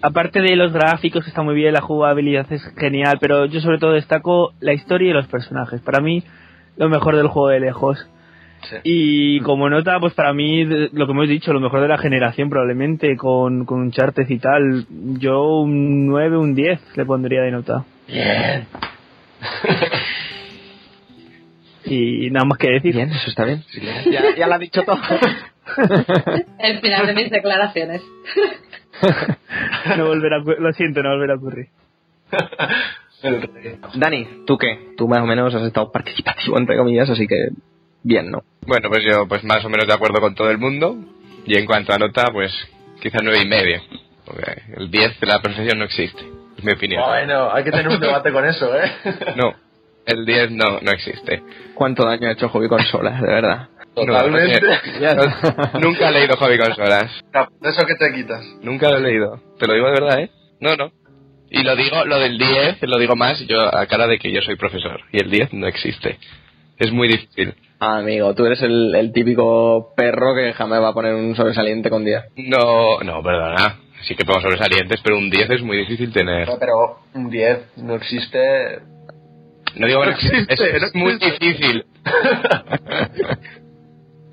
aparte 0.00 0.42
de 0.42 0.54
los 0.54 0.72
gráficos 0.72 1.24
que 1.24 1.30
está 1.30 1.42
muy 1.42 1.56
bien, 1.56 1.74
la 1.74 1.80
jugabilidad 1.80 2.46
es 2.52 2.62
genial, 2.78 3.18
pero 3.20 3.46
yo 3.46 3.60
sobre 3.60 3.78
todo 3.78 3.90
destaco 3.90 4.52
la 4.60 4.74
historia 4.74 5.10
y 5.10 5.12
los 5.12 5.26
personajes. 5.26 5.80
Para 5.80 6.00
mí 6.00 6.22
lo 6.76 6.88
mejor 6.88 7.16
del 7.16 7.26
juego 7.26 7.48
de 7.48 7.58
lejos. 7.58 8.08
Sí. 8.62 8.76
Y 8.84 9.40
como 9.40 9.68
nota, 9.68 9.98
pues 9.98 10.14
para 10.14 10.32
mí, 10.32 10.66
lo 10.66 11.06
que 11.06 11.12
hemos 11.12 11.28
dicho, 11.28 11.52
lo 11.52 11.58
mejor 11.58 11.80
de 11.80 11.88
la 11.88 11.98
generación 11.98 12.48
probablemente, 12.48 13.16
con, 13.16 13.64
con 13.64 13.80
Uncharted 13.80 14.28
y 14.28 14.38
tal, 14.38 14.86
yo 15.18 15.62
un 15.62 16.06
9, 16.06 16.36
un 16.36 16.54
10 16.54 16.80
le 16.96 17.04
pondría 17.04 17.42
de 17.42 17.50
nota. 17.50 17.84
Bien. 18.06 18.68
Y 21.84 22.30
nada 22.30 22.44
más 22.44 22.58
que 22.58 22.70
decir. 22.70 22.94
Bien, 22.94 23.10
eso 23.10 23.30
está 23.30 23.44
bien. 23.44 23.64
Ya, 24.10 24.36
ya 24.36 24.46
lo 24.46 24.54
ha 24.54 24.58
dicho 24.58 24.82
todo. 24.84 24.98
El 26.58 26.80
final 26.80 27.06
de 27.06 27.14
mis 27.14 27.30
declaraciones. 27.30 28.02
No 29.96 30.08
volverá 30.08 30.38
lo 30.38 30.72
siento, 30.74 31.02
no 31.02 31.10
volverá 31.10 31.34
a 31.34 31.36
ocurrir. 31.36 31.68
Dani, 33.94 34.44
¿tú 34.46 34.58
qué? 34.58 34.92
Tú 34.96 35.08
más 35.08 35.20
o 35.20 35.26
menos 35.26 35.54
has 35.54 35.62
estado 35.62 35.90
participativo, 35.90 36.58
entre 36.58 36.76
comillas, 36.76 37.08
así 37.08 37.26
que 37.26 37.48
bien, 38.02 38.30
¿no? 38.30 38.44
Bueno, 38.66 38.90
pues 38.90 39.02
yo 39.02 39.26
pues 39.26 39.42
más 39.42 39.64
o 39.64 39.70
menos 39.70 39.86
de 39.86 39.94
acuerdo 39.94 40.20
con 40.20 40.34
todo 40.34 40.50
el 40.50 40.58
mundo. 40.58 40.96
Y 41.46 41.56
en 41.56 41.64
cuanto 41.64 41.94
a 41.94 41.98
nota, 41.98 42.26
pues 42.30 42.52
quizá 43.00 43.18
nueve 43.22 43.40
y 43.42 43.48
medio. 43.48 43.80
Porque 44.26 44.62
el 44.76 44.90
10 44.90 45.18
de 45.18 45.26
la 45.26 45.40
perfección 45.40 45.78
no 45.78 45.86
existe. 45.86 46.39
Mi 46.64 46.72
opinión. 46.72 47.02
Bueno, 47.06 47.52
hay 47.52 47.64
que 47.64 47.70
tener 47.70 47.88
un 47.88 48.00
debate 48.00 48.32
con 48.32 48.44
eso, 48.44 48.74
¿eh? 48.76 48.90
No, 49.36 49.54
el 50.06 50.24
10 50.24 50.50
no, 50.52 50.80
no 50.80 50.90
existe. 50.90 51.42
¿Cuánto 51.74 52.04
daño 52.04 52.28
ha 52.28 52.32
hecho 52.32 52.48
hobby 52.48 52.68
consolas, 52.68 53.20
de 53.20 53.28
verdad? 53.28 53.68
Totalmente. 53.94 54.60
No, 55.00 55.14
no, 55.14 55.80
nunca 55.80 56.08
he 56.08 56.12
leído 56.12 56.36
hobby 56.36 56.58
consolas. 56.58 57.10
De 57.60 57.68
eso 57.68 57.86
que 57.86 57.96
te 57.96 58.12
quitas. 58.14 58.44
Nunca 58.62 58.88
lo 58.88 58.98
he 58.98 59.00
leído. 59.00 59.40
Te 59.58 59.66
lo 59.66 59.74
digo 59.74 59.86
de 59.86 59.92
verdad, 59.92 60.20
¿eh? 60.20 60.30
No, 60.60 60.76
no. 60.76 60.92
Y 61.50 61.64
lo 61.64 61.74
digo, 61.74 62.04
lo 62.04 62.18
del 62.20 62.38
10, 62.38 62.82
lo 62.82 62.98
digo 62.98 63.16
más 63.16 63.44
yo 63.48 63.60
a 63.60 63.86
cara 63.86 64.06
de 64.06 64.18
que 64.18 64.30
yo 64.30 64.40
soy 64.40 64.56
profesor. 64.56 65.00
Y 65.10 65.20
el 65.20 65.30
10 65.30 65.52
no 65.54 65.66
existe. 65.66 66.18
Es 66.78 66.92
muy 66.92 67.08
difícil. 67.08 67.54
Amigo, 67.80 68.34
tú 68.34 68.46
eres 68.46 68.62
el, 68.62 68.94
el 68.94 69.12
típico 69.12 69.92
perro 69.96 70.34
que 70.34 70.52
jamás 70.52 70.80
va 70.80 70.88
a 70.88 70.94
poner 70.94 71.14
un 71.14 71.34
sobresaliente 71.34 71.90
con 71.90 72.04
10. 72.04 72.22
No, 72.36 73.00
no, 73.00 73.22
perdona. 73.22 73.80
Sí 74.02 74.14
que 74.14 74.24
pongo 74.24 74.40
sobresalientes, 74.40 75.00
pero 75.02 75.16
un 75.18 75.30
10 75.30 75.50
es 75.50 75.62
muy 75.62 75.76
difícil 75.78 76.12
tener. 76.12 76.48
Pero 76.58 76.98
un 77.14 77.30
10 77.30 77.58
no 77.78 77.94
existe. 77.96 78.80
No 79.76 79.86
digo 79.86 80.00
que 80.02 80.06
No 80.06 80.12
no 80.12 80.18
existe, 80.18 80.54
es, 80.54 80.80
no 80.80 80.86
es 80.88 80.94
muy 80.94 81.18
difícil. 81.18 81.84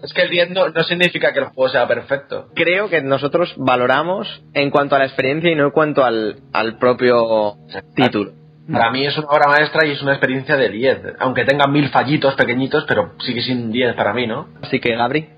Es 0.04 0.14
que 0.14 0.22
el 0.22 0.30
10 0.30 0.52
no, 0.52 0.70
no 0.70 0.84
significa 0.84 1.34
que 1.34 1.40
el 1.40 1.46
juego 1.46 1.70
sea 1.70 1.88
perfecto. 1.88 2.50
Creo 2.54 2.88
que 2.88 3.02
nosotros 3.02 3.56
valoramos 3.58 4.44
en 4.54 4.70
cuanto 4.70 4.96
a 4.96 5.00
la 5.00 5.06
experiencia 5.06 5.50
y 5.52 5.56
no 5.56 5.66
en 5.66 5.72
cuanto 5.72 6.06
al, 6.06 6.36
al 6.54 6.78
propio 6.78 7.56
título. 7.96 8.32
Para 8.72 8.92
mí 8.92 9.06
es 9.08 9.18
una 9.18 9.28
obra 9.30 9.48
maestra 9.48 9.88
y 9.88 9.92
es 9.94 10.02
una 10.04 10.12
experiencia 10.12 10.56
de 10.56 10.70
10. 10.70 11.00
Aunque 11.20 11.46
tenga 11.46 11.66
mil 11.68 11.90
fallitos 11.90 12.36
pequeñitos, 12.36 12.86
pero 12.88 13.14
sigue 13.26 13.42
siendo 13.42 13.66
un 13.66 13.72
10 13.72 13.96
para 13.96 14.14
mí, 14.14 14.28
¿no? 14.28 14.50
Así 14.62 14.80
que, 14.80 14.96
Gabri, 14.96 15.30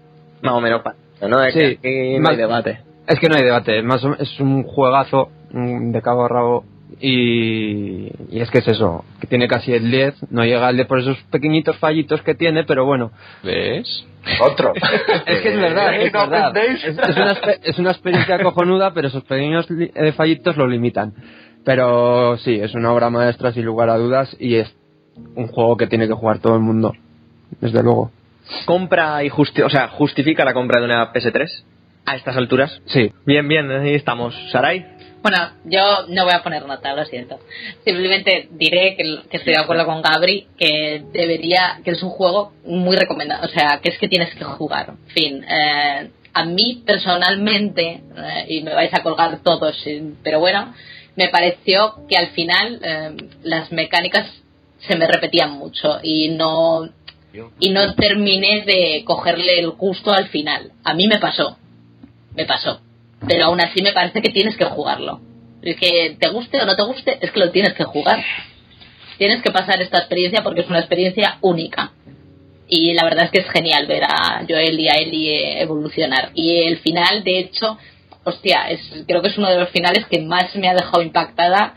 más 0.42 0.54
o 0.54 0.60
menos, 0.62 0.82
¿no? 1.22 1.42
Es 1.42 1.54
Sí, 1.54 1.60
que 1.78 1.78
aquí 1.78 2.14
no 2.18 2.22
más- 2.24 2.32
hay 2.32 2.38
debate. 2.38 2.80
Es 3.10 3.20
que 3.20 3.28
no 3.28 3.36
hay 3.36 3.44
debate, 3.44 3.82
más 3.82 4.04
o- 4.06 4.16
es 4.20 4.40
un 4.40 4.64
juegazo 4.64 5.30
mm, 5.52 5.92
de 5.92 6.02
cabo 6.02 6.26
a 6.26 6.28
rabo 6.30 6.64
y, 7.02 8.08
y 8.30 8.40
es 8.40 8.50
que 8.52 8.60
es 8.60 8.68
eso, 8.68 9.04
que 9.20 9.28
tiene 9.28 9.48
casi 9.48 9.74
el 9.74 9.90
10, 9.92 10.32
no 10.32 10.44
llega 10.44 10.68
al 10.68 10.76
10 10.76 10.88
por 10.88 11.00
esos 11.00 11.18
pequeñitos 11.32 11.78
fallitos 11.78 12.22
que 12.24 12.36
tiene, 12.36 12.64
pero 12.66 12.86
bueno. 12.86 13.12
¿Ves? 13.44 14.06
Otro. 14.42 14.74
Es 15.26 15.42
que 15.42 15.50
es 15.54 15.60
verdad, 15.60 15.96
es 15.96 16.14
No 16.14 16.28
verdad. 16.30 16.54
penséis. 16.54 16.84
Es, 16.86 16.98
es 17.10 17.16
una, 17.18 17.32
es 17.64 17.80
una 17.80 17.92
experiencia 17.92 18.42
cojonuda, 18.44 18.94
pero 18.94 19.08
esos 19.08 19.24
pequeños 19.24 19.66
eh, 19.70 20.12
fallitos 20.14 20.58
lo 20.58 20.68
limitan. 20.68 21.14
Pero 21.66 22.38
sí, 22.38 22.56
es 22.56 22.74
una 22.76 22.92
obra 22.94 23.10
maestra 23.10 23.52
sin 23.54 23.66
lugar 23.66 23.90
a 23.90 23.98
dudas 23.98 24.36
y 24.40 24.56
es 24.56 24.74
un 25.36 25.48
juego 25.48 25.78
que 25.78 25.88
tiene 25.88 26.08
que 26.08 26.14
jugar 26.14 26.40
todo 26.40 26.56
el 26.56 26.62
mundo, 26.62 26.94
desde 27.62 27.82
luego. 27.84 28.12
Compra 28.66 29.24
y 29.24 29.30
justi 29.30 29.62
o 29.62 29.70
sea, 29.70 29.90
justifica 29.90 30.44
la 30.46 30.54
compra 30.54 30.80
de 30.80 30.86
una 30.86 31.12
PS3 31.14 31.48
a 32.06 32.16
estas 32.16 32.36
alturas. 32.38 32.82
Sí. 32.88 33.12
Bien, 33.26 33.48
bien, 33.48 33.70
ahí 33.72 33.96
estamos. 33.96 34.34
Sarai. 34.52 34.86
Bueno, 35.22 35.38
yo 35.66 36.06
no 36.08 36.24
voy 36.24 36.34
a 36.34 36.42
poner 36.44 36.66
nota, 36.66 36.96
lo 36.96 37.04
siento. 37.06 37.40
Simplemente 37.84 38.48
diré 38.52 38.96
que, 38.96 39.04
que 39.30 39.38
estoy 39.38 39.54
de 39.54 39.60
acuerdo 39.60 39.86
con 39.86 40.02
Gabri, 40.02 40.48
que 40.58 41.04
debería, 41.12 41.82
que 41.84 41.92
es 41.92 42.02
un 42.02 42.10
juego 42.10 42.54
muy 42.66 42.96
recomendado, 42.96 43.46
o 43.46 43.50
sea, 43.50 43.80
que 43.84 43.90
es 43.90 43.98
que 43.98 44.08
tienes 44.08 44.34
que 44.34 44.46
jugar. 44.46 44.92
En 44.92 45.14
fin, 45.14 45.44
eh, 45.44 46.10
a 46.34 46.46
mí 46.46 46.84
personalmente, 46.86 48.02
eh, 48.16 48.46
y 48.48 48.62
me 48.62 48.74
vais 48.74 48.94
a 48.94 49.04
colgar 49.04 49.40
todos, 49.44 49.76
eh, 49.86 50.14
pero 50.24 50.40
bueno, 50.40 50.74
me 51.16 51.28
pareció 51.28 51.96
que 52.08 52.16
al 52.16 52.30
final 52.30 52.80
eh, 52.82 53.18
las 53.44 53.72
mecánicas 53.74 54.26
se 54.88 54.96
me 54.96 55.06
repetían 55.06 55.52
mucho 55.52 56.00
y 56.02 56.30
no 56.30 56.88
y 57.60 57.70
no 57.70 57.94
terminé 57.94 58.64
de 58.66 59.04
cogerle 59.06 59.60
el 59.60 59.70
gusto 59.72 60.12
al 60.12 60.30
final. 60.30 60.72
A 60.84 60.96
mí 60.96 61.08
me 61.08 61.20
pasó, 61.20 61.59
me 62.36 62.46
pasó. 62.46 62.82
Pero 63.28 63.46
aún 63.46 63.62
así 63.62 63.82
me 63.82 63.94
parece 63.94 64.22
que 64.22 64.30
tienes 64.30 64.56
que 64.56 64.66
jugarlo. 64.66 65.22
Es 65.62 65.76
que 65.76 66.16
te 66.20 66.30
guste 66.30 66.62
o 66.62 66.66
no 66.66 66.76
te 66.76 66.84
guste, 66.84 67.18
es 67.22 67.32
que 67.32 67.40
lo 67.40 67.52
tienes 67.52 67.74
que 67.74 67.84
jugar. 67.84 68.24
Tienes 69.18 69.42
que 69.42 69.52
pasar 69.52 69.82
esta 69.82 70.00
experiencia 70.00 70.42
porque 70.44 70.62
es 70.62 70.70
una 70.70 70.80
experiencia 70.80 71.38
única. 71.42 71.92
Y 72.68 72.94
la 72.94 73.04
verdad 73.04 73.26
es 73.26 73.32
que 73.32 73.40
es 73.40 73.50
genial 73.50 73.88
ver 73.88 74.04
a 74.04 74.46
Joel 74.48 74.80
y 74.80 74.88
a 74.88 74.94
Ellie 74.94 75.62
evolucionar. 75.62 76.32
Y 76.36 76.64
el 76.64 76.78
final, 76.78 77.24
de 77.24 77.40
hecho, 77.40 77.78
hostia, 78.24 78.70
es, 78.70 78.80
creo 79.08 79.22
que 79.22 79.30
es 79.30 79.38
uno 79.38 79.50
de 79.50 79.60
los 79.60 79.70
finales 79.70 80.06
que 80.06 80.22
más 80.22 80.56
me 80.56 80.70
ha 80.70 80.74
dejado 80.74 81.02
impactada 81.02 81.76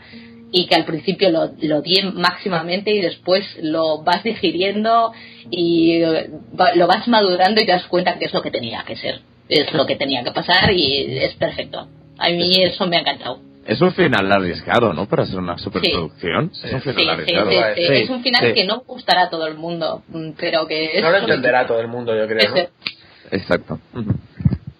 y 0.53 0.67
que 0.67 0.75
al 0.75 0.85
principio 0.85 1.31
lo, 1.31 1.51
lo 1.59 1.81
di 1.81 1.99
máximamente 2.13 2.91
y 2.91 3.01
después 3.01 3.43
lo 3.61 4.03
vas 4.03 4.23
digiriendo 4.23 5.11
y 5.49 6.03
eh, 6.03 6.29
lo 6.75 6.87
vas 6.87 7.07
madurando 7.07 7.61
y 7.61 7.65
te 7.65 7.71
das 7.71 7.87
cuenta 7.87 8.19
que 8.19 8.25
es 8.25 8.33
lo 8.33 8.43
que 8.43 8.51
tenía 8.51 8.83
que 8.85 8.95
ser, 8.95 9.21
es 9.49 9.73
lo 9.73 9.85
que 9.85 9.95
tenía 9.95 10.23
que 10.23 10.31
pasar 10.31 10.71
y 10.71 11.17
es 11.17 11.33
perfecto. 11.35 11.87
A 12.17 12.29
mí 12.29 12.63
eso 12.63 12.85
me 12.87 12.97
ha 12.97 13.01
encantado. 13.01 13.39
Es 13.65 13.79
un 13.81 13.93
final 13.93 14.29
arriesgado, 14.31 14.93
¿no? 14.93 15.05
Para 15.07 15.25
ser 15.25 15.39
una 15.39 15.57
superproducción. 15.57 16.51
Es 16.63 16.73
un 16.73 16.81
final 16.81 17.25
Sí, 17.25 17.33
arriesgado. 17.33 17.49
sí, 17.49 17.81
sí. 17.81 17.87
Sí, 17.87 17.93
Es 18.03 18.09
un 18.09 18.21
final 18.23 18.47
sí. 18.47 18.53
que 18.53 18.65
no 18.65 18.81
gustará 18.85 19.23
a 19.23 19.29
todo 19.29 19.47
el 19.47 19.55
mundo, 19.55 20.03
mm, 20.09 20.31
pero 20.37 20.67
que 20.67 20.97
es 20.97 21.01
No 21.01 21.11
lo 21.11 21.17
entenderá 21.17 21.65
todo 21.65 21.79
el 21.79 21.87
mundo, 21.87 22.13
yo 22.15 22.27
creo. 22.27 22.69
Exacto. 23.31 23.79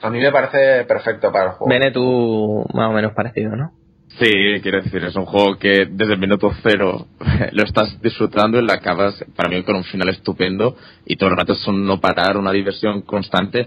A 0.01 0.09
mí 0.09 0.19
me 0.19 0.31
parece 0.31 0.83
perfecto 0.85 1.31
para 1.31 1.45
el 1.45 1.51
juego. 1.51 1.69
Bene, 1.69 1.91
tú 1.91 2.65
más 2.73 2.89
o 2.89 2.93
menos 2.93 3.13
parecido, 3.13 3.55
¿no? 3.55 3.71
Sí, 4.19 4.29
quiero 4.61 4.81
decir, 4.81 5.03
es 5.05 5.15
un 5.15 5.25
juego 5.25 5.57
que 5.57 5.87
desde 5.89 6.13
el 6.13 6.19
minuto 6.19 6.51
cero 6.61 7.07
lo 7.51 7.63
estás 7.63 7.99
disfrutando 8.01 8.59
y 8.59 8.65
lo 8.65 8.71
acabas, 8.73 9.23
para 9.35 9.49
mí, 9.49 9.63
con 9.63 9.75
un 9.77 9.83
final 9.85 10.09
estupendo 10.09 10.75
y 11.05 11.15
todo 11.15 11.29
el 11.29 11.37
rato 11.37 11.53
es 11.53 11.67
un 11.67 11.85
no 11.85 11.99
parar, 11.99 12.37
una 12.37 12.51
diversión 12.51 13.01
constante. 13.01 13.65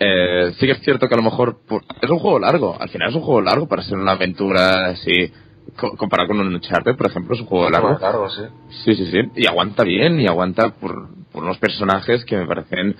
Eh, 0.00 0.52
sí 0.58 0.66
que 0.66 0.72
es 0.72 0.80
cierto 0.80 1.08
que 1.08 1.14
a 1.14 1.18
lo 1.18 1.24
mejor 1.24 1.58
por- 1.66 1.82
es 2.00 2.08
un 2.10 2.18
juego 2.20 2.38
largo, 2.38 2.76
al 2.80 2.88
final 2.88 3.08
es 3.10 3.14
un 3.16 3.22
juego 3.22 3.40
largo 3.40 3.66
para 3.66 3.82
ser 3.82 3.98
una 3.98 4.12
aventura 4.12 4.86
así, 4.90 5.32
co- 5.76 5.96
comparado 5.96 6.28
con 6.28 6.40
un 6.40 6.54
Uncharted, 6.54 6.96
por 6.96 7.06
ejemplo, 7.08 7.34
es 7.34 7.40
un 7.40 7.46
juego 7.48 7.68
largo. 7.70 7.98
Largo, 7.98 8.30
sí. 8.30 8.42
Sí, 8.84 8.94
sí, 8.94 9.06
sí. 9.10 9.18
Y 9.36 9.46
aguanta 9.48 9.82
bien, 9.82 10.20
y 10.20 10.26
aguanta 10.28 10.70
por, 10.70 11.08
por 11.32 11.42
unos 11.42 11.58
personajes 11.58 12.24
que 12.24 12.36
me 12.36 12.46
parecen 12.46 12.94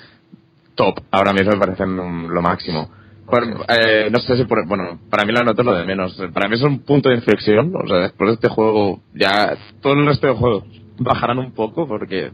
top. 0.75 1.01
Ahora 1.11 1.33
mismo 1.33 1.53
me 1.53 1.59
parecen 1.59 1.99
un- 2.01 2.33
lo 2.35 2.43
máximo. 2.43 2.91
Por- 3.27 3.45
eh, 3.69 4.09
no 4.11 4.19
sé 4.21 4.37
si 4.37 4.45
por, 4.45 4.67
bueno, 4.67 4.99
para 5.11 5.25
mí 5.25 5.33
la 5.33 5.43
nota 5.45 5.63
es 5.63 5.67
lo 5.67 5.75
de 5.77 5.85
menos. 5.85 6.21
Para 6.33 6.49
mí 6.49 6.55
es 6.57 6.63
un 6.63 6.81
punto 6.81 7.11
de 7.11 7.17
inflexión. 7.17 7.73
O 7.77 7.87
sea, 7.87 7.99
después 7.99 8.29
de 8.31 8.35
este 8.35 8.49
juego, 8.49 9.03
ya 9.15 9.57
todo 9.83 9.93
el 9.93 10.07
resto 10.07 10.27
de 10.29 10.33
juegos 10.35 10.65
bajarán 10.99 11.39
un 11.39 11.53
poco 11.53 11.87
porque 11.87 12.31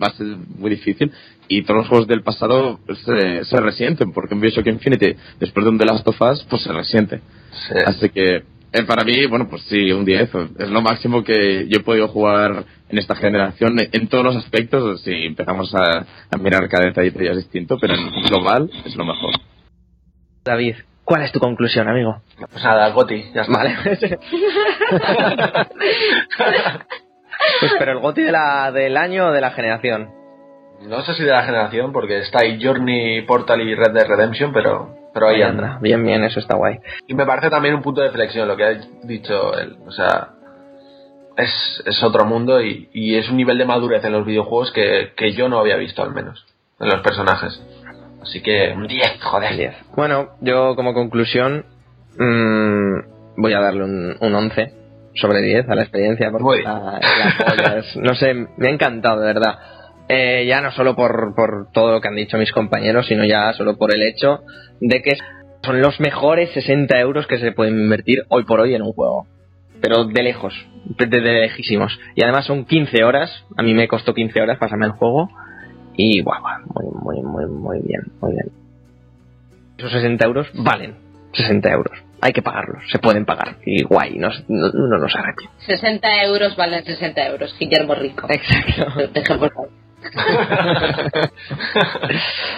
va 0.00 0.08
a 0.08 0.12
ser 0.16 0.26
muy 0.58 0.70
difícil. 0.70 1.10
Y 1.48 1.62
todos 1.62 1.78
los 1.78 1.88
juegos 1.88 2.06
del 2.06 2.22
pasado 2.22 2.78
se, 3.04 3.44
se 3.44 3.60
resienten 3.60 4.12
porque 4.12 4.34
en 4.34 4.40
Bioshock 4.40 4.66
Infinity, 4.66 5.16
después 5.40 5.64
de 5.64 5.70
un 5.70 5.78
The 5.78 5.86
Last 5.86 6.06
of 6.06 6.20
Us, 6.20 6.46
pues 6.48 6.62
se 6.62 6.72
resiente. 6.72 7.20
Así 7.86 8.10
que 8.10 8.42
eh, 8.70 8.84
para 8.84 9.02
mí, 9.02 9.24
bueno, 9.26 9.48
pues 9.48 9.62
sí, 9.62 9.90
un 9.92 10.04
10. 10.04 10.30
Es 10.58 10.68
lo 10.68 10.82
máximo 10.82 11.24
que 11.24 11.66
yo 11.68 11.78
he 11.78 11.82
podido 11.82 12.08
jugar 12.08 12.64
en 12.88 12.98
esta 12.98 13.14
generación 13.14 13.80
en, 13.80 13.88
en 13.92 14.08
todos 14.08 14.24
los 14.24 14.36
aspectos. 14.36 15.00
Si 15.02 15.10
empezamos 15.10 15.74
a, 15.74 16.04
a 16.30 16.36
mirar 16.38 16.68
cada 16.68 16.84
detallito 16.84 17.20
ya 17.20 17.30
es 17.30 17.38
distinto, 17.38 17.78
pero 17.80 17.94
en 17.94 18.10
global 18.28 18.70
es 18.84 18.94
lo 18.94 19.06
mejor. 19.06 19.32
David, 20.44 20.76
¿cuál 21.04 21.22
es 21.22 21.32
tu 21.32 21.40
conclusión, 21.40 21.88
amigo? 21.88 22.20
Pues 22.50 22.62
nada, 22.62 22.90
Goti, 22.90 23.24
ya 23.34 23.40
está. 23.42 23.56
Vale. 23.56 23.74
pues 27.60 27.72
pero 27.78 27.92
el 27.92 28.00
goti 28.00 28.22
de 28.22 28.32
la, 28.32 28.72
del 28.72 28.96
año 28.96 29.28
o 29.28 29.32
de 29.32 29.40
la 29.40 29.52
generación. 29.52 30.17
No 30.82 31.02
sé 31.02 31.14
si 31.14 31.24
de 31.24 31.32
la 31.32 31.42
generación, 31.42 31.92
porque 31.92 32.18
está 32.18 32.40
ahí 32.42 32.58
Journey, 32.62 33.22
Portal 33.22 33.60
y 33.62 33.74
Red 33.74 33.92
Dead 33.92 34.06
Redemption, 34.06 34.52
pero, 34.52 34.94
pero 35.12 35.28
ahí 35.28 35.42
anda. 35.42 35.78
Bien, 35.80 36.02
bien, 36.04 36.22
eso 36.24 36.38
está 36.40 36.56
guay. 36.56 36.78
Y 37.06 37.14
me 37.14 37.26
parece 37.26 37.50
también 37.50 37.74
un 37.74 37.82
punto 37.82 38.00
de 38.00 38.10
flexión 38.10 38.46
lo 38.46 38.56
que 38.56 38.64
ha 38.64 38.74
dicho 39.02 39.58
él. 39.58 39.76
O 39.86 39.90
sea, 39.90 40.28
es, 41.36 41.82
es 41.86 42.02
otro 42.02 42.24
mundo 42.24 42.62
y, 42.62 42.88
y 42.92 43.16
es 43.16 43.28
un 43.28 43.36
nivel 43.36 43.58
de 43.58 43.64
madurez 43.64 44.04
en 44.04 44.12
los 44.12 44.24
videojuegos 44.24 44.70
que, 44.72 45.12
que 45.16 45.32
yo 45.32 45.48
no 45.48 45.58
había 45.58 45.76
visto, 45.76 46.02
al 46.02 46.12
menos, 46.14 46.46
en 46.80 46.88
los 46.88 47.00
personajes. 47.00 47.60
Así 48.22 48.40
que 48.42 48.72
un 48.76 48.86
10, 48.86 49.20
joder. 49.22 49.74
Bueno, 49.96 50.30
yo 50.40 50.74
como 50.76 50.94
conclusión 50.94 51.64
mm, 52.18 53.40
voy 53.40 53.52
a 53.52 53.60
darle 53.60 53.84
un, 53.84 54.16
un 54.20 54.34
11 54.34 54.74
sobre 55.14 55.40
10 55.42 55.68
a 55.68 55.74
la 55.74 55.82
experiencia 55.82 56.30
porque 56.30 56.44
la, 56.62 57.00
la 57.00 57.44
polla 57.46 57.78
es- 57.78 57.96
no 57.96 58.14
sé, 58.14 58.34
me 58.56 58.68
ha 58.68 58.70
encantado 58.70 59.20
de 59.20 59.26
verdad. 59.26 59.58
Eh, 60.08 60.46
ya 60.46 60.60
no 60.60 60.72
solo 60.72 60.96
por, 60.96 61.34
por 61.34 61.70
todo 61.72 61.92
lo 61.92 62.00
que 62.00 62.08
han 62.08 62.16
dicho 62.16 62.38
mis 62.38 62.52
compañeros, 62.52 63.06
sino 63.06 63.24
ya 63.24 63.52
solo 63.52 63.76
por 63.76 63.94
el 63.94 64.02
hecho 64.02 64.40
de 64.80 65.02
que 65.02 65.16
son 65.62 65.82
los 65.82 66.00
mejores 66.00 66.50
60 66.52 66.98
euros 66.98 67.26
que 67.26 67.38
se 67.38 67.52
pueden 67.52 67.78
invertir 67.78 68.24
hoy 68.28 68.44
por 68.44 68.60
hoy 68.60 68.74
en 68.74 68.82
un 68.82 68.92
juego. 68.92 69.26
Pero 69.80 70.04
de 70.04 70.22
lejos, 70.22 70.54
de, 70.84 71.06
de 71.06 71.20
lejísimos. 71.20 71.98
Y 72.16 72.24
además 72.24 72.46
son 72.46 72.64
15 72.64 73.04
horas, 73.04 73.30
a 73.56 73.62
mí 73.62 73.74
me 73.74 73.86
costó 73.86 74.14
15 74.14 74.40
horas 74.40 74.58
pasarme 74.58 74.86
el 74.86 74.92
juego. 74.92 75.28
Y 75.94 76.22
guau, 76.22 76.40
muy, 76.74 76.86
muy, 77.02 77.22
muy, 77.22 77.46
muy 77.46 77.78
bien, 77.82 78.02
muy 78.20 78.32
bien. 78.32 78.50
Esos 79.76 79.92
60 79.92 80.24
euros 80.24 80.48
valen 80.54 80.96
60 81.32 81.70
euros. 81.70 81.98
Hay 82.20 82.32
que 82.32 82.42
pagarlos, 82.42 82.82
se 82.90 82.98
pueden 82.98 83.24
pagar. 83.24 83.56
Y 83.64 83.82
guay, 83.84 84.18
no, 84.18 84.28
no, 84.48 84.98
no 84.98 85.08
se 85.08 85.18
arrepiente. 85.18 85.54
60 85.66 86.24
euros 86.24 86.56
valen 86.56 86.84
60 86.84 87.26
euros, 87.26 87.54
Guillermo 87.58 87.94
Rico. 87.94 88.26
Exacto. 88.30 89.08
Dejemos 89.12 89.50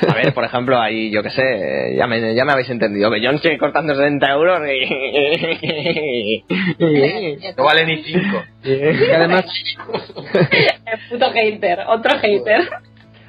A 0.08 0.14
ver, 0.14 0.32
por 0.34 0.44
ejemplo, 0.44 0.78
ahí, 0.80 1.10
yo 1.10 1.22
qué 1.22 1.30
sé, 1.30 1.94
ya 1.96 2.06
me, 2.06 2.34
ya 2.34 2.44
me 2.44 2.52
habéis 2.52 2.70
entendido, 2.70 3.10
que 3.10 3.20
yo 3.20 3.30
estoy 3.30 3.56
cortando 3.58 3.94
60 3.94 4.30
euros 4.30 4.60
y... 4.68 6.44
No 7.56 7.64
vale 7.64 7.86
ni 7.86 8.02
5. 8.02 8.44
y 8.64 9.10
además, 9.10 9.44
El 10.86 10.98
puto 11.08 11.30
hater, 11.32 11.80
otro 11.88 12.18
hater. 12.18 12.68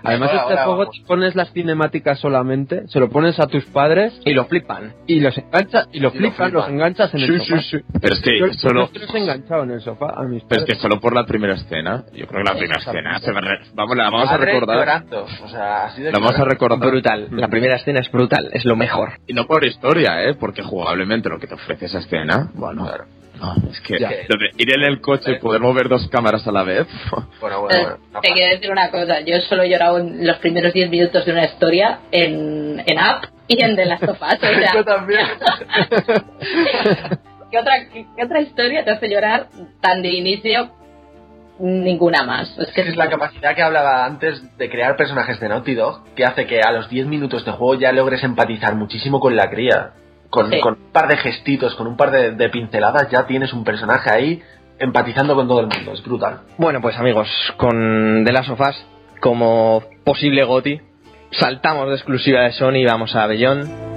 Además, 0.04 0.30
Ahora, 0.30 0.42
este 0.42 0.54
ahora 0.54 0.66
juego 0.66 0.92
te 0.92 1.02
pones 1.06 1.36
las 1.36 1.52
cinemáticas 1.54 2.20
solamente, 2.20 2.88
se 2.88 3.00
lo 3.00 3.10
pones 3.10 3.40
a 3.40 3.48
tus 3.48 3.66
padres 3.66 4.20
Y 4.26 4.34
lo 4.34 4.46
flipan. 4.46 4.94
y 5.08 5.20
los 5.20 5.38
enganchas 5.38 5.88
y 5.92 6.00
lo 6.00 6.12
flipan, 6.12 6.32
flipan. 6.34 6.54
los 6.54 6.68
enganchas 6.70 7.14
en 7.14 7.22
el 7.22 7.28
Sí, 7.42 7.46
sofá. 7.48 7.62
sí, 7.62 7.78
sí. 7.78 7.84
Pero 8.02 8.14
es 8.16 8.22
que 8.22 8.40
Yo, 8.40 8.54
solo, 8.54 8.90
yo 8.92 9.18
enganchado 9.18 9.64
en 9.64 9.72
el 9.72 9.82
sofá 9.82 10.14
a 10.16 10.24
mis 10.24 10.44
pero 10.46 10.62
es 10.64 10.68
que 10.68 10.76
solo 10.76 11.00
por 11.00 11.14
la 11.16 11.26
primera 11.26 11.54
escena. 11.54 12.04
Yo 12.14 12.26
creo 12.28 12.44
que 12.44 12.50
la 12.52 12.58
primera 12.58 12.80
escena 12.80 13.20
se 13.20 13.30
a 13.32 13.34
re- 13.42 13.60
vamos, 13.74 13.96
la 13.98 14.04
vamos 14.10 14.30
a 14.32 14.38
recordar. 14.38 14.78
llorando, 14.78 15.26
O 15.44 15.48
sea, 15.48 15.86
así 15.86 16.02
de 16.02 16.12
La 16.12 16.20
vamos 16.20 16.38
a 16.40 16.44
recordar. 16.46 16.80
Brutal. 16.90 17.28
La 17.32 17.48
primera 17.48 17.76
escena 17.76 18.00
es 18.00 18.12
brutal, 18.12 18.50
es 18.54 18.66
lo 18.66 18.76
mejor. 18.76 19.14
Y 19.28 19.34
no 19.34 19.46
por 19.46 19.64
historia, 19.66 20.24
¿eh? 20.24 20.36
Porque 20.40 20.62
jugablemente 20.64 21.30
lo 21.30 21.40
que 21.40 21.48
te 21.48 21.54
ofrece 21.56 21.86
esa 21.86 22.00
escena, 22.00 22.50
bueno, 22.54 22.86
Claro. 22.86 23.06
No, 23.42 23.56
es 23.72 23.82
que 23.82 23.96
ir 23.96 24.76
en 24.76 24.84
el 24.84 25.02
coche 25.02 25.32
y 25.32 25.40
poder 25.40 25.62
mover 25.62 25.90
dos 25.90 26.08
cámaras 26.10 26.46
a 26.48 26.52
la 26.52 26.64
vez. 26.64 26.88
Bueno, 27.42 27.62
bueno, 27.62 27.70
Eh, 27.70 27.82
bueno. 27.82 27.98
no 28.14 28.22
Te 28.22 28.34
quiero 28.34 28.56
decir 28.56 28.72
una 28.72 28.90
cosa, 28.92 29.20
yo 29.22 29.40
solo 29.42 29.64
he 29.64 29.70
llorado 29.70 30.00
en 30.00 30.26
los 30.26 30.38
primeros 30.38 30.74
10 30.74 30.90
minutos 30.90 31.26
de 31.26 31.32
una 31.32 31.46
historia 31.46 32.00
en, 32.12 32.82
en 32.86 33.00
App 33.00 33.26
y 33.48 33.62
en 33.64 33.76
The 33.76 33.86
Last 33.86 34.04
of 34.04 34.22
Us. 34.22 34.36
O 34.36 34.40
sea, 34.40 34.74
Yo 34.74 34.84
también. 34.86 35.22
¿qué, 37.52 37.60
otra, 37.60 37.74
qué, 37.92 38.06
qué 38.16 38.24
otra 38.24 38.42
historia 38.42 38.84
te 38.86 38.92
hace 38.92 39.10
llorar 39.10 39.48
tan 39.82 40.02
de 40.02 40.10
inicio? 40.10 40.70
Ninguna 41.60 42.24
más. 42.24 42.58
Es 42.58 42.72
que 42.74 42.82
Es 42.82 42.96
la 42.96 43.10
capacidad 43.10 43.56
que 43.56 43.62
hablaba 43.62 44.06
antes 44.06 44.42
de 44.58 44.70
crear 44.70 44.96
personajes 44.96 45.40
de 45.40 45.50
Naughty 45.50 45.76
Dog 45.76 46.04
que 46.16 46.26
hace 46.26 46.48
que 46.48 46.62
a 46.62 46.72
los 46.72 46.90
10 46.90 47.06
minutos 47.08 47.46
de 47.46 47.52
juego 47.52 47.76
ya 47.80 47.92
logres 47.92 48.24
empatizar 48.24 48.76
muchísimo 48.76 49.20
con 49.20 49.36
la 49.36 49.50
cría. 49.50 49.92
Con, 50.32 50.50
Sí. 50.50 50.60
con 50.62 50.74
un 50.74 50.92
par 50.92 51.08
de 51.08 51.18
gestitos, 51.18 51.76
con 51.76 51.86
un 51.86 51.96
par 51.96 52.10
de, 52.10 52.32
de 52.32 52.50
pinceladas, 52.50 53.12
ya 53.12 53.28
tienes 53.28 53.54
un 53.54 53.64
personaje 53.64 54.10
ahí 54.10 54.42
empatizando 54.80 55.36
con 55.36 55.48
todo 55.48 55.60
el 55.60 55.68
mundo. 55.68 55.92
Es 55.94 56.02
brutal. 56.04 56.40
Bueno, 56.58 56.82
pues 56.82 56.98
amigos, 56.98 57.28
con 57.58 58.24
The 58.26 58.32
Last 58.32 58.50
of 58.50 58.60
Us 58.62 58.86
como 59.20 59.84
posible 60.04 60.44
GOTI, 60.44 60.82
saltamos 61.32 61.88
de 61.90 61.96
exclusiva 61.96 62.42
de 62.42 62.54
Sony 62.54 62.78
y 62.78 62.86
vamos 62.86 63.16
a 63.16 63.28
Bellón. 63.28 63.91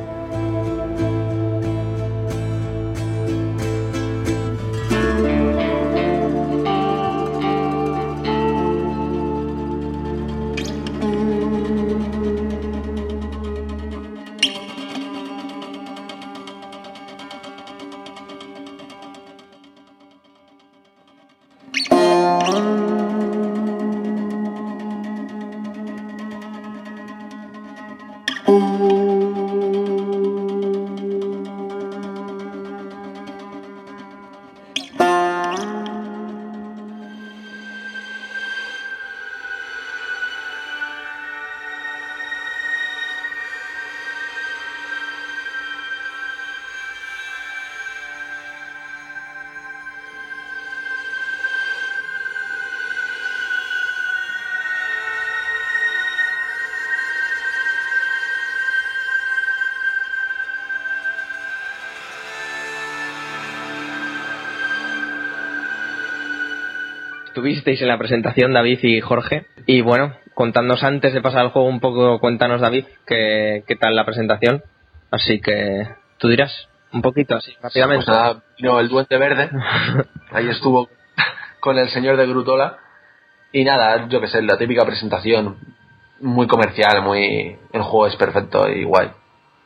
Estuvisteis 67.65 67.81
en 67.81 67.89
la 67.89 67.97
presentación 67.97 68.53
David 68.53 68.81
y 68.83 69.01
Jorge. 69.01 69.47
Y 69.65 69.81
bueno, 69.81 70.13
contándonos 70.35 70.85
antes 70.85 71.15
de 71.15 71.23
pasar 71.23 71.41
al 71.41 71.49
juego 71.49 71.67
un 71.67 71.81
poco, 71.81 72.19
cuéntanos 72.21 72.61
David, 72.61 72.85
qué, 73.07 73.65
qué 73.67 73.75
tal 73.75 73.97
la 73.97 74.05
presentación. 74.05 74.63
Así 75.11 75.41
que 75.41 75.89
tú 76.19 76.29
dirás 76.29 76.69
un 76.93 77.01
poquito 77.01 77.35
así, 77.35 77.55
rápidamente. 77.63 78.05
Pues 78.05 78.15
nada, 78.15 78.43
vino 78.59 78.79
el 78.81 78.91
Duende 78.91 79.17
Verde. 79.17 79.49
Ahí 80.33 80.47
estuvo 80.51 80.91
con 81.61 81.79
el 81.79 81.89
señor 81.89 82.19
de 82.19 82.27
Grutola. 82.27 82.77
Y 83.51 83.65
nada, 83.65 84.09
yo 84.11 84.21
que 84.21 84.29
sé, 84.29 84.43
la 84.43 84.59
típica 84.59 84.85
presentación 84.85 85.57
muy 86.21 86.47
comercial, 86.47 87.01
muy. 87.03 87.57
El 87.73 87.81
juego 87.81 88.09
es 88.09 88.17
perfecto 88.17 88.69
y 88.69 88.85
guay. 88.85 89.11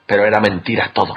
Pero 0.06 0.24
era 0.24 0.38
mentira 0.38 0.92
todo. 0.94 1.14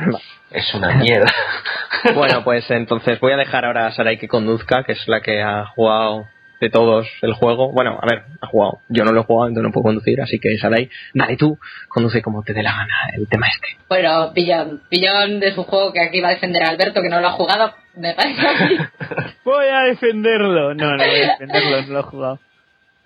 Es 0.49 0.73
una 0.73 0.95
mierda. 0.95 1.31
Bueno, 2.15 2.43
pues 2.43 2.71
entonces 2.71 3.19
voy 3.19 3.33
a 3.33 3.37
dejar 3.37 3.63
ahora 3.63 3.85
a 3.85 3.91
Sarai 3.91 4.17
que 4.17 4.27
conduzca, 4.27 4.83
que 4.83 4.93
es 4.93 5.07
la 5.07 5.21
que 5.21 5.43
ha 5.43 5.67
jugado 5.75 6.25
de 6.61 6.69
todos 6.69 7.07
el 7.21 7.33
juego. 7.33 7.71
Bueno, 7.73 7.99
a 8.01 8.05
ver, 8.07 8.23
ha 8.39 8.47
jugado. 8.47 8.79
Yo 8.87 9.03
no 9.03 9.11
lo 9.11 9.21
he 9.21 9.23
jugado, 9.25 9.49
entonces 9.49 9.67
no 9.67 9.73
puedo 9.73 9.83
conducir, 9.85 10.21
así 10.21 10.39
que 10.39 10.57
Sarai, 10.57 10.89
dale 11.13 11.35
tú, 11.35 11.57
conduce 11.89 12.21
como 12.21 12.43
te 12.43 12.53
dé 12.53 12.63
la 12.63 12.71
gana 12.71 12.93
el 13.17 13.27
tema 13.27 13.47
este. 13.47 13.77
Bueno, 13.89 14.31
Billón. 14.31 14.81
Billón 14.89 15.41
es 15.43 15.57
un 15.57 15.63
juego 15.65 15.91
que 15.91 15.99
aquí 16.01 16.21
va 16.21 16.29
a 16.29 16.33
defender 16.35 16.63
a 16.63 16.69
Alberto, 16.69 17.01
que 17.01 17.09
no 17.09 17.19
lo 17.19 17.27
ha 17.27 17.31
jugado. 17.31 17.73
Me 17.97 18.13
parece. 18.13 18.41
Voy 19.43 19.65
a 19.67 19.81
defenderlo. 19.81 20.73
No, 20.75 20.91
no 20.91 20.97
voy 20.97 21.19
a 21.21 21.31
defenderlo, 21.31 21.81
no 21.81 21.87
lo 21.93 21.99
he 21.99 22.03
jugado. 22.03 22.39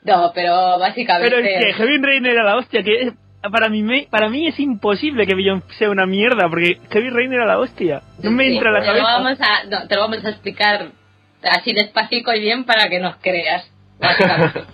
No, 0.03 0.31
pero 0.35 0.77
básicamente. 0.77 1.35
Pero 1.35 1.43
es 1.47 1.65
que 1.65 1.73
Heaven 1.73 2.03
Rain 2.03 2.25
era 2.27 2.43
la 2.43 2.57
hostia, 2.57 2.83
que 2.83 3.01
es- 3.01 3.13
para 3.51 3.69
mí, 3.69 3.81
me- 3.81 4.07
para 4.11 4.29
mí 4.29 4.45
es 4.47 4.59
imposible 4.59 5.25
que 5.25 5.33
Beyond 5.33 5.63
sea 5.79 5.89
una 5.89 6.05
mierda, 6.05 6.47
porque 6.47 6.77
Heavy 6.91 7.09
Rain 7.09 7.33
era 7.33 7.45
la 7.47 7.57
hostia. 7.57 8.01
No 8.21 8.29
me 8.29 8.47
entra 8.53 8.69
a 8.69 8.73
la 8.73 8.79
lo 8.81 8.85
cabeza. 8.85 9.03
vamos 9.03 9.39
a, 9.41 9.63
no, 9.67 9.87
te 9.87 9.95
lo 9.95 10.01
vamos 10.01 10.23
a 10.23 10.29
explicar 10.29 10.89
así 11.51 11.73
despacito 11.73 12.33
y 12.33 12.39
bien 12.39 12.63
para 12.65 12.89
que 12.89 12.99
nos 12.99 13.15
creas. 13.17 13.65
básicamente. 13.99 14.63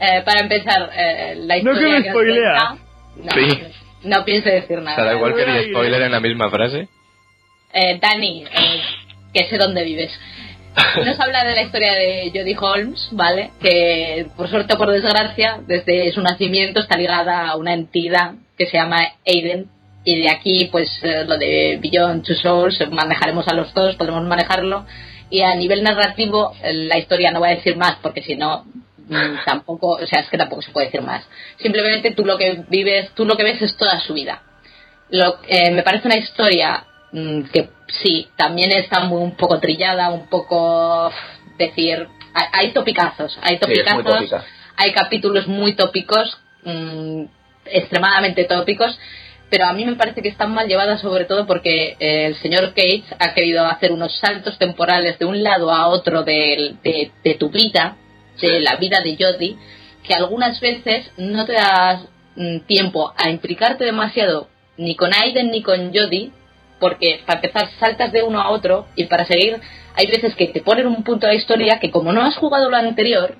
Eh, 0.00 0.22
para 0.24 0.40
empezar, 0.40 0.90
eh, 0.92 1.34
la 1.38 1.56
No 1.62 1.70
historia 1.70 1.96
que 1.98 2.02
me 2.02 2.10
spoilea. 2.10 2.76
No, 3.16 3.30
Sí. 3.32 3.62
no 4.02 4.24
pienso 4.24 4.48
decir 4.50 4.82
nada. 4.82 4.96
Será 4.96 5.14
igual 5.14 5.34
que 5.36 5.42
el 5.44 5.70
spoiler 5.70 6.02
en 6.02 6.10
la 6.12 6.18
misma 6.20 6.50
frase. 6.50 6.88
Eh, 7.72 7.98
Dani, 8.02 8.42
eh, 8.44 8.80
que 9.32 9.44
sé 9.48 9.56
dónde 9.56 9.84
vives. 9.84 10.10
Nos 11.06 11.18
habla 11.20 11.44
de 11.44 11.54
la 11.54 11.62
historia 11.62 11.92
de 11.92 12.30
Jodie 12.34 12.56
Holmes, 12.58 13.08
¿vale? 13.12 13.50
Que 13.62 14.26
por 14.36 14.48
suerte 14.48 14.74
o 14.74 14.78
por 14.78 14.90
desgracia, 14.90 15.60
desde 15.64 16.10
su 16.12 16.20
nacimiento 16.22 16.80
está 16.80 16.96
ligada 16.98 17.46
a 17.48 17.56
una 17.56 17.72
entidad 17.72 18.32
que 18.58 18.66
se 18.66 18.76
llama 18.76 18.98
Aiden. 19.24 19.66
Y 20.04 20.20
de 20.22 20.30
aquí, 20.30 20.68
pues 20.72 20.90
eh, 21.02 21.24
lo 21.24 21.38
de 21.38 21.78
Beyond 21.80 22.24
Two 22.26 22.34
Souls, 22.34 22.78
manejaremos 22.90 23.46
a 23.48 23.54
los 23.54 23.72
dos, 23.72 23.94
podremos 23.94 24.24
manejarlo. 24.24 24.84
Y 25.30 25.42
a 25.42 25.54
nivel 25.54 25.82
narrativo, 25.82 26.54
eh, 26.62 26.72
la 26.72 26.98
historia 26.98 27.30
no 27.30 27.40
voy 27.40 27.50
a 27.50 27.56
decir 27.56 27.76
más 27.76 27.96
porque 28.02 28.22
si 28.22 28.36
no, 28.36 28.64
mm, 29.08 29.36
tampoco, 29.46 29.98
o 30.02 30.06
sea, 30.06 30.20
es 30.20 30.28
que 30.28 30.38
tampoco 30.38 30.62
se 30.62 30.72
puede 30.72 30.86
decir 30.86 31.02
más. 31.02 31.24
Simplemente 31.58 32.12
tú 32.12 32.24
lo 32.24 32.38
que 32.38 32.64
vives, 32.68 33.10
tú 33.14 33.24
lo 33.24 33.36
que 33.36 33.44
ves 33.44 33.62
es 33.62 33.76
toda 33.76 34.00
su 34.00 34.14
vida. 34.14 34.42
Lo, 35.10 35.38
eh, 35.48 35.70
me 35.70 35.82
parece 35.82 36.08
una 36.08 36.16
historia 36.16 36.84
mm, 37.12 37.42
que 37.52 37.70
sí, 38.02 38.28
también 38.36 38.72
está 38.72 39.00
muy, 39.00 39.22
un 39.22 39.36
poco 39.36 39.60
trillada, 39.60 40.10
un 40.10 40.26
poco 40.28 41.10
decir, 41.58 42.08
hay, 42.34 42.46
hay 42.52 42.72
topicazos, 42.72 43.38
hay 43.42 43.58
topicazos, 43.58 44.34
hay 44.76 44.92
capítulos 44.92 45.46
muy 45.46 45.74
tópicos, 45.74 46.38
mm, 46.64 47.24
extremadamente 47.66 48.44
tópicos, 48.44 48.98
pero 49.54 49.66
a 49.66 49.72
mí 49.72 49.84
me 49.84 49.94
parece 49.94 50.20
que 50.20 50.30
están 50.30 50.52
mal 50.52 50.66
llevadas 50.66 51.00
sobre 51.00 51.26
todo 51.26 51.46
porque 51.46 51.96
eh, 52.00 52.26
el 52.26 52.34
señor 52.42 52.74
Cage 52.74 53.04
ha 53.20 53.34
querido 53.34 53.64
hacer 53.64 53.92
unos 53.92 54.18
saltos 54.18 54.58
temporales 54.58 55.16
de 55.20 55.26
un 55.26 55.44
lado 55.44 55.70
a 55.70 55.86
otro 55.86 56.24
del- 56.24 56.76
de, 56.82 57.12
de 57.22 57.34
tu 57.34 57.50
vida, 57.50 57.96
de 58.42 58.58
la 58.58 58.74
vida 58.74 59.00
de 59.00 59.16
Jodie, 59.16 59.56
que 60.02 60.12
algunas 60.12 60.58
veces 60.60 61.08
no 61.18 61.44
te 61.46 61.52
das 61.52 62.00
mm, 62.34 62.58
tiempo 62.66 63.12
a 63.16 63.30
implicarte 63.30 63.84
demasiado 63.84 64.48
ni 64.76 64.96
con 64.96 65.14
Aiden 65.14 65.52
ni 65.52 65.62
con 65.62 65.94
Jodie, 65.94 66.32
porque 66.80 67.20
para 67.24 67.38
empezar 67.40 67.70
saltas 67.78 68.10
de 68.10 68.24
uno 68.24 68.40
a 68.40 68.50
otro 68.50 68.88
y 68.96 69.04
para 69.04 69.24
seguir 69.24 69.60
hay 69.94 70.08
veces 70.08 70.34
que 70.34 70.48
te 70.48 70.62
ponen 70.62 70.88
un 70.88 71.04
punto 71.04 71.28
de 71.28 71.34
la 71.34 71.38
historia 71.38 71.78
que 71.78 71.92
como 71.92 72.12
no 72.12 72.22
has 72.22 72.34
jugado 72.38 72.70
lo 72.70 72.76
anterior, 72.76 73.36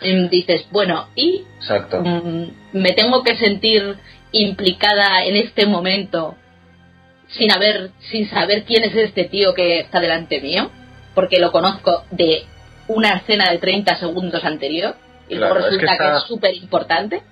mm, 0.00 0.28
dices, 0.30 0.64
bueno, 0.70 1.08
y 1.14 1.42
Exacto. 1.58 2.00
Mm, 2.00 2.46
me 2.72 2.92
tengo 2.92 3.22
que 3.22 3.36
sentir 3.36 3.98
implicada 4.38 5.24
en 5.24 5.36
este 5.36 5.66
momento 5.66 6.34
sin 7.28 7.50
haber 7.52 7.90
sin 8.10 8.28
saber 8.28 8.64
quién 8.64 8.84
es 8.84 8.94
este 8.94 9.24
tío 9.24 9.54
que 9.54 9.80
está 9.80 10.00
delante 10.00 10.40
mío 10.40 10.70
porque 11.14 11.38
lo 11.38 11.50
conozco 11.52 12.04
de 12.10 12.44
una 12.88 13.10
escena 13.14 13.50
de 13.50 13.58
30 13.58 13.96
segundos 13.96 14.44
anterior 14.44 14.96
y 15.28 15.36
Claro, 15.36 15.54
luego 15.54 15.68
es 15.68 15.78
que 15.78 15.86
resulta 15.86 15.96
que 15.98 16.04
está- 16.10 16.16
es 16.18 16.24
súper 16.24 16.54
importante 16.54 17.22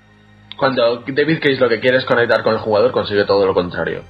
Cuando 0.57 1.03
David 1.07 1.39
Cage 1.41 1.57
lo 1.61 1.69
que 1.69 1.81
quiere 1.81 1.99
es 1.99 2.05
conectar 2.05 2.43
con 2.43 2.55
el 2.55 2.61
jugador, 2.61 2.93
consigue 2.93 3.25
todo 3.25 3.45
lo 3.47 3.53
contrario. 3.55 4.05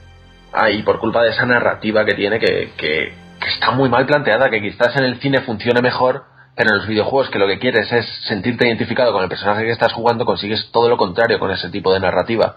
Ah, 0.53 0.71
y 0.71 0.83
por 0.83 0.99
culpa 0.99 1.23
de 1.23 1.31
esa 1.31 1.47
narrativa 1.47 2.05
que 2.05 2.15
tiene, 2.15 2.39
que, 2.39 2.73
que, 2.77 3.13
que 3.41 3.49
está 3.55 3.71
muy 3.71 3.89
mal 3.89 4.05
planteada, 4.07 4.51
que 4.51 4.61
quizás 4.61 4.95
en 4.97 5.05
el 5.05 5.19
cine 5.21 5.41
funcione 5.41 5.81
mejor, 5.81 6.25
Pero 6.55 6.71
en 6.73 6.79
los 6.79 6.87
videojuegos 6.87 7.31
que 7.31 7.39
lo 7.39 7.47
que 7.47 7.59
quieres 7.59 7.91
es 7.91 8.05
sentirte 8.29 8.67
identificado 8.67 9.13
con 9.13 9.23
el 9.23 9.29
personaje 9.31 9.65
que 9.65 9.71
estás 9.71 9.95
jugando, 9.95 10.27
consigues 10.27 10.69
todo 10.73 10.91
lo 10.91 10.99
contrario 10.99 11.39
con 11.39 11.51
ese 11.51 11.71
tipo 11.71 11.95
de 11.95 12.01
narrativa. 12.01 12.57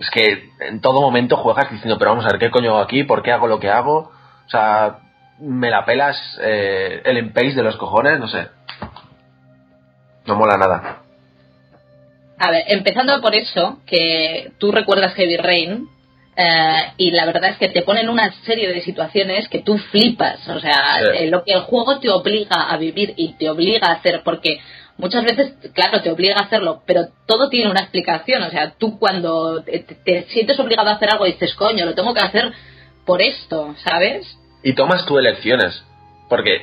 Es 0.00 0.08
que 0.10 0.48
en 0.60 0.80
todo 0.80 1.02
momento 1.02 1.36
juegas 1.36 1.70
diciendo, 1.70 1.98
pero 1.98 2.12
vamos 2.12 2.24
a 2.24 2.30
ver 2.30 2.38
qué 2.40 2.50
coño 2.50 2.70
hago 2.70 2.80
aquí, 2.80 3.04
por 3.04 3.22
qué 3.22 3.32
hago 3.32 3.46
lo 3.46 3.60
que 3.60 3.68
hago. 3.68 4.10
O 4.46 4.50
sea, 4.50 5.00
me 5.38 5.68
la 5.70 5.84
pelas 5.84 6.16
eh, 6.42 7.02
el 7.04 7.18
empace 7.18 7.52
de 7.54 7.62
los 7.62 7.76
cojones, 7.76 8.18
no 8.18 8.26
sé. 8.26 8.48
No 10.26 10.36
mola 10.36 10.56
nada. 10.56 11.02
A 12.38 12.50
ver, 12.50 12.64
empezando 12.68 13.20
por 13.20 13.34
eso, 13.34 13.78
que 13.86 14.52
tú 14.58 14.72
recuerdas 14.72 15.12
Heavy 15.14 15.36
Rain, 15.36 15.86
eh, 16.34 16.92
y 16.96 17.10
la 17.10 17.26
verdad 17.26 17.50
es 17.50 17.58
que 17.58 17.68
te 17.68 17.82
ponen 17.82 18.08
una 18.08 18.32
serie 18.46 18.72
de 18.72 18.80
situaciones 18.80 19.48
que 19.48 19.58
tú 19.58 19.76
flipas. 19.76 20.48
O 20.48 20.60
sea, 20.60 20.72
Sí. 20.98 21.24
eh, 21.24 21.30
lo 21.30 21.44
que 21.44 21.52
el 21.52 21.60
juego 21.60 22.00
te 22.00 22.08
obliga 22.08 22.70
a 22.70 22.76
vivir 22.78 23.12
y 23.16 23.34
te 23.34 23.50
obliga 23.50 23.88
a 23.88 23.92
hacer, 23.92 24.22
porque 24.24 24.60
muchas 25.00 25.24
veces, 25.24 25.54
claro, 25.74 26.00
te 26.02 26.10
obliga 26.10 26.36
a 26.38 26.44
hacerlo, 26.44 26.82
pero 26.86 27.08
todo 27.26 27.48
tiene 27.48 27.70
una 27.70 27.80
explicación. 27.80 28.42
O 28.42 28.50
sea, 28.50 28.74
tú 28.78 28.98
cuando 28.98 29.62
te, 29.62 29.80
te 29.80 30.22
sientes 30.24 30.58
obligado 30.60 30.90
a 30.90 30.94
hacer 30.94 31.10
algo 31.10 31.24
dices, 31.24 31.54
coño, 31.54 31.84
lo 31.84 31.94
tengo 31.94 32.14
que 32.14 32.20
hacer 32.20 32.52
por 33.04 33.22
esto, 33.22 33.74
¿sabes? 33.84 34.26
Y 34.62 34.74
tomas 34.74 35.04
tú 35.06 35.18
elecciones. 35.18 35.82
Porque 36.28 36.62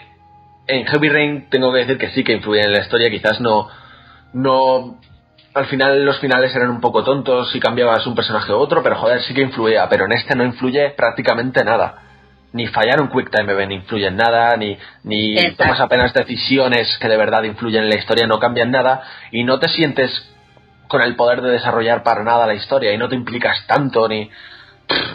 en 0.68 0.86
Heavy 0.86 1.10
Rain 1.10 1.50
tengo 1.50 1.72
que 1.72 1.80
decir 1.80 1.98
que 1.98 2.10
sí 2.12 2.24
que 2.24 2.34
influye 2.34 2.62
en 2.62 2.72
la 2.72 2.80
historia, 2.80 3.10
quizás 3.10 3.42
no. 3.42 3.68
no 4.34 5.00
al 5.54 5.66
final 5.66 6.06
los 6.06 6.20
finales 6.20 6.56
eran 6.56 6.70
un 6.70 6.82
poco 6.82 7.04
tontos 7.04 7.52
si 7.52 7.60
cambiabas 7.60 8.06
un 8.06 8.16
personaje 8.16 8.54
u 8.54 8.58
otro, 8.58 8.84
pero 8.84 8.96
joder, 8.96 9.22
sí 9.24 9.34
que 9.34 9.42
influía. 9.42 9.90
Pero 9.90 10.06
en 10.06 10.12
este 10.12 10.36
no 10.36 10.44
influye 10.44 10.92
prácticamente 10.92 11.64
nada. 11.64 12.07
Ni 12.58 12.66
fallar 12.68 13.00
un 13.00 13.10
Quick 13.10 13.30
Time 13.30 13.52
Event 13.52 13.72
influye 13.72 14.08
en 14.08 14.16
nada, 14.16 14.58
ni, 14.58 14.78
ni 15.04 15.38
Exacto. 15.38 15.64
tomas 15.64 15.80
apenas 15.80 16.12
decisiones 16.12 16.98
que 17.00 17.08
de 17.08 17.16
verdad 17.16 17.44
influyen 17.44 17.84
en 17.84 17.90
la 17.90 17.98
historia, 17.98 18.26
no 18.26 18.40
cambian 18.40 18.72
nada, 18.72 19.04
y 19.32 19.44
no 19.44 19.60
te 19.60 19.70
sientes 19.70 20.12
con 20.88 21.04
el 21.04 21.16
poder 21.16 21.42
de 21.42 21.52
desarrollar 21.52 22.02
para 22.02 22.24
nada 22.24 22.48
la 22.48 22.56
historia, 22.56 22.92
y 22.94 22.98
no 22.98 23.10
te 23.10 23.16
implicas 23.16 23.68
tanto, 23.68 24.08
ni. 24.08 24.30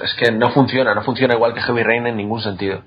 Es 0.05 0.15
que 0.15 0.31
no 0.31 0.51
funciona, 0.51 0.95
no 0.95 1.03
funciona 1.03 1.35
igual 1.35 1.53
que 1.55 1.63
Heavy 1.63 1.83
Rain 1.83 2.07
en 2.07 2.17
ningún 2.17 2.43
sentido. 2.43 2.83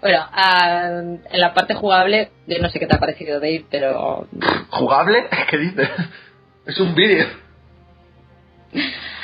Bueno, 0.00 0.24
ah, 0.32 0.88
en 1.30 1.40
la 1.40 1.52
parte 1.52 1.74
jugable, 1.74 2.30
yo 2.46 2.58
no 2.60 2.70
sé 2.70 2.78
qué 2.78 2.86
te 2.86 2.96
ha 2.96 3.00
parecido, 3.00 3.40
Dave, 3.40 3.66
pero 3.70 4.26
¿Jugable? 4.70 5.26
¿Qué 5.50 5.58
dices? 5.58 5.90
Es 6.66 6.78
un 6.80 6.94
vídeo. 6.94 7.26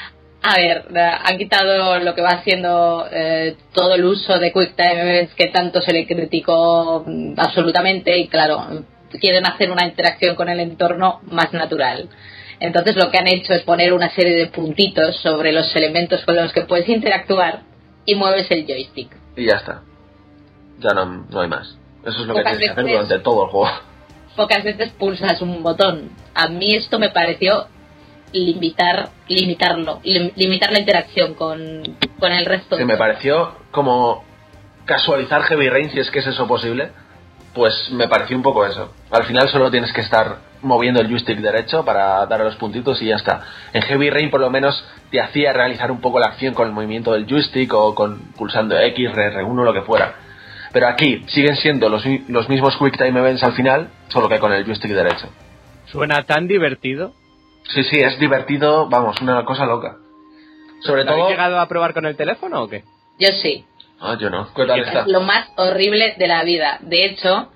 A 0.47 0.57
ver, 0.57 0.85
han 0.95 1.39
quitado 1.39 1.99
lo 2.01 2.15
que 2.15 2.21
va 2.21 2.43
siendo 2.45 3.09
eh, 3.11 3.57
todo 3.73 3.95
el 3.95 4.05
uso 4.05 4.39
de 4.39 4.53
QuickTime 4.53 5.31
que 5.35 5.47
tanto 5.47 5.81
se 5.81 5.91
le 5.91 6.07
criticó 6.07 7.03
mm, 7.07 7.33
absolutamente 7.39 8.19
y 8.19 8.29
claro, 8.29 8.85
quieren 9.19 9.47
hacer 9.47 9.71
una 9.71 9.87
interacción 9.87 10.37
con 10.37 10.51
el 10.51 10.61
entorno 10.61 11.23
más 11.31 11.51
natural. 11.55 12.11
Entonces 12.61 12.95
lo 12.95 13.11
que 13.11 13.17
han 13.17 13.27
hecho 13.27 13.55
es 13.55 13.63
poner 13.63 13.95
una 13.95 14.11
serie 14.11 14.37
de 14.37 14.47
puntitos 14.49 15.17
sobre 15.23 15.51
los 15.51 15.75
elementos 15.75 16.23
con 16.27 16.37
los 16.37 16.53
que 16.53 16.67
puedes 16.67 16.91
interactuar 16.91 17.63
y 18.05 18.15
mueves 18.15 18.51
el 18.51 18.67
joystick. 18.67 19.17
Y 19.37 19.47
ya 19.47 19.57
está. 19.57 19.81
Ya 20.79 20.91
no, 20.91 21.27
no 21.31 21.41
hay 21.41 21.49
más. 21.49 21.75
Eso 22.05 22.21
es 22.21 22.27
lo 22.27 22.35
que 22.35 22.43
tienes 22.43 22.59
que 22.59 22.71
hacer 22.71 22.85
durante 22.85 23.19
todo 23.21 23.45
el 23.45 23.51
juego. 23.51 23.71
Pocas 24.37 24.63
veces 24.63 24.91
pulsas 24.99 25.41
un 25.41 25.63
botón. 25.63 26.11
A 26.35 26.49
mí 26.49 26.75
esto 26.75 26.99
me 26.99 27.09
pareció 27.09 27.67
limitar, 28.35 29.09
limitarlo, 29.29 30.01
lim- 30.05 30.33
limitar 30.37 30.71
la 30.73 30.81
interacción 30.81 31.35
con, 31.35 31.83
con 32.19 32.33
el 32.33 32.45
resto. 32.45 32.77
Que 32.77 32.85
me 32.85 32.97
pareció 32.97 33.55
como 33.71 34.25
casualizar 34.85 35.43
Heavy 35.45 35.69
Rain, 35.71 35.91
si 35.91 36.01
es 36.01 36.11
que 36.11 36.19
es 36.19 36.27
eso 36.27 36.47
posible. 36.47 36.91
Pues 37.55 37.89
me 37.93 38.09
pareció 38.09 38.37
un 38.37 38.43
poco 38.43 38.67
eso. 38.67 38.93
Al 39.13 39.25
final 39.25 39.49
solo 39.49 39.71
tienes 39.71 39.93
que 39.93 40.01
estar 40.01 40.39
moviendo 40.63 41.01
el 41.01 41.09
joystick 41.09 41.39
derecho 41.39 41.85
para 41.85 42.27
dar 42.27 42.41
a 42.41 42.45
los 42.45 42.57
puntitos 42.57 43.01
y 43.01 43.07
ya 43.07 43.15
está. 43.17 43.43
En 43.73 43.83
Heavy 43.83 44.11
Rain 44.11 44.29
por 44.31 44.41
lo 44.41 44.51
menos 44.51 44.85
te 45.13 45.21
hacía 45.21 45.53
realizar 45.53 45.93
un 45.93 46.01
poco 46.01 46.19
la 46.19 46.27
acción 46.27 46.53
con 46.53 46.67
el 46.67 46.73
movimiento 46.73 47.13
del 47.13 47.27
joystick 47.27 47.73
o 47.75 47.95
con 47.95 48.33
pulsando 48.37 48.77
X, 48.77 49.09
R1, 49.11 49.65
lo 49.65 49.73
que 49.73 49.83
fuera. 49.83 50.17
Pero 50.73 50.89
aquí 50.89 51.23
siguen 51.29 51.55
siendo 51.55 51.89
los, 51.89 52.05
los 52.29 52.49
mismos 52.49 52.77
Quick 52.77 52.97
Time 52.99 53.21
Events 53.21 53.45
al 53.45 53.53
final, 53.53 53.89
solo 54.09 54.29
que 54.29 54.41
con 54.41 54.53
el 54.53 54.65
joystick 54.65 54.91
derecho. 54.91 55.29
Suena 55.87 56.25
tan 56.25 56.49
divertido. 56.49 57.15
Sí, 57.69 57.83
sí, 57.85 57.99
es 58.01 58.19
divertido, 58.19 58.89
vamos, 58.89 59.21
una 59.21 59.45
cosa 59.45 59.65
loca. 59.67 59.97
Sobre 60.83 61.05
¿Lo 61.05 61.11
habéis 61.13 61.23
todo... 61.25 61.31
llegado 61.31 61.61
a 61.61 61.67
probar 61.69 61.95
con 61.95 62.05
el 62.07 62.17
teléfono 62.17 62.63
o 62.63 62.69
qué? 62.69 62.85
Yo 63.19 63.29
sí. 63.43 63.65
Ah, 64.01 64.17
yo 64.21 64.29
no. 64.29 64.53
¿Qué 64.55 64.67
tal 64.67 64.81
está? 64.81 65.01
Es 65.01 65.07
lo 65.07 65.21
más 65.23 65.49
horrible 65.57 66.15
de 66.19 66.27
la 66.29 66.43
vida. 66.45 66.79
De 66.81 67.07
hecho, 67.07 67.49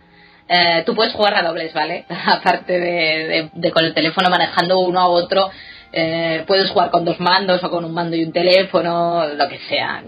eh, 0.49 0.83
tú 0.87 0.95
puedes 0.95 1.13
jugar 1.13 1.35
a 1.35 1.43
dobles, 1.43 1.75
¿vale? 1.75 2.07
Aparte 2.27 2.73
de, 2.79 3.29
de- 3.29 3.51
de 3.53 3.71
con 3.73 3.85
el 3.85 3.93
teléfono 3.93 4.31
manejando 4.31 4.79
uno 4.79 5.01
a 5.01 5.09
otro, 5.09 5.51
eh, 5.93 6.45
puedes 6.47 6.71
jugar 6.71 6.91
con 6.91 7.05
dos 7.05 7.21
mandos 7.21 7.63
o 7.63 7.71
con 7.71 7.85
un 7.85 7.93
mando 7.93 8.17
y 8.17 8.25
un 8.25 8.33
teléfono, 8.33 9.27
lo 9.27 9.49
que 9.49 9.59
sea. 9.69 10.03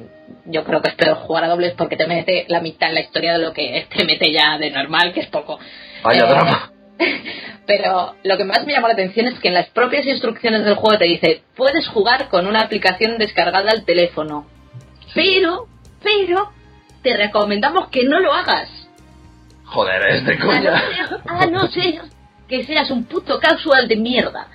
Yo 0.46 0.64
creo 0.64 0.80
que 0.80 0.88
es 0.90 0.94
peor 0.94 1.16
jugar 1.18 1.44
a 1.44 1.48
dobles 1.48 1.74
porque 1.76 1.96
te 1.96 2.06
mete 2.06 2.46
la 2.48 2.60
mitad 2.60 2.88
en 2.88 2.94
la 2.94 3.00
historia 3.02 3.32
de 3.34 3.38
lo 3.44 3.52
que 3.52 3.86
te 3.94 4.04
mete 4.04 4.32
ya 4.32 4.56
de 4.56 4.70
normal, 4.70 5.12
que 5.12 5.20
es 5.20 5.26
poco. 5.28 5.58
Vaya 6.02 6.24
Eh, 6.24 6.28
drama. 6.28 6.70
Pero 7.66 8.14
lo 8.22 8.36
que 8.36 8.44
más 8.44 8.66
me 8.66 8.72
llamó 8.72 8.88
la 8.88 8.94
atención 8.94 9.26
es 9.26 9.38
que 9.38 9.48
en 9.48 9.54
las 9.54 9.68
propias 9.68 10.06
instrucciones 10.06 10.64
del 10.64 10.74
juego 10.74 10.98
te 10.98 11.04
dice, 11.04 11.42
puedes 11.56 11.86
jugar 11.88 12.28
con 12.28 12.46
una 12.46 12.60
aplicación 12.60 13.18
descargada 13.18 13.70
al 13.70 13.84
teléfono. 13.84 14.46
Pero, 15.14 15.66
pero, 16.02 16.50
te 17.02 17.16
recomendamos 17.16 17.88
que 17.88 18.04
no 18.04 18.20
lo 18.20 18.32
hagas. 18.32 18.68
Joder, 19.64 20.02
es 20.08 20.24
de 20.24 20.32
A 20.32 20.36
no 20.36 20.46
coña. 20.46 20.80
ser, 20.80 21.20
a 21.26 21.46
no 21.46 21.66
ser 21.68 22.00
que 22.48 22.64
seas 22.64 22.90
un 22.90 23.04
puto 23.04 23.38
casual 23.38 23.86
de 23.86 23.96
mierda. 23.96 24.48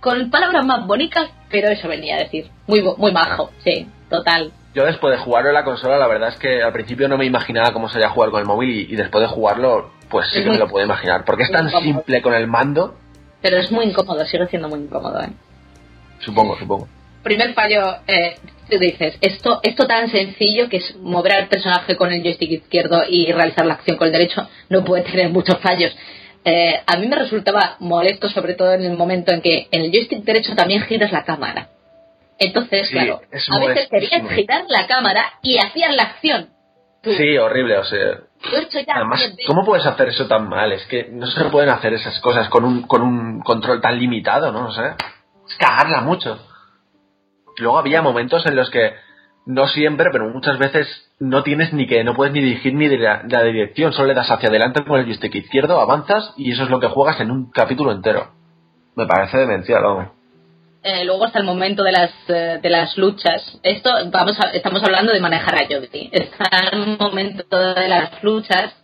Con 0.00 0.30
palabras 0.30 0.66
más 0.66 0.86
bonitas, 0.86 1.30
pero 1.50 1.68
eso 1.68 1.88
venía 1.88 2.16
a 2.16 2.18
decir. 2.18 2.50
Muy, 2.66 2.82
muy 2.82 3.12
majo, 3.12 3.50
sí, 3.64 3.88
total. 4.10 4.52
Yo 4.74 4.84
después 4.84 5.16
de 5.16 5.24
jugarlo 5.24 5.48
en 5.48 5.54
la 5.54 5.64
consola, 5.64 5.96
la 5.96 6.08
verdad 6.08 6.30
es 6.30 6.38
que 6.38 6.62
al 6.62 6.72
principio 6.72 7.08
no 7.08 7.16
me 7.16 7.24
imaginaba 7.24 7.72
cómo 7.72 7.88
sería 7.88 8.10
jugar 8.10 8.30
con 8.30 8.40
el 8.40 8.46
móvil 8.46 8.70
y, 8.70 8.92
y 8.92 8.96
después 8.96 9.22
de 9.22 9.28
jugarlo, 9.28 9.92
pues 10.08 10.26
sí 10.30 10.38
Es 10.38 10.44
que 10.44 10.50
me 10.50 10.50
muy- 10.52 10.58
lo 10.58 10.68
puedo 10.68 10.84
imaginar. 10.84 11.24
Porque 11.24 11.44
es 11.44 11.50
tan 11.50 11.70
simple 11.70 12.22
con 12.22 12.34
el 12.34 12.46
mando, 12.46 12.96
Pero 13.42 13.58
es 13.58 13.70
muy 13.70 13.86
incómodo, 13.86 14.24
sigue 14.24 14.46
siendo 14.48 14.68
muy 14.68 14.80
incómodo, 14.80 15.20
¿eh? 15.22 15.28
supongo, 16.20 16.56
supongo. 16.58 16.88
primer 17.22 17.52
fallo, 17.54 17.96
eh, 18.06 18.36
tú 18.70 18.78
dices, 18.78 19.16
esto, 19.20 19.60
esto 19.62 19.86
tan 19.86 20.10
sencillo 20.10 20.68
que 20.68 20.78
es 20.78 20.96
mover 20.96 21.32
al 21.32 21.48
personaje 21.48 21.96
con 21.96 22.10
el 22.12 22.22
joystick 22.22 22.50
izquierdo 22.50 23.02
y 23.08 23.30
realizar 23.32 23.66
la 23.66 23.74
acción 23.74 23.96
con 23.96 24.06
el 24.06 24.12
derecho, 24.12 24.48
no 24.70 24.84
puede 24.84 25.02
tener 25.04 25.30
muchos 25.30 25.58
fallos. 25.60 25.94
Eh, 26.46 26.80
a 26.86 26.96
mí 26.98 27.06
me 27.06 27.16
resultaba 27.16 27.76
molesto, 27.80 28.28
sobre 28.28 28.54
todo 28.54 28.72
en 28.74 28.82
el 28.84 28.96
momento 28.96 29.32
en 29.32 29.40
que 29.40 29.68
en 29.70 29.82
el 29.82 29.90
joystick 29.90 30.22
derecho 30.24 30.54
también 30.54 30.82
giras 30.82 31.12
la 31.12 31.24
cámara. 31.24 31.68
Entonces, 32.38 32.88
Sí, 32.88 32.92
claro, 32.94 33.20
a 33.50 33.58
veces 33.66 33.88
querías 33.88 34.28
girar 34.30 34.64
la 34.68 34.86
cámara 34.86 35.24
y 35.42 35.58
hacían 35.58 35.96
la 35.96 36.02
acción. 36.04 36.50
Tú, 37.02 37.12
Sí, 37.14 37.36
horrible, 37.38 37.76
o 37.78 37.84
sea. 37.84 38.20
Yo 38.52 38.80
Además, 38.94 39.20
bien, 39.20 39.46
¿cómo 39.46 39.64
puedes 39.64 39.86
hacer 39.86 40.08
eso 40.08 40.26
tan 40.26 40.48
mal? 40.48 40.72
Es 40.72 40.84
que 40.86 41.08
no 41.10 41.26
se 41.26 41.44
pueden 41.46 41.70
hacer 41.70 41.94
esas 41.94 42.18
cosas 42.20 42.48
con 42.48 42.64
un, 42.64 42.82
con 42.82 43.02
un 43.02 43.40
control 43.40 43.80
tan 43.80 43.98
limitado, 43.98 44.52
¿no? 44.52 44.66
O 44.66 44.72
sea, 44.72 44.96
es 45.46 45.56
cagarla 45.56 46.00
mucho. 46.00 46.38
Luego 47.58 47.78
había 47.78 48.02
momentos 48.02 48.44
en 48.46 48.56
los 48.56 48.70
que, 48.70 48.94
no 49.46 49.68
siempre, 49.68 50.10
pero 50.10 50.28
muchas 50.30 50.58
veces 50.58 50.88
no 51.18 51.42
tienes 51.42 51.72
ni 51.72 51.86
que, 51.86 52.02
no 52.04 52.14
puedes 52.14 52.32
ni 52.32 52.40
dirigir 52.40 52.74
ni 52.74 52.88
de 52.88 52.98
la, 52.98 53.22
la 53.28 53.42
dirección, 53.42 53.92
solo 53.92 54.08
le 54.08 54.14
das 54.14 54.30
hacia 54.30 54.48
adelante 54.48 54.84
con 54.84 54.98
el 54.98 55.06
joystick 55.06 55.34
izquierdo, 55.34 55.80
avanzas 55.80 56.32
y 56.36 56.52
eso 56.52 56.64
es 56.64 56.70
lo 56.70 56.80
que 56.80 56.88
juegas 56.88 57.20
en 57.20 57.30
un 57.30 57.50
capítulo 57.50 57.92
entero. 57.92 58.32
Me 58.96 59.06
parece 59.06 59.38
demencial, 59.38 59.82
vamos. 59.82 60.08
Eh, 60.86 61.02
luego 61.06 61.24
hasta 61.24 61.38
el 61.38 61.46
momento 61.46 61.82
de 61.82 61.92
las 61.92 62.10
eh, 62.28 62.58
de 62.62 62.68
las 62.70 62.96
luchas. 62.98 63.58
Esto 63.62 63.90
vamos 64.10 64.38
a- 64.38 64.50
estamos 64.50 64.82
hablando 64.82 65.12
de 65.14 65.20
manejar 65.20 65.54
a 65.54 65.66
Jodie. 65.66 66.10
Está 66.12 66.68
el 66.72 66.98
momento 66.98 67.74
de 67.74 67.88
las 67.88 68.22
luchas 68.22 68.74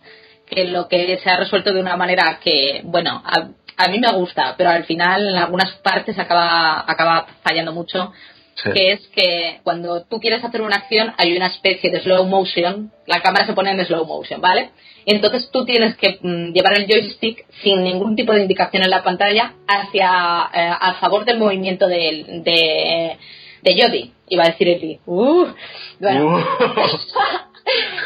que 0.47 0.65
lo 0.65 0.87
que 0.87 1.19
se 1.23 1.29
ha 1.29 1.37
resuelto 1.37 1.71
de 1.71 1.79
una 1.79 1.95
manera 1.97 2.39
que 2.43 2.81
bueno 2.85 3.21
a, 3.23 3.49
a 3.77 3.87
mí 3.87 3.99
me 3.99 4.11
gusta, 4.13 4.55
pero 4.57 4.71
al 4.71 4.85
final 4.85 5.27
en 5.29 5.35
algunas 5.37 5.73
partes 5.83 6.17
acaba 6.17 6.83
acaba 6.87 7.27
fallando 7.43 7.71
mucho. 7.71 8.11
Sí. 8.55 8.71
Que 8.73 8.91
es 8.91 9.07
que 9.15 9.59
cuando 9.63 10.03
tú 10.03 10.19
quieres 10.19 10.43
hacer 10.43 10.61
una 10.61 10.75
acción 10.75 11.13
hay 11.17 11.35
una 11.35 11.47
especie 11.47 11.89
de 11.89 12.01
slow 12.01 12.25
motion, 12.25 12.91
la 13.07 13.21
cámara 13.21 13.45
se 13.45 13.53
pone 13.53 13.71
en 13.71 13.85
slow 13.85 14.05
motion, 14.05 14.41
¿vale? 14.41 14.71
Entonces 15.05 15.49
tú 15.51 15.65
tienes 15.65 15.95
que 15.95 16.19
mm, 16.21 16.53
llevar 16.53 16.77
el 16.77 16.85
joystick 16.87 17.45
sin 17.63 17.83
ningún 17.83 18.15
tipo 18.15 18.33
de 18.33 18.41
indicación 18.41 18.83
en 18.83 18.89
la 18.89 19.03
pantalla 19.03 19.53
hacia 19.67 20.07
eh, 20.53 20.75
a 20.79 20.97
favor 20.99 21.25
del 21.25 21.39
movimiento 21.39 21.87
de, 21.87 22.25
de, 22.43 23.17
de 23.61 23.81
Jodie. 23.81 24.11
Iba 24.29 24.43
a 24.43 24.47
decir 24.47 24.67
Eli. 24.67 24.99
Uh, 25.05 25.47
bueno. 25.99 26.45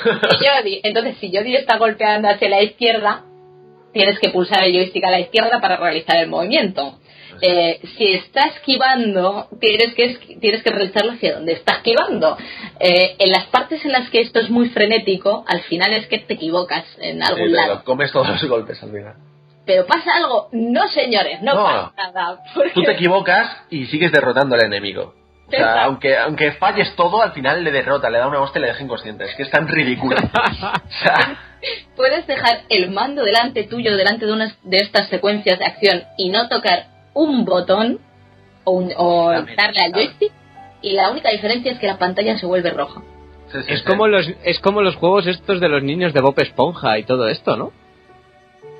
Y 0.05 0.45
Jodie. 0.45 0.81
Entonces, 0.83 1.17
si 1.19 1.31
Jodie 1.35 1.57
está 1.57 1.77
golpeando 1.77 2.29
hacia 2.29 2.49
la 2.49 2.61
izquierda, 2.61 3.23
tienes 3.93 4.19
que 4.19 4.29
pulsar 4.29 4.63
el 4.63 4.73
joystick 4.73 5.03
a 5.05 5.11
la 5.11 5.21
izquierda 5.21 5.61
para 5.61 5.77
realizar 5.77 6.17
el 6.17 6.27
movimiento. 6.27 6.99
Eh, 7.41 7.79
si 7.97 8.13
está 8.13 8.47
esquivando, 8.47 9.47
tienes 9.59 9.93
que, 9.95 10.37
tienes 10.39 10.63
que 10.63 10.69
realizarlo 10.71 11.13
hacia 11.13 11.35
donde 11.35 11.53
está 11.53 11.73
esquivando. 11.77 12.37
Eh, 12.79 13.15
en 13.19 13.31
las 13.31 13.45
partes 13.47 13.83
en 13.85 13.91
las 13.91 14.09
que 14.09 14.21
esto 14.21 14.39
es 14.39 14.49
muy 14.49 14.69
frenético, 14.69 15.43
al 15.47 15.61
final 15.63 15.93
es 15.93 16.07
que 16.07 16.19
te 16.19 16.33
equivocas 16.35 16.85
en 16.99 17.17
Sí, 17.21 17.23
algún 17.31 17.45
te 17.47 17.55
lado. 17.55 17.83
comes 17.83 18.11
todos 18.11 18.27
los 18.29 18.43
golpes 18.49 18.81
al 18.83 18.91
final. 18.91 19.13
Pero 19.65 19.85
pasa 19.87 20.11
algo, 20.17 20.49
no 20.51 20.87
señores, 20.89 21.41
no, 21.41 21.55
No. 21.55 21.63
pasa 21.63 22.11
nada. 22.13 22.39
porque- 22.53 22.69
Tú 22.71 22.83
te 22.83 22.91
equivocas 22.91 23.49
y 23.71 23.85
sigues 23.87 24.11
derrotando 24.11 24.55
al 24.55 24.63
enemigo. 24.63 25.15
O 25.47 25.51
sea, 25.51 25.83
aunque, 25.83 26.17
aunque 26.17 26.53
falles 26.53 26.95
todo, 26.95 27.21
al 27.21 27.31
final 27.33 27.63
le 27.63 27.71
derrota, 27.71 28.09
le 28.09 28.17
da 28.17 28.27
una 28.27 28.41
hostia 28.41 28.57
y 28.59 28.61
le 28.63 28.67
deja 28.69 28.83
inconsciente. 28.83 29.25
Es 29.25 29.35
que 29.35 29.43
es 29.43 29.51
tan 29.51 29.67
ridículo. 29.67 30.17
o 30.33 31.03
sea, 31.03 31.37
puedes 31.95 32.25
dejar 32.25 32.61
el 32.69 32.89
mando 32.89 33.23
delante 33.23 33.63
tuyo, 33.65 33.95
delante 33.95 34.25
de 34.25 34.33
una 34.33 34.55
de 34.63 34.77
estas 34.77 35.07
secuencias 35.09 35.59
de 35.59 35.65
acción 35.65 36.03
y 36.17 36.29
no 36.29 36.49
tocar 36.49 36.87
un 37.15 37.43
botón 37.45 37.99
o, 38.63 38.71
un- 38.73 38.93
o 38.95 39.31
darle 39.31 39.81
al 39.83 39.91
joystick 39.93 40.31
y 40.83 40.91
la 40.93 41.09
única 41.09 41.31
diferencia 41.31 41.71
es 41.71 41.79
que 41.79 41.87
la 41.87 41.97
pantalla 41.97 42.37
se 42.37 42.45
vuelve 42.45 42.69
roja. 42.69 43.01
sí, 43.51 43.57
sí, 43.65 43.73
Es 43.73 43.79
sí. 43.79 43.85
como 43.85 44.07
los 44.07 44.27
es 44.43 44.59
como 44.59 44.81
los 44.81 44.95
juegos 44.95 45.25
estos 45.25 45.59
de 45.59 45.69
los 45.69 45.81
niños 45.81 46.13
de 46.13 46.21
Bob 46.21 46.35
Esponja 46.39 46.99
y 46.99 47.03
todo 47.03 47.27
esto, 47.27 47.57
¿no? 47.57 47.71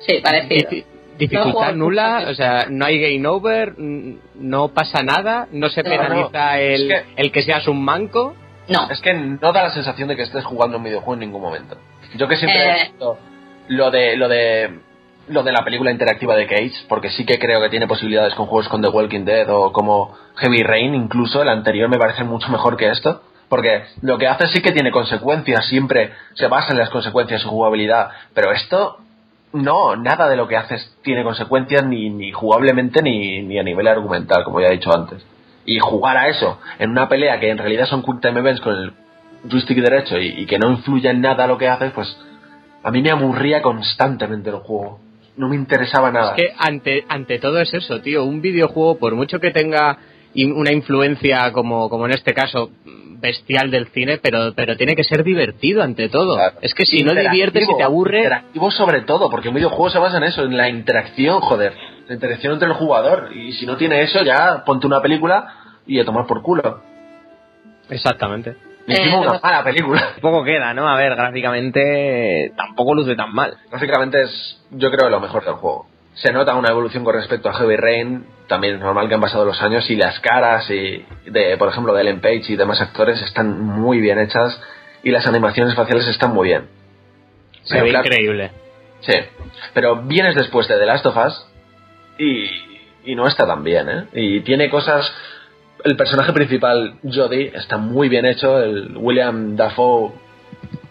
Sí, 0.06 0.20
parecido. 0.22 0.70
Dificultad 1.18 1.72
nula, 1.74 2.26
o 2.28 2.34
sea, 2.34 2.66
no 2.68 2.84
hay 2.84 3.00
game 3.00 3.26
over, 3.26 3.72
no 3.78 4.68
pasa 4.68 5.02
nada, 5.02 5.48
no 5.50 5.70
se 5.70 5.82
No, 5.82 5.88
penaliza 5.88 6.52
no. 6.52 6.58
el, 6.60 6.92
Es 6.92 7.04
el 7.16 7.32
que 7.32 7.42
seas 7.42 7.66
un 7.68 7.82
manco. 7.82 8.34
No, 8.68 8.90
Es 8.90 9.00
que 9.00 9.14
no 9.14 9.52
da 9.52 9.62
la 9.62 9.70
sensación 9.70 10.08
de 10.08 10.16
que 10.16 10.22
estés 10.24 10.44
jugando 10.44 10.76
un 10.76 10.84
videojuego 10.84 11.14
en 11.14 11.20
ningún 11.20 11.40
momento. 11.40 11.78
Yo 12.16 12.28
que 12.28 12.36
siempre 12.36 12.58
Eh. 12.60 12.68
he 12.80 12.84
visto 12.90 13.16
lo 13.68 13.90
de 13.90 14.16
lo 14.16 14.28
de 14.28 14.80
lo 15.28 15.42
de 15.42 15.52
la 15.52 15.64
película 15.64 15.90
interactiva 15.90 16.36
de 16.36 16.46
Cage, 16.46 16.86
porque 16.88 17.10
sí 17.10 17.24
que 17.24 17.38
creo 17.38 17.60
que 17.60 17.68
tiene 17.68 17.86
posibilidades 17.86 18.34
con 18.34 18.46
juegos 18.46 18.68
con 18.68 18.82
The 18.82 18.88
Walking 18.88 19.24
Dead 19.24 19.48
o 19.50 19.72
como 19.72 20.16
Heavy 20.36 20.62
Rain, 20.62 20.94
incluso 20.94 21.42
el 21.42 21.48
anterior 21.48 21.88
me 21.88 21.98
parece 21.98 22.24
mucho 22.24 22.48
mejor 22.50 22.76
que 22.76 22.88
esto, 22.88 23.22
porque 23.48 23.84
lo 24.02 24.18
que 24.18 24.28
hace 24.28 24.46
sí 24.48 24.62
que 24.62 24.72
tiene 24.72 24.90
consecuencias, 24.90 25.66
siempre 25.66 26.12
se 26.34 26.46
basa 26.48 26.72
en 26.72 26.78
las 26.78 26.90
consecuencias 26.90 27.42
su 27.42 27.48
jugabilidad, 27.48 28.10
pero 28.34 28.52
esto 28.52 28.98
no, 29.52 29.96
nada 29.96 30.28
de 30.28 30.36
lo 30.36 30.48
que 30.48 30.56
haces 30.56 30.96
tiene 31.02 31.24
consecuencias 31.24 31.84
ni, 31.84 32.10
ni 32.10 32.32
jugablemente 32.32 33.02
ni, 33.02 33.42
ni 33.42 33.58
a 33.58 33.62
nivel 33.62 33.88
argumental, 33.88 34.44
como 34.44 34.60
ya 34.60 34.68
he 34.68 34.72
dicho 34.72 34.94
antes. 34.94 35.24
Y 35.64 35.78
jugar 35.80 36.16
a 36.16 36.28
eso 36.28 36.60
en 36.78 36.90
una 36.90 37.08
pelea 37.08 37.40
que 37.40 37.50
en 37.50 37.58
realidad 37.58 37.86
son 37.86 38.02
quick 38.02 38.20
time 38.20 38.38
events 38.38 38.60
con 38.60 38.74
el 38.74 38.92
joystick 39.48 39.78
derecho 39.78 40.18
y, 40.18 40.46
que 40.46 40.58
no 40.58 40.70
influye 40.70 41.08
en 41.08 41.20
nada 41.20 41.46
lo 41.46 41.58
que 41.58 41.68
haces, 41.68 41.92
pues 41.92 42.16
a 42.82 42.90
mí 42.90 43.02
me 43.02 43.10
aburría 43.10 43.62
constantemente 43.62 44.50
el 44.50 44.56
juego. 44.56 45.00
No 45.36 45.48
me 45.48 45.56
interesaba 45.56 46.10
nada. 46.10 46.34
Es 46.34 46.42
que 46.42 46.54
ante, 46.58 47.04
ante 47.08 47.38
todo 47.38 47.60
es 47.60 47.72
eso, 47.74 48.00
tío. 48.00 48.24
Un 48.24 48.40
videojuego, 48.40 48.98
por 48.98 49.14
mucho 49.14 49.38
que 49.38 49.50
tenga 49.50 49.98
in- 50.34 50.52
una 50.52 50.72
influencia, 50.72 51.52
como, 51.52 51.88
como 51.90 52.06
en 52.06 52.12
este 52.12 52.32
caso, 52.32 52.70
bestial 53.18 53.70
del 53.70 53.88
cine, 53.88 54.18
pero, 54.18 54.52
pero 54.54 54.76
tiene 54.76 54.94
que 54.94 55.04
ser 55.04 55.24
divertido 55.24 55.82
ante 55.82 56.08
todo. 56.08 56.36
Claro. 56.36 56.58
Es 56.62 56.74
que 56.74 56.84
si 56.86 57.02
no 57.02 57.14
diviertes 57.14 57.68
y 57.68 57.76
te 57.76 57.82
aburre, 57.82 58.18
Interactivo 58.18 58.70
sobre 58.70 59.00
todo, 59.02 59.30
porque 59.30 59.48
un 59.48 59.54
videojuego 59.54 59.90
se 59.90 59.98
basa 59.98 60.16
en 60.18 60.24
eso, 60.24 60.42
en 60.42 60.56
la 60.56 60.68
interacción, 60.68 61.40
joder. 61.40 61.72
La 62.08 62.14
interacción 62.14 62.52
entre 62.54 62.68
el 62.68 62.74
jugador. 62.74 63.30
Y 63.34 63.52
si 63.54 63.66
no 63.66 63.76
tiene 63.76 64.02
eso, 64.02 64.22
ya 64.22 64.64
ponte 64.64 64.86
una 64.86 65.00
película 65.02 65.48
y 65.86 65.98
a 66.00 66.04
tomar 66.04 66.26
por 66.26 66.42
culo. 66.42 66.80
Exactamente. 67.90 68.56
Eh, 68.88 69.08
una 69.14 69.32
lo- 69.34 69.40
mala 69.40 69.64
película. 69.64 70.14
Poco 70.20 70.44
queda, 70.44 70.72
¿no? 70.74 70.88
A 70.88 70.96
ver, 70.96 71.14
gráficamente 71.16 72.52
tampoco 72.56 72.94
luce 72.94 73.16
tan 73.16 73.32
mal. 73.34 73.56
Básicamente 73.70 74.22
es, 74.22 74.60
yo 74.70 74.90
creo, 74.90 75.10
lo 75.10 75.20
mejor 75.20 75.44
del 75.44 75.54
juego. 75.54 75.86
Se 76.14 76.32
nota 76.32 76.54
una 76.54 76.70
evolución 76.70 77.04
con 77.04 77.14
respecto 77.14 77.48
a 77.50 77.54
Heavy 77.54 77.76
Rain, 77.76 78.24
también 78.48 78.76
es 78.76 78.80
normal 78.80 79.08
que 79.08 79.14
han 79.14 79.20
pasado 79.20 79.44
los 79.44 79.60
años 79.60 79.88
y 79.90 79.96
las 79.96 80.18
caras 80.20 80.70
y 80.70 81.04
de, 81.26 81.56
por 81.58 81.68
ejemplo, 81.68 81.92
de 81.92 82.00
Ellen 82.02 82.20
Page 82.20 82.44
y 82.48 82.56
demás 82.56 82.80
actores 82.80 83.20
están 83.20 83.60
muy 83.60 84.00
bien 84.00 84.18
hechas 84.18 84.58
y 85.02 85.10
las 85.10 85.26
animaciones 85.26 85.74
faciales 85.74 86.06
están 86.08 86.32
muy 86.32 86.48
bien. 86.48 86.68
se 87.64 87.82
ve 87.82 87.90
increíble. 87.90 88.50
Sí, 89.00 89.12
pero 89.74 89.96
vienes 90.04 90.34
después 90.36 90.66
de 90.68 90.78
The 90.78 90.86
Last 90.86 91.04
of 91.04 91.16
Us 91.18 91.46
y, 92.18 92.48
y 93.04 93.14
no 93.14 93.26
está 93.28 93.46
tan 93.46 93.62
bien, 93.62 93.88
¿eh? 93.90 94.04
Y 94.14 94.40
tiene 94.40 94.70
cosas... 94.70 95.12
El 95.86 95.96
personaje 95.96 96.32
principal, 96.32 96.94
Jodie, 97.04 97.52
está 97.54 97.76
muy 97.76 98.08
bien 98.08 98.26
hecho. 98.26 98.58
El 98.62 98.96
William 98.96 99.56
Dafoe 99.56 100.12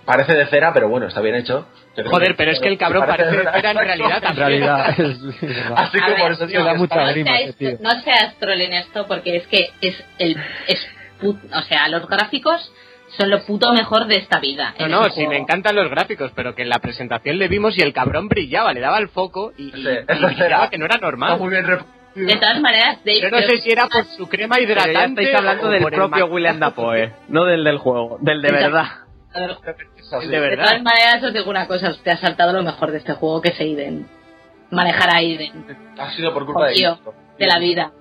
parece 0.05 0.35
de 0.35 0.45
cera, 0.47 0.73
pero 0.73 0.87
bueno, 0.89 1.07
está 1.07 1.21
bien 1.21 1.35
hecho. 1.35 1.67
Joder, 2.09 2.35
pero 2.37 2.51
es 2.51 2.59
que 2.59 2.67
el 2.67 2.77
cabrón 2.77 3.05
parece 3.07 3.31
de 3.37 3.43
cera 3.51 3.71
en 3.71 3.77
realidad 3.77 4.17
En 4.17 4.21
también. 4.21 4.47
realidad, 4.47 4.89
es, 4.99 5.43
es. 5.43 5.57
Así 5.75 5.99
que 5.99 6.11
ver, 6.11 6.19
por 6.19 6.31
eso 6.31 6.47
digo 6.47 6.63
da 6.63 6.73
mucha 6.75 6.95
está- 6.95 7.05
no 7.07 7.11
grima, 7.11 7.39
ese 7.39 7.53
tío. 7.53 7.77
no 7.81 7.89
seas 8.03 8.35
troll 8.39 8.61
en 8.61 8.73
esto 8.73 9.05
porque 9.07 9.37
es 9.37 9.47
que 9.47 9.69
es 9.81 10.03
el 10.19 10.37
es 10.67 10.87
put- 11.21 11.39
o 11.53 11.61
sea 11.63 11.87
los 11.87 12.07
gráficos 12.07 12.71
son 13.17 13.29
lo 13.29 13.45
puto 13.45 13.71
mejor 13.71 14.07
de 14.07 14.15
esta 14.17 14.39
vida 14.39 14.73
No, 14.79 14.85
en 14.85 14.91
no, 14.91 15.03
sí, 15.09 15.25
me 15.27 15.37
encantan 15.37 15.75
los 15.75 15.89
gráficos, 15.89 16.31
pero 16.35 16.53
que 16.53 16.63
en 16.63 16.69
la 16.69 16.79
presentación 16.79 17.37
le 17.37 17.47
vimos 17.47 17.77
y 17.77 17.81
el 17.81 17.93
cabrón 17.93 18.27
brillaba, 18.27 18.73
le 18.73 18.81
daba 18.81 18.97
el 18.99 19.07
foco 19.09 19.53
y, 19.57 19.67
y- 19.67 19.71
Sí, 19.71 19.79
y 19.79 20.69
que 20.69 20.77
no 20.77 20.85
era 20.85 20.95
Está 20.95 20.99
normal. 20.99 21.39
muy 21.39 21.49
bien 21.49 21.65
de 22.15 22.35
todas 22.37 22.59
maneras 22.61 22.97
Dave 23.05 23.21
Yo 23.21 23.29
no 23.29 23.37
sé 23.39 23.57
si 23.57 23.71
era 23.71 23.87
por 23.87 24.05
su 24.05 24.27
crema 24.27 24.55
Pero 24.57 24.71
hidratante. 24.71 24.93
ya 24.93 25.05
estáis 25.05 25.35
hablando 25.35 25.67
o 25.67 25.69
del 25.71 25.83
propio 25.85 26.25
William 26.27 26.59
Dafoe, 26.59 27.13
no 27.27 27.45
del 27.45 27.63
del 27.63 27.77
juego, 27.77 28.17
del 28.21 28.41
de 28.41 28.51
verdad. 28.51 28.85
De 29.33 30.27
de 30.27 30.39
verdad. 30.39 30.63
todas 30.65 30.81
maneras 30.81 31.23
os 31.23 31.33
digo 31.33 31.49
una 31.49 31.67
cosa 31.67 31.93
te 32.01 32.11
ha 32.11 32.17
saltado 32.17 32.53
lo 32.53 32.63
mejor 32.63 32.91
de 32.91 32.99
este 32.99 33.13
juego 33.13 33.41
que 33.41 33.49
es 33.49 33.59
Aiden 33.59 34.07
manejar 34.71 35.09
a 35.09 35.17
Aiden 35.17 35.77
Ha 35.99 36.11
sido 36.11 36.33
por 36.33 36.45
culpa 36.45 36.67
de 36.67 36.73
esto. 36.73 37.13
de 37.37 37.45
la 37.47 37.59
vida 37.59 37.91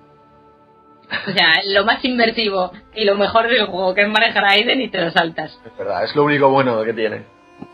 o 1.27 1.31
sea 1.31 1.53
lo 1.65 1.83
más 1.83 2.03
inmersivo 2.05 2.71
y 2.95 3.03
lo 3.03 3.15
mejor 3.15 3.47
del 3.49 3.65
juego 3.65 3.93
que 3.93 4.03
es 4.03 4.07
manejar 4.07 4.45
a 4.45 4.51
Aiden 4.51 4.81
y 4.81 4.87
te 4.89 5.01
lo 5.01 5.11
saltas 5.11 5.59
Es 5.65 5.77
verdad, 5.77 6.03
es 6.05 6.15
lo 6.15 6.23
único 6.23 6.49
bueno 6.49 6.81
que 6.85 6.93
tiene. 6.93 7.25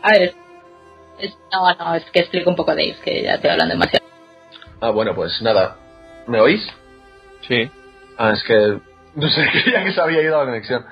a 0.02 0.10
ver 0.10 0.22
es- 1.20 1.38
no 1.52 1.72
no 1.72 1.94
es 1.94 2.04
que 2.10 2.18
explico 2.20 2.50
un 2.50 2.56
poco 2.56 2.72
Dave 2.72 2.96
que 3.04 3.22
ya 3.22 3.34
estoy 3.34 3.50
hablando 3.50 3.74
demasiado 3.74 4.04
Ah, 4.80 4.90
bueno, 4.90 5.14
pues 5.14 5.40
nada. 5.42 5.76
¿Me 6.26 6.40
oís? 6.40 6.66
Sí. 7.48 7.70
Ah, 8.18 8.30
es 8.32 8.42
que 8.44 8.80
no 9.14 9.28
sé, 9.28 9.48
creía 9.52 9.84
que 9.84 9.92
se 9.92 10.00
había 10.00 10.22
ido 10.22 10.38
la 10.38 10.44
conexión. 10.44 10.84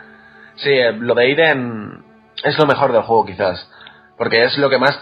Sí, 0.57 0.71
eh, 0.71 0.93
lo 0.93 1.15
de 1.15 1.25
Aiden 1.25 2.05
es 2.43 2.59
lo 2.59 2.67
mejor 2.67 2.93
del 2.93 3.03
juego 3.03 3.27
quizás, 3.27 3.69
porque 4.17 4.45
es 4.45 4.57
lo 4.59 4.69
que 4.69 4.79
más 4.79 4.99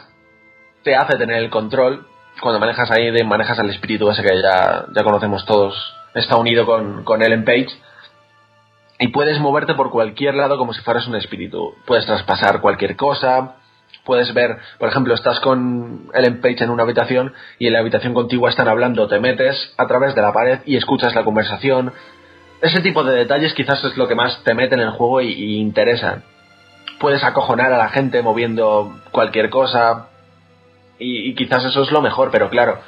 te 0.83 0.95
hace 0.95 1.17
tener 1.17 1.43
el 1.43 1.51
control 1.51 2.07
cuando 2.41 2.61
manejas 2.61 2.91
a 2.91 2.95
Aiden, 2.95 3.27
manejas 3.27 3.59
al 3.59 3.71
espíritu 3.71 4.09
ese 4.11 4.23
que 4.23 4.41
ya, 4.41 4.87
ya 4.95 5.03
conocemos 5.03 5.45
todos, 5.45 5.75
está 6.15 6.37
unido 6.37 6.67
con, 6.67 7.03
con 7.05 7.23
Ellen 7.23 7.45
Page, 7.45 7.69
y 9.01 9.09
puedes 9.09 9.39
moverte 9.41 9.75
por 9.75 9.91
cualquier 9.91 10.35
lado 10.35 10.59
como 10.59 10.73
si 10.73 10.83
fueras 10.83 11.07
un 11.07 11.15
espíritu. 11.15 11.75
Puedes 11.87 12.07
traspasar 12.07 12.61
cualquier 12.61 12.97
cosa, 12.97 13.57
puedes 14.09 14.33
ver, 14.33 14.57
por 14.79 14.89
ejemplo, 14.89 15.15
estás 15.15 15.39
con 15.41 16.09
Ellen 16.15 16.41
Page 16.41 16.65
en 16.65 16.71
una 16.71 16.85
habitación 16.85 17.35
y 17.59 17.67
en 17.67 17.75
la 17.75 17.81
habitación 17.81 18.15
contigua 18.15 18.49
están 18.49 18.67
hablando, 18.67 19.07
te 19.07 19.21
metes 19.21 19.75
a 19.77 19.87
través 19.87 20.15
de 20.15 20.23
la 20.23 20.33
pared 20.33 20.61
y 20.65 20.79
escuchas 20.79 21.15
la 21.15 21.25
conversación. 21.25 21.93
Ese 22.63 22.81
tipo 22.81 23.05
de 23.05 23.15
detalles 23.15 23.53
quizás 23.53 23.85
es 23.85 23.99
lo 23.99 24.09
que 24.09 24.15
más 24.15 24.43
te 24.45 24.55
mete 24.55 24.77
en 24.77 24.81
el 24.81 24.93
juego 24.93 25.21
y, 25.21 25.29
y 25.29 25.57
interesan. 25.59 26.25
Puedes 26.99 27.23
acojonar 27.23 27.71
a 27.71 27.77
la 27.77 27.91
gente 27.91 28.23
moviendo 28.23 28.99
cualquier 29.13 29.51
cosa 29.51 30.09
y, 30.99 31.35
quizás 31.35 31.67
eso 31.67 31.83
es 31.83 31.93
lo 31.93 32.01
mejor, 32.01 32.31
pero 32.33 32.49
claro, 32.49 32.81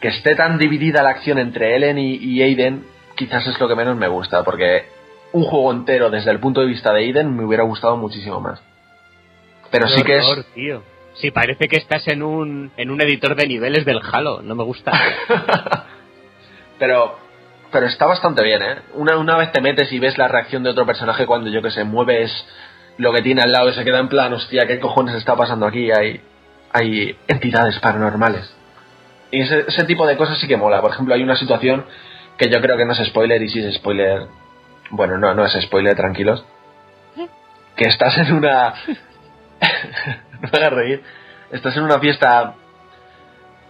que 0.00 0.08
esté 0.08 0.34
tan 0.34 0.58
dividida 0.58 1.04
la 1.04 1.10
acción 1.10 1.38
entre 1.38 1.76
Ellen 1.76 1.98
y, 1.98 2.16
y 2.16 2.42
Aiden 2.42 2.84
quizás 3.14 3.46
es 3.46 3.60
lo 3.60 3.68
que 3.68 3.76
menos 3.76 3.96
me 3.96 4.08
gusta, 4.08 4.42
porque 4.42 4.86
un 5.32 5.44
juego 5.44 5.70
entero 5.70 6.10
desde 6.10 6.32
el 6.32 6.40
punto 6.40 6.62
de 6.62 6.66
vista 6.66 6.92
de 6.92 6.98
Aiden 6.98 7.36
me 7.36 7.44
hubiera 7.44 7.62
gustado 7.62 7.96
muchísimo 7.96 8.40
más. 8.40 8.60
Pero 9.72 9.86
Qué 9.86 9.92
sí 9.92 10.02
que 10.04 10.18
es... 10.18 10.28
horror, 10.28 10.44
tío. 10.54 10.82
Sí, 11.14 11.30
parece 11.32 11.66
que 11.68 11.76
estás 11.76 12.06
en 12.08 12.22
un, 12.22 12.70
en 12.76 12.90
un 12.90 13.00
editor 13.02 13.34
de 13.34 13.46
niveles 13.46 13.84
del 13.84 14.00
Halo. 14.00 14.40
No 14.42 14.54
me 14.54 14.62
gusta. 14.62 14.92
pero 16.78 17.18
pero 17.72 17.86
está 17.86 18.06
bastante 18.06 18.44
bien, 18.44 18.62
¿eh? 18.62 18.76
Una, 18.94 19.16
una 19.16 19.36
vez 19.38 19.50
te 19.50 19.62
metes 19.62 19.90
y 19.92 19.98
ves 19.98 20.18
la 20.18 20.28
reacción 20.28 20.62
de 20.62 20.70
otro 20.70 20.84
personaje 20.84 21.26
cuando, 21.26 21.48
yo 21.48 21.62
que 21.62 21.70
sé, 21.70 21.84
mueves 21.84 22.30
lo 22.98 23.12
que 23.12 23.22
tiene 23.22 23.40
al 23.40 23.50
lado 23.50 23.70
y 23.70 23.72
se 23.72 23.82
queda 23.82 23.98
en 23.98 24.08
plan, 24.08 24.32
hostia, 24.34 24.66
¿qué 24.66 24.78
cojones 24.78 25.14
está 25.14 25.34
pasando 25.34 25.66
aquí? 25.66 25.90
Hay, 25.90 26.20
hay 26.72 27.16
entidades 27.26 27.78
paranormales. 27.80 28.54
Y 29.30 29.40
ese, 29.40 29.64
ese 29.66 29.84
tipo 29.84 30.06
de 30.06 30.18
cosas 30.18 30.38
sí 30.38 30.46
que 30.46 30.58
mola. 30.58 30.82
Por 30.82 30.90
ejemplo, 30.90 31.14
hay 31.14 31.22
una 31.22 31.36
situación 31.36 31.86
que 32.36 32.50
yo 32.50 32.60
creo 32.60 32.76
que 32.76 32.84
no 32.84 32.92
es 32.92 32.98
spoiler 33.06 33.42
y 33.42 33.48
sí 33.48 33.64
es 33.64 33.74
spoiler. 33.76 34.26
Bueno, 34.90 35.16
no, 35.16 35.34
no 35.34 35.46
es 35.46 35.52
spoiler, 35.62 35.96
tranquilos. 35.96 36.44
Que 37.74 37.88
estás 37.88 38.18
en 38.18 38.34
una... 38.34 38.74
no 39.62 40.48
me 40.52 40.58
hagas 40.58 40.72
reír. 40.72 41.02
Estás 41.50 41.76
en 41.76 41.84
una 41.84 41.98
fiesta 41.98 42.54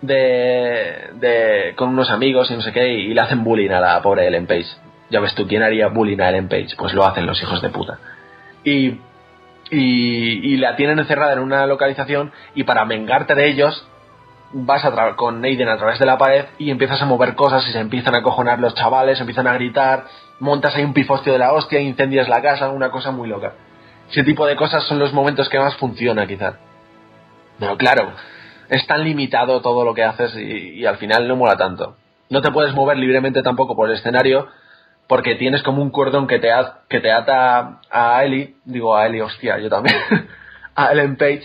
de, 0.00 1.10
de 1.14 1.74
con 1.76 1.90
unos 1.90 2.10
amigos 2.10 2.50
y 2.50 2.54
no 2.54 2.62
sé 2.62 2.72
qué 2.72 2.88
y 2.88 3.14
le 3.14 3.20
hacen 3.20 3.44
bullying 3.44 3.70
a 3.70 3.80
la 3.80 4.02
pobre 4.02 4.26
Ellen 4.26 4.46
Page. 4.46 4.66
Ya 5.10 5.20
ves 5.20 5.34
tú, 5.34 5.46
¿quién 5.46 5.62
haría 5.62 5.88
bullying 5.88 6.20
a 6.20 6.30
Ellen 6.30 6.48
Page? 6.48 6.74
Pues 6.76 6.94
lo 6.94 7.04
hacen 7.04 7.26
los 7.26 7.40
hijos 7.42 7.60
de 7.60 7.68
puta. 7.68 7.98
Y, 8.64 8.98
y, 9.70 10.52
y 10.52 10.56
la 10.56 10.76
tienen 10.76 10.98
encerrada 10.98 11.34
en 11.34 11.40
una 11.40 11.66
localización 11.66 12.32
y 12.54 12.64
para 12.64 12.84
vengarte 12.84 13.34
de 13.34 13.48
ellos 13.48 13.86
vas 14.52 14.84
a 14.84 15.16
con 15.16 15.44
Aiden 15.44 15.68
a 15.68 15.78
través 15.78 15.98
de 15.98 16.06
la 16.06 16.18
pared 16.18 16.44
y 16.58 16.70
empiezas 16.70 17.00
a 17.00 17.06
mover 17.06 17.34
cosas 17.34 17.66
y 17.66 17.72
se 17.72 17.80
empiezan 17.80 18.14
a 18.14 18.22
cojonar 18.22 18.58
los 18.58 18.74
chavales, 18.74 19.20
empiezan 19.20 19.46
a 19.46 19.54
gritar, 19.54 20.04
montas 20.40 20.76
ahí 20.76 20.84
un 20.84 20.92
pifostio 20.92 21.32
de 21.32 21.38
la 21.38 21.52
hostia, 21.52 21.80
incendias 21.80 22.28
la 22.28 22.42
casa, 22.42 22.68
una 22.68 22.90
cosa 22.90 23.10
muy 23.10 23.28
loca. 23.28 23.54
Ese 24.12 24.24
tipo 24.24 24.46
de 24.46 24.56
cosas 24.56 24.84
son 24.84 24.98
los 24.98 25.14
momentos 25.14 25.48
que 25.48 25.58
más 25.58 25.74
funciona 25.76 26.26
quizás. 26.26 26.56
Pero 27.58 27.78
claro, 27.78 28.12
es 28.68 28.86
tan 28.86 29.04
limitado 29.04 29.62
todo 29.62 29.86
lo 29.86 29.94
que 29.94 30.04
haces 30.04 30.36
y, 30.36 30.84
al 30.84 30.98
final 30.98 31.26
no 31.26 31.36
mola 31.36 31.56
tanto. 31.56 31.96
No 32.28 32.42
te 32.42 32.50
puedes 32.50 32.74
mover 32.74 32.98
libremente 32.98 33.42
tampoco 33.42 33.74
por 33.74 33.88
el 33.88 33.96
escenario 33.96 34.48
porque 35.08 35.36
tienes 35.36 35.62
como 35.62 35.80
un 35.80 35.90
cordón 35.90 36.26
que 36.26 36.38
te, 36.38 36.50
que 36.90 37.00
te 37.00 37.10
ata 37.10 37.80
a 37.90 38.22
Ellie, 38.22 38.56
digo 38.66 38.94
a 38.94 39.06
Ellie, 39.06 39.22
hostia, 39.22 39.58
yo 39.58 39.70
también, 39.70 39.96
a 40.74 40.92
Ellen 40.92 41.16
Page, 41.16 41.44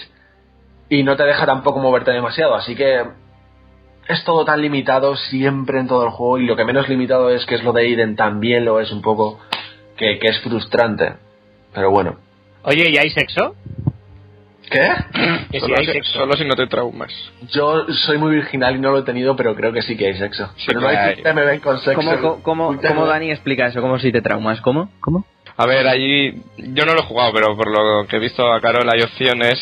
y 0.89 1.03
no 1.03 1.15
te 1.15 1.23
deja 1.23 1.45
tampoco 1.45 1.79
moverte 1.79 2.11
demasiado, 2.11 2.55
así 2.55 2.75
que 2.75 3.01
es 4.07 4.23
todo 4.25 4.45
tan 4.45 4.61
limitado 4.61 5.15
siempre 5.15 5.79
en 5.79 5.87
todo 5.87 6.03
el 6.03 6.11
juego 6.11 6.37
y 6.37 6.45
lo 6.45 6.55
que 6.55 6.65
menos 6.65 6.87
limitado 6.87 7.29
es 7.29 7.45
que 7.45 7.55
es 7.55 7.63
lo 7.63 7.73
de 7.73 7.81
Aiden 7.81 8.15
también 8.15 8.63
lo 8.63 8.79
es 8.79 8.91
un 8.91 9.01
poco, 9.01 9.39
que 9.97 10.19
es 10.21 10.39
frustrante, 10.41 11.15
pero 11.73 11.91
bueno. 11.91 12.26
Oye, 12.63 12.89
¿y 12.89 12.97
hay 12.97 13.09
sexo? 13.09 13.55
¿Qué? 14.69 14.89
Que 15.51 15.59
si 15.59 15.65
Solo, 15.65 15.77
hay 15.77 15.85
si, 15.85 15.91
sexo. 15.93 16.11
solo 16.13 16.33
si 16.33 16.45
no 16.45 16.55
te 16.55 16.67
traumas. 16.67 17.11
Yo 17.53 17.85
soy 18.05 18.17
muy 18.17 18.35
virginal 18.35 18.75
y 18.75 18.79
no 18.79 18.91
lo 18.91 18.99
he 18.99 19.03
tenido, 19.03 19.35
pero 19.35 19.55
creo 19.55 19.71
que 19.71 19.81
sí 19.81 19.95
que 19.95 20.07
hay 20.07 20.17
sexo. 20.17 20.49
pero 20.65 20.81
no 20.81 20.87
hay 20.87 21.15
que 21.15 21.33
me 21.33 21.45
ven 21.45 21.59
con 21.61 21.79
sexo. 21.79 21.95
¿Cómo, 21.95 22.41
cómo, 22.43 22.81
cómo. 22.81 23.05
Dani 23.05 23.31
explica 23.31 23.67
eso? 23.67 23.81
¿Cómo 23.81 23.97
si 23.99 24.11
te 24.11 24.21
traumas? 24.21 24.59
¿Cómo? 24.61 24.91
¿Cómo? 24.99 25.25
A 25.55 25.65
ver, 25.65 25.87
allí 25.87 26.43
yo 26.57 26.85
no 26.85 26.93
lo 26.93 26.99
he 26.99 27.05
jugado, 27.05 27.31
pero 27.33 27.55
por 27.55 27.69
lo 27.69 28.05
que 28.07 28.17
he 28.17 28.19
visto 28.19 28.51
a 28.51 28.59
Carol 28.61 28.87
hay 28.89 29.01
opciones 29.01 29.57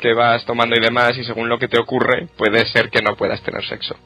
que 0.00 0.14
vas 0.14 0.44
tomando 0.46 0.74
y 0.76 0.80
demás 0.80 1.16
y 1.16 1.22
según 1.24 1.48
lo 1.48 1.58
que 1.58 1.68
te 1.68 1.78
ocurre 1.78 2.26
puede 2.36 2.66
ser 2.66 2.90
que 2.90 3.02
no 3.02 3.14
puedas 3.16 3.40
tener 3.42 3.64
sexo. 3.66 3.96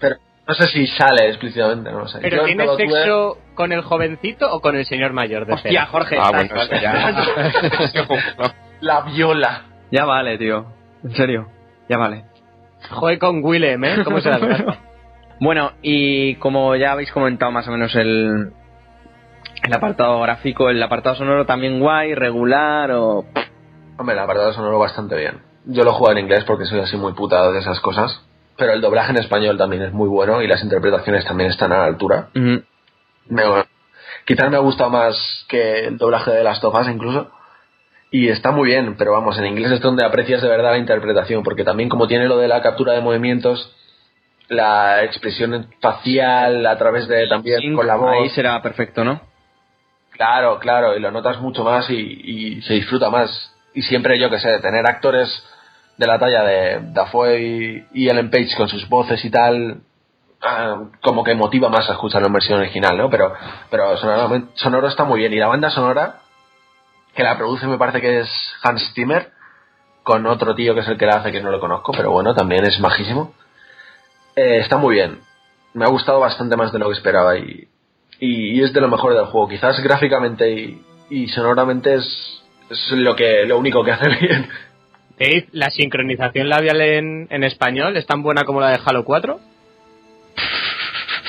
Pero 0.00 0.16
no 0.50 0.54
sé 0.54 0.66
si 0.66 0.86
sale 0.88 1.28
explícitamente, 1.28 1.92
no 1.92 2.00
lo 2.00 2.08
sé. 2.08 2.18
¿Pero 2.20 2.44
Yo 2.48 2.54
tuve- 2.76 2.76
sexo 2.76 3.38
con 3.54 3.70
el 3.70 3.82
jovencito 3.82 4.52
o 4.52 4.60
con 4.60 4.74
el 4.74 4.84
señor 4.84 5.12
mayor 5.12 5.46
de 5.46 5.52
Hostia? 5.52 5.86
Jorge. 5.86 6.16
Ah, 6.20 6.32
bueno, 6.32 6.54
eso 6.56 6.74
ya. 6.74 7.14
La 8.80 9.02
viola. 9.02 9.62
Ya 9.92 10.04
vale, 10.04 10.38
tío. 10.38 10.66
En 11.04 11.14
serio. 11.14 11.48
Ya 11.88 11.98
vale. 11.98 12.24
Joder 12.90 13.18
con 13.20 13.44
Willem, 13.44 13.84
¿eh? 13.84 14.02
¿Cómo 14.04 14.20
se 14.20 14.30
la 14.30 14.38
Bueno, 15.40 15.72
y 15.82 16.34
como 16.36 16.74
ya 16.76 16.92
habéis 16.92 17.12
comentado 17.12 17.52
más 17.52 17.66
o 17.68 17.70
menos 17.70 17.94
el, 17.94 18.52
el 19.62 19.72
apartado 19.72 20.20
gráfico, 20.20 20.68
el 20.68 20.82
apartado 20.82 21.14
sonoro 21.14 21.46
también 21.46 21.78
guay, 21.78 22.14
regular 22.14 22.90
o... 22.92 23.24
Hombre, 23.98 24.14
el 24.14 24.18
apartado 24.20 24.52
sonoro 24.52 24.78
bastante 24.80 25.16
bien. 25.16 25.42
Yo 25.66 25.84
lo 25.84 25.92
juego 25.92 26.12
en 26.12 26.24
inglés 26.24 26.44
porque 26.44 26.64
soy 26.64 26.80
así 26.80 26.96
muy 26.96 27.12
putado 27.12 27.52
de 27.52 27.60
esas 27.60 27.78
cosas. 27.80 28.26
Pero 28.60 28.74
el 28.74 28.82
doblaje 28.82 29.12
en 29.12 29.16
español 29.16 29.56
también 29.56 29.82
es 29.82 29.92
muy 29.94 30.06
bueno 30.06 30.42
y 30.42 30.46
las 30.46 30.62
interpretaciones 30.62 31.24
también 31.24 31.48
están 31.48 31.72
a 31.72 31.78
la 31.78 31.86
altura. 31.86 32.28
Me, 32.34 33.42
quizás 34.26 34.50
me 34.50 34.56
ha 34.58 34.60
gustado 34.60 34.90
más 34.90 35.46
que 35.48 35.86
el 35.86 35.96
doblaje 35.96 36.30
de 36.30 36.44
las 36.44 36.60
tofas 36.60 36.86
incluso. 36.86 37.30
Y 38.10 38.28
está 38.28 38.50
muy 38.50 38.68
bien, 38.68 38.96
pero 38.98 39.12
vamos, 39.12 39.38
en 39.38 39.46
inglés 39.46 39.72
es 39.72 39.80
donde 39.80 40.04
aprecias 40.04 40.42
de 40.42 40.48
verdad 40.48 40.72
la 40.72 40.78
interpretación, 40.78 41.42
porque 41.42 41.64
también 41.64 41.88
como 41.88 42.06
tiene 42.06 42.26
lo 42.26 42.36
de 42.36 42.48
la 42.48 42.60
captura 42.60 42.92
de 42.92 43.00
movimientos, 43.00 43.74
la 44.48 45.04
expresión 45.04 45.70
facial 45.80 46.66
a 46.66 46.76
través 46.76 47.08
de 47.08 47.28
también 47.28 47.74
con 47.74 47.86
la 47.86 47.96
voz. 47.96 48.12
Ahí 48.12 48.28
será 48.28 48.60
perfecto, 48.60 49.04
¿no? 49.04 49.22
Claro, 50.10 50.58
claro, 50.58 50.98
y 50.98 51.00
lo 51.00 51.10
notas 51.10 51.40
mucho 51.40 51.64
más 51.64 51.88
y, 51.88 51.94
y 51.94 52.62
se 52.62 52.74
disfruta 52.74 53.08
más. 53.08 53.56
Y 53.72 53.80
siempre, 53.80 54.18
yo 54.18 54.28
que 54.28 54.38
sé, 54.38 54.58
tener 54.58 54.86
actores 54.86 55.30
de 56.00 56.06
la 56.06 56.18
talla 56.18 56.42
de 56.44 56.80
Dafoe 56.94 57.86
y, 57.92 58.08
Ellen 58.08 58.30
Page 58.30 58.56
con 58.56 58.70
sus 58.70 58.88
voces 58.88 59.22
y 59.22 59.30
tal, 59.30 59.82
ah, 60.40 60.84
como 61.02 61.22
que 61.22 61.34
motiva 61.34 61.68
más 61.68 61.90
a 61.90 61.92
escucharlo 61.92 62.28
en 62.28 62.32
versión 62.32 62.58
original, 62.58 62.96
¿no? 62.96 63.10
Pero, 63.10 63.34
pero 63.70 63.98
sonoro, 64.54 64.88
está 64.88 65.04
muy 65.04 65.20
bien. 65.20 65.34
Y 65.34 65.36
la 65.36 65.48
banda 65.48 65.68
sonora, 65.68 66.20
que 67.14 67.22
la 67.22 67.36
produce 67.36 67.66
me 67.66 67.76
parece 67.76 68.00
que 68.00 68.20
es 68.20 68.30
Hans 68.62 68.94
Zimmer, 68.94 69.30
con 70.02 70.26
otro 70.26 70.54
tío 70.54 70.74
que 70.74 70.80
es 70.80 70.88
el 70.88 70.96
que 70.96 71.04
la 71.04 71.16
hace, 71.16 71.32
que 71.32 71.42
no 71.42 71.50
lo 71.50 71.60
conozco, 71.60 71.92
pero 71.92 72.10
bueno, 72.10 72.34
también 72.34 72.64
es 72.64 72.80
majísimo. 72.80 73.34
Eh, 74.36 74.60
está 74.60 74.78
muy 74.78 74.94
bien. 74.94 75.20
Me 75.74 75.84
ha 75.84 75.88
gustado 75.88 76.18
bastante 76.18 76.56
más 76.56 76.72
de 76.72 76.78
lo 76.78 76.88
que 76.88 76.94
esperaba 76.94 77.36
y, 77.36 77.68
y, 78.18 78.58
y 78.58 78.64
es 78.64 78.72
de 78.72 78.80
lo 78.80 78.88
mejor 78.88 79.14
del 79.14 79.26
juego. 79.26 79.48
Quizás 79.48 79.78
gráficamente 79.80 80.50
y, 80.50 80.82
y 81.10 81.28
sonoramente 81.28 81.96
es, 81.96 82.42
es 82.70 82.90
lo 82.92 83.14
que 83.14 83.44
lo 83.44 83.58
único 83.58 83.84
que 83.84 83.92
hace 83.92 84.08
bien. 84.20 84.48
Dave, 85.20 85.48
¿la 85.52 85.68
sincronización 85.68 86.48
labial 86.48 86.80
en, 86.80 87.28
en 87.28 87.44
español 87.44 87.94
es 87.98 88.06
tan 88.06 88.22
buena 88.22 88.44
como 88.44 88.62
la 88.62 88.70
de 88.70 88.78
Halo 88.82 89.04
4? 89.04 89.38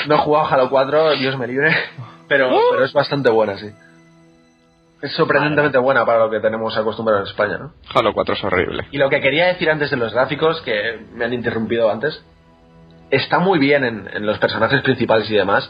No 0.08 0.16
he 0.16 0.18
jugado 0.18 0.46
a 0.46 0.50
Halo 0.50 0.70
4, 0.70 1.12
Dios 1.18 1.38
me 1.38 1.46
libre, 1.46 1.76
pero, 2.30 2.58
pero 2.72 2.86
es 2.86 2.94
bastante 2.94 3.30
buena, 3.30 3.58
sí. 3.58 3.70
Es 5.02 5.12
sorprendentemente 5.14 5.78
buena 5.78 6.06
para 6.06 6.20
lo 6.20 6.32
que 6.32 6.40
tenemos 6.40 6.78
acostumbrado 6.78 7.22
en 7.22 7.28
España, 7.28 7.58
¿no? 7.58 7.74
Halo 7.94 8.14
4 8.14 8.34
es 8.34 8.44
horrible. 8.46 8.88
Y 8.92 8.98
lo 8.98 9.10
que 9.10 9.20
quería 9.20 9.48
decir 9.48 9.70
antes 9.70 9.92
de 9.92 9.98
los 9.98 10.14
gráficos, 10.14 10.62
que 10.62 11.00
me 11.14 11.26
han 11.26 11.34
interrumpido 11.34 11.92
antes, 11.92 12.24
está 13.10 13.40
muy 13.40 13.60
bien 13.60 13.84
en, 13.84 14.10
en 14.14 14.26
los 14.26 14.40
personajes 14.40 14.82
principales 14.84 15.30
y 15.30 15.36
demás, 15.36 15.70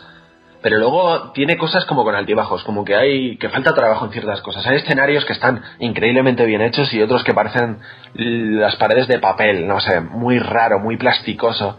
pero 0.61 0.77
luego 0.77 1.31
tiene 1.31 1.57
cosas 1.57 1.85
como 1.85 2.03
con 2.03 2.13
altibajos, 2.13 2.63
como 2.63 2.85
que 2.85 2.95
hay 2.95 3.37
que 3.37 3.49
falta 3.49 3.73
trabajo 3.73 4.05
en 4.05 4.11
ciertas 4.11 4.41
cosas. 4.41 4.65
Hay 4.67 4.77
escenarios 4.77 5.25
que 5.25 5.33
están 5.33 5.63
increíblemente 5.79 6.45
bien 6.45 6.61
hechos 6.61 6.93
y 6.93 7.01
otros 7.01 7.23
que 7.23 7.33
parecen 7.33 7.79
las 8.13 8.75
paredes 8.75 9.07
de 9.07 9.19
papel, 9.19 9.67
no 9.67 9.79
sé, 9.79 10.01
muy 10.01 10.37
raro, 10.37 10.79
muy 10.79 10.97
plasticoso. 10.97 11.77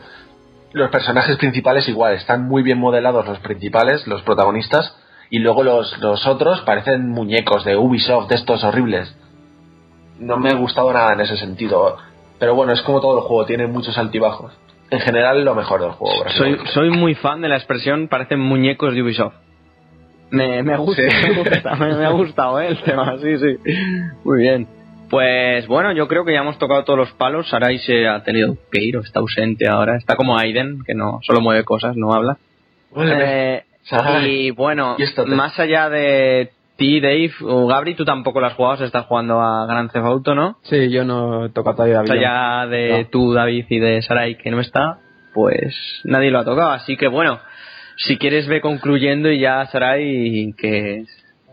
Los 0.72 0.90
personajes 0.90 1.36
principales 1.36 1.88
igual, 1.88 2.14
están 2.14 2.48
muy 2.48 2.62
bien 2.62 2.78
modelados 2.78 3.26
los 3.26 3.38
principales, 3.38 4.06
los 4.06 4.22
protagonistas, 4.22 4.96
y 5.30 5.38
luego 5.38 5.62
los, 5.62 5.98
los 5.98 6.26
otros 6.26 6.60
parecen 6.62 7.09
muñecos 7.09 7.64
de 7.64 7.76
Ubisoft, 7.76 8.28
de 8.28 8.34
estos 8.34 8.64
horribles. 8.64 9.14
No 10.18 10.38
me 10.38 10.50
ha 10.50 10.54
gustado 10.54 10.92
nada 10.92 11.12
en 11.12 11.20
ese 11.20 11.36
sentido. 11.36 11.98
Pero 12.38 12.54
bueno, 12.54 12.72
es 12.72 12.82
como 12.82 13.00
todo 13.00 13.18
el 13.18 13.24
juego, 13.24 13.46
tiene 13.46 13.66
muchos 13.66 13.96
altibajos. 13.96 14.52
En 14.93 15.01
general, 15.01 15.43
lo 15.43 15.55
mejor 15.55 15.81
del 15.81 15.93
juego. 15.93 16.28
Soy, 16.36 16.59
soy 16.74 16.90
muy 16.90 17.14
fan 17.14 17.40
de 17.40 17.48
la 17.48 17.56
expresión 17.56 18.09
parecen 18.09 18.40
muñecos 18.40 18.94
de 18.94 19.02
Ubisoft. 19.02 19.35
Me, 20.31 20.62
me 20.62 20.77
gusta, 20.77 21.02
Sí. 21.02 21.09
me, 21.28 21.43
gusta 21.43 21.74
me, 21.77 21.94
me 21.94 22.05
ha 22.05 22.10
gustado 22.10 22.60
¿eh? 22.60 22.69
el 22.69 22.82
tema, 22.82 23.16
sí, 23.19 23.39
sí. 23.39 23.56
Muy 24.23 24.43
bien. 24.43 24.69
Pues 25.09 25.66
bueno, 25.66 25.93
yo 25.93 26.09
creo 26.09 26.27
que 26.27 26.32
ya 26.35 26.40
hemos 26.40 26.59
tocado 26.59 26.85
todos 26.85 26.98
los 26.98 27.12
palos. 27.12 27.48
Sarai 27.48 27.78
se 27.78 28.06
ha 28.06 28.23
tenido 28.23 28.56
que 28.70 28.82
ir 28.82 28.98
o 28.98 29.01
está 29.01 29.20
ausente 29.20 29.66
ahora. 29.66 29.97
Está 29.97 30.14
como 30.16 30.39
Aiden, 30.39 30.82
que 30.86 30.94
no 30.94 31.20
solo 31.23 31.40
mueve 31.40 31.64
cosas, 31.64 31.97
no 31.97 32.12
habla. 32.12 32.36
Eh, 32.97 33.62
y 34.27 34.51
bueno, 34.51 34.97
más 35.27 35.59
allá 35.59 35.89
de 35.89 36.51
ti, 36.77 37.01
Dave, 37.01 37.32
o 37.43 37.66
Gabri, 37.66 37.94
tú 37.94 38.05
tampoco 38.05 38.40
lo 38.40 38.47
has 38.47 38.55
jugado, 38.55 38.78
se 38.78 38.85
estás 38.85 39.07
jugando 39.07 39.40
a 39.40 39.66
Grand 39.66 39.90
Theft 39.90 40.05
Auto, 40.05 40.35
¿no? 40.35 40.59
Sí, 40.62 40.90
yo 40.90 41.05
no 41.05 41.47
he 41.47 41.51
tocado 41.51 41.77
todavía 41.77 42.01
allá 42.01 42.66
de 42.66 43.03
No. 43.03 43.09
tú, 43.09 43.32
David, 43.32 43.66
y 43.69 43.78
de 43.78 44.03
Sarai, 44.03 44.36
que 44.36 44.51
no 44.51 44.61
está, 44.61 44.99
pues 45.35 45.74
nadie 46.05 46.31
lo 46.31 46.40
ha 46.40 46.44
tocado. 46.44 46.70
Así 46.70 46.97
que 46.97 47.09
bueno, 47.09 47.39
si 47.97 48.19
quieres 48.19 48.47
ve 48.49 48.61
concluyendo 48.61 49.31
y 49.31 49.40
ya 49.40 49.66
Sarai 49.66 50.55
que 50.57 51.05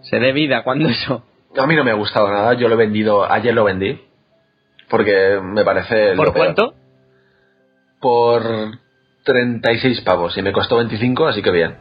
se 0.02 0.20
dé 0.20 0.32
vida 0.32 0.64
cuando 0.64 0.90
eso. 0.90 1.24
A 1.58 1.66
mí 1.68 1.76
no 1.76 1.84
me 1.84 1.92
ha 1.92 1.96
gustado 1.96 2.30
nada, 2.30 2.54
yo 2.54 2.68
lo 2.68 2.76
he 2.76 2.78
vendido, 2.78 3.30
ayer 3.30 3.54
lo 3.54 3.64
vendí. 3.64 4.00
Porque 4.90 5.40
me 5.44 5.64
parece. 5.64 6.16
¿Por 6.16 6.28
lo 6.28 6.34
peor. 6.34 6.46
cuánto? 6.56 6.74
Por 8.00 8.42
36 9.24 10.02
pavos 10.02 10.38
y 10.38 10.42
me 10.42 10.52
costó 10.52 10.78
25, 10.78 11.28
así 11.28 11.42
que 11.42 11.52
bien. 11.52 11.76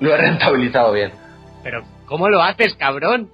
Lo 0.00 0.14
he 0.14 0.16
rentabilizado 0.16 0.92
bien. 0.92 1.10
Pero, 1.62 1.82
¿cómo 2.12 2.28
lo 2.28 2.42
haces, 2.42 2.74
cabrón? 2.74 3.30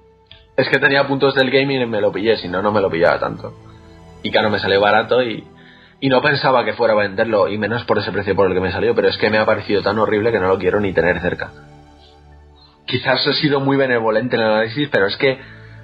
Es 0.55 0.69
que 0.69 0.79
tenía 0.79 1.05
puntos 1.05 1.35
del 1.35 1.51
gaming 1.51 1.81
y 1.81 1.85
me 1.85 1.99
lo 1.99 2.13
pillé, 2.13 2.37
si 2.37 2.47
no, 2.47 2.61
no 2.61 2.71
me 2.71 2.79
lo 2.79 2.89
pillaba 2.89 3.19
tanto. 3.19 3.53
Y 4.23 4.31
claro, 4.31 4.49
me 4.49 4.57
salió 4.59 4.79
barato 4.79 5.21
y, 5.21 5.45
no 6.01 6.21
pensaba 6.21 6.63
que 6.63 6.73
fuera 6.73 6.93
a 6.93 6.97
venderlo, 6.97 7.49
y 7.49 7.57
menos 7.57 7.83
por 7.83 7.97
ese 7.97 8.13
precio 8.13 8.37
por 8.37 8.47
el 8.47 8.53
que 8.53 8.61
me 8.61 8.71
salió, 8.71 8.95
pero 8.95 9.09
es 9.09 9.17
que 9.17 9.29
me 9.29 9.37
ha 9.37 9.45
parecido 9.45 9.81
tan 9.81 9.99
horrible 9.99 10.31
que 10.31 10.39
no 10.39 10.47
lo 10.47 10.57
quiero 10.57 10.79
ni 10.79 10.93
tener 10.93 11.19
cerca. 11.19 11.51
Quizás 12.85 13.27
he 13.27 13.33
sido 13.33 13.59
muy 13.59 13.75
benevolente 13.75 14.37
en 14.37 14.43
el 14.43 14.47
análisis, 14.47 14.87
pero 14.89 15.07
es 15.07 15.17
que 15.17 15.39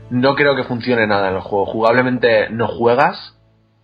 no 0.09 0.35
creo 0.35 0.55
que 0.55 0.63
funcione 0.63 1.05
nada 1.05 1.27
en 1.27 1.35
el 1.35 1.41
juego. 1.41 1.65
Jugablemente 1.65 2.49
no 2.49 2.69
juegas, 2.69 3.35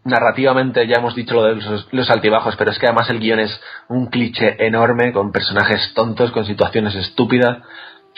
narrativamente 0.06 0.88
ya 0.88 1.00
hemos 1.00 1.16
dicho 1.16 1.34
lo 1.34 1.44
de 1.44 1.56
los, 1.56 1.88
los 1.92 2.10
altibajos, 2.10 2.56
pero 2.56 2.72
es 2.72 2.80
que 2.80 2.86
además 2.86 3.10
el 3.10 3.20
guion 3.20 3.42
es 3.42 3.62
un 3.90 4.08
cliché 4.08 4.56
enorme, 4.66 5.12
con 5.12 5.34
personajes 5.34 5.94
tontos, 5.96 6.32
con 6.32 6.46
situaciones 6.46 6.96
estúpidas, 6.96 7.58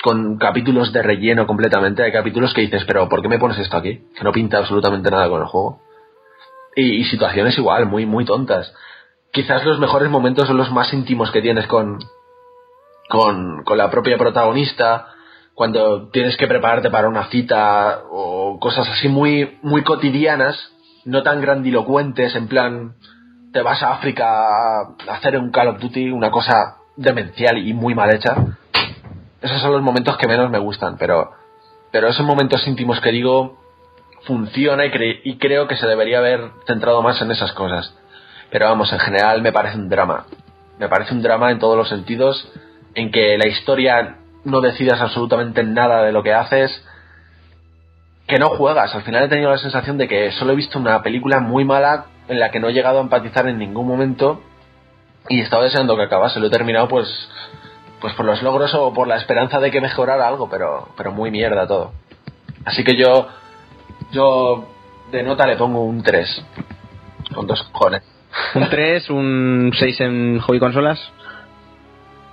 con 0.01 0.37
capítulos 0.37 0.91
de 0.91 1.01
relleno 1.01 1.45
completamente. 1.45 2.03
Hay 2.03 2.11
capítulos 2.11 2.53
que 2.53 2.61
dices, 2.61 2.83
pero 2.85 3.07
¿por 3.09 3.21
qué 3.21 3.27
me 3.27 3.39
pones 3.39 3.57
esto 3.59 3.77
aquí? 3.77 4.01
Que 4.17 4.23
no 4.23 4.31
pinta 4.31 4.57
absolutamente 4.57 5.11
nada 5.11 5.29
con 5.29 5.41
el 5.41 5.47
juego. 5.47 5.81
Y, 6.75 7.03
situaciones 7.05 7.57
igual, 7.57 7.85
muy, 7.85 8.05
muy 8.05 8.25
tontas. 8.25 8.73
Quizás 9.31 9.63
los 9.65 9.79
mejores 9.79 10.09
momentos 10.09 10.47
son 10.47 10.57
los 10.57 10.71
más 10.71 10.91
íntimos 10.93 11.31
que 11.31 11.41
tienes 11.41 11.67
con, 11.67 11.99
con, 13.09 13.63
con 13.63 13.77
la 13.77 13.89
propia 13.89 14.17
protagonista, 14.17 15.07
cuando 15.53 16.09
tienes 16.09 16.35
que 16.37 16.47
prepararte 16.47 16.89
para 16.89 17.07
una 17.07 17.25
cita 17.25 18.01
o 18.09 18.57
cosas 18.59 18.89
así 18.89 19.07
muy, 19.07 19.59
muy 19.61 19.83
cotidianas, 19.83 20.57
no 21.05 21.21
tan 21.21 21.41
grandilocuentes, 21.41 22.35
en 22.35 22.47
plan, 22.47 22.95
te 23.51 23.61
vas 23.61 23.83
a 23.83 23.91
África 23.91 24.25
a 24.25 24.95
hacer 25.09 25.37
un 25.37 25.51
Call 25.51 25.67
of 25.67 25.79
Duty, 25.79 26.11
una 26.11 26.31
cosa 26.31 26.77
demencial 26.95 27.57
y 27.57 27.73
muy 27.73 27.93
mal 27.93 28.13
hecha. 28.13 28.35
Esos 29.43 29.61
son 29.61 29.73
los 29.73 29.81
momentos 29.83 30.17
que 30.17 30.27
menos 30.27 30.49
me 30.49 30.57
gustan, 30.57 30.97
pero, 30.97 31.31
pero 31.91 32.07
esos 32.07 32.25
momentos 32.25 32.65
íntimos 32.67 32.99
que 33.01 33.11
digo 33.11 33.59
funciona 34.25 34.85
y, 34.85 34.89
cre- 34.89 35.19
y 35.23 35.37
creo 35.37 35.67
que 35.67 35.75
se 35.75 35.85
debería 35.85 36.17
haber 36.19 36.49
centrado 36.65 37.01
más 37.03 37.21
en 37.21 37.29
esas 37.29 37.51
cosas. 37.53 37.95
Pero 38.49 38.65
vamos, 38.67 38.91
en 38.93 38.99
general 38.99 39.41
me 39.41 39.51
parece 39.51 39.77
un 39.77 39.89
drama. 39.89 40.25
Me 40.79 40.87
parece 40.89 41.13
un 41.13 41.21
drama 41.21 41.51
en 41.51 41.59
todos 41.59 41.77
los 41.77 41.89
sentidos, 41.89 42.49
en 42.95 43.11
que 43.11 43.37
la 43.37 43.47
historia 43.47 44.17
no 44.45 44.61
decidas 44.61 45.01
absolutamente 45.01 45.63
nada 45.63 46.03
de 46.03 46.11
lo 46.13 46.23
que 46.23 46.33
haces, 46.33 46.71
que 48.27 48.39
no 48.39 48.49
juegas. 48.49 48.95
Al 48.95 49.03
final 49.03 49.23
he 49.23 49.27
tenido 49.27 49.51
la 49.51 49.57
sensación 49.57 49.97
de 49.97 50.07
que 50.07 50.31
solo 50.31 50.53
he 50.53 50.55
visto 50.55 50.79
una 50.79 51.01
película 51.03 51.39
muy 51.41 51.65
mala 51.65 52.05
en 52.29 52.39
la 52.39 52.49
que 52.51 52.59
no 52.59 52.69
he 52.69 52.73
llegado 52.73 52.99
a 52.99 53.01
empatizar 53.01 53.47
en 53.47 53.57
ningún 53.57 53.87
momento 53.87 54.41
y 55.27 55.41
estaba 55.41 55.63
deseando 55.63 55.97
que 55.97 56.03
acabase. 56.03 56.39
Lo 56.39 56.47
he 56.47 56.51
terminado 56.51 56.87
pues 56.87 57.07
pues 58.03 58.13
por 58.15 58.25
los 58.25 58.43
logros 58.43 58.73
o 58.73 58.93
por 58.93 59.07
la 59.07 59.15
esperanza 59.15 59.61
de 59.61 59.71
que 59.71 59.79
mejorara 59.79 60.27
algo, 60.27 60.49
pero 60.49 60.89
pero 60.97 61.13
muy 61.13 61.31
mierda 61.31 61.65
todo. 61.65 61.93
Así 62.65 62.83
que 62.83 62.97
yo 62.97 63.29
yo 64.11 64.65
de 65.09 65.23
nota 65.23 65.47
le 65.47 65.55
pongo 65.55 65.85
un 65.85 66.03
3 66.03 66.45
con 67.33 67.47
dos 67.47 67.63
cojones. 67.71 68.03
Un 68.55 68.67
3, 68.67 69.09
un 69.11 69.71
6 69.77 70.01
en 70.01 70.39
hobby 70.39 70.59
consolas. 70.59 70.99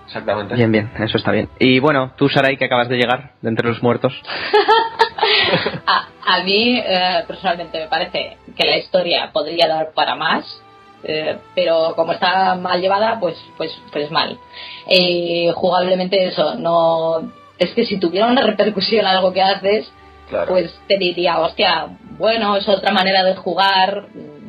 Exactamente. 0.06 0.54
Bien, 0.54 0.72
bien, 0.72 0.90
eso 0.98 1.18
está 1.18 1.30
bien. 1.30 1.48
Y 1.58 1.78
bueno, 1.78 2.12
tú, 2.16 2.28
Sarai, 2.28 2.56
que 2.56 2.64
acabas 2.64 2.88
de 2.88 2.96
llegar 2.96 3.34
de 3.42 3.48
entre 3.50 3.68
los 3.68 3.82
muertos. 3.82 4.12
A, 5.86 6.08
a 6.24 6.42
mí, 6.42 6.82
eh, 6.84 7.22
personalmente, 7.28 7.78
me 7.78 7.86
parece 7.86 8.38
que 8.56 8.66
la 8.66 8.78
historia 8.78 9.30
podría 9.30 9.68
dar 9.68 9.92
para 9.92 10.14
más, 10.14 10.62
eh, 11.04 11.38
pero 11.54 11.94
como 11.96 12.12
está 12.12 12.54
mal 12.56 12.80
llevada, 12.80 13.18
pues, 13.20 13.36
pues, 13.56 13.72
pues 13.92 14.10
mal. 14.10 14.38
Eh, 14.86 15.52
jugablemente 15.54 16.26
eso, 16.26 16.54
no... 16.54 17.32
Es 17.58 17.72
que 17.72 17.84
si 17.84 17.98
tuviera 17.98 18.26
una 18.26 18.42
repercusión 18.42 19.04
algo 19.06 19.32
que 19.32 19.42
haces, 19.42 19.90
Claro. 20.30 20.46
pues 20.48 20.72
te 20.88 20.96
diría, 20.96 21.40
hostia, 21.40 21.88
bueno, 22.18 22.56
es 22.56 22.66
otra 22.68 22.92
manera 22.92 23.22
de 23.24 23.34
jugar, 23.34 24.06
mm, 24.14 24.40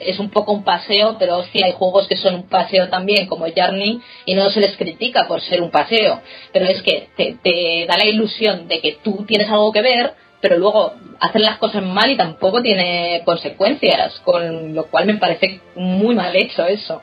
es 0.00 0.18
un 0.18 0.30
poco 0.30 0.52
un 0.52 0.62
paseo, 0.64 1.16
pero 1.18 1.38
hostia, 1.38 1.66
hay 1.66 1.72
juegos 1.72 2.06
que 2.06 2.16
son 2.16 2.34
un 2.34 2.48
paseo 2.48 2.88
también, 2.88 3.26
como 3.26 3.46
Journey, 3.54 4.00
y 4.24 4.34
no 4.34 4.48
se 4.50 4.60
les 4.60 4.76
critica 4.76 5.26
por 5.26 5.40
ser 5.40 5.62
un 5.62 5.70
paseo, 5.70 6.20
pero 6.52 6.66
es 6.66 6.80
que 6.82 7.08
te, 7.16 7.36
te 7.42 7.86
da 7.88 7.96
la 7.96 8.06
ilusión 8.06 8.68
de 8.68 8.80
que 8.80 8.98
tú 9.02 9.24
tienes 9.26 9.48
algo 9.50 9.72
que 9.72 9.82
ver, 9.82 10.14
pero 10.40 10.58
luego 10.58 10.94
hacen 11.20 11.42
las 11.42 11.58
cosas 11.58 11.82
mal 11.82 12.10
y 12.10 12.16
tampoco 12.16 12.62
tiene 12.62 13.22
consecuencias, 13.24 14.20
con 14.24 14.74
lo 14.74 14.84
cual 14.86 15.06
me 15.06 15.14
parece 15.16 15.60
muy 15.74 16.14
mal 16.14 16.34
hecho 16.36 16.64
eso. 16.66 17.02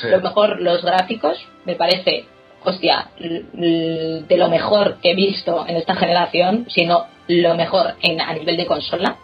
Sí. 0.00 0.08
Lo 0.08 0.20
mejor, 0.20 0.60
los 0.60 0.82
gráficos, 0.82 1.38
me 1.64 1.74
parece, 1.74 2.24
hostia, 2.64 3.08
de 3.18 4.36
lo 4.36 4.48
mejor 4.48 4.96
que 5.00 5.10
he 5.12 5.14
visto 5.14 5.66
en 5.66 5.76
esta 5.76 5.94
generación, 5.96 6.66
sino 6.70 7.06
lo 7.28 7.54
mejor 7.54 7.94
en, 8.02 8.20
a 8.20 8.32
nivel 8.34 8.56
de 8.56 8.66
consola, 8.66 9.16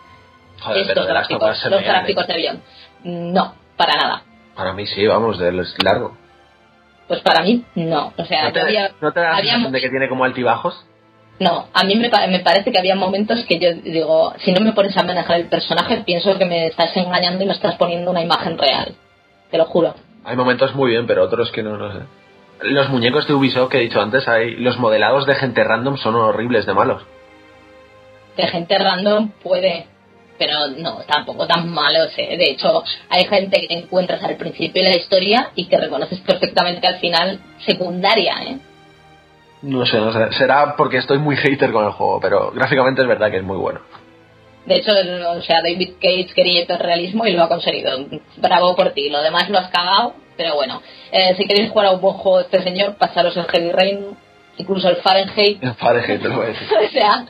Joder, 0.60 0.88
estos 0.88 1.06
gráficos, 1.06 1.64
los 1.70 1.82
gráficos 1.82 2.26
de 2.26 2.32
avión. 2.34 2.62
No, 3.04 3.54
para 3.76 3.94
nada. 3.94 4.22
Para 4.54 4.72
mí 4.72 4.86
sí, 4.86 5.06
vamos, 5.06 5.38
de 5.38 5.52
largo. 5.84 6.16
Pues 7.06 7.20
para 7.20 7.42
mí, 7.42 7.64
no. 7.76 8.12
O 8.16 8.24
sea, 8.24 8.44
¿No 8.44 8.52
te, 8.52 8.60
había- 8.60 8.90
¿no 9.00 9.12
te 9.12 9.20
da 9.20 9.30
la 9.30 9.36
había 9.36 9.52
sensación 9.52 9.72
de 9.72 9.80
que 9.80 9.88
tiene 9.88 10.08
como 10.08 10.24
altibajos? 10.24 10.84
No, 11.40 11.68
a 11.72 11.84
mí 11.84 11.94
me, 11.94 12.10
me 12.28 12.40
parece 12.40 12.72
que 12.72 12.78
había 12.78 12.96
momentos 12.96 13.44
que 13.46 13.58
yo 13.58 13.72
digo, 13.74 14.32
si 14.38 14.52
no 14.52 14.60
me 14.60 14.72
pones 14.72 14.96
a 14.96 15.04
manejar 15.04 15.38
el 15.38 15.46
personaje, 15.46 16.02
pienso 16.04 16.36
que 16.36 16.44
me 16.44 16.66
estás 16.66 16.96
engañando 16.96 17.44
y 17.44 17.46
me 17.46 17.52
estás 17.52 17.76
poniendo 17.76 18.10
una 18.10 18.22
imagen 18.22 18.58
real. 18.58 18.94
Te 19.50 19.58
lo 19.58 19.66
juro. 19.66 19.94
Hay 20.24 20.36
momentos 20.36 20.74
muy 20.74 20.90
bien, 20.90 21.06
pero 21.06 21.22
otros 21.22 21.50
que 21.52 21.62
no, 21.62 21.76
no 21.76 21.92
sé. 21.92 22.00
Los 22.62 22.88
muñecos 22.88 23.28
de 23.28 23.34
Ubisoft 23.34 23.70
que 23.70 23.78
he 23.78 23.82
dicho 23.82 24.00
antes, 24.00 24.26
hay, 24.26 24.56
los 24.56 24.78
modelados 24.78 25.26
de 25.26 25.36
gente 25.36 25.62
random 25.62 25.96
son 25.96 26.16
horribles 26.16 26.66
de 26.66 26.74
malos. 26.74 27.02
De 28.36 28.46
gente 28.48 28.76
random 28.76 29.30
puede, 29.42 29.86
pero 30.38 30.66
no, 30.76 30.98
tampoco 31.06 31.46
tan 31.46 31.68
malos. 31.68 32.12
¿eh? 32.16 32.36
De 32.36 32.50
hecho, 32.50 32.82
hay 33.08 33.26
gente 33.26 33.64
que 33.66 33.74
encuentras 33.74 34.22
al 34.24 34.36
principio 34.36 34.82
de 34.82 34.90
la 34.90 34.96
historia 34.96 35.50
y 35.54 35.66
que 35.66 35.76
reconoces 35.76 36.18
perfectamente 36.20 36.84
al 36.88 36.98
final 36.98 37.38
secundaria. 37.64 38.34
¿eh? 38.42 38.58
No 39.62 39.84
sé, 39.86 39.98
no 39.98 40.12
sé. 40.12 40.32
Será 40.36 40.76
porque 40.76 40.98
estoy 40.98 41.18
muy 41.18 41.36
hater 41.36 41.72
con 41.72 41.84
el 41.84 41.92
juego, 41.92 42.20
pero 42.20 42.50
gráficamente 42.52 43.02
es 43.02 43.08
verdad 43.08 43.30
que 43.30 43.38
es 43.38 43.42
muy 43.42 43.56
bueno. 43.56 43.80
De 44.66 44.76
hecho, 44.76 44.92
o 44.92 45.40
sea, 45.42 45.62
David 45.62 45.94
Cage 46.00 46.34
quería 46.34 46.62
hiperrealismo 46.62 47.26
y 47.26 47.32
lo 47.32 47.42
ha 47.42 47.48
conseguido. 47.48 47.90
Bravo 48.36 48.76
por 48.76 48.90
ti. 48.90 49.08
Lo 49.08 49.22
demás 49.22 49.48
lo 49.48 49.58
has 49.58 49.70
cagado, 49.70 50.14
pero 50.36 50.54
bueno. 50.54 50.82
Eh, 51.10 51.34
si 51.36 51.46
queréis 51.46 51.70
jugar 51.70 51.86
a 51.86 51.92
un 51.92 52.00
buen 52.00 52.14
juego 52.14 52.40
este 52.40 52.62
señor, 52.62 52.96
pasaros 52.96 53.36
el 53.36 53.46
Heavy 53.46 53.72
Rain, 53.72 54.16
incluso 54.58 54.88
el 54.90 54.96
Fahrenheit. 54.96 55.62
En 55.62 55.74
Fahrenheit 55.76 56.20
te 56.22 56.28
lo 56.28 56.36
voy 56.36 56.44
a 56.46 56.48
decir. 56.48 56.68
o 56.86 56.90
sea, 56.90 57.26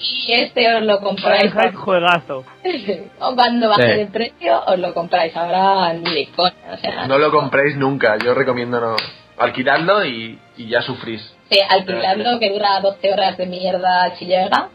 y 0.00 0.32
este 0.32 0.74
os 0.76 0.82
lo 0.82 1.00
compráis 1.00 1.52
Fahrenheit 1.52 1.74
juegazo. 1.76 2.44
cuando 3.34 3.68
baje 3.68 3.82
Sí. 3.92 3.98
de 3.98 4.06
precio, 4.06 4.62
os 4.66 4.78
lo 4.78 4.94
compráis. 4.94 5.36
Ahora 5.36 5.92
ni 5.94 6.14
de 6.14 6.28
coña, 6.36 6.54
o 6.72 6.76
sea, 6.76 7.06
No 7.06 7.18
lo 7.18 7.30
compréis 7.30 7.76
nunca, 7.76 8.16
yo 8.24 8.34
recomiendo 8.34 8.80
no. 8.80 8.96
Alquiladlo 9.36 10.04
y, 10.04 10.38
y 10.56 10.68
ya 10.68 10.80
sufrís. 10.82 11.34
sí, 11.50 11.58
alquilarlo 11.68 12.38
que 12.38 12.50
dura 12.52 12.78
12 12.80 13.12
horas 13.12 13.36
de 13.36 13.46
mierda 13.46 14.14
chillega. 14.16 14.68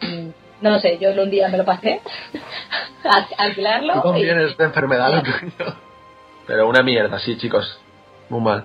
Mm, 0.00 0.28
No 0.60 0.70
lo 0.70 0.78
sé, 0.78 0.96
yo 1.00 1.10
un 1.20 1.30
día 1.30 1.48
me 1.48 1.58
lo 1.58 1.64
pasé. 1.64 2.00
Al- 3.04 3.26
alquilarlo. 3.48 4.00
Tú 4.02 4.14
y- 4.16 4.24
de 4.24 4.64
enfermedad 4.64 5.12
lo. 5.12 5.74
Pero 6.46 6.68
una 6.68 6.82
mierda, 6.82 7.18
sí, 7.18 7.36
chicos. 7.36 7.80
Muy 8.28 8.40
mal. 8.40 8.64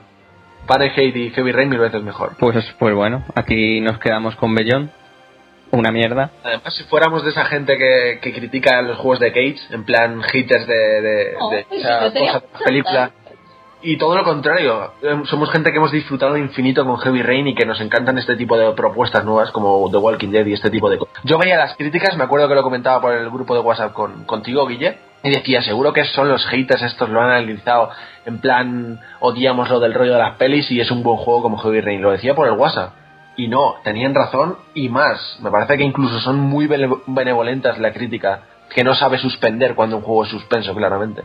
Fahrenheit 0.72 1.16
y 1.16 1.30
Heavy 1.32 1.52
Rain 1.52 1.70
mil 1.70 1.80
veces 1.80 2.02
mejor. 2.02 2.38
Pues, 2.40 2.66
pues 2.80 2.96
bueno, 2.96 3.24
aquí 3.36 3.82
nos 3.82 4.00
quedamos 4.00 4.36
con 4.36 4.56
Bellón. 4.56 4.92
Una 5.72 5.90
mierda. 5.90 6.32
Además, 6.44 6.74
si 6.76 6.84
fuéramos 6.84 7.24
de 7.24 7.30
esa 7.30 7.46
gente 7.46 7.78
que, 7.78 8.20
que 8.22 8.34
critica 8.34 8.82
los 8.82 8.98
juegos 8.98 9.20
de 9.20 9.32
Cage, 9.32 9.58
en 9.70 9.86
plan 9.86 10.22
haters 10.22 10.68
de, 10.68 11.02
de, 11.02 11.34
Oh, 11.40 11.50
de 11.50 11.66
pues 11.70 11.82
esa 11.82 12.00
cosa 12.00 12.20
de 12.20 12.26
la 12.26 12.42
película, 12.66 13.12
y 13.82 13.98
todo 13.98 14.16
lo 14.16 14.24
contrario, 14.24 14.92
eh, 15.02 15.22
somos 15.26 15.50
gente 15.50 15.72
que 15.72 15.78
hemos 15.78 15.92
disfrutado 15.92 16.38
infinito 16.38 16.86
con 16.86 16.98
Heavy 16.98 17.24
Rain 17.24 17.48
y 17.48 17.56
que 17.56 17.66
nos 17.66 17.80
encantan 17.80 18.18
este 18.18 18.36
tipo 18.36 18.58
de 18.58 18.74
propuestas 18.74 19.24
nuevas 19.24 19.52
como 19.52 19.90
The 19.90 19.98
Walking 19.98 20.30
Dead 20.30 20.46
y 20.46 20.54
este 20.54 20.70
tipo 20.70 20.90
de 20.90 20.98
cosas. 20.98 21.16
Yo 21.24 21.38
veía 21.38 21.58
las 21.58 21.76
críticas, 21.78 22.18
me 22.18 22.26
acuerdo 22.26 22.50
que 22.50 22.56
lo 22.56 22.64
comentaba 22.64 23.00
por 23.00 23.14
el 23.14 23.30
grupo 23.30 23.56
de 23.56 23.62
WhatsApp 23.62 23.94
con, 23.94 24.26
contigo, 24.26 24.68
Guille, 24.68 24.98
y 25.24 25.30
decía, 25.30 25.62
seguro 25.62 25.94
que 25.94 26.06
son 26.06 26.30
los 26.30 26.46
haters 26.48 26.82
estos, 26.82 27.10
lo 27.10 27.22
han 27.22 27.30
analizado 27.32 27.92
en 28.26 28.40
plan, 28.40 29.00
odiamos 29.20 29.70
lo 29.70 29.80
del 29.80 29.94
rollo 29.94 30.14
de 30.14 30.20
las 30.20 30.36
pelis 30.38 30.70
y 30.72 30.80
es 30.80 30.90
un 30.92 31.04
buen 31.04 31.18
juego 31.18 31.42
como 31.44 31.58
Heavy 31.58 31.82
Rain. 31.82 32.02
Lo 32.02 32.12
decía 32.12 32.34
por 32.36 32.48
el 32.48 32.54
WhatsApp. 32.54 32.94
Y 33.38 33.48
no, 33.48 33.76
tenían 33.84 34.14
razón 34.14 34.58
y 34.74 34.90
más. 34.90 35.38
Me 35.42 35.50
parece 35.52 35.78
que 35.78 35.84
incluso 35.84 36.20
son 36.20 36.40
muy 36.40 36.68
bene- 36.68 36.98
benevolentas 37.08 37.80
la 37.80 37.94
crítica, 37.94 38.42
que 38.74 38.84
no 38.84 38.94
sabe 38.94 39.18
suspender 39.18 39.74
cuando 39.76 39.98
un 39.98 40.04
juego 40.04 40.26
es 40.26 40.30
suspenso, 40.30 40.76
claramente. 40.76 41.24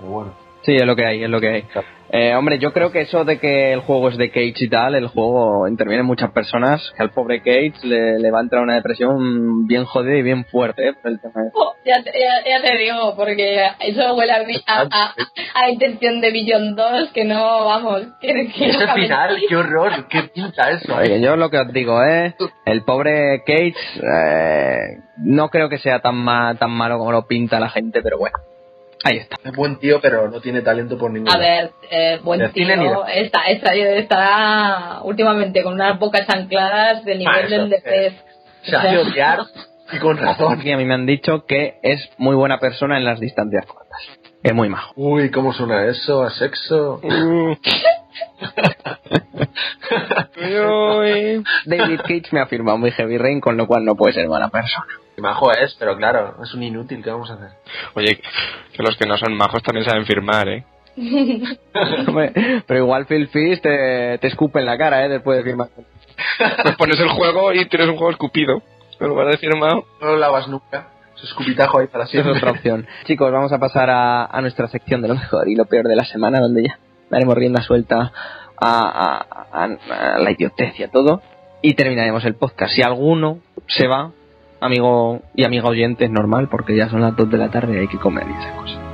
Bueno. 0.00 0.45
Sí, 0.66 0.74
es 0.74 0.84
lo 0.84 0.94
que 0.96 1.06
hay, 1.06 1.22
es 1.24 1.30
lo 1.30 1.40
que 1.40 1.48
hay. 1.48 1.64
Eh, 2.10 2.34
hombre, 2.36 2.58
yo 2.58 2.72
creo 2.72 2.92
que 2.92 3.00
eso 3.00 3.24
de 3.24 3.38
que 3.40 3.72
el 3.72 3.80
juego 3.80 4.08
es 4.10 4.16
de 4.16 4.30
Cage 4.30 4.54
y 4.64 4.68
tal, 4.68 4.94
el 4.94 5.08
juego 5.08 5.66
interviene 5.66 6.00
en 6.02 6.06
muchas 6.06 6.30
personas, 6.30 6.92
que 6.96 7.02
al 7.02 7.10
pobre 7.10 7.40
Cage 7.40 7.72
le, 7.84 8.18
le 8.20 8.30
va 8.30 8.38
a 8.38 8.42
entrar 8.42 8.62
una 8.62 8.74
depresión 8.74 9.66
bien 9.66 9.84
jodida 9.84 10.16
y 10.16 10.22
bien 10.22 10.44
fuerte, 10.44 10.88
¿eh? 10.88 10.92
por 11.00 11.10
el 11.10 11.20
tema 11.20 11.42
de- 11.42 11.50
Oh, 11.54 11.74
ya, 11.84 12.02
te, 12.04 12.12
ya, 12.12 12.44
ya 12.48 12.62
te 12.62 12.76
digo, 12.78 13.14
porque 13.16 13.60
eso 13.80 14.14
huele 14.14 14.32
a, 14.32 14.44
mi- 14.44 14.54
a, 14.66 14.82
a, 14.82 15.14
a 15.54 15.70
intención 15.70 16.20
de 16.20 16.30
Billion 16.30 16.76
2, 16.76 17.10
que 17.12 17.24
no, 17.24 17.64
vamos, 17.64 18.02
que, 18.20 18.48
que 18.56 18.68
Ese 18.70 18.86
final, 18.88 19.36
qué 19.48 19.56
horror, 19.56 20.06
qué 20.08 20.22
pinta 20.32 20.70
eso. 20.70 20.94
Oye, 20.96 21.20
yo 21.20 21.36
lo 21.36 21.50
que 21.50 21.58
os 21.58 21.72
digo, 21.72 22.02
¿eh? 22.04 22.34
El 22.66 22.82
pobre 22.82 23.42
Cage, 23.44 23.74
eh, 23.96 24.78
no 25.18 25.48
creo 25.48 25.68
que 25.68 25.78
sea 25.78 25.98
tan, 26.00 26.14
ma- 26.16 26.54
tan 26.54 26.70
malo 26.70 26.98
como 26.98 27.10
lo 27.12 27.26
pinta 27.26 27.58
la 27.60 27.68
gente, 27.68 28.00
pero 28.02 28.18
bueno, 28.18 28.36
ahí 29.04 29.18
está. 29.18 29.36
Es 29.44 29.52
buen 29.54 29.76
tío, 29.78 30.00
pero 30.00 30.28
no 30.28 30.40
tiene 30.40 30.62
talento 30.62 30.98
por 30.98 31.10
ningún 31.10 31.30
A 31.30 31.38
ver, 31.38 31.70
eh, 31.90 32.20
buen 32.22 32.40
De 32.40 32.46
ni 32.48 32.52
tío, 32.52 33.04
de- 33.04 33.20
está, 33.22 33.40
está, 33.48 33.74
está 33.74 35.00
últimamente 35.04 35.62
con 35.62 35.74
unas 35.74 35.98
bocas 35.98 36.28
ancladas 36.28 37.04
del 37.04 37.18
nivel 37.18 37.44
Ah, 37.44 37.48
del 37.48 37.70
de 37.70 37.80
pez. 37.80 38.14
Se 38.62 38.76
hace 38.76 38.98
odiar 38.98 39.40
y 39.92 39.98
con 39.98 40.16
razón. 40.18 40.58
Aquí 40.58 40.72
a 40.72 40.76
mí 40.76 40.84
me 40.84 40.94
han 40.94 41.06
dicho 41.06 41.44
que 41.46 41.78
es 41.82 42.10
muy 42.18 42.34
buena 42.34 42.58
persona 42.58 42.96
en 42.96 43.04
las 43.04 43.20
distancias 43.20 43.64
cortas. 43.66 44.00
Es 44.42 44.52
muy 44.54 44.68
majo. 44.68 44.92
Uy, 44.96 45.30
¿cómo 45.30 45.52
suena 45.52 45.84
eso? 45.86 46.22
¿A 46.24 46.30
sexo? 46.30 47.00
David 51.66 52.00
Cage 52.00 52.28
me 52.32 52.40
ha 52.40 52.46
firmado 52.46 52.78
muy 52.78 52.90
Heavy 52.90 53.18
Rain, 53.18 53.40
con 53.40 53.56
lo 53.56 53.66
cual 53.66 53.84
no 53.84 53.94
puede 53.94 54.14
ser 54.14 54.26
buena 54.28 54.48
persona. 54.48 54.86
Majo 55.22 55.50
es, 55.52 55.74
pero 55.78 55.96
claro, 55.96 56.36
es 56.42 56.52
un 56.54 56.62
inútil, 56.62 57.02
¿qué 57.02 57.10
vamos 57.10 57.30
a 57.30 57.34
hacer? 57.34 57.50
Oye, 57.94 58.20
que 58.72 58.82
los 58.82 58.96
que 58.96 59.06
no 59.06 59.16
son 59.16 59.34
majos 59.34 59.62
también 59.62 59.84
saben 59.86 60.04
firmar, 60.06 60.48
¿eh? 60.48 60.64
Pero 62.66 62.78
igual 62.80 63.06
Phil 63.06 63.28
Fish 63.28 63.60
te, 63.60 64.18
te 64.18 64.26
escupe 64.28 64.60
en 64.60 64.66
la 64.66 64.78
cara, 64.78 65.04
¿eh? 65.04 65.08
Después 65.08 65.38
de 65.38 65.44
firmar. 65.44 65.68
Pues 66.62 66.76
pones 66.76 66.98
el 67.00 67.08
juego 67.10 67.52
y 67.52 67.66
tienes 67.66 67.88
un 67.88 67.96
juego 67.96 68.10
escupido. 68.12 68.62
En 68.98 69.08
lugar 69.08 69.28
de 69.28 69.36
firmado. 69.36 69.84
No 70.00 70.06
lo 70.06 70.16
lavas 70.16 70.48
nunca. 70.48 70.88
Su 71.14 71.26
escupitajo 71.26 71.78
ahí 71.80 71.86
para 71.86 72.04
Esa 72.04 72.18
es 72.18 72.22
siempre. 72.22 72.38
otra 72.38 72.50
opción. 72.52 72.86
Chicos, 73.04 73.30
vamos 73.30 73.52
a 73.52 73.58
pasar 73.58 73.90
a, 73.90 74.24
a 74.24 74.40
nuestra 74.40 74.68
sección 74.68 75.02
de 75.02 75.08
lo 75.08 75.14
mejor 75.14 75.48
y 75.48 75.54
lo 75.54 75.66
peor 75.66 75.86
de 75.86 75.96
la 75.96 76.04
semana, 76.04 76.40
donde 76.40 76.64
ya 76.64 76.78
daremos 77.10 77.34
rienda 77.36 77.62
suelta 77.62 78.12
a, 78.58 78.70
a- 78.80 79.26
a- 79.52 80.14
a 80.14 80.18
la 80.18 80.30
idiotez 80.30 80.78
y 80.80 80.82
a 80.84 80.90
todo. 80.90 81.20
Y 81.62 81.74
terminaremos 81.74 82.24
el 82.24 82.34
podcast. 82.36 82.72
Si 82.74 82.82
alguno 82.82 83.38
se 83.66 83.86
va, 83.86 84.12
amigo 84.60 85.20
y 85.34 85.44
amiga 85.44 85.68
oyente, 85.68 86.04
es 86.04 86.10
normal, 86.10 86.48
porque 86.48 86.76
ya 86.76 86.88
son 86.88 87.00
las 87.00 87.16
2 87.16 87.30
de 87.30 87.38
la 87.38 87.50
tarde 87.50 87.74
y 87.74 87.78
hay 87.78 87.88
que 87.88 87.98
comer 87.98 88.26
y 88.28 88.32
esas 88.32 88.52
cosas. 88.52 88.85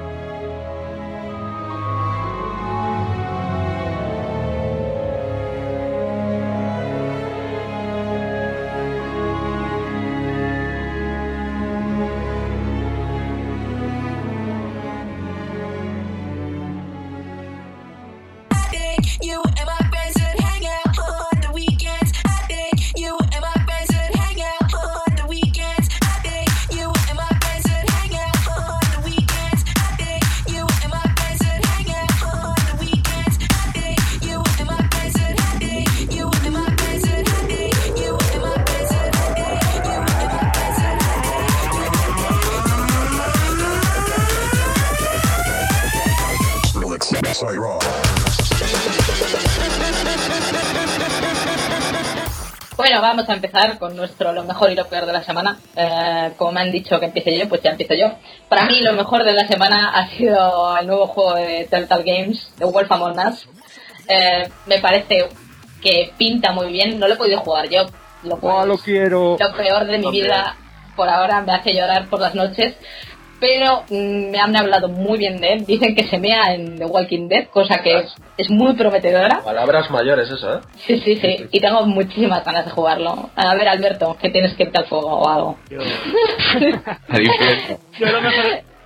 Con 53.93 53.97
nuestro 53.99 54.33
lo 54.33 54.45
mejor 54.45 54.71
y 54.71 54.75
lo 54.75 54.87
peor 54.87 55.07
de 55.07 55.13
la 55.13 55.23
semana. 55.23 55.59
Eh, 55.77 56.33
como 56.37 56.53
me 56.53 56.63
han 56.63 56.73
dicho 56.73 56.99
que 56.99 57.07
empiece 57.07 57.39
yo, 57.39 57.49
pues 57.49 57.63
ya 57.63 57.71
empiezo 57.71 57.95
yo. 57.95 58.13
Para 58.49 58.65
mí 58.65 58.81
lo 58.81 58.95
mejor 58.95 59.25
de 59.25 59.35
la 59.35 59.47
semana 59.47 59.91
ha 59.91 60.09
sido 60.09 60.77
el 60.79 60.87
nuevo 60.87 61.07
juego 61.07 61.35
de 61.35 61.67
Telltale 61.71 62.05
Games, 62.05 62.53
The 62.59 62.65
Wolf 62.65 62.91
Among 62.91 63.19
Us. 63.19 63.49
Eh, 64.09 64.49
me 64.67 64.79
parece 64.79 65.29
que 65.83 66.13
pinta 66.17 66.53
muy 66.53 66.73
bien. 66.73 66.99
No 66.99 67.07
lo 67.07 67.15
he 67.15 67.17
podido 67.17 67.41
jugar 67.41 67.69
yo. 67.69 67.87
Lo, 68.25 68.39
cual 68.39 68.69
lo 68.69 68.79
quiero! 68.79 69.37
lo 69.39 69.57
peor 69.57 69.85
de 69.85 69.99
mi 69.99 70.11
vida 70.11 70.57
por 70.95 71.09
ahora 71.09 71.41
me 71.41 71.53
hace 71.53 71.75
llorar 71.75 72.09
por 72.09 72.21
las 72.21 72.35
noches. 72.35 72.75
Pero 73.43 73.83
mm, 73.91 74.31
me 74.31 74.39
han 74.39 74.55
hablado 74.57 74.89
muy 74.89 75.19
bien 75.19 75.39
de 75.41 75.55
él. 75.55 75.67
Dicen 75.67 75.95
que 75.97 76.05
se 76.05 76.17
mea 76.19 76.55
en 76.55 76.79
The 76.79 76.87
Walking 76.87 77.27
Dead, 77.29 77.49
cosa 77.49 77.83
que 77.83 78.05
es 78.39 78.49
muy 78.51 78.75
prometedora. 78.75 79.41
Palabras 79.45 79.91
mayores, 79.91 80.31
eso, 80.31 80.59
¿eh? 80.59 80.61
Sí, 80.87 81.01
sí, 81.01 81.17
sí. 81.17 81.47
Y 81.51 81.61
tengo 81.61 81.85
muchísimas 81.85 82.45
ganas 82.45 82.65
de 82.67 82.71
jugarlo. 82.71 83.31
A 83.35 83.55
ver, 83.57 83.67
Alberto, 83.69 84.17
que 84.23 84.31
tienes 84.31 84.55
que 84.55 84.63
irte 84.63 84.79
al 84.79 84.87
fuego 84.87 85.09
o 85.09 85.29
algo. 85.29 85.59
Yo 85.69 85.79
lo 88.13 88.21
mejor, 88.23 88.45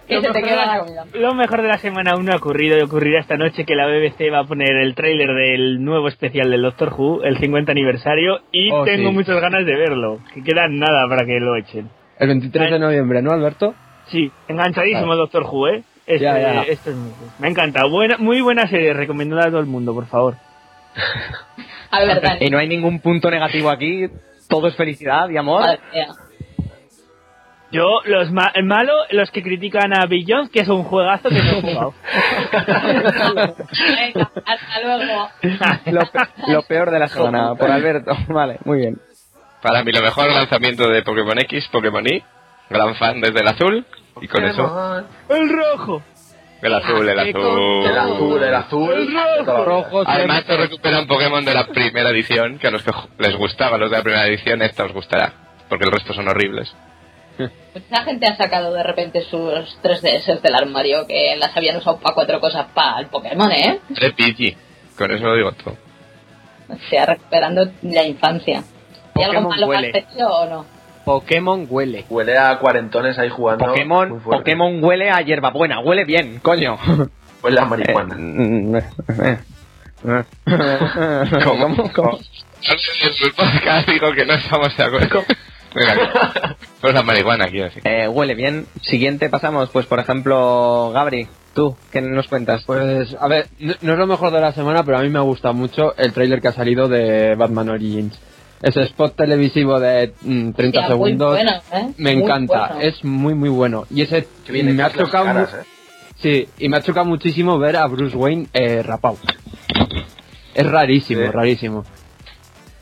Que 0.08 0.14
lo 0.16 0.20
se 0.22 0.28
te 0.28 0.32
mejor 0.40 0.48
queda 0.48 0.60
de 0.60 0.66
la 0.66 0.72
la- 0.74 0.78
comida. 0.78 1.04
lo 1.14 1.34
mejor 1.34 1.62
de 1.62 1.68
la 1.68 1.78
semana 1.78 2.12
aún 2.12 2.24
no 2.24 2.32
ha 2.32 2.36
ocurrido 2.36 2.78
y 2.78 2.82
ocurrirá 2.82 3.20
esta 3.20 3.36
noche 3.36 3.64
que 3.64 3.74
la 3.74 3.86
BBC 3.86 4.30
va 4.32 4.40
a 4.40 4.44
poner 4.44 4.76
el 4.76 4.94
tráiler 4.94 5.34
del 5.34 5.84
nuevo 5.84 6.08
especial 6.08 6.50
del 6.50 6.62
Doctor 6.62 6.94
Who, 6.96 7.24
el 7.24 7.38
50 7.38 7.72
aniversario, 7.72 8.40
y 8.52 8.70
Oh, 8.72 8.84
tengo 8.84 9.10
sí. 9.10 9.14
muchas 9.16 9.40
ganas 9.40 9.66
de 9.66 9.76
verlo. 9.76 10.20
Que 10.32 10.42
queda 10.42 10.68
nada 10.68 11.08
para 11.08 11.26
que 11.26 11.38
lo 11.40 11.56
echen. 11.56 11.90
El 12.18 12.28
23 12.28 12.70
de 12.70 12.78
noviembre, 12.78 13.20
¿no, 13.20 13.32
Alberto? 13.32 13.74
Sí, 14.08 14.30
enganchadísimo 14.48 15.12
el 15.12 15.18
Doctor 15.18 15.42
Who, 15.44 15.68
¿eh? 15.68 15.82
Este- 16.06 16.24
Ya, 16.24 16.38
ya. 16.38 16.62
esto 16.62 16.90
es 16.90 16.96
muy- 16.96 17.12
me 17.40 17.48
encanta. 17.48 17.84
Buena, 17.86 18.16
muy 18.18 18.40
buena 18.40 18.68
serie, 18.68 18.92
recomendada 18.94 19.48
a 19.48 19.50
todo 19.50 19.60
el 19.60 19.66
mundo, 19.66 19.92
por 19.94 20.06
favor. 20.06 20.36
A 21.90 22.00
ver, 22.00 22.20
Dani. 22.20 22.46
Y 22.46 22.50
no 22.50 22.58
hay 22.58 22.68
ningún 22.68 23.00
punto 23.00 23.30
negativo 23.30 23.70
aquí, 23.70 24.06
todo 24.48 24.68
es 24.68 24.76
felicidad 24.76 25.28
y 25.30 25.36
amor. 25.36 25.64
Yo, 27.72 28.00
los 28.04 28.30
ma- 28.30 28.52
el 28.54 28.64
malo, 28.64 28.92
los 29.10 29.30
que 29.32 29.42
critican 29.42 29.92
a 29.92 30.06
Beyond, 30.06 30.50
que 30.52 30.60
es 30.60 30.68
un 30.68 30.84
juegazo 30.84 31.28
que 31.28 31.34
no 31.34 31.50
he 31.50 31.60
jugado. 31.62 31.94
Venga, 32.52 34.30
hasta 34.46 34.80
luego. 34.82 35.28
lo, 35.86 36.00
pe- 36.12 36.52
lo 36.52 36.62
peor 36.62 36.90
de 36.92 36.98
la 37.00 37.08
semana, 37.08 37.54
por 37.56 37.70
Alberto. 37.70 38.12
Vale, 38.28 38.58
muy 38.64 38.78
bien. 38.78 38.98
Para 39.62 39.82
mí 39.82 39.90
lo 39.92 40.00
mejor 40.02 40.30
lanzamiento 40.30 40.88
de 40.88 41.02
Pokémon 41.02 41.38
X, 41.40 41.68
Pokémon 41.72 42.06
Y. 42.06 42.22
Gran 42.70 42.94
fan 42.96 43.20
desde 43.20 43.40
el 43.40 43.48
azul. 43.48 43.86
Y 44.20 44.28
con 44.28 44.44
eso, 44.44 45.04
¡El 45.28 45.48
rojo! 45.50 46.02
el 46.62 46.74
azul, 46.74 47.08
el 47.08 47.18
azul. 47.18 47.84
El 47.84 47.98
azul, 47.98 48.42
el 48.42 48.54
azul. 48.54 49.14
todo. 49.44 49.64
Rojo, 49.64 50.02
Además, 50.06 50.44
se 50.46 50.56
recuperan 50.56 51.06
Pokémon 51.06 51.44
de 51.44 51.54
la 51.54 51.66
primera 51.66 52.10
edición, 52.10 52.58
que 52.58 52.66
a 52.68 52.70
los 52.70 52.82
que 52.82 52.90
les 53.18 53.36
gustaban 53.36 53.78
los 53.78 53.90
de 53.90 53.98
la 53.98 54.02
primera 54.02 54.26
edición, 54.26 54.62
esta 54.62 54.84
os 54.84 54.92
gustará. 54.92 55.32
Porque 55.68 55.84
el 55.84 55.92
resto 55.92 56.14
son 56.14 56.28
horribles. 56.28 56.74
Mucha 57.38 58.04
gente 58.04 58.26
ha 58.26 58.36
sacado 58.36 58.72
de 58.72 58.82
repente 58.82 59.20
sus 59.20 59.78
3DS 59.82 60.40
del 60.40 60.54
armario 60.54 61.06
que 61.06 61.36
las 61.36 61.54
habían 61.54 61.76
usado 61.76 61.98
para 61.98 62.14
cuatro 62.14 62.40
cosas 62.40 62.66
para 62.74 63.00
el 63.00 63.06
Pokémon, 63.08 63.52
¿eh? 63.52 63.80
Pidgey. 64.16 64.56
Con 64.96 65.10
eso 65.10 65.24
lo 65.24 65.36
digo 65.36 65.52
todo. 65.52 65.76
O 66.70 66.76
sea, 66.88 67.04
recuperando 67.04 67.70
la 67.82 68.04
infancia. 68.04 68.62
¿Hay 69.14 69.24
algo 69.24 69.48
malo 69.50 69.70
al 69.70 69.84
hecho 69.84 70.26
o 70.26 70.46
no? 70.46 70.75
Pokémon 71.06 71.68
huele. 71.70 72.04
Huele 72.10 72.36
a 72.36 72.58
cuarentones 72.58 73.16
ahí 73.16 73.28
jugando. 73.28 73.64
Pokémon. 73.64 74.20
Pokémon 74.20 74.82
huele 74.82 75.08
a 75.08 75.20
hierbabuena, 75.20 75.78
huele 75.78 76.04
bien, 76.04 76.40
coño. 76.40 76.76
Huele 77.44 77.60
a 77.60 77.64
marihuana. 77.64 78.16
¿Cómo? 81.44 81.92
¿Cómo? 81.92 82.18
En 82.18 83.12
el 83.22 83.32
podcast 83.36 83.88
digo 83.92 84.10
que 84.14 84.24
no 84.26 84.34
estamos 84.34 84.76
de 84.76 84.82
acuerdo. 84.82 85.22
Pues 86.80 86.94
la 86.94 87.02
marihuana, 87.02 87.46
quiero 87.46 87.66
decir. 87.66 87.82
Eh, 87.86 88.08
huele 88.08 88.34
bien. 88.34 88.66
Siguiente 88.82 89.28
pasamos, 89.28 89.70
pues 89.70 89.86
por 89.86 90.00
ejemplo, 90.00 90.90
Gabri, 90.92 91.28
tú, 91.54 91.76
¿qué 91.92 92.00
nos 92.00 92.26
cuentas? 92.26 92.64
Pues, 92.64 93.14
a 93.20 93.28
ver, 93.28 93.46
no, 93.60 93.74
no 93.80 93.92
es 93.92 93.98
lo 93.98 94.06
mejor 94.08 94.32
de 94.32 94.40
la 94.40 94.50
semana, 94.50 94.82
pero 94.82 94.98
a 94.98 95.02
mí 95.02 95.08
me 95.08 95.20
ha 95.20 95.22
gustado 95.22 95.54
mucho 95.54 95.94
el 95.98 96.12
tráiler 96.12 96.40
que 96.40 96.48
ha 96.48 96.52
salido 96.52 96.88
de 96.88 97.36
Batman 97.36 97.68
Origins. 97.68 98.18
Ese 98.62 98.82
spot 98.84 99.16
televisivo 99.16 99.78
de 99.78 100.12
mm, 100.22 100.52
30 100.52 100.80
Hostia, 100.80 100.96
muy 100.96 101.10
segundos 101.10 101.30
bueno, 101.34 101.52
¿eh? 101.72 101.88
me 101.98 102.14
Muy 102.14 102.22
encanta, 102.22 102.68
bueno. 102.74 102.80
es 102.88 103.04
muy 103.04 103.34
muy 103.34 103.48
bueno. 103.50 103.84
Y 103.90 104.02
ese 104.02 104.26
me 104.50 104.82
ha 104.82 104.90
chocado 104.92 105.24
caras, 105.26 105.54
¿eh? 105.54 105.64
Sí, 106.18 106.48
y 106.58 106.68
me 106.70 106.78
ha 106.78 106.82
chocado 106.82 107.04
muchísimo 107.06 107.58
ver 107.58 107.76
a 107.76 107.86
Bruce 107.86 108.16
Wayne 108.16 108.46
eh, 108.54 108.82
rapado. 108.82 109.18
Es 110.54 110.66
rarísimo, 110.66 111.20
Sí. 111.22 111.28
rarísimo. 111.30 111.84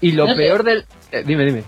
Y 0.00 0.12
lo 0.12 0.26
No 0.26 0.32
sé. 0.34 0.38
peor 0.38 0.62
del... 0.62 0.84
eh, 1.10 1.24
dime, 1.26 1.44
dime. 1.44 1.64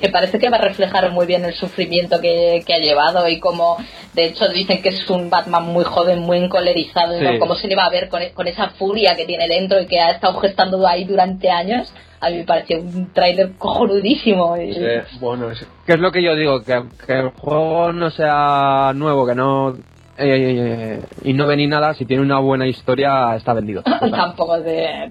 que 0.00 0.08
parece 0.10 0.38
que 0.38 0.48
va 0.48 0.58
a 0.58 0.60
reflejar 0.60 1.10
muy 1.10 1.26
bien 1.26 1.44
el 1.44 1.54
sufrimiento 1.54 2.20
que, 2.20 2.62
que 2.64 2.74
ha 2.74 2.78
llevado 2.78 3.28
y 3.28 3.40
como 3.40 3.76
de 4.14 4.26
hecho 4.26 4.48
dicen 4.48 4.80
que 4.80 4.90
es 4.90 5.10
un 5.10 5.28
Batman 5.30 5.64
muy 5.64 5.82
joven, 5.84 6.20
muy 6.20 6.38
encolerizado, 6.38 7.20
¿no? 7.20 7.32
Sí. 7.32 7.38
cómo 7.40 7.56
se 7.56 7.66
le 7.66 7.74
va 7.74 7.86
a 7.86 7.90
ver 7.90 8.08
con, 8.08 8.22
con 8.34 8.46
esa 8.46 8.68
furia 8.70 9.16
que 9.16 9.24
tiene 9.24 9.48
dentro 9.48 9.80
y 9.80 9.86
que 9.88 9.98
ha 9.98 10.12
estado 10.12 10.38
gestando 10.38 10.86
ahí 10.86 11.04
durante 11.04 11.50
años. 11.50 11.92
A 12.20 12.30
mí 12.30 12.38
me 12.38 12.44
pareció 12.44 12.80
un 12.80 13.12
tráiler 13.12 13.52
cojonudísimo. 13.58 14.56
y- 14.56 14.74
Sí, 14.74 14.80
bueno, 15.20 15.48
¿Qué 15.86 15.92
es 15.92 15.98
lo 16.00 16.10
que 16.10 16.22
yo 16.22 16.34
digo? 16.34 16.62
Que, 16.62 16.82
que 17.06 17.12
el 17.20 17.28
juego 17.30 17.92
no 17.92 18.10
sea 18.10 18.92
nuevo, 18.94 19.26
que 19.26 19.34
no... 19.34 19.70
eh, 19.70 19.76
eh, 20.18 21.00
y 21.22 21.32
no 21.32 21.46
ve 21.46 21.56
ni 21.56 21.66
nada, 21.68 21.94
si 21.94 22.04
tiene 22.06 22.22
una 22.22 22.38
buena 22.40 22.66
historia 22.66 23.36
está 23.36 23.52
vendido. 23.52 23.82
Tampoco 24.10 24.60
tenga 24.62 25.10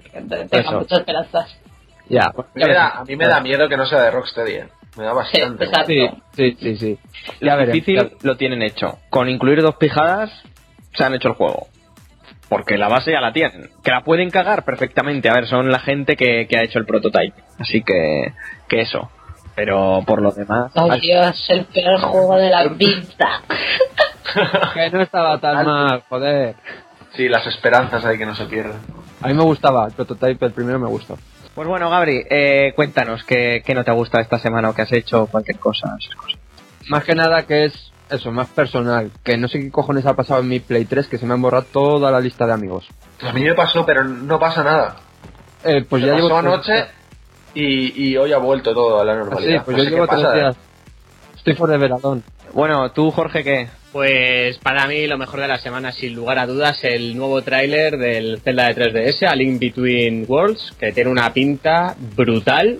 Eso. 0.50 0.78
muchas 0.80 0.98
esperanzas. 1.00 1.58
Ya. 2.10 2.24
a, 2.26 2.32
mí 2.54 2.62
me 2.66 2.72
da, 2.74 2.88
a 2.88 3.04
mí 3.04 3.16
me 3.16 3.26
da 3.26 3.40
miedo 3.40 3.68
que 3.68 3.76
no 3.76 3.86
sea 3.86 4.02
de 4.02 4.10
Rocksteady. 4.10 4.52
¿eh? 4.54 4.68
Me 4.96 5.04
da 5.04 5.12
bastante. 5.12 5.64
Sí, 5.66 5.70
exacto. 5.70 6.22
Sí, 6.34 6.56
sí, 6.60 6.76
sí. 6.76 6.98
Ya 7.40 7.52
Lo 7.52 7.58
veremos. 7.58 7.72
difícil 7.74 7.96
ya- 7.96 8.16
lo 8.22 8.36
tienen 8.36 8.62
hecho. 8.62 8.98
Con 9.10 9.28
incluir 9.28 9.62
dos 9.62 9.76
pijadas, 9.76 10.30
se 10.96 11.04
han 11.04 11.14
hecho 11.14 11.28
el 11.28 11.34
juego. 11.34 11.68
Porque 12.48 12.78
la 12.78 12.88
base 12.88 13.12
ya 13.12 13.20
la 13.20 13.32
tienen. 13.32 13.70
Que 13.82 13.90
la 13.90 14.02
pueden 14.02 14.30
cagar 14.30 14.64
perfectamente. 14.64 15.28
A 15.28 15.34
ver, 15.34 15.46
son 15.46 15.70
la 15.70 15.80
gente 15.80 16.16
que, 16.16 16.46
que 16.48 16.56
ha 16.58 16.62
hecho 16.62 16.78
el 16.78 16.86
prototype. 16.86 17.34
Así 17.58 17.82
que, 17.82 18.32
que 18.68 18.80
eso. 18.80 19.10
Pero 19.54 20.02
por 20.06 20.22
lo 20.22 20.30
demás. 20.32 20.72
Ay 20.74 20.90
al- 20.90 21.00
Dios, 21.00 21.46
el 21.50 21.64
peor 21.66 22.00
juego 22.00 22.36
de 22.36 22.50
la 22.50 22.66
vida. 22.68 23.42
Que 24.74 24.90
no 24.90 25.00
estaba 25.00 25.38
tan 25.40 25.64
mal, 25.64 26.02
joder. 26.08 26.54
Sí, 27.14 27.28
las 27.28 27.46
esperanzas 27.46 28.04
hay 28.04 28.18
que 28.18 28.26
no 28.26 28.34
se 28.34 28.44
pierden. 28.44 28.76
A 29.22 29.28
mí 29.28 29.34
me 29.34 29.42
gustaba, 29.42 29.86
el 29.86 29.92
prototype, 29.92 30.44
el 30.44 30.52
primero 30.52 30.78
me 30.78 30.86
gustó. 30.86 31.16
Pues 31.54 31.66
bueno, 31.66 31.88
Gabri, 31.88 32.24
eh, 32.30 32.72
cuéntanos 32.76 33.24
qué, 33.24 33.62
qué 33.64 33.74
no 33.74 33.84
te 33.84 33.90
ha 33.90 33.94
gustado 33.94 34.22
esta 34.22 34.38
semana 34.38 34.68
o 34.68 34.74
qué 34.74 34.82
has 34.82 34.92
hecho, 34.92 35.26
cualquier 35.26 35.58
cosa. 35.58 35.96
esas 35.98 36.14
cosas. 36.14 36.38
Más 36.88 37.04
que 37.04 37.14
nada 37.14 37.44
que 37.46 37.64
es 37.64 37.90
eso, 38.10 38.30
más 38.32 38.48
personal. 38.48 39.10
Que 39.24 39.36
no 39.36 39.48
sé 39.48 39.60
qué 39.60 39.70
cojones 39.70 40.06
ha 40.06 40.14
pasado 40.14 40.40
en 40.40 40.48
mi 40.48 40.60
Play 40.60 40.84
3, 40.84 41.06
que 41.08 41.18
se 41.18 41.26
me 41.26 41.34
han 41.34 41.42
borrado 41.42 41.64
toda 41.72 42.10
la 42.10 42.20
lista 42.20 42.46
de 42.46 42.52
amigos. 42.52 42.86
A 43.22 43.32
mí 43.32 43.42
me 43.42 43.54
pasó, 43.54 43.84
pero 43.86 44.04
no 44.04 44.38
pasa 44.38 44.62
nada. 44.64 44.96
Eh, 45.64 45.84
pues 45.88 46.02
Se 46.02 46.06
ya 46.08 46.14
pasó 46.14 46.26
llevo... 46.28 46.38
anoche 46.38 46.72
y, 47.54 48.10
y 48.10 48.16
hoy 48.16 48.32
ha 48.32 48.38
vuelto 48.38 48.72
todo 48.74 49.00
a 49.00 49.04
la 49.04 49.12
Ah, 49.12 49.16
normalidad. 49.16 49.58
sí, 49.58 49.62
pues 49.64 49.76
No 49.76 49.82
yo 49.84 49.90
llevo 49.90 50.06
tres 50.06 50.22
pasa, 50.22 50.36
¿eh? 50.36 50.40
días. 50.40 50.56
Estoy 51.36 51.54
fuera 51.54 51.72
de 51.74 51.78
veradón. 51.80 52.22
Bueno, 52.52 52.90
tú, 52.92 53.10
Jorge, 53.10 53.42
¿qué? 53.44 53.68
Pues 53.92 54.58
para 54.58 54.86
mí 54.86 55.06
lo 55.06 55.16
mejor 55.18 55.40
de 55.40 55.48
la 55.48 55.58
semana, 55.58 55.92
sin 55.92 56.14
lugar 56.14 56.38
a 56.38 56.46
dudas, 56.46 56.78
el 56.84 57.16
nuevo 57.16 57.40
tráiler 57.42 57.96
del 57.96 58.40
Zelda 58.42 58.66
de 58.68 58.76
3DS, 58.76 59.26
A 59.26 59.34
Link 59.34 59.58
Between 59.58 60.26
Worlds, 60.28 60.74
que 60.78 60.92
tiene 60.92 61.10
una 61.10 61.32
pinta 61.32 61.94
brutal. 62.14 62.78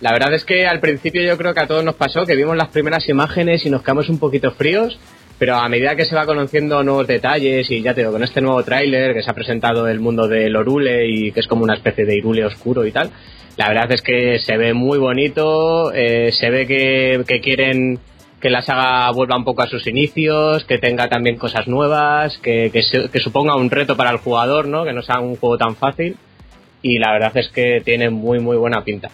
La 0.00 0.12
verdad 0.12 0.32
es 0.32 0.44
que 0.44 0.66
al 0.66 0.80
principio 0.80 1.22
yo 1.22 1.36
creo 1.36 1.52
que 1.52 1.60
a 1.60 1.66
todos 1.66 1.84
nos 1.84 1.94
pasó 1.94 2.24
que 2.24 2.34
vimos 2.36 2.56
las 2.56 2.68
primeras 2.68 3.06
imágenes 3.08 3.66
y 3.66 3.70
nos 3.70 3.82
quedamos 3.82 4.08
un 4.08 4.18
poquito 4.18 4.50
fríos, 4.52 4.98
pero 5.38 5.56
a 5.56 5.68
medida 5.68 5.94
que 5.94 6.06
se 6.06 6.14
va 6.14 6.24
conociendo 6.24 6.82
nuevos 6.82 7.06
detalles 7.06 7.70
y 7.70 7.82
ya 7.82 7.92
te 7.92 8.00
digo, 8.00 8.12
con 8.12 8.22
este 8.22 8.40
nuevo 8.40 8.62
tráiler 8.62 9.12
que 9.14 9.22
se 9.22 9.30
ha 9.30 9.34
presentado 9.34 9.88
el 9.88 10.00
mundo 10.00 10.26
del 10.26 10.56
Orule 10.56 11.06
y 11.08 11.32
que 11.32 11.40
es 11.40 11.46
como 11.46 11.64
una 11.64 11.74
especie 11.74 12.06
de 12.06 12.16
Irule 12.16 12.46
oscuro 12.46 12.86
y 12.86 12.92
tal, 12.92 13.10
la 13.58 13.68
verdad 13.68 13.92
es 13.92 14.00
que 14.00 14.38
se 14.38 14.56
ve 14.56 14.72
muy 14.72 14.96
bonito, 14.98 15.92
eh, 15.92 16.32
se 16.32 16.48
ve 16.48 16.66
que, 16.66 17.22
que 17.28 17.40
quieren 17.40 17.98
que 18.40 18.48
la 18.48 18.62
saga 18.62 19.10
vuelva 19.10 19.36
un 19.36 19.44
poco 19.44 19.60
a 19.60 19.66
sus 19.66 19.86
inicios, 19.86 20.64
que 20.64 20.78
tenga 20.78 21.08
también 21.08 21.36
cosas 21.36 21.68
nuevas, 21.68 22.38
que, 22.38 22.70
que, 22.72 22.82
se- 22.82 23.10
que 23.10 23.18
suponga 23.18 23.54
un 23.54 23.68
reto 23.70 23.98
para 23.98 24.08
el 24.10 24.16
jugador, 24.16 24.66
¿no? 24.66 24.84
Que 24.86 24.94
no 24.94 25.02
sea 25.02 25.20
un 25.20 25.36
juego 25.36 25.58
tan 25.58 25.76
fácil. 25.76 26.16
Y 26.80 26.98
la 26.98 27.12
verdad 27.12 27.32
es 27.36 27.50
que 27.50 27.82
tiene 27.84 28.08
muy, 28.08 28.38
muy 28.40 28.56
buena 28.56 28.82
pinta. 28.82 29.10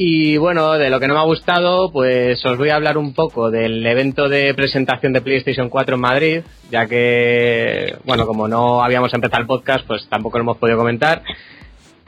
Y 0.00 0.36
bueno, 0.36 0.74
de 0.74 0.90
lo 0.90 1.00
que 1.00 1.08
no 1.08 1.14
me 1.14 1.20
ha 1.20 1.24
gustado, 1.24 1.90
pues 1.90 2.44
os 2.46 2.56
voy 2.56 2.70
a 2.70 2.76
hablar 2.76 2.96
un 2.96 3.14
poco 3.14 3.50
del 3.50 3.84
evento 3.84 4.28
de 4.28 4.54
presentación 4.54 5.12
de 5.12 5.20
PlayStation 5.20 5.68
4 5.68 5.96
en 5.96 6.00
Madrid, 6.00 6.42
ya 6.70 6.86
que, 6.86 7.96
bueno, 8.04 8.24
como 8.24 8.46
no 8.46 8.84
habíamos 8.84 9.12
empezado 9.12 9.42
el 9.42 9.48
podcast, 9.48 9.84
pues 9.88 10.06
tampoco 10.08 10.38
lo 10.38 10.42
hemos 10.42 10.58
podido 10.58 10.78
comentar. 10.78 11.24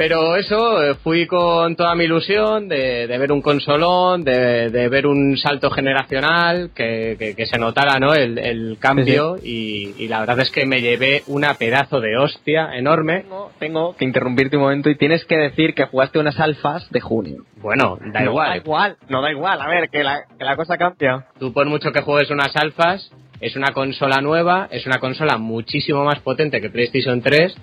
Pero 0.01 0.35
eso, 0.37 0.83
eh, 0.83 0.95
fui 0.95 1.27
con 1.27 1.77
toda 1.77 1.95
mi 1.95 2.05
ilusión 2.05 2.69
de, 2.69 3.07
de 3.07 3.19
ver 3.19 3.31
un 3.33 3.43
consolón, 3.43 4.25
de, 4.25 4.71
de 4.71 4.89
ver 4.89 5.07
un 5.07 5.37
salto 5.37 5.71
generacional, 5.71 6.71
que, 6.75 7.17
que- 7.19 7.35
que 7.37 7.45
se 7.45 7.59
notara 7.59 7.99
¿no? 8.01 8.15
el, 8.15 8.39
el 8.39 8.79
cambio 8.81 9.37
Y, 9.43 9.95
y 9.99 10.09
la 10.09 10.21
verdad 10.21 10.41
es 10.41 10.51
que 10.51 10.65
me 10.65 10.81
llevé 10.81 11.23
una 11.27 11.53
pedazo 11.55 12.01
de 12.01 12.17
hostia 12.17 12.71
enorme. 12.79 13.27
Tengo 13.59 13.95
que 13.95 14.07
interrumpirte 14.07 14.57
un 14.57 14.63
momento 14.63 14.89
y 14.89 14.97
tienes 14.97 15.25
que 15.27 15.37
decir 15.37 15.75
que 15.75 15.85
jugaste 15.85 16.19
unas 16.19 16.41
alfas 16.41 16.89
de 16.91 17.01
junio. 17.01 17.45
Bueno, 17.61 17.99
da 18.13 18.21
No 18.21 18.31
igual. 18.31 18.49
da 18.49 18.57
igual, 18.57 18.97
no 19.11 19.21
da 19.21 19.31
igual, 19.31 19.61
a 19.61 19.69
ver, 19.69 19.91
que 19.91 20.03
la, 20.03 20.23
que 20.39 20.45
la 20.47 20.57
cosa 20.57 20.79
cambia. 20.79 21.27
Tú 21.39 21.53
por 21.53 21.67
mucho 21.67 21.93
que 21.93 22.01
juegues 22.01 22.31
unas 22.31 22.57
alfas, 22.57 23.13
es 23.43 23.55
una 23.55 23.73
consola 23.75 24.23
nueva, 24.23 24.67
es 24.71 24.87
una 24.87 24.97
consola 24.99 25.37
muchísimo 25.37 26.05
más 26.05 26.21
potente 26.21 26.63
que 26.63 26.71
PlayStation 26.71 27.21
3 27.21 27.55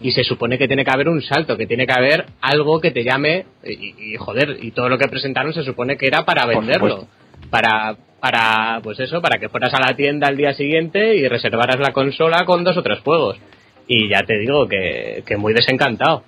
y 0.00 0.12
se 0.12 0.24
supone 0.24 0.58
que 0.58 0.66
tiene 0.66 0.84
que 0.84 0.90
haber 0.90 1.08
un 1.08 1.22
salto, 1.22 1.56
que 1.56 1.66
tiene 1.66 1.86
que 1.86 1.92
haber 1.92 2.26
algo 2.40 2.80
que 2.80 2.90
te 2.90 3.04
llame 3.04 3.46
y, 3.64 4.12
y, 4.12 4.16
joder, 4.16 4.58
y 4.60 4.70
todo 4.70 4.88
lo 4.88 4.98
que 4.98 5.08
presentaron 5.08 5.52
se 5.52 5.64
supone 5.64 5.96
que 5.96 6.06
era 6.06 6.24
para 6.24 6.46
venderlo, 6.46 7.06
para 7.50 7.96
para 8.20 8.80
pues 8.82 9.00
eso, 9.00 9.20
para 9.20 9.38
que 9.38 9.48
fueras 9.48 9.72
a 9.74 9.80
la 9.80 9.96
tienda 9.96 10.28
al 10.28 10.36
día 10.36 10.52
siguiente 10.52 11.16
y 11.16 11.26
reservaras 11.26 11.80
la 11.80 11.92
consola 11.92 12.44
con 12.44 12.62
dos 12.64 12.76
o 12.76 12.82
tres 12.82 13.00
juegos. 13.00 13.38
Y 13.86 14.08
ya 14.08 14.20
te 14.20 14.38
digo 14.38 14.68
que, 14.68 15.24
que 15.26 15.36
muy 15.36 15.54
desencantado. 15.54 16.22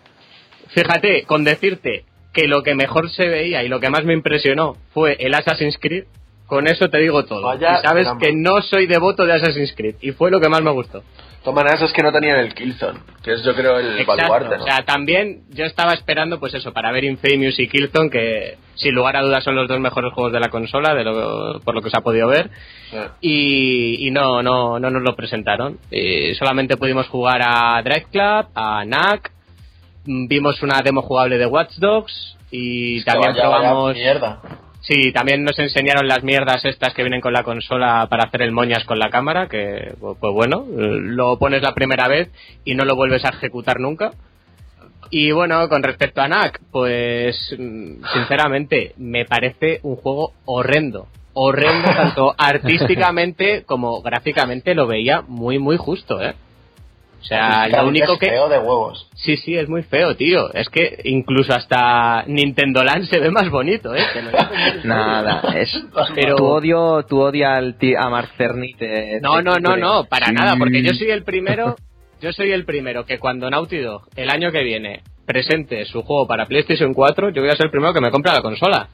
Fíjate, 0.69 1.25
con 1.25 1.45
decirte 1.45 2.05
que 2.33 2.49
lo 2.49 2.63
que 2.63 2.75
mejor 2.75 3.11
se 3.11 3.29
veía 3.29 3.63
y 3.63 3.69
lo 3.69 3.79
que 3.79 3.91
más 3.91 4.05
me 4.05 4.15
impresionó 4.15 4.77
fue 4.93 5.17
el 5.21 5.35
Assassin's 5.35 5.79
Creed, 5.79 6.05
con 6.47 6.67
eso 6.67 6.89
te 6.89 6.99
digo 6.99 7.25
todo. 7.25 7.43
Vaya 7.43 7.79
y 7.79 7.87
sabes 7.87 8.09
que 8.19 8.33
no 8.33 8.63
soy 8.63 8.87
devoto 8.87 9.25
de 9.25 9.35
Assassin's 9.35 9.75
Creed 9.77 9.97
y 10.01 10.13
fue 10.13 10.31
lo 10.31 10.41
que 10.41 10.49
más 10.49 10.63
me 10.63 10.71
gustó. 10.71 11.03
Toman 11.45 11.67
esos 11.75 11.93
que 11.93 12.03
no 12.03 12.13
tenían 12.13 12.39
el 12.39 12.55
Killzone, 12.55 13.01
que 13.23 13.33
es 13.33 13.43
yo 13.43 13.55
creo 13.55 13.79
el 13.79 13.99
Exacto, 13.99 14.23
baluarte, 14.23 14.59
¿no? 14.59 14.63
O 14.63 14.67
sea, 14.67 14.85
también 14.85 15.43
yo 15.51 15.65
estaba 15.65 15.93
esperando, 15.93 16.39
pues 16.39 16.55
eso, 16.55 16.73
para 16.73 16.93
ver 16.93 17.05
Infamous 17.05 17.59
y 17.59 17.69
Killzone, 17.69 18.11
que 18.11 18.59
sin 18.77 18.95
lugar 18.95 19.17
a 19.17 19.23
dudas 19.23 19.43
son 19.43 19.57
los 19.57 19.67
dos 19.67 19.81
mejores 19.81 20.13
juegos 20.13 20.33
de 20.33 20.39
la 20.39 20.51
consola, 20.51 20.95
de 20.95 21.03
lo, 21.03 21.61
por 21.61 21.75
lo 21.75 21.83
que 21.83 21.91
se 21.91 21.97
ha 21.97 22.03
podido 22.03 22.29
ver. 22.29 22.51
Y, 23.21 24.07
y 24.07 24.11
no, 24.13 24.43
no, 24.43 24.79
no 24.79 24.91
nos 24.91 25.03
lo 25.03 25.17
presentaron. 25.17 25.79
Solamente 26.39 26.77
pudimos 26.77 27.09
jugar 27.09 27.41
a 27.45 27.83
Drive 27.83 28.07
Club, 28.13 28.47
a 28.55 28.85
NAC, 28.85 29.33
vimos 30.05 30.63
una 30.63 30.81
demo 30.83 31.03
jugable 31.03 31.39
de 31.39 31.47
Watch 31.47 31.75
Dogs 31.79 32.37
y 32.51 33.03
también 33.05 33.33
Vaya, 33.33 33.49
vaya 33.49 33.59
probamos... 33.61 33.95
mierda. 33.95 34.41
Sí, 34.83 35.13
también 35.13 35.45
nos 35.45 35.59
enseñaron 35.61 36.09
las 36.09 36.25
mierdas 36.25 36.65
estas 36.65 36.93
que 36.93 37.03
vienen 37.03 37.21
con 37.21 37.33
la 37.33 37.45
consola 37.45 38.09
para 38.11 38.25
hacer 38.25 38.43
el 38.43 38.51
moñas 38.51 38.85
con 38.85 38.99
la 38.99 39.11
cámara, 39.11 39.47
que 39.49 39.95
pues 40.01 40.17
pues 40.21 40.33
bueno, 40.35 40.67
eh, 40.69 40.99
lo 41.01 41.39
pones 41.39 41.63
la 41.63 41.73
primera 41.73 42.09
vez 42.09 42.31
y 42.65 42.75
no 42.75 42.85
lo 42.85 42.97
vuelves 42.97 43.25
a 43.25 43.29
ejecutar 43.29 43.79
nunca. 43.79 44.13
Y 45.11 45.31
bueno, 45.31 45.69
con 45.69 45.85
respecto 45.85 46.21
a 46.21 46.27
NAC, 46.27 46.61
pues 46.73 47.55
mm, 47.57 48.03
sinceramente 48.13 48.95
me 48.97 49.25
parece 49.25 49.79
un 49.85 49.97
juego 49.97 50.33
horrendo. 50.47 51.07
Horrendo 51.33 51.89
tanto 51.95 52.35
artísticamente 52.39 53.63
como 53.63 54.03
gráficamente 54.03 54.75
lo 54.75 54.89
veía 54.89 55.23
muy 55.23 55.61
muy 55.61 55.77
justo, 55.77 56.21
¿eh? 56.21 56.35
O 57.23 57.25
sea, 57.25 57.69
lo 57.69 57.87
único 57.87 58.15
es 58.15 58.19
que... 58.19 58.31
feo 58.31 58.49
de 58.49 58.59
huevos. 58.59 59.09
Sí, 59.15 59.37
sí, 59.37 59.57
es 59.57 59.69
muy 59.69 59.83
feo, 59.85 60.17
tío. 60.17 60.53
Es 60.53 60.69
que 60.69 61.01
incluso 61.05 61.55
hasta 61.55 62.25
Nintendo 62.27 62.83
Land 62.83 63.05
se 63.07 63.21
ve 63.21 63.31
más 63.31 63.49
bonito, 63.49 63.95
¿eh? 63.95 64.03
Nada, 64.85 65.41
es 65.57 65.71
Pero- 66.15 66.37
tu 66.37 66.45
odio, 66.47 67.05
tu 67.09 67.21
odio 67.21 67.49
al 67.49 67.77
ti- 67.79 67.95
a 67.95 68.09
Mark 68.09 68.31
Cerny 68.37 68.75
te- 68.75 69.21
No, 69.21 69.41
no, 69.43 69.55
no, 69.59 69.77
no, 69.77 70.05
para 70.05 70.27
Sí. 70.27 70.33
nada, 70.35 70.57
porque 70.59 70.83
yo 70.83 70.93
soy 70.95 71.11
el 71.11 71.23
primero, 71.25 71.77
yo 72.21 72.33
soy 72.33 72.53
el 72.53 72.65
primero 72.65 73.05
que 73.07 73.19
cuando 73.19 73.49
Naughty 73.51 73.79
Dog 73.79 74.03
el 74.17 74.29
año 74.31 74.51
que 74.51 74.63
viene 74.63 75.03
presente 75.27 75.85
su 75.85 76.03
juego 76.03 76.27
para 76.27 76.47
PlayStation 76.47 76.93
4, 76.93 77.31
yo 77.31 77.41
voy 77.43 77.51
a 77.51 77.57
ser 77.57 77.67
el 77.67 77.71
primero 77.71 77.95
que 77.95 78.01
me 78.01 78.11
compre 78.11 78.33
la 78.33 78.43
consola. 78.43 78.89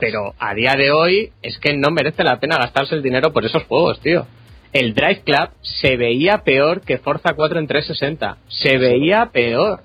Pero 0.00 0.32
a 0.38 0.54
día 0.54 0.74
de 0.76 0.92
hoy 0.92 1.32
es 1.42 1.58
que 1.58 1.76
no 1.76 1.90
merece 1.90 2.22
la 2.22 2.38
pena 2.38 2.56
gastarse 2.56 2.94
el 2.94 3.02
dinero 3.02 3.32
por 3.32 3.44
esos 3.44 3.64
juegos, 3.64 4.00
tío. 4.00 4.26
El 4.74 4.92
Drive 4.92 5.22
Club 5.22 5.50
se 5.62 5.96
veía 5.96 6.38
peor 6.38 6.80
que 6.80 6.98
Forza 6.98 7.34
4 7.34 7.60
en 7.60 7.68
360. 7.68 8.38
Se 8.48 8.76
veía 8.76 9.26
peor. 9.32 9.82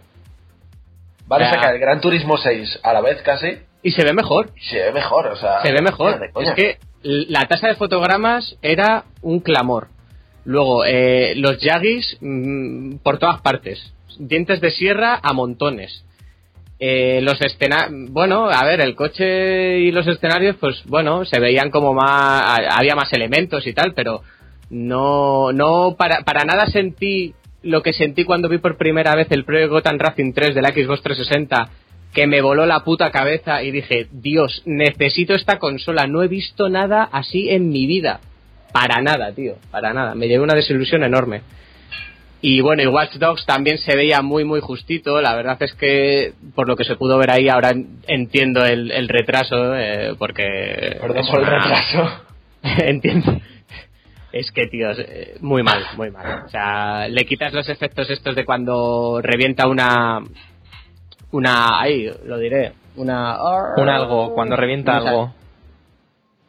Van 1.27 1.43
a 1.43 1.51
sacar 1.51 1.75
el 1.75 1.79
Gran 1.79 2.01
Turismo 2.01 2.37
6 2.37 2.79
a 2.81 2.91
la 2.91 3.01
vez 3.01 3.21
casi. 3.21 3.59
Y 3.83 3.91
se 3.91 4.03
ve 4.03 4.13
mejor. 4.13 4.49
Y 4.55 4.61
se 4.61 4.79
ve 4.79 4.91
mejor, 4.91 5.27
o 5.27 5.35
sea. 5.35 5.61
se 5.61 5.71
ve 5.71 5.83
mejor. 5.83 6.19
Es 6.41 6.53
que 6.55 6.79
la 7.03 7.47
tasa 7.47 7.67
de 7.67 7.75
fotogramas 7.75 8.57
era 8.63 9.03
un 9.21 9.41
clamor. 9.41 9.89
Luego, 10.43 10.83
eh, 10.83 11.33
los 11.35 11.59
Yagis 11.59 12.17
mm, 12.19 12.95
por 13.03 13.19
todas 13.19 13.41
partes. 13.41 13.93
Dientes 14.17 14.59
de 14.59 14.71
sierra 14.71 15.19
a 15.21 15.33
montones. 15.33 16.03
Eh, 16.79 17.19
los 17.21 17.39
escenarios, 17.41 18.09
bueno, 18.09 18.49
a 18.49 18.65
ver, 18.65 18.81
el 18.81 18.95
coche 18.95 19.77
y 19.81 19.91
los 19.91 20.07
escenarios, 20.07 20.55
pues 20.59 20.81
bueno, 20.85 21.25
se 21.25 21.39
veían 21.39 21.69
como 21.69 21.93
más, 21.93 22.59
había 22.71 22.95
más 22.95 23.13
elementos 23.13 23.67
y 23.67 23.73
tal, 23.73 23.93
pero 23.93 24.23
no, 24.69 25.51
no, 25.51 25.95
para, 25.97 26.21
para 26.21 26.45
nada 26.45 26.67
sentí 26.67 27.33
lo 27.61 27.81
que 27.81 27.93
sentí 27.93 28.23
cuando 28.23 28.49
vi 28.49 28.57
por 28.57 28.77
primera 28.77 29.15
vez 29.15 29.27
el 29.31 29.43
Pro 29.43 29.67
Gotham 29.67 29.97
Racing 29.97 30.33
3 30.33 30.55
de 30.55 30.61
la 30.61 30.69
Xbox 30.69 31.01
360, 31.01 31.69
que 32.13 32.27
me 32.27 32.41
voló 32.41 32.65
la 32.65 32.83
puta 32.83 33.11
cabeza 33.11 33.61
y 33.63 33.71
dije, 33.71 34.07
Dios, 34.11 34.63
necesito 34.65 35.33
esta 35.33 35.59
consola, 35.59 36.07
no 36.07 36.23
he 36.23 36.27
visto 36.27 36.69
nada 36.69 37.03
así 37.11 37.49
en 37.49 37.69
mi 37.69 37.85
vida. 37.85 38.19
Para 38.71 39.01
nada, 39.01 39.31
tío, 39.33 39.55
para 39.71 39.93
nada. 39.93 40.13
Me 40.15 40.27
llevé 40.27 40.43
una 40.43 40.53
desilusión 40.53 41.03
enorme. 41.03 41.41
Y 42.41 42.61
bueno, 42.61 42.83
y 42.83 42.87
Watch 42.87 43.15
Dogs 43.15 43.45
también 43.45 43.79
se 43.79 43.95
veía 43.95 44.21
muy, 44.21 44.45
muy 44.45 44.61
justito. 44.61 45.19
La 45.21 45.35
verdad 45.35 45.61
es 45.61 45.73
que, 45.73 46.33
por 46.55 46.67
lo 46.67 46.75
que 46.75 46.85
se 46.85 46.95
pudo 46.95 47.17
ver 47.17 47.31
ahí, 47.31 47.49
ahora 47.49 47.73
entiendo 48.07 48.65
el, 48.65 48.91
el 48.91 49.09
retraso, 49.09 49.75
eh, 49.75 50.15
porque... 50.17 50.97
Perdón 51.01 51.25
por 51.29 51.39
el 51.41 51.45
retraso. 51.47 52.21
entiendo. 52.63 53.41
Es 54.31 54.51
que, 54.51 54.68
tío, 54.68 54.91
eh, 54.91 55.38
muy 55.41 55.64
mal, 55.64 55.84
muy 55.97 56.11
mal. 56.11 56.43
O 56.45 56.49
sea, 56.49 57.07
le 57.07 57.26
quitas 57.26 57.51
los 57.53 57.68
efectos 57.68 58.10
estos 58.10 58.35
de 58.35 58.45
cuando 58.45 59.22
revienta 59.23 59.68
una... 59.68 60.22
Una... 61.31 61.81
Ahí, 61.81 62.11
lo 62.26 62.38
diré. 62.38 62.73
Una... 62.95 63.38
Un 63.77 63.89
algo, 63.89 64.34
cuando 64.34 64.56
revienta 64.56 64.97
algo. 64.97 65.34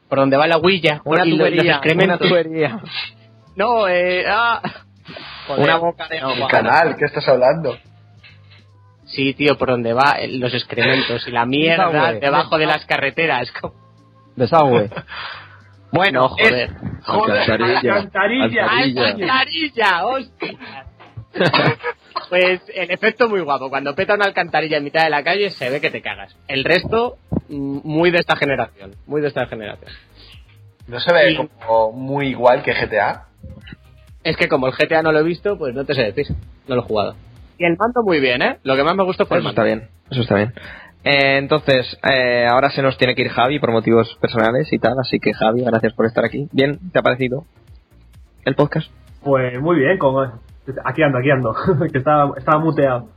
Por 0.08 0.18
donde 0.18 0.36
va 0.36 0.46
la 0.46 0.58
huilla. 0.58 1.00
Una 1.04 1.24
y 1.24 1.30
los 1.30 1.38
tubería, 1.38 1.72
excrementos. 1.72 2.20
una 2.20 2.28
tubería. 2.28 2.80
No, 3.56 3.88
eh... 3.88 4.24
ah. 4.28 4.60
Joder. 5.46 5.64
Una 5.64 5.76
boca 5.76 6.06
de 6.08 6.18
El 6.18 6.46
canal, 6.48 6.96
¿qué 6.96 7.06
estás 7.06 7.26
hablando? 7.28 7.76
Sí, 9.06 9.34
tío, 9.34 9.58
por 9.58 9.70
donde 9.70 9.92
va 9.92 10.16
eh, 10.20 10.28
los 10.28 10.54
excrementos 10.54 11.26
y 11.26 11.32
la 11.32 11.44
mierda 11.44 11.88
Desagüe. 11.88 12.20
debajo 12.20 12.58
de 12.58 12.66
las 12.66 12.84
carreteras. 12.86 13.52
Desagüe. 14.36 14.90
Bueno, 15.92 16.28
joder. 16.28 16.70
Joder, 17.04 17.38
Alcantarilla. 17.40 17.94
Alcantarilla. 17.94 18.64
Alcantarilla. 18.64 19.06
¡Alcantarilla! 19.06 20.06
¡Hostia! 20.06 20.58
Pues 22.28 22.60
el 22.72 22.90
efecto 22.92 23.28
muy 23.28 23.40
guapo. 23.40 23.70
Cuando 23.70 23.94
peta 23.96 24.14
una 24.14 24.24
alcantarilla 24.24 24.76
en 24.76 24.84
mitad 24.84 25.02
de 25.02 25.10
la 25.10 25.24
calle 25.24 25.50
se 25.50 25.68
ve 25.68 25.80
que 25.80 25.90
te 25.90 26.00
cagas. 26.00 26.36
El 26.46 26.62
resto, 26.62 27.16
mm, 27.48 27.80
muy 27.82 28.12
de 28.12 28.18
esta 28.18 28.36
generación. 28.36 28.94
Muy 29.06 29.20
de 29.20 29.28
esta 29.28 29.46
generación. 29.46 29.90
¿No 30.86 31.00
se 31.00 31.12
ve 31.12 31.36
como 31.66 31.90
muy 31.90 32.28
igual 32.28 32.62
que 32.62 32.72
GTA? 32.72 33.26
Es 34.22 34.36
que 34.36 34.48
como 34.48 34.68
el 34.68 34.74
GTA 34.74 35.02
no 35.02 35.10
lo 35.10 35.18
he 35.20 35.24
visto, 35.24 35.58
pues 35.58 35.74
no 35.74 35.84
te 35.84 35.94
sé 35.94 36.12
decir. 36.12 36.26
No 36.68 36.76
lo 36.76 36.82
he 36.82 36.84
jugado. 36.84 37.16
Y 37.58 37.64
el 37.64 37.76
mando 37.76 38.02
muy 38.04 38.20
bien, 38.20 38.42
¿eh? 38.42 38.58
Lo 38.62 38.76
que 38.76 38.84
más 38.84 38.94
me 38.94 39.02
gustó 39.02 39.26
fue 39.26 39.38
el 39.38 39.42
Eso 39.42 39.48
mando. 39.48 39.62
está 39.62 39.64
bien, 39.64 39.88
eso 40.10 40.20
está 40.22 40.34
bien. 40.36 40.54
Eh, 41.04 41.38
entonces, 41.38 41.98
eh, 42.02 42.46
ahora 42.50 42.70
se 42.70 42.82
nos 42.82 42.98
tiene 42.98 43.14
que 43.14 43.22
ir 43.22 43.30
Javi 43.30 43.58
por 43.58 43.72
motivos 43.72 44.16
personales 44.20 44.72
y 44.72 44.78
tal, 44.78 44.98
así 44.98 45.18
que 45.18 45.32
Javi, 45.32 45.64
gracias 45.64 45.94
por 45.94 46.06
estar 46.06 46.24
aquí. 46.24 46.48
Bien, 46.52 46.78
¿te 46.92 46.98
ha 46.98 47.02
parecido 47.02 47.44
el 48.44 48.54
podcast? 48.54 48.90
Pues 49.22 49.60
muy 49.60 49.76
bien, 49.76 49.98
con... 49.98 50.40
aquí 50.84 51.02
ando, 51.02 51.18
aquí 51.18 51.30
ando, 51.30 51.54
que 51.92 51.98
estaba, 51.98 52.32
estaba 52.36 52.58
muteado. 52.58 53.08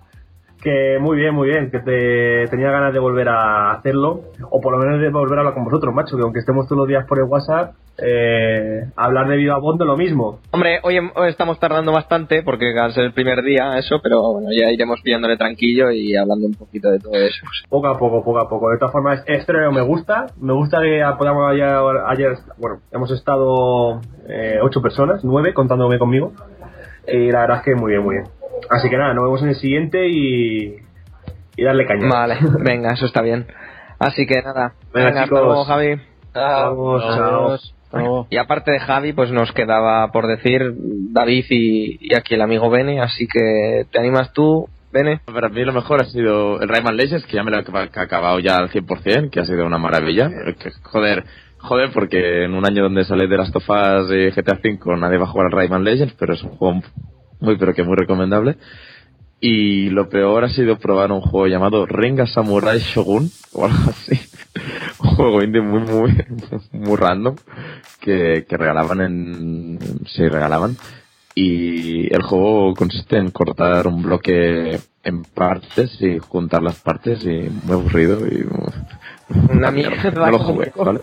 Que 0.64 0.98
muy 1.00 1.18
bien, 1.18 1.36
muy 1.36 1.50
bien, 1.50 1.70
que 1.70 1.80
te, 1.80 2.48
tenía 2.48 2.72
ganas 2.72 2.94
de 2.94 3.00
volver 3.00 3.28
a 3.28 3.72
hacerlo, 3.74 4.22
o 4.50 4.62
por 4.62 4.72
lo 4.72 4.78
menos 4.80 5.02
de 5.02 5.10
volver 5.10 5.38
a 5.38 5.42
hablar 5.42 5.54
con 5.56 5.66
vosotros, 5.66 5.94
macho, 5.94 6.16
que 6.16 6.24
aunque 6.24 6.40
estemos 6.40 6.68
todos 6.68 6.78
los 6.80 6.88
días 6.88 7.06
por 7.06 7.18
el 7.20 7.26
WhatsApp, 7.26 7.74
eh, 7.98 8.86
hablar 8.96 9.28
de 9.28 9.36
viva 9.36 9.58
voz 9.60 9.78
de 9.78 9.84
lo 9.86 9.98
mismo. 9.98 10.40
Hombre, 10.52 10.80
hoy, 10.84 10.96
hem- 10.96 11.12
hoy 11.16 11.30
estamos 11.30 11.60
tardando 11.60 11.92
bastante 11.92 12.44
porque 12.44 12.72
ser 12.94 13.04
el 13.04 13.14
primer 13.14 13.44
día, 13.44 13.78
eso, 13.78 14.00
pero 14.02 14.22
bueno, 14.34 14.50
ya 14.58 14.72
iremos 14.72 15.02
pillándole 15.02 15.36
tranquillo 15.36 15.92
y 15.92 16.16
hablando 16.16 16.48
un 16.48 16.54
poquito 16.56 16.90
de 16.90 17.00
todo 17.00 17.14
eso. 17.14 17.46
Poco 17.70 17.88
a 17.88 18.00
poco, 18.00 18.24
poco 18.24 18.40
a 18.40 18.48
poco. 18.50 18.70
De 18.72 18.78
todas 18.78 18.94
formas, 18.94 19.24
este 19.28 19.52
me 19.72 19.82
gusta. 19.82 20.28
Me 20.40 20.54
gusta 20.54 20.80
que 20.82 21.04
podamos 21.18 21.52
ayer, 21.52 21.68
ayer 22.08 22.38
bueno, 22.58 22.78
hemos 22.92 23.12
estado 23.12 24.00
eh, 24.30 24.60
ocho 24.62 24.82
personas, 24.82 25.24
nueve, 25.24 25.54
contándome 25.54 26.00
conmigo. 26.00 26.32
Y 27.08 27.32
la 27.32 27.42
verdad 27.42 27.58
es 27.58 27.64
que 27.64 27.76
muy 27.76 27.92
bien, 27.92 28.04
muy 28.04 28.16
bien. 28.16 28.28
Así 28.70 28.90
que 28.90 28.98
nada, 28.98 29.14
nos 29.14 29.24
vemos 29.26 29.42
en 29.44 29.50
el 29.50 29.56
siguiente 29.56 30.08
y, 30.10 30.76
y 31.58 31.64
darle 31.64 31.86
caña. 31.86 32.08
Vale, 32.10 32.38
venga, 32.64 32.94
eso 32.94 33.06
está 33.06 33.22
bien. 33.22 33.46
Así 34.00 34.26
que 34.26 34.42
nada, 34.42 34.74
Venga, 34.94 35.08
venga, 35.08 35.10
hasta 35.10 35.24
chicos. 35.24 35.40
luego, 35.42 35.66
Javi. 35.66 36.02
Vamos, 36.34 37.76
Y 38.30 38.38
aparte 38.38 38.72
de 38.72 38.80
Javi, 38.80 39.14
pues 39.14 39.32
nos 39.32 39.52
quedaba 39.52 40.12
por 40.12 40.26
decir 40.28 40.74
David 41.12 41.46
y, 41.50 41.98
y 42.02 42.16
aquí 42.16 42.34
el 42.34 42.42
amigo 42.42 42.70
Bene, 42.70 43.02
así 43.02 43.28
que 43.28 43.86
¿te 43.92 44.00
animas 44.00 44.34
tú, 44.34 44.68
Bene? 44.92 45.22
Para 45.26 45.50
mí 45.50 45.64
lo 45.64 45.74
mejor 45.74 46.02
ha 46.02 46.06
sido 46.06 46.60
el 46.60 46.68
Rayman 46.70 46.98
Legends, 46.98 47.26
que 47.28 47.36
ya 47.36 47.44
me 47.44 47.52
lo 47.52 47.58
ha 47.58 48.02
acabado 48.02 48.40
ya 48.40 48.58
al 48.58 48.70
100%, 48.72 49.30
que 49.30 49.40
ha 49.40 49.46
sido 49.46 49.66
una 49.66 49.78
maravilla. 49.78 50.30
Que, 50.60 50.72
joder, 50.84 51.24
joder, 51.60 51.92
porque 51.94 52.46
en 52.46 52.54
un 52.56 52.66
año 52.66 52.84
donde 52.84 53.04
sale 53.06 53.28
de 53.28 53.38
Last 53.38 53.56
of 53.56 53.70
Us 53.70 54.12
y 54.12 54.32
GTA 54.32 54.60
V 54.64 54.98
nadie 54.98 55.18
va 55.18 55.26
a 55.26 55.30
jugar 55.30 55.48
al 55.48 55.52
Rayman 55.52 55.84
Legends, 55.84 56.16
pero 56.20 56.34
es 56.34 56.44
un 56.44 56.52
juego 56.58 56.82
muy, 57.44 57.58
pero 57.58 57.74
que 57.74 57.84
muy 57.84 57.96
recomendable. 57.96 58.56
Y 59.40 59.90
lo 59.90 60.08
peor 60.08 60.46
ha 60.46 60.50
sido 60.50 60.80
probar 60.80 61.12
un 61.12 61.20
juego 61.20 61.48
llamado 61.48 61.86
Renga 61.86 62.26
Samurai 62.26 62.80
Shogun, 62.80 63.30
o 63.52 63.66
algo 63.66 63.90
así. 63.90 64.18
un 65.00 65.16
juego 65.16 65.44
indie 65.44 65.62
muy, 65.62 65.82
muy, 65.82 66.26
muy 66.72 66.96
random, 66.96 67.36
que, 68.00 68.46
que 68.48 68.58
regalaban 68.58 69.02
en, 69.02 69.80
sí, 70.08 70.28
regalaban. 70.30 70.78
Y 71.36 72.14
el 72.14 72.22
juego 72.22 72.74
consiste 72.74 73.18
en 73.18 73.32
cortar 73.32 73.88
un 73.88 74.04
bloque 74.04 74.80
en 75.04 75.24
partes 75.24 75.98
y 76.00 76.20
juntar 76.20 76.62
las 76.64 76.80
partes 76.80 77.26
y 77.26 77.50
muy 77.66 77.74
aburrido 77.74 78.26
y 78.26 78.46
Una 79.52 79.72
mierda. 79.72 80.12
no 80.12 80.32
lo 80.32 80.40
jugué, 80.40 80.72
¿vale? 80.76 81.02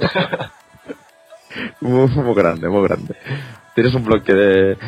muy, 1.80 2.08
muy 2.08 2.34
grande, 2.34 2.68
muy 2.68 2.88
grande. 2.88 3.16
Tienes 3.74 3.94
un 3.94 4.04
bloque 4.04 4.32
de 4.32 4.78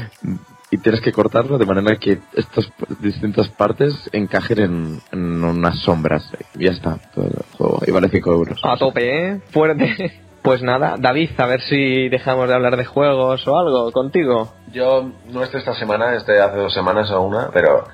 y 0.73 0.78
tienes 0.78 1.01
que 1.03 1.12
cortarlo 1.12 1.59
de 1.59 1.66
manera 1.66 1.97
que 1.97 2.19
estas 2.35 2.69
distintas 3.01 3.49
partes 3.51 3.94
encajen 4.12 4.59
en, 4.59 5.01
en 5.12 5.44
unas 5.44 5.78
sombras 5.81 6.28
y 6.59 6.65
ya 6.65 6.73
está 6.73 6.99
todo 7.15 7.27
el 7.27 7.32
juego 7.57 7.81
y 7.86 7.90
vale 7.93 8.09
5 8.09 8.32
euros. 8.32 8.61
A 8.65 8.77
tope, 8.77 9.28
¿eh? 9.28 9.40
Fuerte. 9.51 10.20
Pues 10.43 10.61
nada, 10.61 10.97
David, 10.99 11.31
a 11.39 11.47
ver 11.47 11.61
si 11.61 12.09
dejamos 12.09 12.49
de 12.49 12.55
hablar 12.55 12.77
de 12.77 12.85
juegos 12.85 13.47
o 13.47 13.57
algo 13.57 13.93
contigo. 13.93 14.53
Yo 14.73 15.09
no 15.31 15.44
es 15.44 15.53
de 15.53 15.59
esta 15.61 15.74
semana, 15.74 16.16
es 16.16 16.27
de 16.27 16.40
hace 16.40 16.57
dos 16.57 16.74
semanas 16.74 17.09
o 17.12 17.20
una, 17.23 17.51
pero 17.53 17.85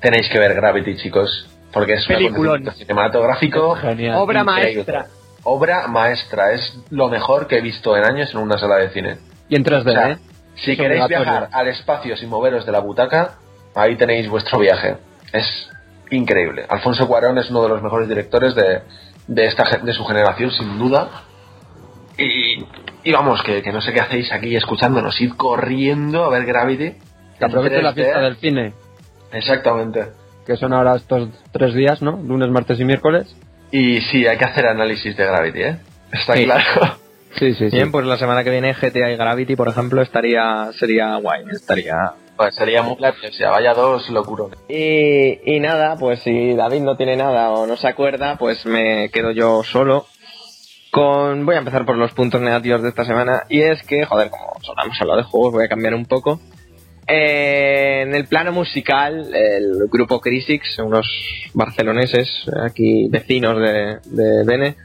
tenéis 0.00 0.28
que 0.30 0.38
ver 0.38 0.54
Gravity, 0.54 0.96
chicos, 0.96 1.48
porque 1.72 1.94
es 1.94 2.02
un 2.08 2.14
Peliculón. 2.16 2.46
acontecimiento 2.56 2.72
cinematográfico 2.78 3.74
Genial. 3.76 4.16
Obra 4.16 4.40
increíble. 4.42 4.74
maestra. 4.74 5.06
Obra 5.44 5.86
maestra, 5.88 6.52
es 6.52 6.78
lo 6.90 7.08
mejor 7.08 7.46
que 7.46 7.58
he 7.58 7.60
visto 7.62 7.96
en 7.96 8.04
años 8.04 8.30
en 8.34 8.38
una 8.40 8.58
sala 8.58 8.76
de 8.76 8.90
cine. 8.90 9.16
Y 9.48 9.56
en 9.56 9.64
3D, 9.64 9.86
O 9.88 9.92
sea, 9.92 10.10
¿eh? 10.10 10.18
Si 10.56 10.72
Es 10.72 10.78
queréis 10.78 11.06
viajar 11.06 11.48
al 11.52 11.68
espacio 11.68 12.16
sin 12.16 12.28
moveros 12.28 12.64
de 12.66 12.72
la 12.72 12.80
butaca, 12.80 13.34
ahí 13.74 13.96
tenéis 13.96 14.28
vuestro 14.28 14.58
viaje. 14.58 14.96
Es 15.32 15.68
increíble. 16.10 16.64
Alfonso 16.68 17.06
Cuarón 17.06 17.38
es 17.38 17.50
uno 17.50 17.62
de 17.62 17.68
los 17.68 17.82
mejores 17.82 18.08
directores 18.08 18.54
de, 18.54 18.80
de, 19.26 19.46
esta, 19.46 19.64
de 19.82 19.92
su 19.92 20.04
generación, 20.04 20.50
sin 20.50 20.78
duda. 20.78 21.08
Y, 22.18 22.64
y 23.04 23.12
vamos, 23.12 23.42
que, 23.42 23.62
que 23.62 23.72
no 23.72 23.80
sé 23.82 23.92
qué 23.92 24.00
hacéis 24.00 24.32
aquí 24.32 24.56
escuchándonos. 24.56 25.20
Id 25.20 25.32
corriendo 25.34 26.24
a 26.24 26.30
ver 26.30 26.46
Gravity. 26.46 26.94
Que 27.38 27.44
aproveche 27.44 27.82
la 27.82 27.90
3D. 27.90 27.94
fiesta 27.94 28.20
del 28.20 28.36
cine, 28.36 28.72
Exactamente. 29.32 30.06
que 30.46 30.56
son 30.56 30.72
ahora 30.72 30.96
estos 30.96 31.28
tres 31.52 31.74
días, 31.74 32.00
¿no? 32.00 32.12
Lunes, 32.12 32.48
martes 32.48 32.80
y 32.80 32.84
miércoles. 32.86 33.36
Y 33.70 34.00
sí, 34.02 34.26
hay 34.26 34.38
que 34.38 34.44
hacer 34.46 34.66
análisis 34.66 35.14
de 35.16 35.26
Gravity, 35.26 35.62
¿eh? 35.62 35.76
Está 36.12 36.34
Sí. 36.34 36.44
claro. 36.44 36.96
Sí, 37.38 37.54
sí, 37.54 37.70
sí. 37.70 37.76
Bien, 37.76 37.92
pues 37.92 38.06
la 38.06 38.16
semana 38.16 38.42
que 38.42 38.50
viene 38.50 38.72
GTA 38.72 39.12
y 39.12 39.16
Gravity, 39.16 39.56
por 39.56 39.68
ejemplo, 39.68 40.00
estaría 40.00 40.70
sería 40.78 41.16
guay, 41.16 41.44
estaría 41.52 42.14
Pues 42.36 42.54
sería 42.54 42.82
muy 42.82 42.96
graciosa. 42.96 43.50
Vaya 43.50 43.74
dos 43.74 44.08
locuro. 44.10 44.50
Y, 44.68 45.40
y 45.44 45.60
nada, 45.60 45.96
pues 45.96 46.20
si 46.20 46.54
David 46.54 46.80
no 46.80 46.96
tiene 46.96 47.16
nada 47.16 47.50
o 47.50 47.66
no 47.66 47.76
se 47.76 47.88
acuerda, 47.88 48.36
pues 48.36 48.64
me 48.64 49.10
quedo 49.10 49.32
yo 49.32 49.62
solo. 49.64 50.06
Con, 50.90 51.44
voy 51.44 51.56
a 51.56 51.58
empezar 51.58 51.84
por 51.84 51.98
los 51.98 52.12
puntos 52.12 52.40
negativos 52.40 52.82
de 52.82 52.88
esta 52.88 53.04
semana. 53.04 53.42
Y 53.50 53.60
es 53.60 53.82
que, 53.82 54.06
joder, 54.06 54.30
como 54.30 54.54
hemos 54.82 55.00
hablado 55.00 55.18
de 55.18 55.24
juegos, 55.24 55.52
voy 55.52 55.64
a 55.64 55.68
cambiar 55.68 55.94
un 55.94 56.06
poco. 56.06 56.40
Eh, 57.06 58.02
en 58.02 58.14
el 58.14 58.26
plano 58.26 58.50
musical, 58.52 59.32
el 59.34 59.88
grupo 59.92 60.20
Crisix, 60.20 60.78
unos 60.78 61.06
barceloneses, 61.52 62.28
aquí 62.64 63.08
vecinos 63.10 63.60
de, 63.60 63.98
de 64.06 64.44
Bene, 64.44 64.76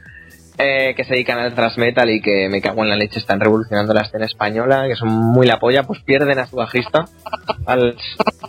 eh, 0.58 0.94
que 0.96 1.04
se 1.04 1.14
dedican 1.14 1.38
al 1.38 1.54
thrash 1.54 1.76
metal 1.78 2.10
y 2.10 2.20
que 2.20 2.48
me 2.50 2.60
cago 2.60 2.82
en 2.82 2.90
la 2.90 2.96
leche, 2.96 3.18
están 3.18 3.40
revolucionando 3.40 3.92
la 3.94 4.02
escena 4.02 4.26
española, 4.26 4.84
que 4.88 4.96
son 4.96 5.08
muy 5.08 5.46
la 5.46 5.58
polla, 5.58 5.82
pues 5.84 6.00
pierden 6.02 6.38
a 6.38 6.46
su 6.46 6.56
bajista, 6.56 7.06
al, 7.66 7.96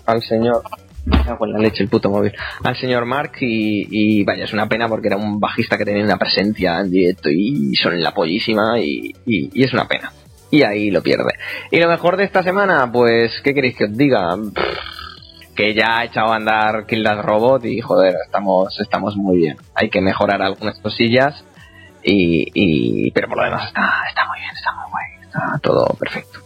al 0.05 0.21
señor 0.23 0.61
me 1.05 1.21
cago 1.21 1.45
en 1.45 1.51
la 1.53 1.59
leche 1.59 1.83
el 1.83 1.89
puto 1.89 2.09
móvil. 2.09 2.31
Al 2.63 2.77
señor 2.77 3.05
Mark 3.05 3.33
y, 3.41 4.23
vaya, 4.23 4.45
es 4.45 4.53
una 4.53 4.69
pena 4.69 4.87
porque 4.87 5.07
era 5.07 5.17
un 5.17 5.37
bajista 5.39 5.77
que 5.77 5.83
tenía 5.85 6.03
una 6.03 6.17
presencia 6.17 6.79
en 6.79 6.91
directo 6.91 7.29
y 7.29 7.75
son 7.75 8.01
la 8.01 8.13
pollísima 8.13 8.79
y, 8.79 9.13
y- 9.25 9.63
es 9.63 9.73
una 9.73 9.85
pena. 9.85 10.13
Y 10.49 10.63
ahí 10.63 10.91
lo 10.91 11.01
pierde. 11.01 11.33
Y 11.71 11.79
lo 11.79 11.89
mejor 11.89 12.15
de 12.15 12.23
esta 12.25 12.41
semana, 12.43 12.89
pues, 12.91 13.33
¿qué 13.43 13.53
queréis 13.53 13.75
que 13.75 13.85
os 13.85 13.97
diga? 13.97 14.37
Que 15.55 15.73
ya 15.73 15.97
ha 15.99 16.05
echado 16.05 16.31
a 16.31 16.35
andar 16.37 16.85
Kill 16.85 17.05
Robot 17.05 17.65
y 17.65 17.81
joder, 17.81 18.15
estamos, 18.25 18.79
estamos 18.79 19.15
muy 19.17 19.37
bien. 19.37 19.57
Hay 19.75 19.89
que 19.89 19.99
mejorar 19.99 20.41
algunas 20.41 20.79
cosillas 20.79 21.43
y, 22.03 22.51
y 22.53 23.11
pero 23.11 23.27
por 23.27 23.37
lo 23.37 23.43
demás 23.45 23.67
está, 23.67 24.03
está 24.07 24.25
muy 24.27 24.39
bien, 24.39 24.51
está 24.55 24.71
muy 24.73 24.91
guay, 24.91 25.05
está 25.21 25.59
todo 25.61 25.85
perfecto. 25.99 26.39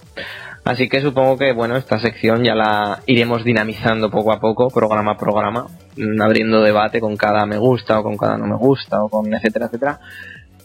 Así 0.68 0.90
que 0.90 1.00
supongo 1.00 1.38
que 1.38 1.54
bueno, 1.54 1.78
esta 1.78 1.98
sección 1.98 2.44
ya 2.44 2.54
la 2.54 3.00
iremos 3.06 3.46
dinamizando 3.46 4.12
poco 4.12 4.34
a 4.34 4.40
poco, 4.42 4.70
programa 4.70 5.12
a 5.12 5.18
programa, 5.18 5.68
mm, 5.96 6.22
abriendo 6.22 6.62
debate 6.62 7.00
con 7.00 7.16
cada 7.16 7.46
me 7.46 7.58
gusta 7.58 8.00
o 8.00 8.04
con 8.04 8.18
cada 8.18 8.38
no 8.38 8.48
me 8.48 8.58
gusta 8.58 9.02
o 9.02 9.08
con 9.08 9.34
etcétera, 9.34 9.68
etcétera. 9.68 10.00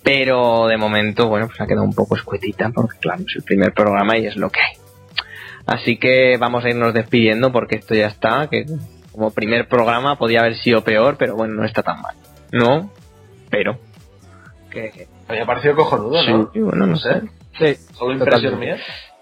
Pero 0.02 0.66
de 0.66 0.76
momento, 0.76 1.28
bueno, 1.28 1.46
pues 1.46 1.60
ha 1.60 1.66
quedado 1.68 1.84
un 1.84 1.94
poco 1.94 2.16
escuetita 2.16 2.70
porque 2.70 2.98
claro, 2.98 3.22
es 3.28 3.36
el 3.36 3.42
primer 3.44 3.72
programa 3.72 4.18
y 4.18 4.26
es 4.26 4.36
lo 4.36 4.50
que 4.50 4.60
hay. 4.60 4.76
Así 5.66 5.96
que 5.96 6.36
vamos 6.36 6.64
a 6.64 6.70
irnos 6.70 6.92
despidiendo 6.92 7.52
porque 7.52 7.76
esto 7.76 7.94
ya 7.94 8.08
está, 8.08 8.48
que 8.48 8.66
como 9.12 9.30
primer 9.30 9.68
programa 9.68 10.16
podía 10.16 10.40
haber 10.40 10.56
sido 10.56 10.82
peor, 10.82 11.16
pero 11.16 11.36
bueno, 11.36 11.54
no 11.54 11.64
está 11.64 11.82
tan 11.82 12.00
mal. 12.00 12.16
No, 12.50 12.90
pero... 13.50 13.78
Que, 14.72 15.06
A 15.28 15.32
mí 15.32 15.38
me 15.38 15.42
ha 15.42 15.46
parecido 15.46 15.76
cojonudo, 15.76 16.22
¿no? 16.22 16.50
Sí, 16.52 16.60
bueno, 16.60 16.86
no 16.86 16.96
sé. 16.96 17.22
Sí, 17.58 17.76
Solo 17.94 18.12
impresión 18.14 18.58
mía. 18.58 18.78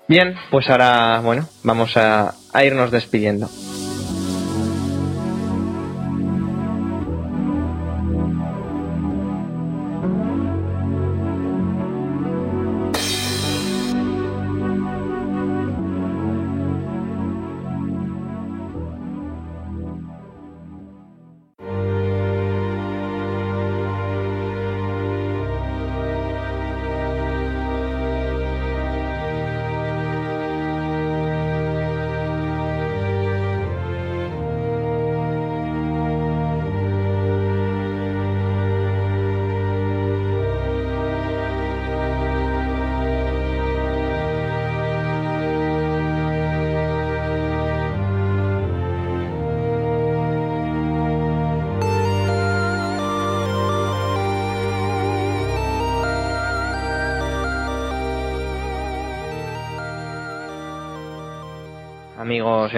Bien, 0.06 0.34
pues 0.50 0.68
ahora, 0.70 1.20
bueno, 1.20 1.48
vamos 1.62 1.96
a, 1.96 2.34
a 2.52 2.64
irnos 2.64 2.90
despidiendo. 2.90 3.48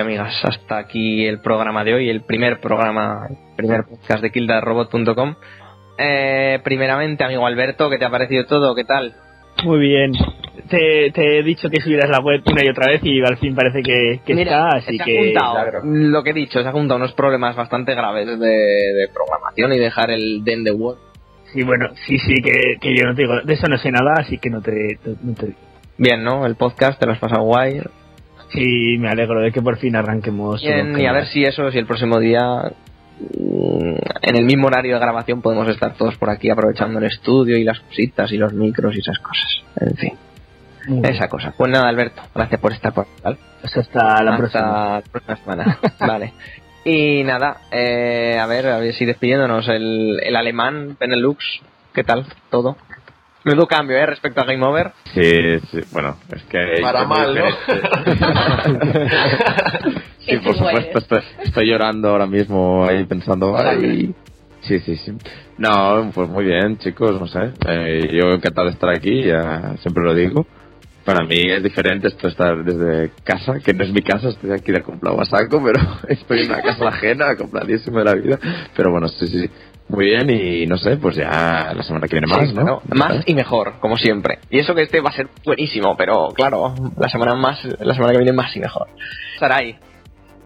Amigas, 0.03 0.35
hasta 0.45 0.79
aquí 0.79 1.27
el 1.27 1.41
programa 1.41 1.85
de 1.85 1.95
hoy, 1.95 2.09
el 2.11 2.23
primer 2.23 2.61
programa, 2.61 3.27
el 3.31 3.37
primer 3.57 3.85
podcast 3.85 4.23
de 4.23 4.31
kildarrobot.com. 4.31 5.35
Eh, 5.99 6.61
primeramente, 6.63 7.25
amigo 7.25 7.47
Alberto, 7.47 7.89
¿qué 7.91 7.99
te 7.99 8.05
ha 8.05 8.11
parecido 8.11 8.45
todo? 8.47 8.75
¿Qué 8.75 8.85
tal? 8.85 9.15
Muy 9.65 9.79
bien. 9.79 10.13
Te, 10.69 11.11
te 11.13 11.39
he 11.39 11.43
dicho 11.43 11.69
que 11.69 11.81
subieras 11.81 12.11
la 12.11 12.21
web 12.21 12.43
una 12.47 12.65
y 12.65 12.69
otra 12.69 12.91
vez 12.91 13.01
y 13.05 13.21
al 13.21 13.37
fin 13.37 13.55
parece 13.55 13.83
que, 13.83 14.21
que 14.25 14.35
Mira, 14.35 14.69
está, 14.69 14.79
así 14.79 14.97
se 14.97 15.03
ha 15.03 15.05
que... 15.05 15.25
juntado, 15.27 15.81
lo 15.85 16.23
que 16.23 16.31
he 16.31 16.35
dicho, 16.35 16.63
se 16.63 16.69
ha 16.69 16.73
juntado 16.73 16.99
unos 16.99 17.13
problemas 17.13 17.55
bastante 17.55 17.95
graves 17.95 18.27
de, 18.27 18.49
de 18.49 19.09
programación 19.13 19.73
y 19.73 19.79
dejar 19.79 20.11
el 20.11 20.43
den 20.45 20.65
the 20.65 20.73
word. 20.73 20.99
Sí, 21.53 21.63
bueno, 21.65 21.91
sí, 22.07 22.19
sí, 22.19 22.35
que, 22.43 22.79
que 22.81 22.97
yo 22.97 23.05
no 23.05 23.15
te 23.15 23.23
digo, 23.23 23.41
de 23.43 23.53
eso 23.53 23.67
no 23.69 23.77
sé 23.77 23.91
nada, 23.91 24.15
así 24.19 24.39
que 24.39 24.49
no 24.49 24.63
te, 24.63 24.99
no 25.23 25.35
te 25.35 25.47
digo. 25.47 25.59
Bien, 25.99 26.25
¿no? 26.25 26.47
El 26.47 26.57
podcast, 26.57 26.99
te 26.99 27.07
lo 27.07 27.13
has 27.13 27.19
pasado 27.19 27.43
guay. 27.43 27.83
Sí, 28.53 28.97
me 28.99 29.09
alegro 29.09 29.41
de 29.41 29.51
que 29.53 29.63
por 29.63 29.77
fin 29.79 29.97
arranquemos. 29.97 30.61
Bien, 30.63 30.99
y 30.99 31.07
a 31.07 31.13
ver 31.13 31.27
si 31.27 31.43
eso, 31.45 31.71
si 31.71 31.79
el 31.79 31.87
próximo 31.87 32.19
día, 32.19 32.43
mm, 33.21 33.95
en 34.23 34.37
el 34.37 34.45
mismo 34.45 34.67
horario 34.67 34.95
de 34.95 35.01
grabación, 35.01 35.41
podemos 35.43 35.69
estar 35.69 35.95
todos 35.95 36.17
por 36.17 36.29
aquí 36.31 36.51
aprovechando 36.51 36.99
el 36.99 37.07
estudio 37.07 37.57
y 37.57 37.65
las 37.65 37.81
cositas 37.81 38.31
y 38.33 38.37
los 38.37 38.53
micros 38.53 38.95
y 38.95 39.01
esas 39.01 39.19
cosas. 39.19 39.63
En 39.81 39.97
fin, 39.97 40.19
esa 41.05 41.29
cosa. 41.29 41.55
Pues 41.57 41.71
nada, 41.71 41.89
Alberto, 41.89 42.23
gracias 42.35 42.61
por 42.61 42.73
estar 42.73 42.93
por. 42.93 43.07
¿vale? 43.23 43.39
Pues 43.61 43.77
hasta 43.77 44.23
la 44.23 44.33
Hasta 44.33 44.37
próxima. 44.37 44.63
la 44.63 45.03
próxima 45.11 45.37
semana. 45.37 45.79
vale. 46.01 46.33
Y 46.85 47.23
nada, 47.23 47.59
eh, 47.71 48.37
a 48.41 48.47
ver, 48.47 48.67
a 48.67 48.79
ver 48.79 48.93
si 48.93 49.05
despidiéndonos, 49.05 49.69
el, 49.69 50.19
el 50.23 50.35
alemán 50.35 50.97
Benelux, 50.99 51.61
¿qué 51.95 52.03
tal? 52.03 52.27
Todo. 52.51 52.77
Menudo 53.45 53.67
cambio, 53.67 53.97
¿eh? 53.97 54.07
Respecto 54.07 54.41
a 54.41 54.45
Game 54.45 54.65
Over. 54.65 54.93
Sí, 55.15 55.59
sí, 55.71 55.81
bueno, 55.93 56.17
es 56.35 56.43
que... 56.45 56.79
Para 56.81 57.05
mal, 57.05 57.35
¿no? 57.35 57.45
sí, 60.21 60.37
por 60.39 60.57
supuesto, 60.57 60.99
estoy, 60.99 61.21
estoy 61.43 61.71
llorando 61.71 62.11
ahora 62.11 62.27
mismo 62.27 62.87
ahí 62.87 63.05
pensando... 63.05 63.57
Ay. 63.57 64.15
Sí, 64.63 64.79
sí, 64.81 64.97
sí. 64.97 65.13
No, 65.59 66.11
pues 66.15 66.29
muy 66.29 66.45
bien, 66.45 66.79
chicos, 66.79 67.21
no 67.21 67.27
sé. 67.27 67.53
Eh, 67.67 68.09
yo 68.13 68.33
encantado 68.33 68.69
de 68.69 68.75
estar 68.75 68.91
aquí, 68.91 69.25
ya 69.25 69.75
siempre 69.81 70.05
lo 70.05 70.15
digo. 70.15 70.47
Para 71.05 71.25
mí 71.25 71.43
es 71.49 71.65
diferente 71.65 72.07
esto 72.07 72.29
estar 72.29 72.63
desde 72.63 73.11
casa, 73.25 73.59
que 73.59 73.75
no 73.75 73.83
es 73.83 73.93
mi 73.93 74.03
casa, 74.03 74.29
estoy 74.29 74.53
aquí 74.53 74.71
de 74.71 74.83
comprado 74.83 75.21
a 75.21 75.25
saco, 75.25 75.61
pero 75.65 75.81
estoy 76.09 76.43
en 76.43 76.53
una 76.53 76.63
casa 76.63 76.89
ajena, 76.89 77.35
compradísimo 77.37 77.99
de 77.99 78.05
la 78.05 78.15
vida. 78.15 78.39
Pero 78.77 78.93
bueno, 78.93 79.09
sí, 79.09 79.27
sí, 79.27 79.41
sí. 79.41 79.51
Muy 79.93 80.07
bien, 80.07 80.31
y 80.31 80.67
no 80.67 80.79
sé, 80.79 80.97
pues 80.97 81.17
ya 81.17 81.73
la 81.75 81.83
semana 81.83 82.09
que 82.09 82.17
viene 82.17 82.27
más, 82.27 82.49
Sí, 82.49 82.55
¿no? 82.55 82.81
Más 82.95 83.23
y 83.27 83.35
mejor, 83.35 83.75
como 83.79 83.99
siempre. 83.99 84.39
Y 84.49 84.59
eso 84.59 84.75
que 84.75 84.83
este 84.83 85.03
va 85.03 85.11
a 85.11 85.13
ser 85.13 85.29
buenísimo, 85.45 85.97
pero 85.99 86.29
claro, 86.29 86.75
la 86.99 87.09
semana 87.11 87.35
más, 87.35 87.63
la 87.79 87.93
semana 87.93 88.13
que 88.13 88.19
viene 88.19 88.33
más 88.33 88.57
y 88.57 88.61
mejor. 88.61 88.89
Sarai, 89.39 89.77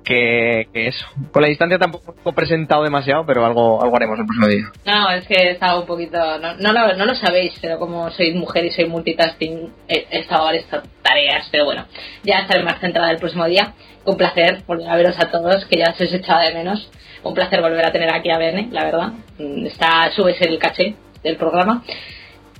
que, 0.06 0.68
que 0.72 0.88
eso. 0.88 1.04
Con 1.32 1.42
la 1.42 1.48
distancia 1.48 1.78
tampoco 1.78 2.14
he 2.24 2.32
presentado 2.32 2.84
demasiado, 2.84 3.26
pero 3.26 3.44
algo, 3.44 3.82
algo 3.82 3.96
haremos 3.96 4.18
el 4.20 4.24
próximo 4.24 4.46
día. 4.46 4.72
No, 4.84 5.10
es 5.10 5.26
que 5.26 5.34
he 5.34 5.50
estado 5.50 5.80
un 5.80 5.86
poquito. 5.86 6.16
No, 6.38 6.54
no, 6.54 6.72
lo, 6.72 6.94
no 6.94 7.04
lo 7.04 7.14
sabéis, 7.16 7.52
pero 7.60 7.78
como 7.78 8.08
soy 8.12 8.32
mujer 8.34 8.64
y 8.64 8.70
soy 8.70 8.86
multitasking, 8.86 9.72
he, 9.88 10.06
he 10.10 10.20
estado 10.20 10.48
en 10.50 10.56
estas 10.56 10.84
tareas. 11.02 11.48
Pero 11.50 11.64
bueno, 11.64 11.86
ya 12.22 12.38
estaré 12.38 12.62
más 12.62 12.78
centrada 12.80 13.10
el 13.10 13.18
próximo 13.18 13.44
día. 13.46 13.74
Un 14.04 14.16
placer 14.16 14.62
volver 14.66 14.88
a 14.88 14.96
veros 14.96 15.18
a 15.18 15.28
todos, 15.28 15.64
que 15.66 15.78
ya 15.78 15.92
se 15.94 16.04
os 16.04 16.12
echaba 16.12 16.42
de 16.42 16.54
menos. 16.54 16.88
Un 17.24 17.34
placer 17.34 17.60
volver 17.60 17.84
a 17.84 17.90
tener 17.90 18.14
aquí 18.14 18.30
a 18.30 18.38
Bene, 18.38 18.68
la 18.70 18.84
verdad. 18.84 19.08
Mm, 19.38 19.66
Está, 19.66 20.10
subes 20.12 20.40
el 20.40 20.56
caché 20.60 20.94
del 21.24 21.36
programa. 21.36 21.82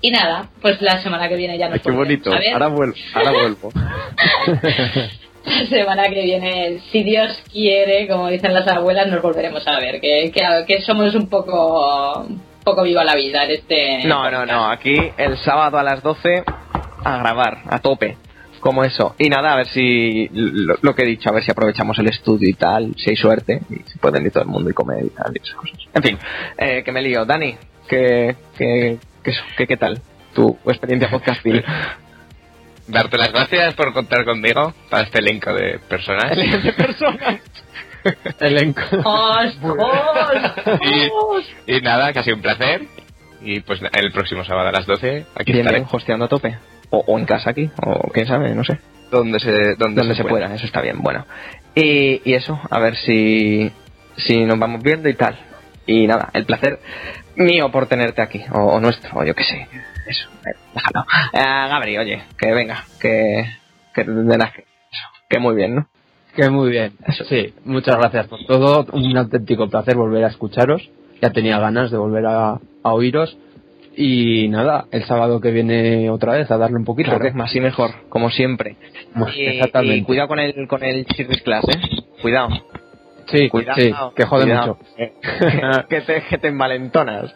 Y 0.00 0.10
nada, 0.10 0.50
pues 0.60 0.82
la 0.82 1.00
semana 1.00 1.28
que 1.28 1.36
viene 1.36 1.56
ya 1.56 1.68
nos 1.68 1.74
Ay, 1.74 1.80
qué 1.84 1.92
bonito. 1.92 2.30
Ahora 2.52 2.66
vuelvo. 2.66 2.96
Ahora 3.14 3.30
vuelvo. 3.40 3.70
La 5.46 5.66
semana 5.68 6.08
que 6.08 6.22
viene, 6.22 6.80
si 6.90 7.04
Dios 7.04 7.42
quiere, 7.52 8.08
como 8.08 8.28
dicen 8.28 8.52
las 8.52 8.66
abuelas, 8.66 9.06
nos 9.06 9.22
volveremos 9.22 9.66
a 9.66 9.78
ver. 9.78 10.00
Que, 10.00 10.32
que, 10.32 10.42
que 10.66 10.82
somos 10.82 11.14
un 11.14 11.28
poco, 11.28 12.20
un 12.20 12.42
poco 12.64 12.82
viva 12.82 13.04
la 13.04 13.14
vida 13.14 13.44
en 13.44 13.50
este. 13.52 14.04
No, 14.06 14.30
no, 14.30 14.44
no. 14.44 14.68
Aquí 14.68 14.96
el 15.16 15.38
sábado 15.38 15.78
a 15.78 15.82
las 15.82 16.02
12 16.02 16.42
a 17.04 17.18
grabar, 17.18 17.58
a 17.68 17.78
tope. 17.78 18.16
Como 18.60 18.82
eso. 18.82 19.14
Y 19.18 19.28
nada, 19.28 19.52
a 19.52 19.56
ver 19.56 19.68
si 19.68 20.28
lo, 20.32 20.74
lo 20.82 20.94
que 20.94 21.02
he 21.02 21.06
dicho, 21.06 21.28
a 21.28 21.32
ver 21.32 21.44
si 21.44 21.52
aprovechamos 21.52 21.96
el 22.00 22.08
estudio 22.08 22.48
y 22.48 22.54
tal, 22.54 22.94
si 22.96 23.10
hay 23.10 23.16
suerte, 23.16 23.60
y 23.70 23.88
si 23.88 23.98
pueden 23.98 24.24
ir 24.24 24.32
todo 24.32 24.42
el 24.42 24.48
mundo 24.48 24.70
y 24.70 24.72
comer 24.72 25.04
y 25.04 25.10
tal, 25.10 25.32
y 25.32 25.40
esas 25.40 25.54
cosas. 25.54 25.78
En 25.94 26.02
fin, 26.02 26.18
eh, 26.58 26.82
que 26.82 26.90
me 26.90 27.02
lío. 27.02 27.24
Dani, 27.24 27.54
que, 27.86 28.34
que, 28.58 28.98
que 29.56 29.66
qué 29.68 29.76
tal? 29.76 30.00
Tu 30.34 30.58
experiencia 30.66 31.08
podcastil. 31.08 31.62
Darte 32.88 33.18
las 33.18 33.32
gracias 33.32 33.74
por 33.74 33.92
contar 33.92 34.24
conmigo 34.24 34.72
para 34.90 35.04
este 35.04 35.18
elenco 35.18 35.52
de 35.52 35.78
personas. 35.88 36.36
de 36.36 36.72
personas. 36.72 37.40
Elenco. 38.40 38.80
¡Os, 39.04 39.58
os, 39.62 41.44
y, 41.66 41.76
y 41.76 41.80
nada, 41.80 42.12
que 42.12 42.20
ha 42.20 42.22
sido 42.22 42.36
un 42.36 42.42
placer. 42.42 42.82
Y 43.42 43.60
pues 43.60 43.80
el 43.92 44.12
próximo 44.12 44.44
sábado 44.44 44.68
a 44.68 44.72
las 44.72 44.86
12 44.86 45.26
aquí 45.34 45.52
Bien, 45.52 45.66
estaré. 45.66 45.80
bien, 45.80 45.88
hosteando 45.90 46.24
a 46.24 46.28
tope. 46.28 46.56
O, 46.90 46.98
o 47.06 47.18
en 47.18 47.24
casa 47.26 47.50
aquí, 47.50 47.68
o 47.84 48.08
quién 48.12 48.26
sabe, 48.26 48.54
no 48.54 48.62
sé. 48.64 48.78
Donde 49.10 49.40
se, 49.40 49.50
donde 49.76 50.00
Donde 50.02 50.14
se 50.14 50.24
pueda, 50.24 50.52
eso 50.54 50.66
está 50.66 50.80
bien, 50.80 51.00
bueno. 51.02 51.26
Y, 51.74 52.22
y 52.24 52.34
eso, 52.34 52.60
a 52.70 52.78
ver 52.78 52.96
si, 52.96 53.70
si 54.16 54.44
nos 54.44 54.58
vamos 54.58 54.82
viendo 54.82 55.08
y 55.08 55.14
tal. 55.14 55.38
Y 55.86 56.06
nada, 56.06 56.30
el 56.32 56.44
placer 56.46 56.80
mío 57.36 57.70
por 57.70 57.86
tenerte 57.86 58.22
aquí, 58.22 58.42
o, 58.52 58.58
o 58.58 58.80
nuestro, 58.80 59.18
o 59.18 59.24
yo 59.24 59.34
qué 59.34 59.44
sé. 59.44 59.68
Eso, 60.06 60.28
eh, 60.46 60.56
déjalo. 60.74 61.06
Eh, 61.32 61.68
Gabri, 61.68 61.98
oye, 61.98 62.22
que 62.38 62.52
venga, 62.52 62.84
que, 63.00 63.44
que, 63.94 64.02
eso, 64.02 65.08
que 65.28 65.38
muy 65.38 65.54
bien, 65.54 65.74
¿no? 65.76 65.88
Que 66.34 66.50
muy 66.50 66.70
bien. 66.70 66.92
Sí, 67.28 67.54
muchas 67.64 67.96
gracias 67.96 68.26
por 68.28 68.44
todo. 68.46 68.86
Un 68.92 69.16
auténtico 69.16 69.70
placer 69.70 69.96
volver 69.96 70.24
a 70.24 70.28
escucharos. 70.28 70.90
Ya 71.22 71.30
tenía 71.30 71.58
ganas 71.58 71.90
de 71.90 71.96
volver 71.96 72.26
a, 72.26 72.50
a 72.82 72.92
oíros. 72.92 73.38
Y 73.96 74.48
nada, 74.48 74.84
el 74.90 75.06
sábado 75.06 75.40
que 75.40 75.50
viene 75.50 76.10
otra 76.10 76.34
vez 76.34 76.50
a 76.50 76.58
darle 76.58 76.76
un 76.76 76.84
poquito. 76.84 77.16
Claro, 77.18 77.34
más 77.34 77.56
y 77.56 77.60
mejor, 77.60 77.90
como 78.10 78.28
siempre. 78.28 78.76
Pues, 79.18 79.34
Y, 79.34 79.46
exactamente. 79.46 79.96
y 79.96 80.02
cuidado 80.02 80.28
con 80.28 80.38
el, 80.38 80.68
con 80.68 80.84
el 80.84 81.06
Class, 81.42 81.64
¿eh? 81.70 81.80
Cuidado. 82.20 82.48
Sí, 83.26 83.48
Cuidado. 83.48 83.80
sí, 83.80 83.92
que 84.14 84.24
jode 84.24 84.44
cuidado. 84.44 84.78
mucho. 84.96 85.86
que, 85.88 86.00
te, 86.02 86.22
que 86.22 86.38
te 86.38 86.48
envalentonas. 86.48 87.34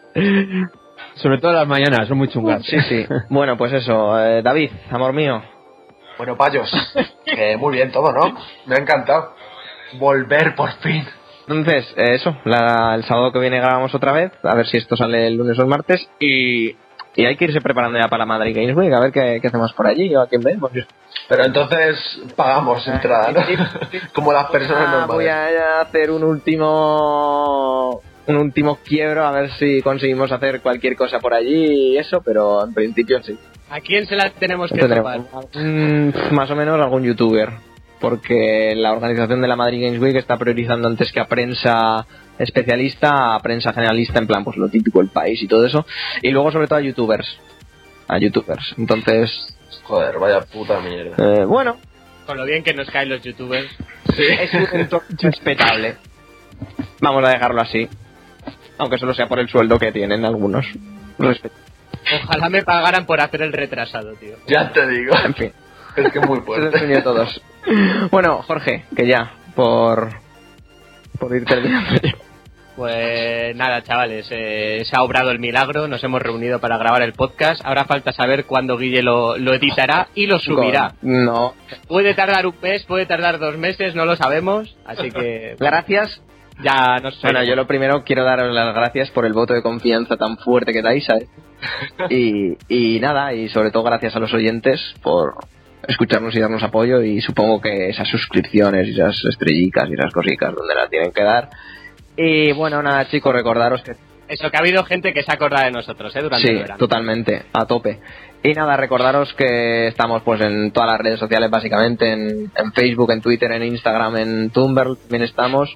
Sobre 1.15 1.37
todo 1.39 1.51
las 1.53 1.67
mañanas, 1.67 2.07
son 2.07 2.17
muy 2.17 2.27
chungas. 2.29 2.63
Sí, 2.65 2.79
sí. 2.81 3.05
Bueno, 3.29 3.57
pues 3.57 3.73
eso. 3.73 4.17
eh, 4.19 4.41
David, 4.41 4.71
amor 4.89 5.13
mío. 5.13 5.41
Bueno, 6.17 6.37
payos, 6.37 6.71
muy 7.57 7.73
bien 7.73 7.91
todo, 7.91 8.11
¿no? 8.13 8.37
Me 8.67 8.75
ha 8.75 8.79
encantado. 8.79 9.33
Volver 9.93 10.55
por 10.55 10.71
fin. 10.79 11.03
Entonces, 11.47 11.91
eh, 11.97 12.13
eso, 12.15 12.37
la- 12.45 12.93
el 12.95 13.03
sábado 13.03 13.31
que 13.33 13.39
viene 13.39 13.59
grabamos 13.59 13.93
otra 13.95 14.11
vez, 14.13 14.31
a 14.43 14.55
ver 14.55 14.67
si 14.67 14.77
esto 14.77 14.95
sale 14.95 15.27
el 15.27 15.35
lunes 15.35 15.57
o 15.59 15.63
el 15.63 15.67
martes, 15.67 16.07
y, 16.19 16.75
y 17.15 17.25
hay 17.25 17.35
que 17.35 17.45
irse 17.45 17.61
preparando 17.61 17.99
ya 17.99 18.07
para 18.07 18.25
Madrid 18.25 18.55
Games 18.55 18.75
Week, 18.75 18.93
a 18.93 18.99
ver 18.99 19.11
qué, 19.11 19.39
qué 19.41 19.47
hacemos 19.47 19.73
por 19.73 19.87
allí 19.87 20.15
o 20.15 20.21
a 20.21 20.27
quién 20.27 20.41
vemos. 20.41 20.71
Pero 21.27 21.45
entonces 21.45 21.97
pagamos 22.35 22.87
entrada, 22.87 23.31
¿no? 23.31 23.41
Como 24.13 24.31
las 24.33 24.45
personas 24.49 24.87
Ah, 24.87 25.05
voy 25.07 25.25
normales. 25.25 25.61
a 25.61 25.81
hacer 25.81 26.11
un 26.11 26.23
último 26.23 28.01
un 28.27 28.37
último 28.37 28.77
quiebro 28.83 29.25
a 29.25 29.31
ver 29.31 29.49
si 29.53 29.81
conseguimos 29.81 30.31
hacer 30.31 30.61
cualquier 30.61 30.95
cosa 30.95 31.19
por 31.19 31.33
allí 31.33 31.93
y 31.93 31.97
eso, 31.97 32.21
pero 32.23 32.63
en 32.65 32.73
principio 32.73 33.21
sí. 33.23 33.37
¿A 33.69 33.79
quién 33.81 34.05
se 34.05 34.15
la 34.15 34.29
tenemos 34.31 34.69
que? 34.71 34.85
Mm, 35.59 36.33
más 36.33 36.49
o 36.51 36.55
menos 36.55 36.79
algún 36.79 37.03
youtuber, 37.03 37.49
porque 37.99 38.73
la 38.75 38.91
organización 38.91 39.41
de 39.41 39.47
la 39.47 39.55
Madrid 39.55 39.83
Games 39.85 39.99
Week 40.01 40.15
está 40.15 40.37
priorizando 40.37 40.87
antes 40.87 41.11
que 41.11 41.19
a 41.19 41.25
prensa 41.25 42.05
especialista, 42.43 43.35
a 43.35 43.39
prensa 43.39 43.73
generalista, 43.73 44.19
en 44.19 44.27
plan, 44.27 44.43
pues 44.43 44.57
lo 44.57 44.69
típico, 44.69 45.01
el 45.01 45.09
país 45.09 45.41
y 45.41 45.47
todo 45.47 45.65
eso, 45.65 45.85
y 46.21 46.29
luego 46.31 46.51
sobre 46.51 46.67
todo 46.67 46.79
a 46.79 46.81
youtubers, 46.81 47.37
a 48.07 48.17
youtubers. 48.17 48.73
Entonces, 48.77 49.29
Joder, 49.83 50.17
vaya 50.19 50.41
puta 50.41 50.79
mierda. 50.81 51.15
eh, 51.17 51.45
bueno, 51.45 51.77
Con 52.25 52.37
lo 52.37 52.45
bien 52.45 52.63
que 52.63 52.73
nos 52.73 52.89
caen 52.89 53.09
los 53.09 53.21
youtubers. 53.23 53.67
es 54.17 54.53
un 54.53 54.67
entorno 54.79 55.07
respetable. 55.19 55.95
Vamos 57.01 57.23
a 57.25 57.29
dejarlo 57.29 57.61
así, 57.61 57.87
aunque 58.77 58.97
solo 58.97 59.13
sea 59.13 59.27
por 59.27 59.39
el 59.39 59.49
sueldo 59.49 59.79
que 59.79 59.91
tienen 59.91 60.23
algunos. 60.25 60.65
Respe- 61.17 61.51
Ojalá 62.23 62.49
me 62.49 62.63
pagaran 62.63 63.05
por 63.05 63.19
hacer 63.21 63.41
el 63.43 63.53
retrasado, 63.53 64.13
tío. 64.15 64.35
Ya 64.47 64.71
te 64.71 64.87
digo. 64.87 65.13
En 65.23 65.33
fin. 65.35 65.51
Es 65.95 66.11
que 66.11 66.19
es 66.19 66.27
muy 66.27 66.39
Ese 66.39 66.51
es 66.51 66.57
el 66.57 66.61
fuerte. 66.71 66.79
sueño 66.79 66.95
de 66.95 67.01
todos. 67.01 67.41
Bueno, 68.11 68.41
Jorge, 68.43 68.85
que 68.95 69.05
ya, 69.07 69.33
por, 69.55 70.09
por 71.19 71.35
ir 71.35 71.45
terminando. 71.45 71.99
Pues 72.75 73.55
nada, 73.55 73.83
chavales, 73.83 74.27
eh, 74.31 74.83
se 74.85 74.95
ha 74.95 75.03
obrado 75.03 75.31
el 75.31 75.39
milagro, 75.39 75.87
nos 75.87 76.03
hemos 76.03 76.21
reunido 76.21 76.59
para 76.59 76.77
grabar 76.77 77.01
el 77.01 77.13
podcast. 77.13 77.61
Ahora 77.65 77.85
falta 77.85 78.13
saber 78.13 78.45
cuándo 78.45 78.77
Guille 78.77 79.03
lo, 79.03 79.37
lo 79.37 79.53
editará 79.53 80.07
y 80.15 80.25
lo 80.25 80.39
subirá. 80.39 80.93
No. 81.01 81.53
Puede 81.87 82.13
tardar 82.13 82.47
un 82.47 82.55
mes, 82.61 82.83
puede 82.85 83.05
tardar 83.05 83.39
dos 83.39 83.57
meses, 83.57 83.93
no 83.93 84.05
lo 84.05 84.15
sabemos. 84.15 84.75
Así 84.85 85.11
que 85.11 85.55
Gracias. 85.59 86.21
ya 86.63 86.97
no 87.03 87.11
sé. 87.11 87.19
Bueno, 87.23 87.43
yo 87.43 87.55
lo 87.55 87.67
primero 87.67 88.03
quiero 88.03 88.23
daros 88.23 88.53
las 88.53 88.73
gracias 88.73 89.11
por 89.11 89.25
el 89.25 89.33
voto 89.33 89.53
de 89.53 89.61
confianza 89.61 90.15
tan 90.15 90.37
fuerte 90.37 90.71
que 90.71 90.81
dais, 90.81 91.05
¿sabes? 91.05 91.27
Y, 92.09 92.57
y 92.67 92.99
nada, 92.99 93.33
y 93.33 93.47
sobre 93.49 93.69
todo 93.69 93.83
gracias 93.83 94.15
a 94.15 94.19
los 94.19 94.33
oyentes 94.33 94.95
por, 95.03 95.35
escucharnos 95.87 96.35
y 96.35 96.39
darnos 96.39 96.63
apoyo 96.63 97.01
y 97.01 97.21
supongo 97.21 97.61
que 97.61 97.89
esas 97.89 98.07
suscripciones 98.07 98.87
y 98.87 98.91
esas 98.91 99.23
estrellicas 99.25 99.89
y 99.89 99.93
esas 99.93 100.13
cositas 100.13 100.53
donde 100.53 100.75
las 100.75 100.89
tienen 100.89 101.11
que 101.11 101.23
dar. 101.23 101.49
Y 102.17 102.51
bueno, 102.51 102.81
nada 102.81 103.07
chicos, 103.09 103.33
recordaros 103.33 103.81
que 103.83 103.95
Eso, 104.27 104.49
que 104.49 104.57
ha 104.57 104.59
habido 104.59 104.83
gente 104.83 105.13
que 105.13 105.23
se 105.23 105.31
ha 105.31 105.35
acordado 105.35 105.65
de 105.65 105.71
nosotros, 105.71 106.15
¿eh? 106.15 106.21
Durante 106.21 106.47
sí, 106.47 106.53
el 106.53 106.59
verano. 106.59 106.77
totalmente, 106.77 107.43
a 107.53 107.65
tope. 107.65 107.99
Y 108.43 108.53
nada, 108.53 108.75
recordaros 108.75 109.33
que 109.33 109.87
estamos 109.87 110.23
pues 110.23 110.41
en 110.41 110.71
todas 110.71 110.91
las 110.91 110.99
redes 110.99 111.19
sociales 111.19 111.49
básicamente, 111.49 112.11
en, 112.11 112.51
en 112.55 112.73
Facebook, 112.73 113.11
en 113.11 113.21
Twitter, 113.21 113.51
en 113.51 113.63
Instagram, 113.63 114.17
en 114.17 114.49
Tumblr 114.49 114.97
también 114.97 115.23
estamos. 115.23 115.69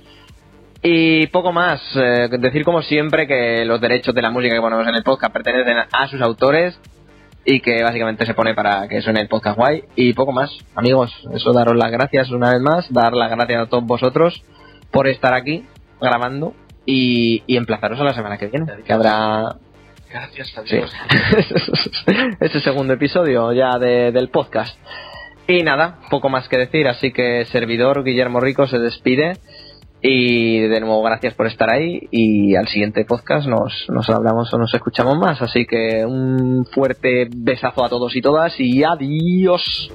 Y 0.81 1.27
poco 1.27 1.51
más, 1.51 1.81
eh, 1.95 2.27
decir 2.39 2.63
como 2.63 2.81
siempre 2.81 3.27
que 3.27 3.65
los 3.65 3.81
derechos 3.81 4.13
de 4.13 4.21
la 4.21 4.29
música 4.29 4.55
que 4.55 4.61
ponemos 4.61 4.87
en 4.87 4.95
el 4.95 5.03
podcast 5.03 5.33
pertenecen 5.33 5.77
a 5.91 6.07
sus 6.07 6.21
autores 6.21 6.79
y 7.43 7.59
que 7.59 7.83
básicamente 7.83 8.25
se 8.25 8.33
pone 8.33 8.53
para 8.53 8.87
que 8.87 9.01
suene 9.01 9.21
el 9.21 9.27
podcast 9.27 9.57
guay. 9.57 9.83
Y 9.95 10.13
poco 10.13 10.31
más, 10.31 10.51
amigos, 10.75 11.11
eso 11.33 11.53
daros 11.53 11.75
las 11.75 11.91
gracias 11.91 12.29
una 12.31 12.51
vez 12.51 12.61
más, 12.61 12.91
dar 12.91 13.13
las 13.13 13.31
gracias 13.31 13.63
a 13.63 13.65
todos 13.67 13.85
vosotros 13.85 14.43
por 14.91 15.07
estar 15.07 15.33
aquí 15.33 15.65
grabando 16.01 16.53
y, 16.85 17.43
y 17.47 17.57
emplazaros 17.57 17.99
a 17.99 18.03
la 18.03 18.13
semana 18.13 18.38
que 18.38 18.47
viene, 18.47 18.65
que 18.85 18.93
habrá 18.93 19.55
Gracias 20.09 20.53
Sí. 20.65 20.77
Ese 22.39 22.59
segundo 22.61 22.93
episodio 22.93 23.51
ya 23.51 23.77
de- 23.77 24.11
del 24.13 24.30
podcast. 24.30 24.77
Y 25.47 25.61
nada, 25.63 25.99
poco 26.09 26.30
más 26.30 26.47
que 26.47 26.57
decir, 26.57 26.88
así 26.88 27.11
que 27.11 27.43
servidor 27.45 28.03
Guillermo 28.03 28.39
Rico 28.39 28.65
se 28.65 28.80
despide. 28.80 29.34
Y 30.01 30.59
de 30.67 30.80
nuevo, 30.80 31.01
gracias 31.03 31.34
por 31.34 31.47
estar 31.47 31.69
ahí. 31.69 31.99
Y 32.11 32.55
al 32.55 32.67
siguiente 32.67 33.03
podcast 33.05 33.47
nos, 33.47 33.88
nos 33.89 34.09
hablamos 34.09 34.53
o 34.53 34.57
nos 34.57 34.73
escuchamos 34.73 35.17
más. 35.17 35.41
Así 35.41 35.65
que 35.65 36.05
un 36.05 36.65
fuerte 36.72 37.27
besazo 37.35 37.84
a 37.84 37.89
todos 37.89 38.15
y 38.15 38.22
todas. 38.22 38.57
Y 38.59 38.84
adiós. 38.84 39.91